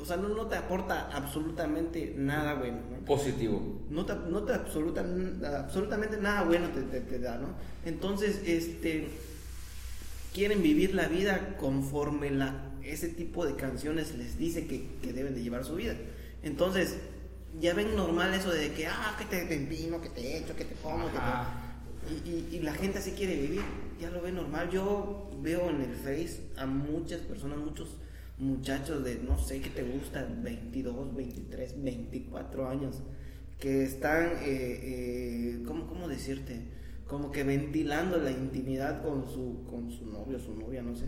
O 0.00 0.04
sea, 0.04 0.16
no, 0.16 0.28
no 0.28 0.46
te 0.46 0.56
aporta 0.56 1.10
absolutamente 1.12 2.14
nada 2.16 2.54
bueno. 2.54 2.78
¿no? 2.90 3.04
Positivo. 3.04 3.80
no 3.90 4.06
te, 4.06 4.14
no 4.14 4.42
te 4.44 4.54
absoluta, 4.54 5.04
absolutamente 5.60 6.16
nada 6.18 6.42
bueno 6.44 6.68
te, 6.70 6.82
te- 6.82 7.00
te 7.00 7.18
da, 7.18 7.36
¿no? 7.38 7.48
Entonces, 7.84 8.40
este, 8.46 9.08
quieren 10.32 10.62
vivir 10.62 10.94
la 10.94 11.08
vida 11.08 11.56
conforme 11.58 12.30
la, 12.30 12.70
ese 12.82 13.08
tipo 13.08 13.44
de 13.44 13.56
canciones 13.56 14.14
les 14.14 14.38
dice 14.38 14.66
que, 14.66 14.86
que 15.02 15.12
deben 15.12 15.34
de 15.34 15.42
llevar 15.42 15.64
su 15.64 15.74
vida. 15.74 15.94
Entonces, 16.42 16.96
ya 17.60 17.74
ven 17.74 17.96
normal 17.96 18.32
eso 18.34 18.50
de 18.50 18.72
que, 18.72 18.86
ah, 18.86 19.16
que 19.18 19.24
te, 19.24 19.44
te 19.46 19.54
empino, 19.54 20.00
que 20.00 20.08
te 20.10 20.38
echo, 20.38 20.54
que 20.56 20.64
te 20.64 20.74
pongo, 20.76 21.06
que 21.10 21.18
te... 21.18 22.28
Y, 22.30 22.30
y- 22.30 22.56
y 22.56 22.60
la 22.60 22.72
gente 22.72 22.98
así 22.98 23.10
quiere 23.12 23.34
vivir, 23.36 23.62
ya 24.00 24.10
lo 24.10 24.20
ve 24.22 24.32
normal. 24.32 24.70
Yo 24.70 25.30
veo 25.42 25.70
en 25.70 25.82
el 25.82 25.94
Face 25.94 26.40
a 26.56 26.66
muchas 26.66 27.20
personas, 27.20 27.58
muchos 27.58 27.96
muchachos 28.38 29.02
de, 29.04 29.16
no 29.16 29.36
sé 29.38 29.60
qué 29.60 29.70
te 29.70 29.82
gusta, 29.82 30.26
22, 30.42 31.14
23, 31.16 31.82
24 31.82 32.68
años, 32.68 33.02
que 33.58 33.82
están, 33.82 34.26
eh, 34.42 34.80
eh, 34.82 35.62
¿cómo, 35.66 35.86
¿cómo 35.88 36.06
decirte? 36.08 36.60
Como 37.08 37.32
que 37.32 37.42
ventilando 37.42 38.18
la 38.18 38.30
intimidad 38.30 39.02
con 39.02 39.26
su, 39.28 39.64
con 39.68 39.90
su 39.90 40.06
novio, 40.06 40.38
su 40.38 40.54
novia, 40.54 40.82
no 40.82 40.94
sé. 40.94 41.06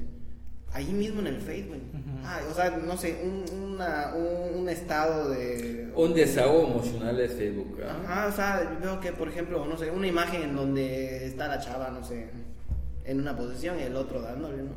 Ahí 0.73 0.93
mismo 0.93 1.21
en 1.21 1.27
el 1.29 1.41
Face, 1.41 1.67
güey. 1.67 1.81
Ah, 2.25 2.41
o 2.51 2.55
sea, 2.55 2.71
no 2.71 2.97
sé, 2.97 3.21
un, 3.25 3.73
una- 3.75 4.15
un, 4.15 4.61
un 4.61 4.69
estado 4.69 5.31
de... 5.31 5.93
Un 5.97 6.15
desahogo 6.15 6.67
emocional 6.69 7.17
de 7.17 7.29
Facebook. 7.29 7.79
¿ah? 7.85 8.01
Ajá, 8.05 8.27
o 8.29 8.33
sea, 8.33 8.79
veo 8.81 9.01
que, 9.01 9.13
por 9.13 9.29
ejemplo, 9.29 9.65
no 9.67 9.77
sé, 9.77 9.91
una 9.91 10.07
imagen 10.07 10.43
en 10.43 10.55
donde 10.57 11.27
está 11.27 11.49
la 11.49 11.59
chava, 11.61 11.91
no 11.91 12.05
sé, 12.05 12.29
en 13.05 13.21
una 13.21 13.37
posición 13.37 13.79
y 13.79 13.83
el 13.83 13.97
otro 13.97 14.21
dándole, 14.21 14.63
¿no? 14.63 14.73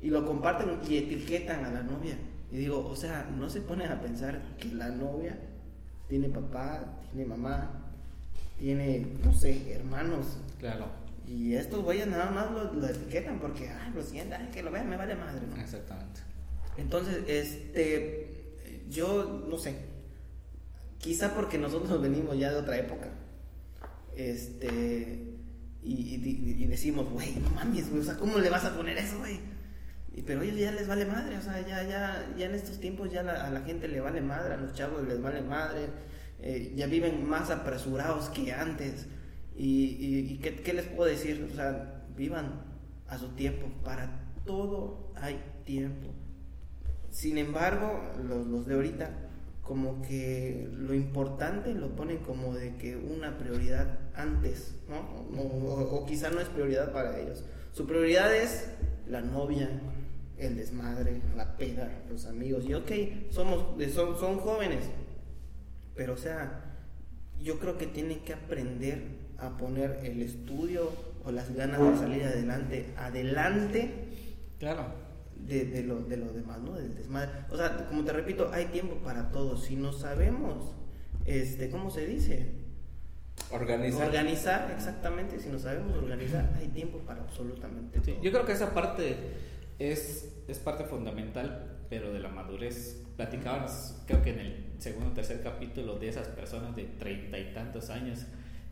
Y 0.00 0.10
lo 0.10 0.24
comparten 0.24 0.78
y 0.88 0.96
etiquetan 0.96 1.64
a 1.64 1.70
la 1.70 1.82
novia. 1.82 2.16
Y 2.50 2.56
digo, 2.56 2.86
o 2.86 2.96
sea, 2.96 3.28
no 3.36 3.50
se 3.50 3.60
ponen 3.60 3.90
a 3.90 4.00
pensar 4.00 4.40
que 4.58 4.68
la 4.68 4.88
novia 4.88 5.38
tiene 6.08 6.28
papá, 6.28 7.00
tiene 7.12 7.26
mamá, 7.26 7.70
tiene, 8.58 9.06
no 9.22 9.32
sé, 9.32 9.74
hermanos. 9.74 10.38
Claro. 10.58 10.86
Y 11.26 11.54
estos 11.54 11.82
güeyes 11.84 12.06
nada 12.06 12.30
más 12.30 12.50
lo, 12.50 12.72
lo 12.72 12.86
etiquetan 12.86 13.38
porque, 13.38 13.68
ay, 13.68 13.92
lo 13.94 14.02
siento, 14.02 14.36
ay, 14.38 14.48
que 14.52 14.62
lo 14.62 14.70
vean, 14.70 14.88
me 14.88 14.96
vale 14.96 15.14
madre, 15.14 15.42
¿no? 15.46 15.60
Exactamente. 15.60 16.20
Entonces, 16.78 17.24
este, 17.26 18.54
yo 18.88 19.44
no 19.48 19.58
sé, 19.58 19.74
quizá 20.98 21.34
porque 21.34 21.58
nosotros 21.58 22.00
venimos 22.00 22.38
ya 22.38 22.50
de 22.50 22.56
otra 22.56 22.78
época, 22.78 23.08
este, 24.16 25.27
y, 25.82 26.66
decimos, 26.66 27.08
güey, 27.10 27.36
no 27.36 27.50
mames, 27.50 27.88
güey, 27.90 28.02
o 28.02 28.04
sea, 28.04 28.16
¿cómo 28.16 28.38
le 28.38 28.50
vas 28.50 28.64
a 28.64 28.76
poner 28.76 28.98
eso, 28.98 29.18
güey? 29.18 29.40
Pero 30.26 30.42
ellos 30.42 30.58
ya 30.58 30.72
les 30.72 30.88
vale 30.88 31.06
madre, 31.06 31.36
o 31.38 31.40
sea, 31.42 31.60
ya, 31.60 31.82
ya, 31.84 32.34
ya 32.36 32.46
en 32.46 32.54
estos 32.54 32.80
tiempos 32.80 33.10
ya 33.10 33.20
a 33.20 33.50
la 33.50 33.60
gente 33.60 33.86
le 33.86 34.00
vale 34.00 34.20
madre, 34.20 34.54
a 34.54 34.56
los 34.56 34.72
chavos 34.74 35.06
les 35.06 35.22
vale 35.22 35.42
madre, 35.42 35.86
eh, 36.40 36.72
ya 36.76 36.86
viven 36.86 37.28
más 37.28 37.50
apresurados 37.50 38.28
que 38.30 38.52
antes. 38.52 39.06
Y 39.56 40.38
¿qué, 40.38 40.56
qué 40.56 40.72
les 40.72 40.86
puedo 40.86 41.08
decir? 41.08 41.48
O 41.50 41.54
sea, 41.54 42.04
vivan 42.16 42.62
a 43.08 43.18
su 43.18 43.28
tiempo, 43.30 43.68
para 43.84 44.20
todo 44.44 45.12
hay 45.16 45.40
tiempo. 45.64 46.08
Sin 47.10 47.38
embargo, 47.38 48.02
los, 48.22 48.46
los 48.46 48.66
de 48.66 48.74
ahorita, 48.74 49.10
como 49.68 50.00
que 50.00 50.66
lo 50.72 50.94
importante 50.94 51.74
lo 51.74 51.94
ponen 51.94 52.18
como 52.18 52.54
de 52.54 52.76
que 52.76 52.96
una 52.96 53.36
prioridad 53.36 53.98
antes, 54.14 54.74
¿no? 54.88 54.98
O, 55.40 55.84
o- 55.94 56.06
quizá 56.06 56.30
no 56.30 56.40
es 56.40 56.48
prioridad 56.48 56.90
para 56.90 57.20
ellos. 57.20 57.44
Su 57.72 57.86
prioridad 57.86 58.34
es 58.34 58.70
la 59.06 59.20
novia, 59.20 59.68
el 60.38 60.56
desmadre, 60.56 61.20
la 61.36 61.58
peda, 61.58 62.02
los 62.10 62.24
amigos. 62.24 62.64
Y 62.66 62.72
ok, 62.72 62.90
somos, 63.30 63.62
son, 63.92 64.18
son 64.18 64.38
jóvenes, 64.38 64.86
pero 65.94 66.14
o 66.14 66.16
sea, 66.16 66.64
yo 67.38 67.58
creo 67.58 67.76
que 67.76 67.86
tienen 67.86 68.20
que 68.20 68.32
aprender 68.32 69.04
a 69.36 69.56
poner 69.58 70.00
el 70.02 70.22
estudio 70.22 70.90
o 71.24 71.30
las 71.30 71.54
ganas 71.54 71.80
de 71.80 71.96
salir 71.98 72.24
adelante, 72.24 72.86
adelante 72.96 74.06
Claro. 74.58 74.86
De, 75.46 75.64
de 75.66 75.82
lo, 75.84 76.00
de 76.00 76.16
lo 76.16 76.32
demás, 76.32 76.58
¿no? 76.60 76.74
Del 76.74 76.94
desmadre. 76.94 77.30
O 77.50 77.56
sea, 77.56 77.86
como 77.88 78.04
te 78.04 78.12
repito, 78.12 78.50
hay 78.52 78.66
tiempo 78.66 78.96
para 78.96 79.30
todo. 79.30 79.56
Si 79.56 79.76
no 79.76 79.92
sabemos, 79.92 80.74
este, 81.26 81.70
¿cómo 81.70 81.90
se 81.90 82.06
dice? 82.06 82.52
Organizar. 83.50 84.06
Organizar, 84.08 84.70
exactamente. 84.76 85.38
Si 85.40 85.48
no 85.48 85.58
sabemos 85.58 85.96
organizar, 85.96 86.52
hay 86.58 86.68
tiempo 86.68 86.98
para 86.98 87.22
absolutamente 87.22 88.00
Sí, 88.04 88.12
todo. 88.12 88.22
yo 88.22 88.30
creo 88.32 88.44
que 88.46 88.52
esa 88.52 88.74
parte 88.74 89.16
es, 89.78 90.28
es 90.48 90.58
parte 90.58 90.84
fundamental, 90.84 91.78
pero 91.88 92.12
de 92.12 92.20
la 92.20 92.28
madurez. 92.28 93.02
Platicábamos, 93.16 93.96
creo 94.06 94.22
que 94.22 94.30
en 94.30 94.38
el 94.40 94.66
segundo 94.78 95.10
o 95.10 95.12
tercer 95.12 95.42
capítulo, 95.42 95.98
de 95.98 96.08
esas 96.08 96.28
personas 96.28 96.76
de 96.76 96.84
treinta 96.84 97.38
y 97.38 97.52
tantos 97.52 97.90
años 97.90 98.20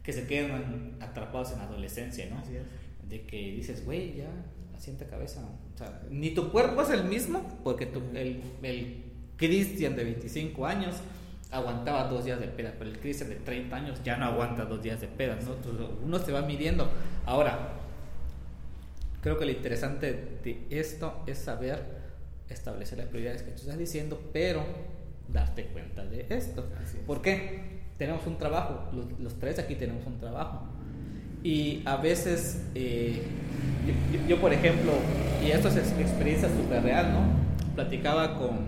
que 0.05 0.12
se 0.12 0.27
quedan 0.27 0.97
atrapados 1.01 1.51
en 1.53 1.59
la 1.59 1.64
adolescencia, 1.64 2.29
¿no? 2.31 2.39
Así 2.39 2.55
es. 2.57 2.62
De 3.09 3.23
que 3.27 3.37
dices, 3.53 3.85
güey, 3.85 4.14
ya, 4.17 4.29
asienta 4.77 5.07
cabeza. 5.07 5.41
O 5.74 5.79
sea, 5.79 6.03
ni 6.11 6.31
tu 6.31 6.51
cuerpo 6.51 6.83
es 6.83 6.91
el 6.91 7.05
mismo, 7.05 7.43
porque 7.64 7.87
tu- 7.87 8.03
el, 8.14 8.43
el 8.62 9.05
Cristian 9.37 9.97
de 9.97 10.05
25 10.05 10.66
años 10.66 10.97
aguantaba 11.51 12.09
dos 12.09 12.24
días 12.24 12.41
de 12.41 12.49
peda, 12.49 12.74
pero 12.79 12.91
el 12.91 12.99
Cristian 12.99 13.31
de 13.31 13.37
30 13.37 13.77
años 13.77 14.01
ya 14.05 14.16
no 14.16 14.27
aguanta 14.27 14.64
dos 14.64 14.83
días 14.83 15.01
de 15.01 15.09
peda, 15.09 15.37
¿no? 15.37 15.55
Uno 16.05 16.18
se 16.18 16.33
va 16.33 16.43
midiendo. 16.43 16.89
Ahora, 17.24 17.72
creo 19.22 19.39
que 19.39 19.45
lo 19.45 19.51
interesante 19.53 20.39
de 20.45 20.66
esto 20.70 21.22
es 21.27 21.39
saber 21.39 21.83
establecer 22.49 22.99
las 22.99 23.09
prioridades 23.09 23.43
que 23.43 23.51
tú 23.53 23.62
estás 23.62 23.79
diciendo, 23.79 24.20
pero 24.33 24.64
darte 25.33 25.66
cuenta 25.66 26.05
de 26.05 26.27
esto. 26.31 26.64
Es. 26.83 26.95
¿Por 27.07 27.22
qué? 27.22 27.77
Tenemos 27.99 28.27
un 28.27 28.39
trabajo, 28.39 28.91
los, 28.93 29.18
los 29.20 29.35
tres 29.39 29.59
aquí 29.59 29.74
tenemos 29.74 30.07
un 30.07 30.18
trabajo. 30.18 30.66
Y 31.47 31.82
a 31.84 31.97
veces, 31.97 32.61
eh, 32.74 33.22
yo, 34.12 34.26
yo- 34.26 34.40
por 34.40 34.53
ejemplo, 34.53 34.92
y 35.44 35.51
esto 35.53 35.68
es 35.68 35.76
ex- 35.76 35.92
experiencia 36.01 36.49
súper 36.49 36.82
real, 36.82 37.12
¿no? 37.12 37.74
Platicaba 37.76 38.36
con 38.36 38.66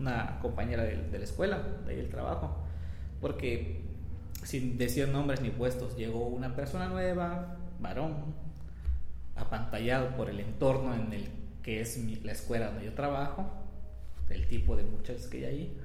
una 0.00 0.38
compañera 0.42 0.82
de, 0.82 0.96
de 0.96 1.18
la 1.18 1.24
escuela, 1.24 1.62
de 1.86 1.92
ahí 1.92 2.00
el 2.00 2.08
trabajo, 2.08 2.56
porque 3.20 3.82
sin 4.42 4.76
decir 4.76 5.06
nombres 5.08 5.40
ni 5.40 5.50
puestos, 5.50 5.96
llegó 5.96 6.26
una 6.26 6.56
persona 6.56 6.88
nueva, 6.88 7.58
varón, 7.80 8.14
apantallado 9.36 10.16
por 10.16 10.28
el 10.30 10.40
entorno 10.40 10.94
en 10.94 11.12
el 11.12 11.28
que 11.62 11.80
es 11.80 11.98
mi- 11.98 12.16
la 12.16 12.32
escuela 12.32 12.66
donde 12.70 12.86
yo 12.86 12.94
trabajo, 12.94 13.46
del 14.28 14.48
tipo 14.48 14.74
de 14.74 14.82
muchachos 14.82 15.26
que 15.28 15.38
hay 15.38 15.44
ahí. 15.44 15.76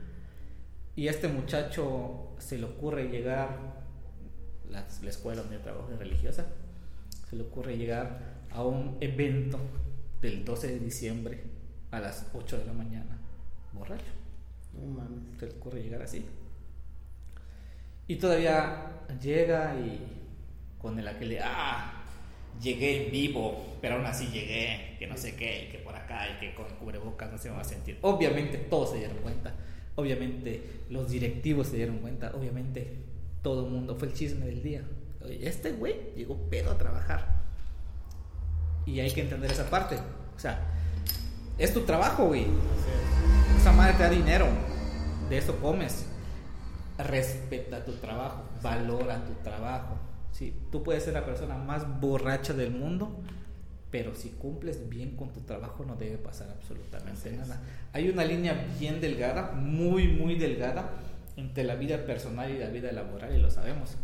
Y 0.95 1.07
a 1.07 1.11
este 1.11 1.27
muchacho 1.27 2.29
se 2.39 2.57
le 2.57 2.65
ocurre 2.65 3.09
llegar, 3.09 3.78
la, 4.69 4.85
la 5.01 5.09
escuela 5.09 5.41
donde 5.41 5.57
yo 5.57 5.61
trabajo 5.61 5.89
es 5.91 5.99
religiosa, 5.99 6.45
se 7.29 7.35
le 7.35 7.43
ocurre 7.43 7.77
llegar 7.77 8.39
a 8.51 8.63
un 8.63 8.97
evento 9.01 9.59
del 10.21 10.43
12 10.43 10.67
de 10.67 10.79
diciembre 10.79 11.43
a 11.91 11.99
las 11.99 12.27
8 12.33 12.57
de 12.57 12.65
la 12.65 12.73
mañana, 12.73 13.17
borracho. 13.73 14.03
No 14.73 14.85
mames. 14.85 15.39
Se 15.39 15.47
le 15.47 15.53
ocurre 15.53 15.81
llegar 15.81 16.01
así. 16.01 16.25
Y 18.07 18.15
todavía 18.15 19.03
llega 19.21 19.75
y 19.79 19.99
con 20.79 20.97
el 20.97 21.07
aquel 21.07 21.29
de, 21.29 21.39
ah, 21.41 22.03
llegué 22.61 23.05
en 23.05 23.11
vivo, 23.11 23.77
pero 23.81 23.95
aún 23.95 24.05
así 24.05 24.27
llegué, 24.27 24.95
que 24.97 25.07
no 25.07 25.17
sé 25.17 25.35
qué, 25.35 25.65
y 25.65 25.71
que 25.71 25.79
por 25.79 25.95
acá, 25.95 26.27
y 26.29 26.39
que 26.39 26.55
con 26.55 26.65
cubrebocas 26.77 27.31
no 27.31 27.37
se 27.37 27.49
va 27.49 27.61
a 27.61 27.63
sentir. 27.63 27.97
Obviamente 28.01 28.57
todos 28.57 28.91
se 28.91 28.97
dieron 28.97 29.17
cuenta, 29.17 29.53
obviamente 29.95 30.63
los 30.89 31.09
directivos 31.09 31.67
se 31.67 31.77
dieron 31.77 31.99
cuenta, 31.99 32.31
obviamente 32.35 33.08
todo 33.41 33.65
el 33.65 33.71
mundo, 33.71 33.95
fue 33.95 34.07
el 34.07 34.13
chisme 34.13 34.45
del 34.45 34.61
día. 34.61 34.83
Este 35.41 35.71
güey 35.71 36.13
llegó 36.15 36.37
pedo 36.49 36.71
a 36.71 36.77
trabajar. 36.77 37.39
Y 38.85 38.99
hay 38.99 39.11
que 39.11 39.21
entender 39.21 39.51
esa 39.51 39.69
parte. 39.69 39.97
O 40.35 40.39
sea, 40.39 40.59
es 41.57 41.73
tu 41.73 41.81
trabajo, 41.81 42.27
güey. 42.27 42.47
Esa 43.57 43.71
madre 43.71 43.93
te 43.93 44.03
da 44.03 44.09
dinero. 44.09 44.47
De 45.29 45.37
eso 45.37 45.55
comes. 45.57 46.05
Respeta 46.97 47.85
tu 47.85 47.93
trabajo. 47.93 48.43
Valora 48.61 49.23
tu 49.25 49.33
trabajo. 49.43 49.97
Sí, 50.31 50.55
tú 50.71 50.83
puedes 50.83 51.03
ser 51.03 51.13
la 51.13 51.25
persona 51.25 51.55
más 51.55 51.99
borracha 51.99 52.53
del 52.53 52.71
mundo, 52.71 53.11
pero 53.91 54.15
si 54.15 54.29
cumples 54.29 54.87
bien 54.89 55.15
con 55.15 55.33
tu 55.33 55.41
trabajo 55.41 55.83
no 55.85 55.95
debe 55.95 56.17
pasar 56.17 56.49
absolutamente 56.49 57.31
nada. 57.31 57.61
Hay 57.93 58.09
una 58.09 58.23
línea 58.23 58.67
bien 58.79 59.01
delgada, 59.01 59.51
muy, 59.51 60.07
muy 60.07 60.35
delgada, 60.35 60.91
entre 61.39 61.63
la 61.63 61.75
vida 61.75 62.05
personal 62.05 62.51
y 62.51 62.59
la 62.59 62.69
vida 62.69 62.91
laboral, 62.91 63.35
y 63.35 63.39
lo 63.39 63.49
sabemos. 63.49 63.95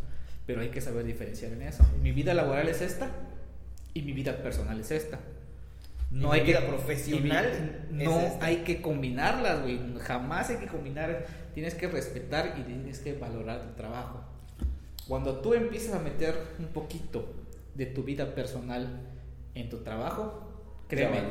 Pero 0.45 0.61
hay 0.61 0.69
que 0.69 0.81
saber 0.81 1.05
diferenciar 1.05 1.51
en 1.53 1.63
eso. 1.63 1.83
Mi 2.01 2.11
vida 2.11 2.33
laboral 2.33 2.67
es 2.69 2.81
esta 2.81 3.09
y 3.93 4.01
mi 4.01 4.13
vida 4.13 4.37
personal 4.37 4.79
es 4.79 4.91
esta. 4.91 5.19
No 6.11 6.31
hay 6.31 6.41
mi 6.41 6.45
que 6.45 6.51
vida 6.53 6.67
profesional 6.67 7.87
no 7.91 8.19
esta. 8.19 8.45
hay 8.45 8.57
que 8.57 8.81
combinarlas, 8.81 9.63
güey. 9.63 9.79
Jamás 9.99 10.49
hay 10.49 10.57
que 10.57 10.67
combinar. 10.67 11.25
Tienes 11.53 11.73
que 11.73 11.87
respetar 11.87 12.55
y 12.59 12.61
tienes 12.63 12.99
que 12.99 13.13
valorar 13.13 13.61
tu 13.63 13.73
trabajo. 13.75 14.23
Cuando 15.07 15.39
tú 15.39 15.53
empiezas 15.53 15.95
a 15.95 15.99
meter 15.99 16.35
un 16.59 16.67
poquito 16.67 17.33
de 17.73 17.85
tu 17.87 18.03
vida 18.03 18.33
personal 18.33 18.87
en 19.55 19.69
tu 19.69 19.77
trabajo, 19.79 20.51
créeme. 20.87 21.23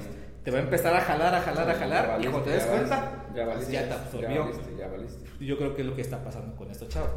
Te 0.45 0.51
va 0.51 0.59
a 0.59 0.63
empezar 0.63 0.95
a 0.95 1.01
jalar, 1.01 1.35
a 1.35 1.41
jalar, 1.41 1.71
a 1.71 1.75
jalar. 1.75 2.19
Y 2.21 2.25
cuando 2.27 2.43
te 2.43 2.51
des 2.51 2.65
cuenta, 2.65 3.25
ya 3.35 3.45
pues 3.45 3.47
valiste, 3.47 3.73
ya 3.73 3.83
te 3.83 3.89
Ya 3.89 3.95
absorbió. 3.95 4.45
valiste, 4.45 4.77
ya 4.79 4.89
valiste. 4.89 5.25
Yo 5.45 5.57
creo 5.59 5.75
que 5.75 5.83
es 5.83 5.89
lo 5.89 5.95
que 5.97 6.03
está 6.03 6.23
pasando 6.23 6.55
con 6.57 6.71
estos 6.71 6.89
chavos. 6.89 7.11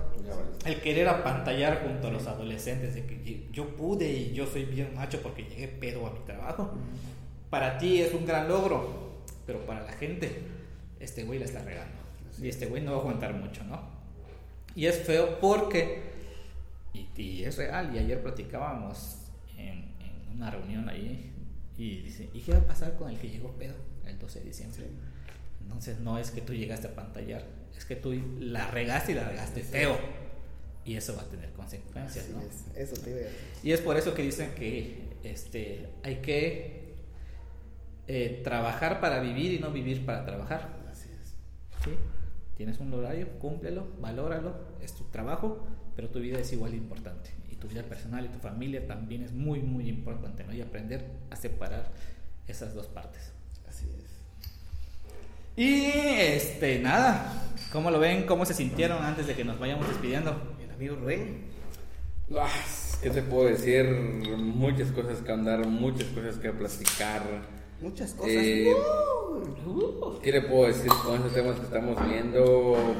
El 0.65 0.81
querer 0.81 1.07
apantallar 1.07 1.83
junto 1.83 2.07
a 2.07 2.11
los 2.11 2.25
adolescentes 2.27 2.95
de 2.95 3.05
que 3.05 3.47
yo 3.51 3.75
pude 3.75 4.09
y 4.09 4.33
yo 4.33 4.47
soy 4.47 4.65
bien 4.65 4.95
macho 4.95 5.21
porque 5.21 5.43
llegué 5.43 5.67
pedo 5.67 6.07
a 6.07 6.11
mi 6.11 6.19
trabajo. 6.21 6.71
Para 7.49 7.77
ti 7.77 8.01
es 8.01 8.13
un 8.13 8.25
gran 8.25 8.47
logro, 8.47 9.21
pero 9.45 9.59
para 9.65 9.81
la 9.83 9.91
gente, 9.93 10.41
este 10.99 11.23
güey 11.23 11.39
la 11.39 11.45
está 11.45 11.61
regando. 11.63 11.95
Y 12.41 12.49
este 12.49 12.65
güey 12.65 12.81
no 12.81 12.91
va 12.91 12.97
a 12.97 13.01
aguantar 13.01 13.33
mucho, 13.33 13.63
¿no? 13.65 13.79
Y 14.75 14.85
es 14.85 14.99
feo 14.99 15.39
porque, 15.39 16.01
y, 16.93 17.07
y 17.21 17.43
es 17.45 17.57
real, 17.57 17.93
y 17.95 17.99
ayer 17.99 18.21
platicábamos 18.21 19.17
en, 19.57 19.93
en 19.99 20.35
una 20.35 20.51
reunión 20.51 20.87
ahí, 20.89 21.31
y 21.77 22.01
dice, 22.01 22.29
¿y 22.33 22.41
qué 22.41 22.53
va 22.53 22.59
a 22.59 22.65
pasar 22.65 22.95
con 22.97 23.09
el 23.09 23.19
que 23.19 23.29
llegó 23.29 23.51
pedo 23.51 23.75
el 24.05 24.17
12 24.17 24.39
de 24.39 24.45
diciembre? 24.45 24.87
Entonces 25.61 25.99
no 25.99 26.17
es 26.17 26.31
que 26.31 26.41
tú 26.41 26.53
llegaste 26.53 26.87
a 26.87 26.95
pantallar, 26.95 27.43
es 27.77 27.85
que 27.85 27.95
tú 27.95 28.13
la 28.39 28.71
regaste 28.71 29.11
y 29.11 29.15
la 29.15 29.27
regaste 29.27 29.61
feo. 29.61 29.97
Y 30.85 30.95
eso 30.95 31.15
va 31.15 31.23
a 31.23 31.25
tener 31.25 31.51
consecuencias, 31.51 32.25
Así 32.25 32.33
¿no? 32.33 32.41
es, 32.41 32.91
eso 32.91 33.01
te. 33.01 33.29
Y 33.61 33.73
es 33.73 33.81
por 33.81 33.97
eso 33.97 34.13
que 34.13 34.21
dicen 34.21 34.51
que 34.55 35.17
este, 35.23 35.89
hay 36.01 36.15
que 36.21 36.95
eh, 38.07 38.41
trabajar 38.41 39.01
para 39.01 39.19
vivir 39.19 39.51
y 39.51 39.59
no 39.59 39.71
vivir 39.71 40.05
para 40.05 40.25
trabajar. 40.25 40.69
Así 40.89 41.09
es. 41.09 41.35
¿sí? 41.83 41.91
Tienes 42.55 42.79
un 42.79 42.93
horario, 42.93 43.27
cúmplelo, 43.39 43.85
valóralo, 43.99 44.55
es 44.81 44.93
tu 44.93 45.03
trabajo, 45.05 45.67
pero 45.95 46.09
tu 46.09 46.19
vida 46.19 46.39
es 46.39 46.53
igual 46.53 46.71
de 46.71 46.77
importante. 46.77 47.31
Y 47.57 47.59
tu 47.59 47.67
vida 47.67 47.81
personal 47.81 48.23
y 48.23 48.27
tu 48.27 48.39
familia 48.39 48.85
también 48.85 49.23
es 49.23 49.31
muy, 49.31 49.61
muy 49.61 49.89
importante, 49.89 50.43
¿no? 50.43 50.53
Y 50.53 50.61
aprender 50.61 51.05
a 51.31 51.35
separar 51.35 51.89
esas 52.47 52.75
dos 52.75 52.85
partes. 52.87 53.31
Así 53.67 53.87
es. 53.97 54.07
Y 55.55 55.85
este, 55.85 56.79
nada. 56.79 57.33
¿Cómo 57.71 57.89
lo 57.89 57.99
ven? 57.99 58.27
¿Cómo 58.27 58.45
se 58.45 58.53
sintieron 58.53 59.03
antes 59.03 59.25
de 59.25 59.33
que 59.33 59.43
nos 59.43 59.57
vayamos 59.57 59.87
despidiendo? 59.87 60.55
El 60.63 60.69
amigo 60.71 60.95
Rubén. 60.97 61.45
Ah, 62.37 62.47
¿Qué 63.01 63.09
te 63.09 63.23
puedo 63.23 63.47
decir? 63.47 63.85
Muchas 64.37 64.91
cosas 64.91 65.19
que 65.21 65.31
andar, 65.31 65.65
muchas 65.65 66.07
cosas 66.09 66.37
que 66.37 66.51
platicar. 66.51 67.23
Muchas 67.81 68.13
cosas. 68.13 68.31
Eh. 68.33 68.75
¿Qué 70.21 70.31
le 70.31 70.41
puedo 70.41 70.67
decir 70.67 70.91
con 71.05 71.15
estos 71.15 71.33
temas 71.33 71.55
que 71.57 71.65
estamos 71.65 71.97
viendo 72.07 72.95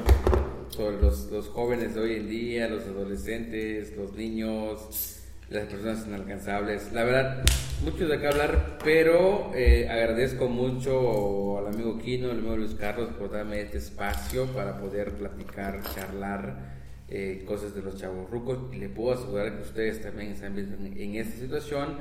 sobre 0.70 1.02
los, 1.02 1.32
los 1.32 1.48
jóvenes 1.50 1.96
de 1.96 2.02
hoy 2.02 2.16
en 2.16 2.30
día, 2.30 2.68
los 2.68 2.84
adolescentes, 2.84 3.96
los 3.96 4.14
niños, 4.14 5.22
las 5.50 5.66
personas 5.66 6.06
inalcanzables? 6.08 6.92
La 6.94 7.04
verdad, 7.04 7.44
mucho 7.84 8.08
de 8.08 8.20
qué 8.20 8.28
hablar, 8.28 8.78
pero 8.84 9.52
eh, 9.56 9.88
agradezco 9.90 10.48
mucho 10.48 11.60
al 11.60 11.68
amigo 11.68 11.98
Kino, 11.98 12.32
al 12.32 12.40
amigo 12.40 12.58
Luis 12.58 12.76
Carlos 12.76 13.10
por 13.18 13.32
darme 13.32 13.62
este 13.62 13.78
espacio 13.78 14.46
para 14.48 14.80
poder 14.80 15.14
platicar, 15.14 15.82
charlar 15.94 16.78
eh, 17.10 17.44
cosas 17.48 17.74
de 17.74 17.82
los 17.82 17.98
chavos 17.98 18.30
rucos 18.30 18.60
y 18.74 18.78
le 18.78 18.90
puedo 18.90 19.14
asegurar 19.14 19.56
que 19.56 19.64
ustedes 19.64 20.02
también 20.02 20.32
están 20.32 20.56
viendo 20.56 20.76
en, 20.76 21.00
en 21.00 21.16
esta 21.16 21.38
situación 21.38 21.98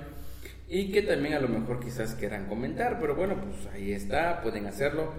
y 0.68 0.90
que 0.90 1.02
también 1.02 1.34
a 1.34 1.40
lo 1.40 1.48
mejor 1.48 1.78
quizás 1.78 2.14
quieran 2.14 2.46
comentar, 2.46 2.98
pero 3.00 3.14
bueno, 3.14 3.36
pues 3.40 3.72
ahí 3.72 3.92
está, 3.92 4.42
pueden 4.42 4.66
hacerlo. 4.66 5.12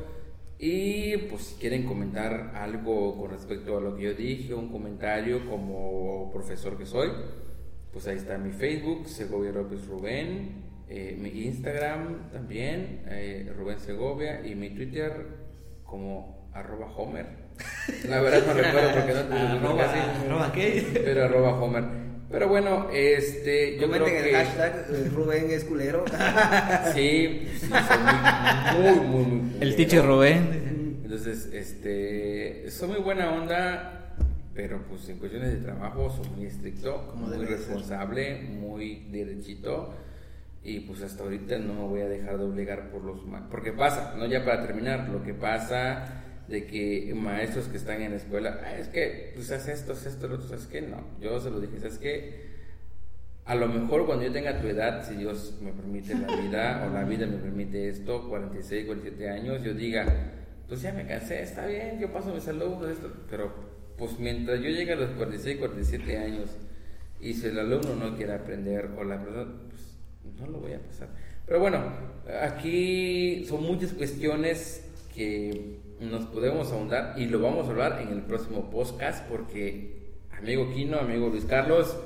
Y 0.59 1.17
pues 1.29 1.43
si 1.43 1.55
quieren 1.55 1.85
comentar 1.85 2.53
algo 2.55 3.15
con 3.15 3.29
respecto 3.29 3.77
a 3.77 3.81
lo 3.81 3.95
que 3.95 4.03
yo 4.03 4.13
dije, 4.13 4.53
un 4.55 4.69
comentario 4.69 5.47
como 5.47 6.31
profesor 6.31 6.77
que 6.77 6.85
soy, 6.85 7.09
pues 7.93 8.07
ahí 8.07 8.17
está 8.17 8.37
mi 8.37 8.51
Facebook, 8.51 9.07
Segovia 9.07 9.51
López 9.51 9.85
Rubén, 9.85 10.63
eh, 10.89 11.15
mi 11.19 11.29
Instagram 11.45 12.31
también, 12.31 13.03
eh, 13.07 13.51
Rubén 13.55 13.79
Segovia, 13.79 14.45
y 14.47 14.55
mi 14.55 14.71
Twitter 14.71 15.27
como 15.83 16.49
arroba 16.53 16.87
Homer. 16.95 17.27
La 18.07 18.19
verdad 18.21 18.47
no 18.47 18.53
recuerdo 18.53 18.91
porque 18.93 19.13
no 19.13 19.21
te 19.29 19.35
Arroba, 19.35 19.83
arroba 19.83 20.51
qué? 20.51 21.01
pero 21.05 21.25
arroba 21.25 21.61
Homer. 21.61 22.06
Pero 22.29 22.49
bueno, 22.49 22.87
este, 22.91 23.77
yo 23.79 23.89
creo 23.89 24.03
Comenten 24.03 24.23
que... 24.23 24.29
el 24.29 24.35
hashtag 24.35 24.85
eh, 24.89 25.09
Rubén 25.13 25.45
es 25.49 25.63
culero. 25.63 26.03
Sí, 26.93 27.47
sí, 27.59 27.67
soy 27.67 27.97
muy, 28.81 28.91
muy, 28.93 29.05
muy, 29.07 29.25
muy 29.25 29.49
El 29.53 29.57
culero. 29.59 29.75
teacher 29.77 30.05
Rubén. 30.05 30.99
Entonces, 31.03 31.49
este, 31.53 32.69
soy 32.69 32.89
muy 32.89 32.99
buena 32.99 33.31
onda, 33.31 34.13
pero 34.53 34.81
pues 34.89 35.07
en 35.07 35.19
cuestiones 35.19 35.51
de 35.53 35.57
trabajo 35.59 36.09
soy 36.09 36.27
muy 36.35 36.45
estricto, 36.47 37.07
Como 37.11 37.27
muy 37.27 37.37
debe 37.37 37.47
ser. 37.47 37.57
responsable, 37.59 38.41
muy 38.41 39.07
derechito. 39.09 39.93
Y 40.63 40.81
pues 40.81 41.01
hasta 41.03 41.23
ahorita 41.23 41.59
no 41.59 41.73
me 41.75 41.83
voy 41.87 42.01
a 42.01 42.09
dejar 42.09 42.37
de 42.37 42.43
obligar 42.43 42.89
por 42.91 43.01
los 43.05 43.21
Porque 43.49 43.71
pasa, 43.71 44.15
no 44.17 44.25
ya 44.25 44.43
para 44.43 44.61
terminar, 44.67 45.07
lo 45.07 45.23
que 45.23 45.33
pasa 45.33 46.23
de 46.47 46.65
que 46.65 47.13
maestros 47.15 47.67
que 47.67 47.77
están 47.77 48.01
en 48.01 48.11
la 48.11 48.17
escuela, 48.17 48.61
"Ah, 48.63 48.77
es 48.77 48.87
que 48.87 49.31
pues 49.35 49.51
haz 49.51 49.67
esto, 49.67 49.93
haz 49.93 50.05
esto, 50.05 50.27
lo 50.27 50.35
otro, 50.35 50.47
¿sabes 50.47 50.67
qué? 50.67 50.81
No, 50.81 51.03
yo 51.21 51.39
se 51.39 51.49
lo 51.49 51.59
dije, 51.59 51.77
¿sabes 51.79 51.97
qué? 51.97 52.47
A 53.45 53.55
lo 53.55 53.67
mejor 53.67 54.05
cuando 54.05 54.25
yo 54.25 54.31
tenga 54.31 54.59
tu 54.59 54.67
edad, 54.67 55.07
si 55.07 55.15
Dios 55.15 55.57
me 55.61 55.71
permite 55.71 56.13
la 56.15 56.35
vida 56.35 56.85
o 56.85 56.93
la 56.93 57.03
vida 57.03 57.25
me 57.27 57.37
permite 57.37 57.89
esto, 57.89 58.27
46, 58.27 58.85
47 58.85 59.29
años, 59.29 59.63
yo 59.63 59.73
diga, 59.73 60.05
pues 60.67 60.81
ya 60.81 60.91
me 60.91 61.05
cansé, 61.07 61.41
está 61.41 61.65
bien, 61.65 61.99
yo 61.99 62.11
paso 62.11 62.33
mis 62.33 62.47
alumnos, 62.47 62.89
esto, 62.89 63.11
pero 63.29 63.53
pues 63.97 64.19
mientras 64.19 64.59
yo 64.61 64.69
llegue 64.69 64.93
a 64.93 64.95
los 64.97 65.11
46, 65.11 65.57
47 65.57 66.17
años 66.17 66.49
y 67.21 67.33
si 67.33 67.47
el 67.47 67.57
alumno 67.59 67.95
no 67.95 68.15
quiere 68.15 68.33
aprender 68.33 68.89
o 68.97 69.03
la 69.03 69.23
persona, 69.23 69.51
pues 69.69 69.81
no 70.39 70.47
lo 70.47 70.59
voy 70.59 70.73
a 70.73 70.79
pasar. 70.79 71.09
Pero 71.45 71.59
bueno, 71.61 71.81
aquí 72.41 73.45
son 73.47 73.63
muchas 73.63 73.93
cuestiones 73.93 74.83
que 75.15 75.79
nos 75.99 76.25
podemos 76.25 76.71
ahondar 76.71 77.15
y 77.17 77.25
lo 77.25 77.39
vamos 77.39 77.67
a 77.67 77.71
hablar 77.71 78.01
en 78.01 78.09
el 78.09 78.21
próximo 78.21 78.69
podcast 78.69 79.27
porque 79.27 80.11
amigo 80.31 80.71
Kino, 80.73 80.99
amigo 80.99 81.29
Luis 81.29 81.45
Carlos, 81.45 81.97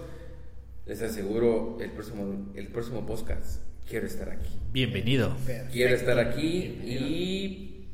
les 0.85 1.01
aseguro 1.01 1.77
el 1.81 1.91
próximo, 1.91 2.51
el 2.55 2.67
próximo 2.67 3.05
podcast 3.05 3.61
quiero 3.87 4.07
estar 4.07 4.29
aquí. 4.29 4.49
Bienvenido. 4.71 5.35
Quiero 5.71 5.95
estar 5.95 6.17
aquí 6.19 6.79
y 6.85 7.87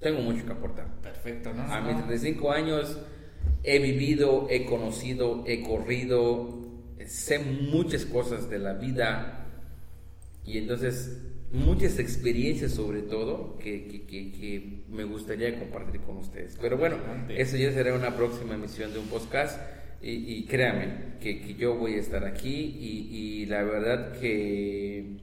tengo 0.00 0.22
mucho 0.22 0.46
que 0.46 0.52
aportar. 0.52 0.86
Perfecto, 1.02 1.52
¿no? 1.52 1.62
A 1.62 1.80
mis 1.82 1.96
35 1.96 2.50
años 2.50 2.98
he 3.62 3.78
vivido, 3.78 4.46
he 4.50 4.64
conocido, 4.64 5.44
he 5.46 5.62
corrido, 5.62 6.58
sé 7.06 7.38
muchas 7.38 8.06
cosas 8.06 8.48
de 8.48 8.58
la 8.58 8.72
vida 8.72 9.46
y 10.44 10.58
entonces 10.58 11.18
muchas 11.52 11.98
experiencias 11.98 12.72
sobre 12.72 13.02
todo 13.02 13.58
que, 13.58 13.86
que- 13.86 14.06
que- 14.06 14.32
que 14.32 14.84
me 14.88 15.04
gustaría 15.04 15.58
compartir 15.58 16.00
con 16.00 16.16
ustedes. 16.18 16.56
Pero 16.60 16.76
bueno, 16.78 16.96
eso 17.28 17.56
ya 17.56 17.72
será 17.72 17.94
una 17.94 18.16
próxima 18.16 18.54
emisión 18.54 18.92
de 18.92 18.98
un 18.98 19.06
podcast 19.06 19.60
y, 20.00 20.10
y 20.10 20.44
créanme 20.46 21.18
que, 21.20 21.40
que 21.40 21.54
yo 21.54 21.76
voy 21.76 21.94
a 21.94 22.00
estar 22.00 22.24
aquí 22.24 22.48
y, 22.80 23.42
y 23.42 23.46
la 23.46 23.62
verdad 23.62 24.12
que 24.18 25.18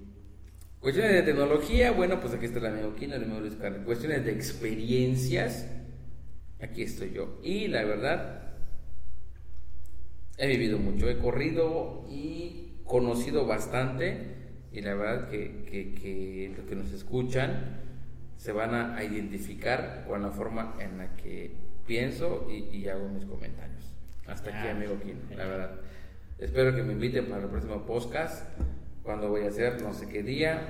Cuestiones 0.80 1.12
de 1.12 1.24
tecnología, 1.24 1.92
bueno, 1.92 2.22
pues 2.22 2.34
aquí 2.34 2.46
está 2.46 2.60
el 2.60 2.68
amigo 2.68 2.96
Kino, 2.96 3.14
el 3.16 3.24
amigo 3.26 3.42
Luis 3.42 3.56
Carlos. 3.56 3.82
Cuestiones 3.84 4.24
de 4.24 4.32
experiencias, 4.32 5.68
aquí 6.62 6.84
estoy 6.84 7.12
yo. 7.12 7.38
Y 7.44 7.68
la 7.68 7.84
verdad, 7.84 8.54
he 10.38 10.48
vivido 10.48 10.78
mucho, 10.78 11.10
he 11.10 11.18
corrido 11.18 12.06
y 12.10 12.76
conocido 12.86 13.46
bastante. 13.46 14.39
Y 14.72 14.82
la 14.82 14.94
verdad 14.94 15.30
que, 15.30 15.64
que, 15.70 15.94
que 15.96 16.54
los 16.56 16.66
que 16.68 16.76
nos 16.76 16.92
escuchan 16.94 17.80
se 18.38 18.52
van 18.52 18.74
a, 18.74 18.96
a 18.96 19.04
identificar 19.04 20.06
con 20.08 20.22
la 20.22 20.30
forma 20.32 20.76
en 20.80 20.98
la 20.98 21.16
que 21.16 21.52
pienso 21.86 22.48
y, 22.50 22.76
y 22.76 22.88
hago 22.88 23.10
mis 23.10 23.26
comentarios. 23.26 23.94
Hasta 24.28 24.50
aquí, 24.50 24.68
Ah, 24.68 24.72
amigo 24.72 25.00
Kino, 25.00 25.20
la 25.36 25.46
verdad. 25.46 25.72
Espero 26.38 26.76
que 26.76 26.84
me 26.84 26.94
inviten 26.94 27.26
para 27.26 27.44
el 27.44 27.50
próximo 27.50 27.86
podcast. 27.86 28.46
Cuando 29.04 29.30
voy 29.30 29.42
a 29.46 29.48
hacer, 29.50 29.82
no 29.82 29.94
sé 29.94 30.08
qué 30.08 30.22
día. 30.24 30.62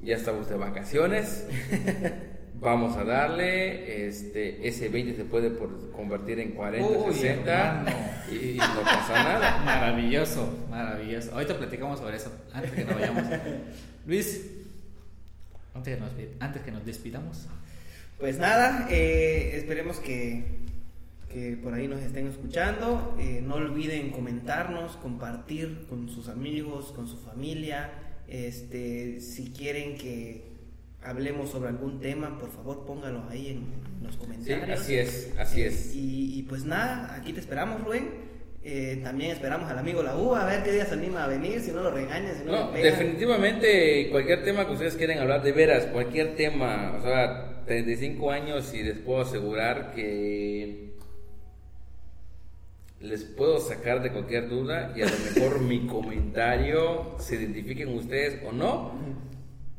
Ya 0.00 0.16
estamos 0.16 0.48
de 0.48 0.56
vacaciones. 0.56 1.46
Vamos 2.62 2.96
a 2.96 3.04
darle. 3.04 4.06
Este, 4.06 4.66
ese 4.66 4.88
20 4.88 5.14
se 5.16 5.24
puede 5.24 5.50
por- 5.50 5.90
convertir 5.90 6.38
en 6.38 6.52
40, 6.52 6.88
Uy, 6.88 7.12
60. 7.14 7.52
hermano. 7.52 7.96
Y, 8.30 8.34
y 8.50 8.56
no 8.58 8.82
pasa 8.82 9.14
nada. 9.24 9.58
Maravilloso, 9.64 10.48
maravilloso. 10.70 11.32
Ahorita 11.34 11.58
platicamos 11.58 11.98
sobre 11.98 12.16
eso, 12.16 12.32
antes 12.52 12.70
que 12.70 12.84
nos 12.84 12.94
vayamos. 12.94 13.24
Luis, 14.06 14.46
antes 15.74 15.94
que 15.96 16.00
nos, 16.00 16.10
antes 16.40 16.62
que 16.62 16.70
nos 16.70 16.84
despidamos. 16.86 17.46
Pues 18.18 18.38
nada, 18.38 18.86
eh, 18.90 19.56
esperemos 19.56 19.98
que, 19.98 20.44
que 21.32 21.56
por 21.56 21.74
ahí 21.74 21.88
nos 21.88 22.00
estén 22.00 22.28
escuchando. 22.28 23.16
Eh, 23.18 23.42
no 23.44 23.56
olviden 23.56 24.10
comentarnos, 24.12 24.96
compartir 24.98 25.86
con 25.88 26.08
sus 26.08 26.28
amigos, 26.28 26.92
con 26.92 27.08
su 27.08 27.16
familia. 27.18 27.90
Este, 28.28 29.20
si 29.20 29.50
quieren 29.50 29.98
que 29.98 30.51
hablemos 31.04 31.50
sobre 31.50 31.68
algún 31.70 32.00
tema, 32.00 32.38
por 32.38 32.50
favor 32.50 32.84
pónganlo 32.86 33.24
ahí 33.28 33.48
en, 33.48 33.56
en 33.98 34.04
los 34.06 34.14
Sí, 34.14 34.20
comentarios. 34.20 34.80
así 34.80 34.96
es, 34.96 35.34
así 35.38 35.62
Eh, 35.62 35.66
es. 35.66 35.94
Y, 35.94 36.38
y 36.38 36.42
pues 36.44 36.64
nada, 36.64 37.14
aquí 37.14 37.32
te 37.32 37.40
esperamos, 37.40 37.82
Rubén. 37.84 38.32
Eh, 38.64 39.00
también 39.02 39.32
esperamos 39.32 39.68
al 39.68 39.78
amigo 39.78 40.04
La 40.04 40.16
U, 40.16 40.36
a 40.36 40.44
ver 40.44 40.62
qué 40.62 40.70
día 40.70 40.86
se 40.86 40.94
anima 40.94 41.24
a 41.24 41.26
venir, 41.26 41.60
si 41.60 41.72
no 41.72 41.82
lo 41.82 41.90
regañan, 41.90 42.32
si 42.38 42.44
no, 42.44 42.52
No, 42.52 42.58
lo 42.66 42.72
pegan. 42.72 42.92
definitivamente 42.92 44.08
cualquier 44.12 44.44
tema 44.44 44.66
que 44.66 44.72
ustedes 44.74 44.94
quieran 44.94 45.18
hablar, 45.18 45.42
de 45.42 45.50
veras, 45.50 45.86
cualquier 45.86 46.36
tema, 46.36 46.94
o 46.96 47.02
sea, 47.02 47.64
35 47.66 48.30
años 48.30 48.72
y 48.72 48.84
les 48.84 48.98
puedo 48.98 49.22
asegurar 49.22 49.92
que 49.94 50.92
les 53.00 53.24
puedo 53.24 53.58
sacar 53.58 54.00
de 54.00 54.12
cualquier 54.12 54.48
duda 54.48 54.92
y 54.96 55.02
a 55.02 55.06
lo 55.06 55.16
mejor 55.34 55.60
mi 55.60 55.86
comentario 55.88 57.16
se 57.18 57.34
identifiquen 57.36 57.88
ustedes 57.96 58.40
o 58.46 58.52
no, 58.52 58.92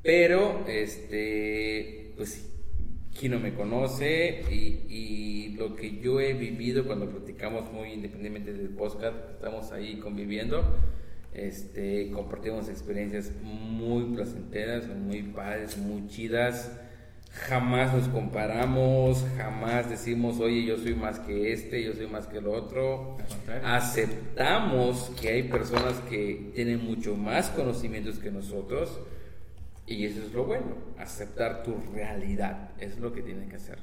pero 0.04 0.66
este, 0.68 2.14
pues 2.18 2.30
sí, 2.30 2.54
quien 3.18 3.32
no 3.32 3.40
me 3.40 3.54
conoce 3.54 4.44
y, 4.52 4.86
y 4.94 5.56
lo 5.58 5.76
que 5.76 6.00
yo 6.00 6.20
he 6.20 6.34
vivido 6.34 6.86
cuando 6.86 7.10
platicamos 7.10 7.72
muy 7.72 7.94
independientemente 7.94 8.54
del 8.54 8.70
podcast, 8.70 9.16
estamos 9.36 9.72
ahí 9.72 9.98
conviviendo, 10.00 10.64
este, 11.34 12.12
compartimos 12.12 12.70
experiencias 12.70 13.32
muy 13.42 14.04
placenteras, 14.16 14.88
muy 14.88 15.24
padres, 15.24 15.78
muy 15.78 16.08
chidas. 16.08 16.72
Jamás 17.32 17.92
nos 17.96 18.08
comparamos, 18.10 19.26
jamás 19.38 19.90
decimos, 19.90 20.40
oye, 20.40 20.66
yo 20.66 20.78
soy 20.78 20.94
más 20.94 21.20
que 21.20 21.52
este, 21.52 21.84
yo 21.84 21.94
soy 21.94 22.06
más 22.06 22.28
que 22.28 22.38
el 22.38 22.48
otro. 22.48 23.18
Aceptamos 23.64 25.12
que 25.20 25.30
hay 25.30 25.44
personas 25.44 25.96
que 26.10 26.52
tienen 26.54 26.86
mucho 26.86 27.16
más 27.16 27.50
conocimientos 27.50 28.20
que 28.20 28.30
nosotros 28.30 29.00
y 29.94 30.06
eso 30.06 30.22
es 30.24 30.34
lo 30.34 30.46
bueno, 30.46 30.76
aceptar 30.98 31.64
tu 31.64 31.76
realidad, 31.94 32.72
es 32.80 32.98
lo 33.00 33.14
que 33.14 33.22
tienen 33.22 33.50
que 33.50 33.58
hacer. 33.58 33.78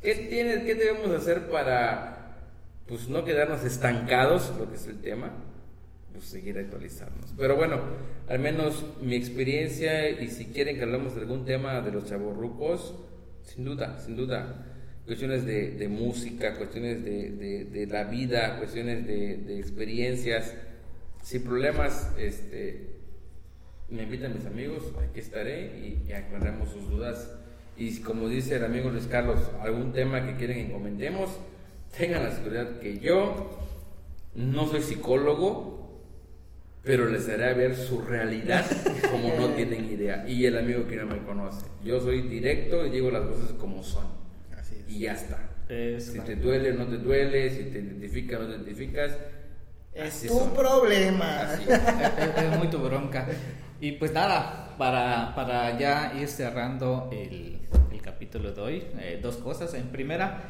¿Qué, 0.00 0.14
tiene, 0.14 0.64
qué 0.64 0.74
debemos 0.74 1.10
hacer 1.10 1.48
para 1.48 2.36
pues, 2.86 3.08
no 3.08 3.24
quedarnos 3.24 3.64
estancados, 3.64 4.52
lo 4.58 4.68
que 4.68 4.76
es 4.76 4.86
el 4.86 5.00
tema? 5.00 5.30
Pues 6.12 6.24
seguir 6.24 6.58
actualizarnos. 6.58 7.32
Pero 7.38 7.56
bueno, 7.56 7.80
al 8.28 8.38
menos 8.38 8.84
mi 9.00 9.14
experiencia 9.14 10.10
y 10.10 10.28
si 10.28 10.46
quieren 10.46 10.76
que 10.76 10.82
hablemos 10.82 11.14
de 11.14 11.22
algún 11.22 11.44
tema 11.44 11.80
de 11.80 11.92
los 11.92 12.06
chavorrucos, 12.06 12.94
sin 13.44 13.64
duda, 13.64 13.98
sin 13.98 14.16
duda. 14.16 14.66
Cuestiones 15.06 15.44
de, 15.44 15.72
de 15.72 15.88
música, 15.88 16.56
cuestiones 16.56 17.04
de, 17.04 17.30
de, 17.30 17.64
de, 17.64 17.86
la 17.86 18.04
vida, 18.04 18.58
cuestiones 18.58 19.06
de, 19.06 19.58
experiencias. 19.58 20.54
Sin 21.22 21.42
problemas, 21.44 22.12
este, 22.18 22.91
me 23.92 24.04
invitan 24.04 24.34
mis 24.34 24.46
amigos, 24.46 24.92
aquí 25.08 25.20
estaré 25.20 25.78
y, 25.78 26.08
y 26.08 26.12
aclaremos 26.12 26.70
sus 26.70 26.88
dudas. 26.88 27.30
Y 27.76 28.00
como 28.00 28.28
dice 28.28 28.56
el 28.56 28.64
amigo 28.64 28.90
Luis 28.90 29.06
Carlos, 29.06 29.38
algún 29.60 29.92
tema 29.92 30.24
que 30.26 30.36
quieren 30.36 30.66
que 30.66 30.72
comentemos, 30.72 31.30
tengan 31.96 32.24
la 32.24 32.30
seguridad 32.30 32.78
que 32.80 32.98
yo 32.98 33.58
no 34.34 34.66
soy 34.66 34.82
psicólogo, 34.82 35.82
pero 36.82 37.08
les 37.08 37.28
haré 37.28 37.54
ver 37.54 37.76
su 37.76 38.00
realidad 38.00 38.64
como 39.10 39.34
no 39.36 39.48
tienen 39.50 39.84
idea. 39.90 40.24
Y 40.26 40.46
el 40.46 40.58
amigo 40.58 40.86
que 40.86 40.96
no 40.96 41.06
me 41.06 41.18
conoce. 41.18 41.66
Yo 41.84 42.00
soy 42.00 42.22
directo 42.22 42.86
y 42.86 42.90
digo 42.90 43.10
las 43.10 43.22
cosas 43.22 43.52
como 43.52 43.82
son. 43.82 44.06
Así 44.58 44.76
es. 44.76 44.94
Y 44.94 45.00
ya 45.00 45.12
está. 45.12 45.48
si 46.00 46.18
te 46.20 46.36
duele 46.36 46.72
o 46.72 46.74
no 46.74 46.86
te 46.86 46.98
duele, 46.98 47.50
si 47.50 47.64
te 47.64 47.78
identificas 47.78 48.40
o 48.40 48.42
no 48.44 48.48
te 48.48 48.54
identificas. 48.56 49.16
Es 49.94 50.26
tu 50.26 50.54
problema. 50.54 51.52
es, 51.54 52.58
muy 52.58 52.68
tu 52.68 52.78
bronca. 52.78 53.28
Y 53.82 53.90
pues 53.90 54.12
nada, 54.12 54.76
para, 54.78 55.34
para 55.34 55.76
ya 55.76 56.14
ir 56.16 56.28
cerrando 56.28 57.10
el, 57.10 57.58
el 57.90 58.00
capítulo 58.00 58.52
de 58.52 58.60
hoy, 58.60 58.84
eh, 59.00 59.18
dos 59.20 59.38
cosas. 59.38 59.74
En 59.74 59.88
primera, 59.88 60.40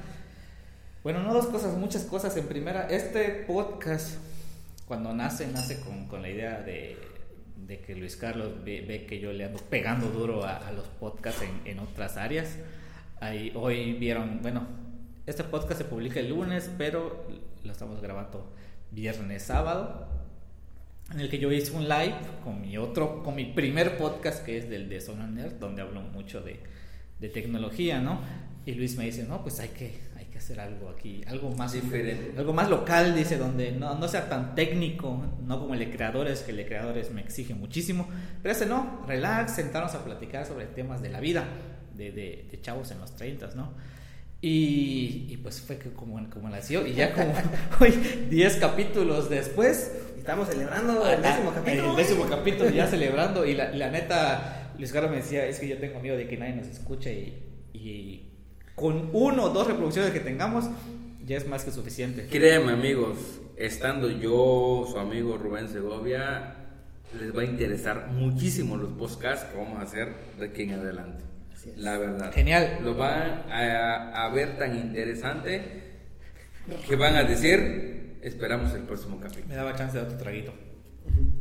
bueno, 1.02 1.22
no 1.22 1.32
dos 1.32 1.46
cosas, 1.46 1.74
muchas 1.78 2.04
cosas. 2.04 2.36
En 2.36 2.46
primera, 2.46 2.88
este 2.90 3.46
podcast 3.46 4.18
cuando 4.84 5.14
nace, 5.14 5.46
nace 5.46 5.80
con, 5.80 6.08
con 6.08 6.20
la 6.20 6.28
idea 6.28 6.60
de, 6.60 6.98
de, 7.56 7.80
que 7.80 7.96
Luis 7.96 8.16
Carlos 8.16 8.50
ve, 8.66 9.06
que 9.08 9.18
yo 9.18 9.32
le 9.32 9.46
ando 9.46 9.60
pegando 9.60 10.08
duro 10.08 10.44
a, 10.44 10.70
los 10.72 10.84
podcasts 11.00 11.40
en, 11.40 11.62
en, 11.64 11.78
otras 11.78 12.18
áreas. 12.18 12.58
Ahí, 13.18 13.50
hoy 13.54 13.94
vieron, 13.94 14.42
bueno, 14.42 14.66
este 15.24 15.42
podcast 15.42 15.78
se 15.78 15.86
publica 15.86 16.20
el 16.20 16.28
lunes, 16.28 16.70
pero 16.76 17.26
lo 17.64 17.72
estamos 17.72 18.02
grabando 18.02 18.52
viernes, 18.90 19.44
sábado, 19.44 20.11
en 21.12 21.20
el 21.20 21.28
que 21.28 21.38
yo 21.38 21.52
hice 21.52 21.72
un 21.72 21.88
live 21.88 22.14
con 22.42 22.60
mi 22.60 22.78
otro, 22.78 23.22
con 23.22 23.34
mi 23.34 23.44
primer 23.46 23.96
podcast 23.98 24.44
que 24.44 24.58
es 24.58 24.68
del 24.68 24.88
de 24.88 25.00
Zona 25.00 25.26
Nerd, 25.26 25.54
donde 25.54 25.82
hablo 25.82 26.00
mucho 26.00 26.40
de, 26.40 26.60
de 27.20 27.28
tecnología, 27.28 28.00
¿no? 28.00 28.20
Y 28.64 28.74
Luis 28.74 28.96
me 28.96 29.04
dice, 29.04 29.24
no, 29.24 29.42
pues 29.42 29.58
hay 29.60 29.68
que, 29.68 30.12
hacer 30.36 30.58
algo 30.58 30.88
aquí, 30.88 31.22
algo 31.28 31.50
más 31.54 31.72
diferente, 31.72 32.34
algo 32.36 32.52
más 32.52 32.68
local, 32.68 33.14
dice, 33.14 33.36
donde 33.36 33.70
no, 33.70 33.94
no 33.94 34.08
sea 34.08 34.28
tan 34.28 34.56
técnico, 34.56 35.24
no 35.46 35.60
como 35.60 35.74
el 35.74 35.78
de 35.78 35.92
creadores, 35.92 36.40
que 36.40 36.50
el 36.50 36.56
de 36.56 36.66
creadores 36.66 37.12
me 37.12 37.20
exige 37.20 37.54
muchísimo, 37.54 38.08
pero 38.42 38.52
ese 38.52 38.66
no, 38.66 39.04
relax, 39.06 39.54
sentarnos 39.54 39.94
a 39.94 40.04
platicar 40.04 40.44
sobre 40.44 40.66
temas 40.66 41.00
de 41.00 41.10
la 41.10 41.20
vida, 41.20 41.44
de, 41.94 42.10
de, 42.10 42.58
chavos 42.60 42.90
en 42.90 42.98
los 42.98 43.14
30, 43.14 43.50
¿no? 43.54 43.72
Y, 44.44 45.28
y, 45.30 45.36
pues 45.36 45.60
fue 45.60 45.78
que 45.78 45.92
como, 45.92 46.28
como 46.28 46.48
nació, 46.48 46.84
y 46.84 46.94
ya 46.94 47.14
como 47.14 47.32
hoy, 47.80 47.92
10 48.28 48.56
capítulos 48.56 49.30
después. 49.30 49.92
Estamos 50.18 50.48
celebrando 50.48 51.08
el 51.08 51.22
décimo 51.22 51.52
capítulo. 51.54 51.90
El 51.90 51.96
décimo 51.96 52.26
capítulo, 52.28 52.70
ya 52.70 52.86
celebrando, 52.90 53.46
y 53.46 53.54
la, 53.54 53.70
la 53.70 53.88
neta, 53.90 54.72
Luis 54.78 54.92
Carlos 54.92 55.12
me 55.12 55.18
decía, 55.18 55.46
es 55.46 55.60
que 55.60 55.68
yo 55.68 55.78
tengo 55.78 56.00
miedo 56.00 56.16
de 56.16 56.26
que 56.26 56.36
nadie 56.36 56.56
nos 56.56 56.66
escuche 56.66 57.12
y, 57.14 57.52
y 57.72 58.32
con 58.74 59.10
uno 59.12 59.44
o 59.44 59.50
dos 59.50 59.68
reproducciones 59.68 60.10
que 60.10 60.18
tengamos, 60.18 60.64
ya 61.24 61.36
es 61.36 61.46
más 61.46 61.64
que 61.64 61.70
suficiente. 61.70 62.26
Créeme 62.28 62.72
amigos, 62.72 63.18
estando 63.56 64.10
yo, 64.10 64.88
su 64.90 64.98
amigo 64.98 65.38
Rubén 65.38 65.68
Segovia, 65.68 66.56
les 67.16 67.36
va 67.36 67.42
a 67.42 67.44
interesar 67.44 68.08
muchísimo 68.08 68.76
los 68.76 68.90
podcasts 68.94 69.46
que 69.46 69.56
vamos 69.56 69.78
a 69.78 69.82
hacer 69.82 70.08
de 70.36 70.46
aquí 70.46 70.62
en 70.62 70.72
adelante. 70.72 71.31
La 71.76 71.98
verdad. 71.98 72.32
Genial. 72.32 72.78
Lo 72.82 72.94
van 72.94 73.44
a, 73.50 74.28
ver 74.34 74.58
tan 74.58 74.76
interesante 74.76 75.62
que 76.88 76.96
van 76.96 77.16
a 77.16 77.24
decir, 77.24 78.18
esperamos 78.22 78.74
el 78.74 78.82
próximo 78.82 79.20
capítulo. 79.20 79.48
Me 79.48 79.56
daba 79.56 79.74
chance 79.74 79.96
de 79.96 80.04
otro 80.04 80.16
traguito. 80.18 80.52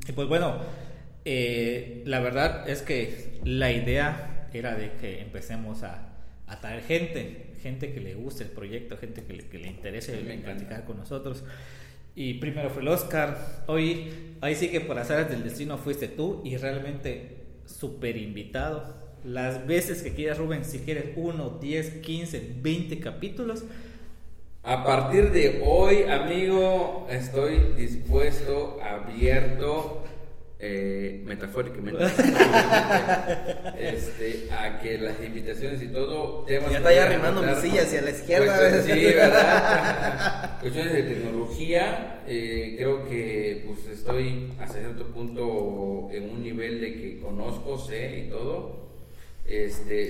Y 0.07 0.11
pues 0.14 0.27
bueno, 0.27 0.60
eh, 1.26 2.03
la 2.06 2.19
verdad 2.19 2.68
es 2.69 2.81
que 2.81 3.39
la 3.43 3.72
idea 3.72 4.49
era 4.53 4.76
de 4.76 4.93
que 4.93 5.22
empecemos 5.22 5.84
a 5.84 6.10
atraer 6.48 6.84
gente, 6.84 7.53
gente 7.61 7.93
que 7.93 8.02
le 8.02 8.15
guste 8.15 8.43
el 8.43 8.49
proyecto, 8.49 8.98
gente 8.98 9.23
que 9.23 9.34
le, 9.34 9.48
que 9.48 9.57
le 9.57 9.68
interese 9.68 10.18
platicar 10.43 10.85
con 10.85 10.98
nosotros. 10.98 11.43
Y 12.15 12.35
primero 12.35 12.69
fue 12.69 12.81
el 12.81 12.89
Oscar, 12.89 13.64
hoy, 13.68 14.35
ahí 14.41 14.56
sí 14.56 14.69
que 14.69 14.81
por 14.81 14.99
azar 14.99 15.30
del 15.30 15.43
destino 15.43 15.77
fuiste 15.77 16.10
tú 16.10 16.41
y 16.43 16.57
realmente 16.57 17.38
súper 17.65 18.18
invitado. 18.18 19.01
Las 19.23 19.68
veces 19.68 20.02
que 20.02 20.14
quieras, 20.14 20.38
Rubén, 20.38 20.65
si 20.65 20.80
quieres 20.80 21.06
uno, 21.15 21.60
10, 21.61 22.02
15, 22.02 22.53
20 22.61 22.99
capítulos. 22.99 23.64
A 24.64 24.84
partir 24.84 25.31
de 25.31 25.61
hoy, 25.65 26.03
amigo, 26.03 27.07
estoy 27.10 27.73
dispuesto, 27.76 28.80
abierto 28.81 30.03
eh, 30.64 31.23
metafóricamente, 31.26 32.03
este, 33.80 34.48
a 34.52 34.80
que 34.80 34.99
las 34.99 35.19
invitaciones 35.23 35.81
y 35.81 35.88
todo, 35.88 36.43
temas. 36.45 36.69
Ya 36.69 36.77
está 36.77 36.93
ya 36.93 37.06
arrimando 37.06 37.41
mi 37.41 37.56
silla 37.56 37.81
hacia 37.81 38.03
la 38.03 38.11
izquierda. 38.11 38.56
Cuestiones, 38.56 38.85
sí, 38.85 39.15
¿verdad? 39.15 40.60
cuestiones 40.61 40.93
de 40.93 41.03
tecnología, 41.03 42.22
eh, 42.27 42.76
creo 42.77 43.10
que 43.10 43.64
pues 43.65 43.98
estoy 43.98 44.53
hasta 44.60 44.77
cierto 44.77 45.07
punto 45.07 46.10
en 46.11 46.30
un 46.30 46.43
nivel 46.43 46.80
de 46.80 46.93
que 46.93 47.19
conozco, 47.19 47.80
sé 47.80 48.26
y 48.27 48.30
todo. 48.30 48.81
Este, 49.52 50.10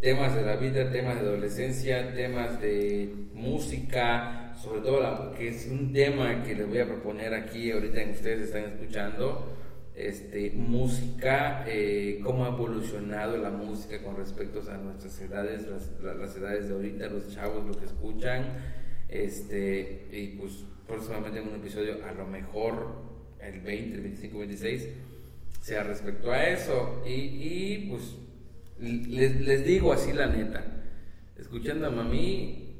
temas 0.00 0.34
de 0.34 0.42
la 0.42 0.56
vida, 0.56 0.90
temas 0.90 1.14
de 1.14 1.28
adolescencia, 1.28 2.12
temas 2.14 2.60
de 2.60 3.14
música, 3.32 4.56
sobre 4.60 4.80
todo 4.80 5.00
la, 5.00 5.32
que 5.38 5.50
es 5.50 5.68
un 5.68 5.92
tema 5.92 6.42
que 6.42 6.56
les 6.56 6.66
voy 6.66 6.78
a 6.78 6.86
proponer 6.86 7.32
aquí 7.32 7.70
ahorita 7.70 8.02
en 8.02 8.10
ustedes 8.10 8.40
están 8.40 8.64
escuchando 8.64 9.56
este, 9.94 10.50
música, 10.56 11.64
eh, 11.68 12.18
cómo 12.24 12.44
ha 12.44 12.48
evolucionado 12.48 13.36
la 13.36 13.50
música 13.50 14.02
con 14.02 14.16
respecto 14.16 14.60
a 14.68 14.76
nuestras 14.78 15.20
edades, 15.20 15.64
las, 16.02 16.36
edades 16.36 16.66
de 16.66 16.74
ahorita, 16.74 17.06
los 17.06 17.32
chavos, 17.32 17.64
lo 17.64 17.78
que 17.78 17.86
escuchan, 17.86 18.46
este, 19.08 20.08
y 20.10 20.26
pues 20.38 20.64
próximamente 20.88 21.38
en 21.38 21.46
un 21.46 21.54
episodio, 21.54 22.04
a 22.04 22.10
lo 22.10 22.26
mejor 22.26 22.96
el 23.40 23.60
20, 23.60 23.94
el 23.94 24.02
25, 24.02 24.38
26, 24.38 24.88
sea 25.60 25.84
respecto 25.84 26.32
a 26.32 26.48
eso, 26.48 27.00
y, 27.06 27.12
y 27.12 27.86
pues 27.88 28.16
les, 28.82 29.40
les, 29.40 29.64
digo 29.64 29.92
así 29.92 30.12
la 30.12 30.26
neta, 30.26 30.64
escuchando 31.38 31.86
a 31.86 32.04
mí, 32.04 32.76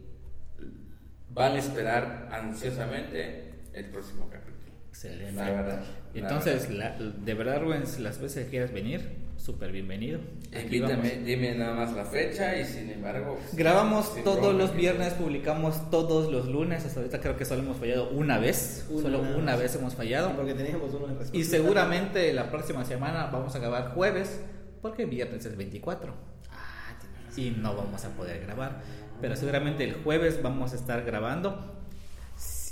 van 1.30 1.52
a 1.52 1.58
esperar 1.58 2.28
ansiosamente 2.32 3.54
el 3.72 3.86
próximo 3.86 4.28
capítulo. 4.30 4.52
Excelente. 4.88 5.32
La 5.32 5.50
verdad. 5.50 5.84
Entonces, 6.14 6.68
de 6.68 7.34
verdad, 7.34 7.62
Rubén, 7.62 7.84
las 8.00 8.20
veces 8.20 8.44
que 8.44 8.50
quieras 8.50 8.72
venir, 8.72 9.22
súper 9.36 9.72
bienvenido. 9.72 10.20
Invítame, 10.52 11.22
dime 11.24 11.54
nada 11.54 11.74
más 11.74 11.94
la 11.94 12.04
fecha 12.04 12.56
y 12.58 12.64
sin 12.64 12.90
embargo... 12.90 13.38
Pues, 13.40 13.56
Grabamos 13.56 14.22
todos 14.22 14.54
los 14.54 14.74
viernes, 14.74 15.14
publicamos 15.14 15.90
todos 15.90 16.30
los 16.30 16.46
lunes, 16.46 16.84
hasta 16.84 17.00
ahorita 17.00 17.20
creo 17.20 17.36
que 17.36 17.44
solo 17.44 17.62
hemos 17.62 17.78
fallado 17.78 18.10
una 18.10 18.38
vez, 18.38 18.86
solo 18.88 19.20
una 19.20 19.56
vez 19.56 19.74
hemos 19.74 19.94
fallado. 19.94 20.36
porque 20.36 20.54
teníamos 20.54 20.92
Y 21.32 21.44
seguramente 21.44 22.32
la 22.32 22.50
próxima 22.50 22.84
semana 22.84 23.26
vamos 23.32 23.56
a 23.56 23.58
grabar 23.58 23.94
jueves, 23.94 24.40
porque 24.82 25.06
viernes 25.06 25.46
es 25.46 25.56
24. 25.56 26.12
Ah, 26.50 26.94
y 27.36 27.50
no 27.50 27.74
vamos 27.74 28.04
a 28.04 28.10
poder 28.10 28.42
grabar. 28.44 28.82
Pero 29.20 29.36
seguramente 29.36 29.84
el 29.84 29.94
jueves 29.94 30.42
vamos 30.42 30.72
a 30.72 30.76
estar 30.76 31.02
grabando 31.04 31.72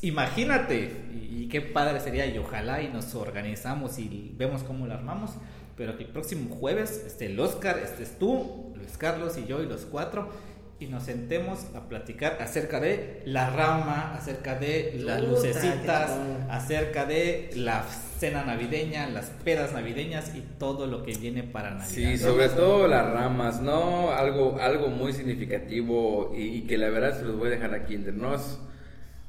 imagínate, 0.02 0.90
y, 1.12 1.48
qué 1.48 1.60
padre 1.60 2.00
sería, 2.00 2.26
y 2.26 2.38
ojalá 2.38 2.82
y 2.82 2.88
nos 2.88 3.14
organizamos 3.14 3.98
y 3.98 4.32
vemos 4.36 4.62
cómo 4.62 4.86
lo 4.86 4.94
armamos, 4.94 5.32
pero 5.76 5.96
que 5.96 6.04
el 6.04 6.10
próximo 6.10 6.54
jueves 6.54 7.04
esté 7.06 7.26
el 7.26 7.38
Oscar, 7.38 7.78
estés 7.78 8.18
tú, 8.18 8.72
Luis 8.76 8.96
Carlos 8.96 9.36
y 9.38 9.46
yo 9.46 9.62
y 9.62 9.66
los 9.66 9.82
cuatro, 9.82 10.30
y 10.80 10.86
nos 10.86 11.04
sentemos 11.04 11.66
a 11.74 11.88
platicar 11.88 12.38
acerca 12.40 12.80
de 12.80 13.22
la 13.26 13.50
rama, 13.50 14.14
acerca 14.14 14.58
de 14.58 14.98
las 14.98 15.22
lucecitas, 15.22 16.10
acerca 16.48 17.04
de 17.04 17.50
la 17.54 17.84
cena 18.18 18.44
navideña, 18.44 19.08
las 19.08 19.26
pedas 19.44 19.72
navideñas 19.72 20.34
y 20.34 20.40
todo 20.58 20.86
lo 20.86 21.02
que 21.02 21.12
viene 21.12 21.42
para 21.42 21.70
Navidad. 21.70 21.86
Sí, 21.86 22.18
sobre 22.18 22.48
todo 22.48 22.88
las 22.88 23.08
ramas, 23.12 23.60
¿no? 23.60 24.10
Algo, 24.10 24.58
algo 24.58 24.88
muy 24.88 25.12
significativo 25.12 26.32
y, 26.34 26.42
y 26.42 26.62
que 26.62 26.78
la 26.78 26.88
verdad 26.88 27.18
se 27.18 27.24
los 27.24 27.36
voy 27.36 27.48
a 27.48 27.50
dejar 27.52 27.74
aquí 27.74 27.94
entre 27.94 28.12
nos 28.12 28.58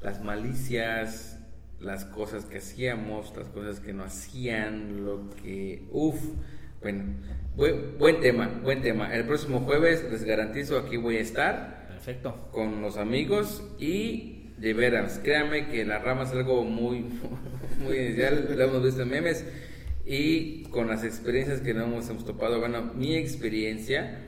las 0.02 0.22
malicias, 0.22 1.38
las 1.80 2.04
cosas 2.04 2.44
que 2.44 2.58
hacíamos, 2.58 3.36
las 3.36 3.48
cosas 3.48 3.80
que 3.80 3.92
no 3.92 4.04
hacían, 4.04 5.04
lo 5.04 5.30
que... 5.42 5.86
Uf, 5.90 6.20
bueno, 6.80 7.04
buen, 7.56 8.20
tema, 8.20 8.48
buen 8.62 8.82
tema. 8.82 9.14
El 9.14 9.24
próximo 9.24 9.60
jueves 9.60 10.04
les 10.10 10.24
garantizo 10.24 10.78
aquí 10.78 10.96
voy 10.96 11.16
a 11.16 11.20
estar. 11.20 11.86
Perfecto. 11.88 12.48
Con 12.50 12.82
los 12.82 12.96
amigos 12.96 13.62
y 13.78 14.50
de 14.58 14.74
veras, 14.74 15.20
créanme 15.22 15.68
que 15.68 15.84
la 15.84 15.98
rama 15.98 16.24
es 16.24 16.30
algo 16.30 16.64
muy, 16.64 17.04
muy 17.80 17.96
inicial, 17.96 18.54
lo 18.56 18.64
hemos 18.64 18.82
visto 18.82 19.02
en 19.02 19.08
memes 19.10 19.44
y 20.04 20.64
con 20.64 20.88
las 20.88 21.04
experiencias 21.04 21.60
que 21.60 21.74
no 21.74 21.84
hemos, 21.84 22.08
hemos 22.08 22.24
topado, 22.24 22.58
bueno, 22.58 22.92
mi 22.94 23.16
experiencia 23.16 24.18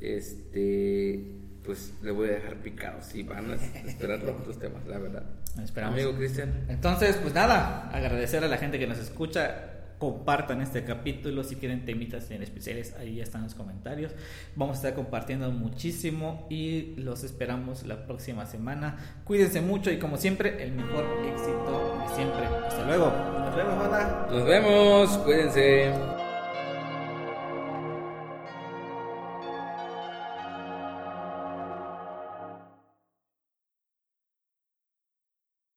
este, 0.00 1.20
pues 1.64 1.94
le 2.02 2.10
voy 2.10 2.28
a 2.28 2.32
dejar 2.32 2.56
picado. 2.56 3.02
Si 3.02 3.22
van 3.22 3.50
a 3.50 3.54
esperar 3.54 4.22
los 4.22 4.36
otros 4.40 4.58
temas, 4.58 4.86
la 4.86 4.98
verdad. 4.98 5.24
Esperamos. 5.62 5.94
Amigo 5.98 6.16
Cristian. 6.16 6.66
Entonces, 6.68 7.16
pues 7.16 7.34
nada, 7.34 7.90
agradecer 7.90 8.44
a 8.44 8.48
la 8.48 8.58
gente 8.58 8.78
que 8.78 8.86
nos 8.86 8.98
escucha. 8.98 9.70
Compartan 10.04 10.60
este 10.60 10.84
capítulo 10.84 11.42
si 11.44 11.56
quieren 11.56 11.86
temitas 11.86 12.30
en 12.30 12.42
especiales, 12.42 12.94
ahí 12.98 13.14
ya 13.16 13.22
están 13.22 13.42
los 13.42 13.54
comentarios. 13.54 14.12
Vamos 14.54 14.74
a 14.74 14.80
estar 14.80 14.94
compartiendo 14.94 15.50
muchísimo 15.50 16.46
y 16.50 16.94
los 16.96 17.24
esperamos 17.24 17.86
la 17.86 18.06
próxima 18.06 18.44
semana. 18.44 18.98
Cuídense 19.24 19.62
mucho 19.62 19.90
y 19.90 19.98
como 19.98 20.18
siempre, 20.18 20.62
el 20.62 20.72
mejor 20.72 21.06
éxito 21.24 21.96
de 22.02 22.14
siempre. 22.14 22.44
Hasta 22.44 22.84
luego. 22.84 23.06
Nos 23.06 23.56
vemos, 23.56 23.78
banda. 23.78 24.28
Nos 24.30 24.44
vemos, 24.44 25.10
cuídense. 25.24 26.23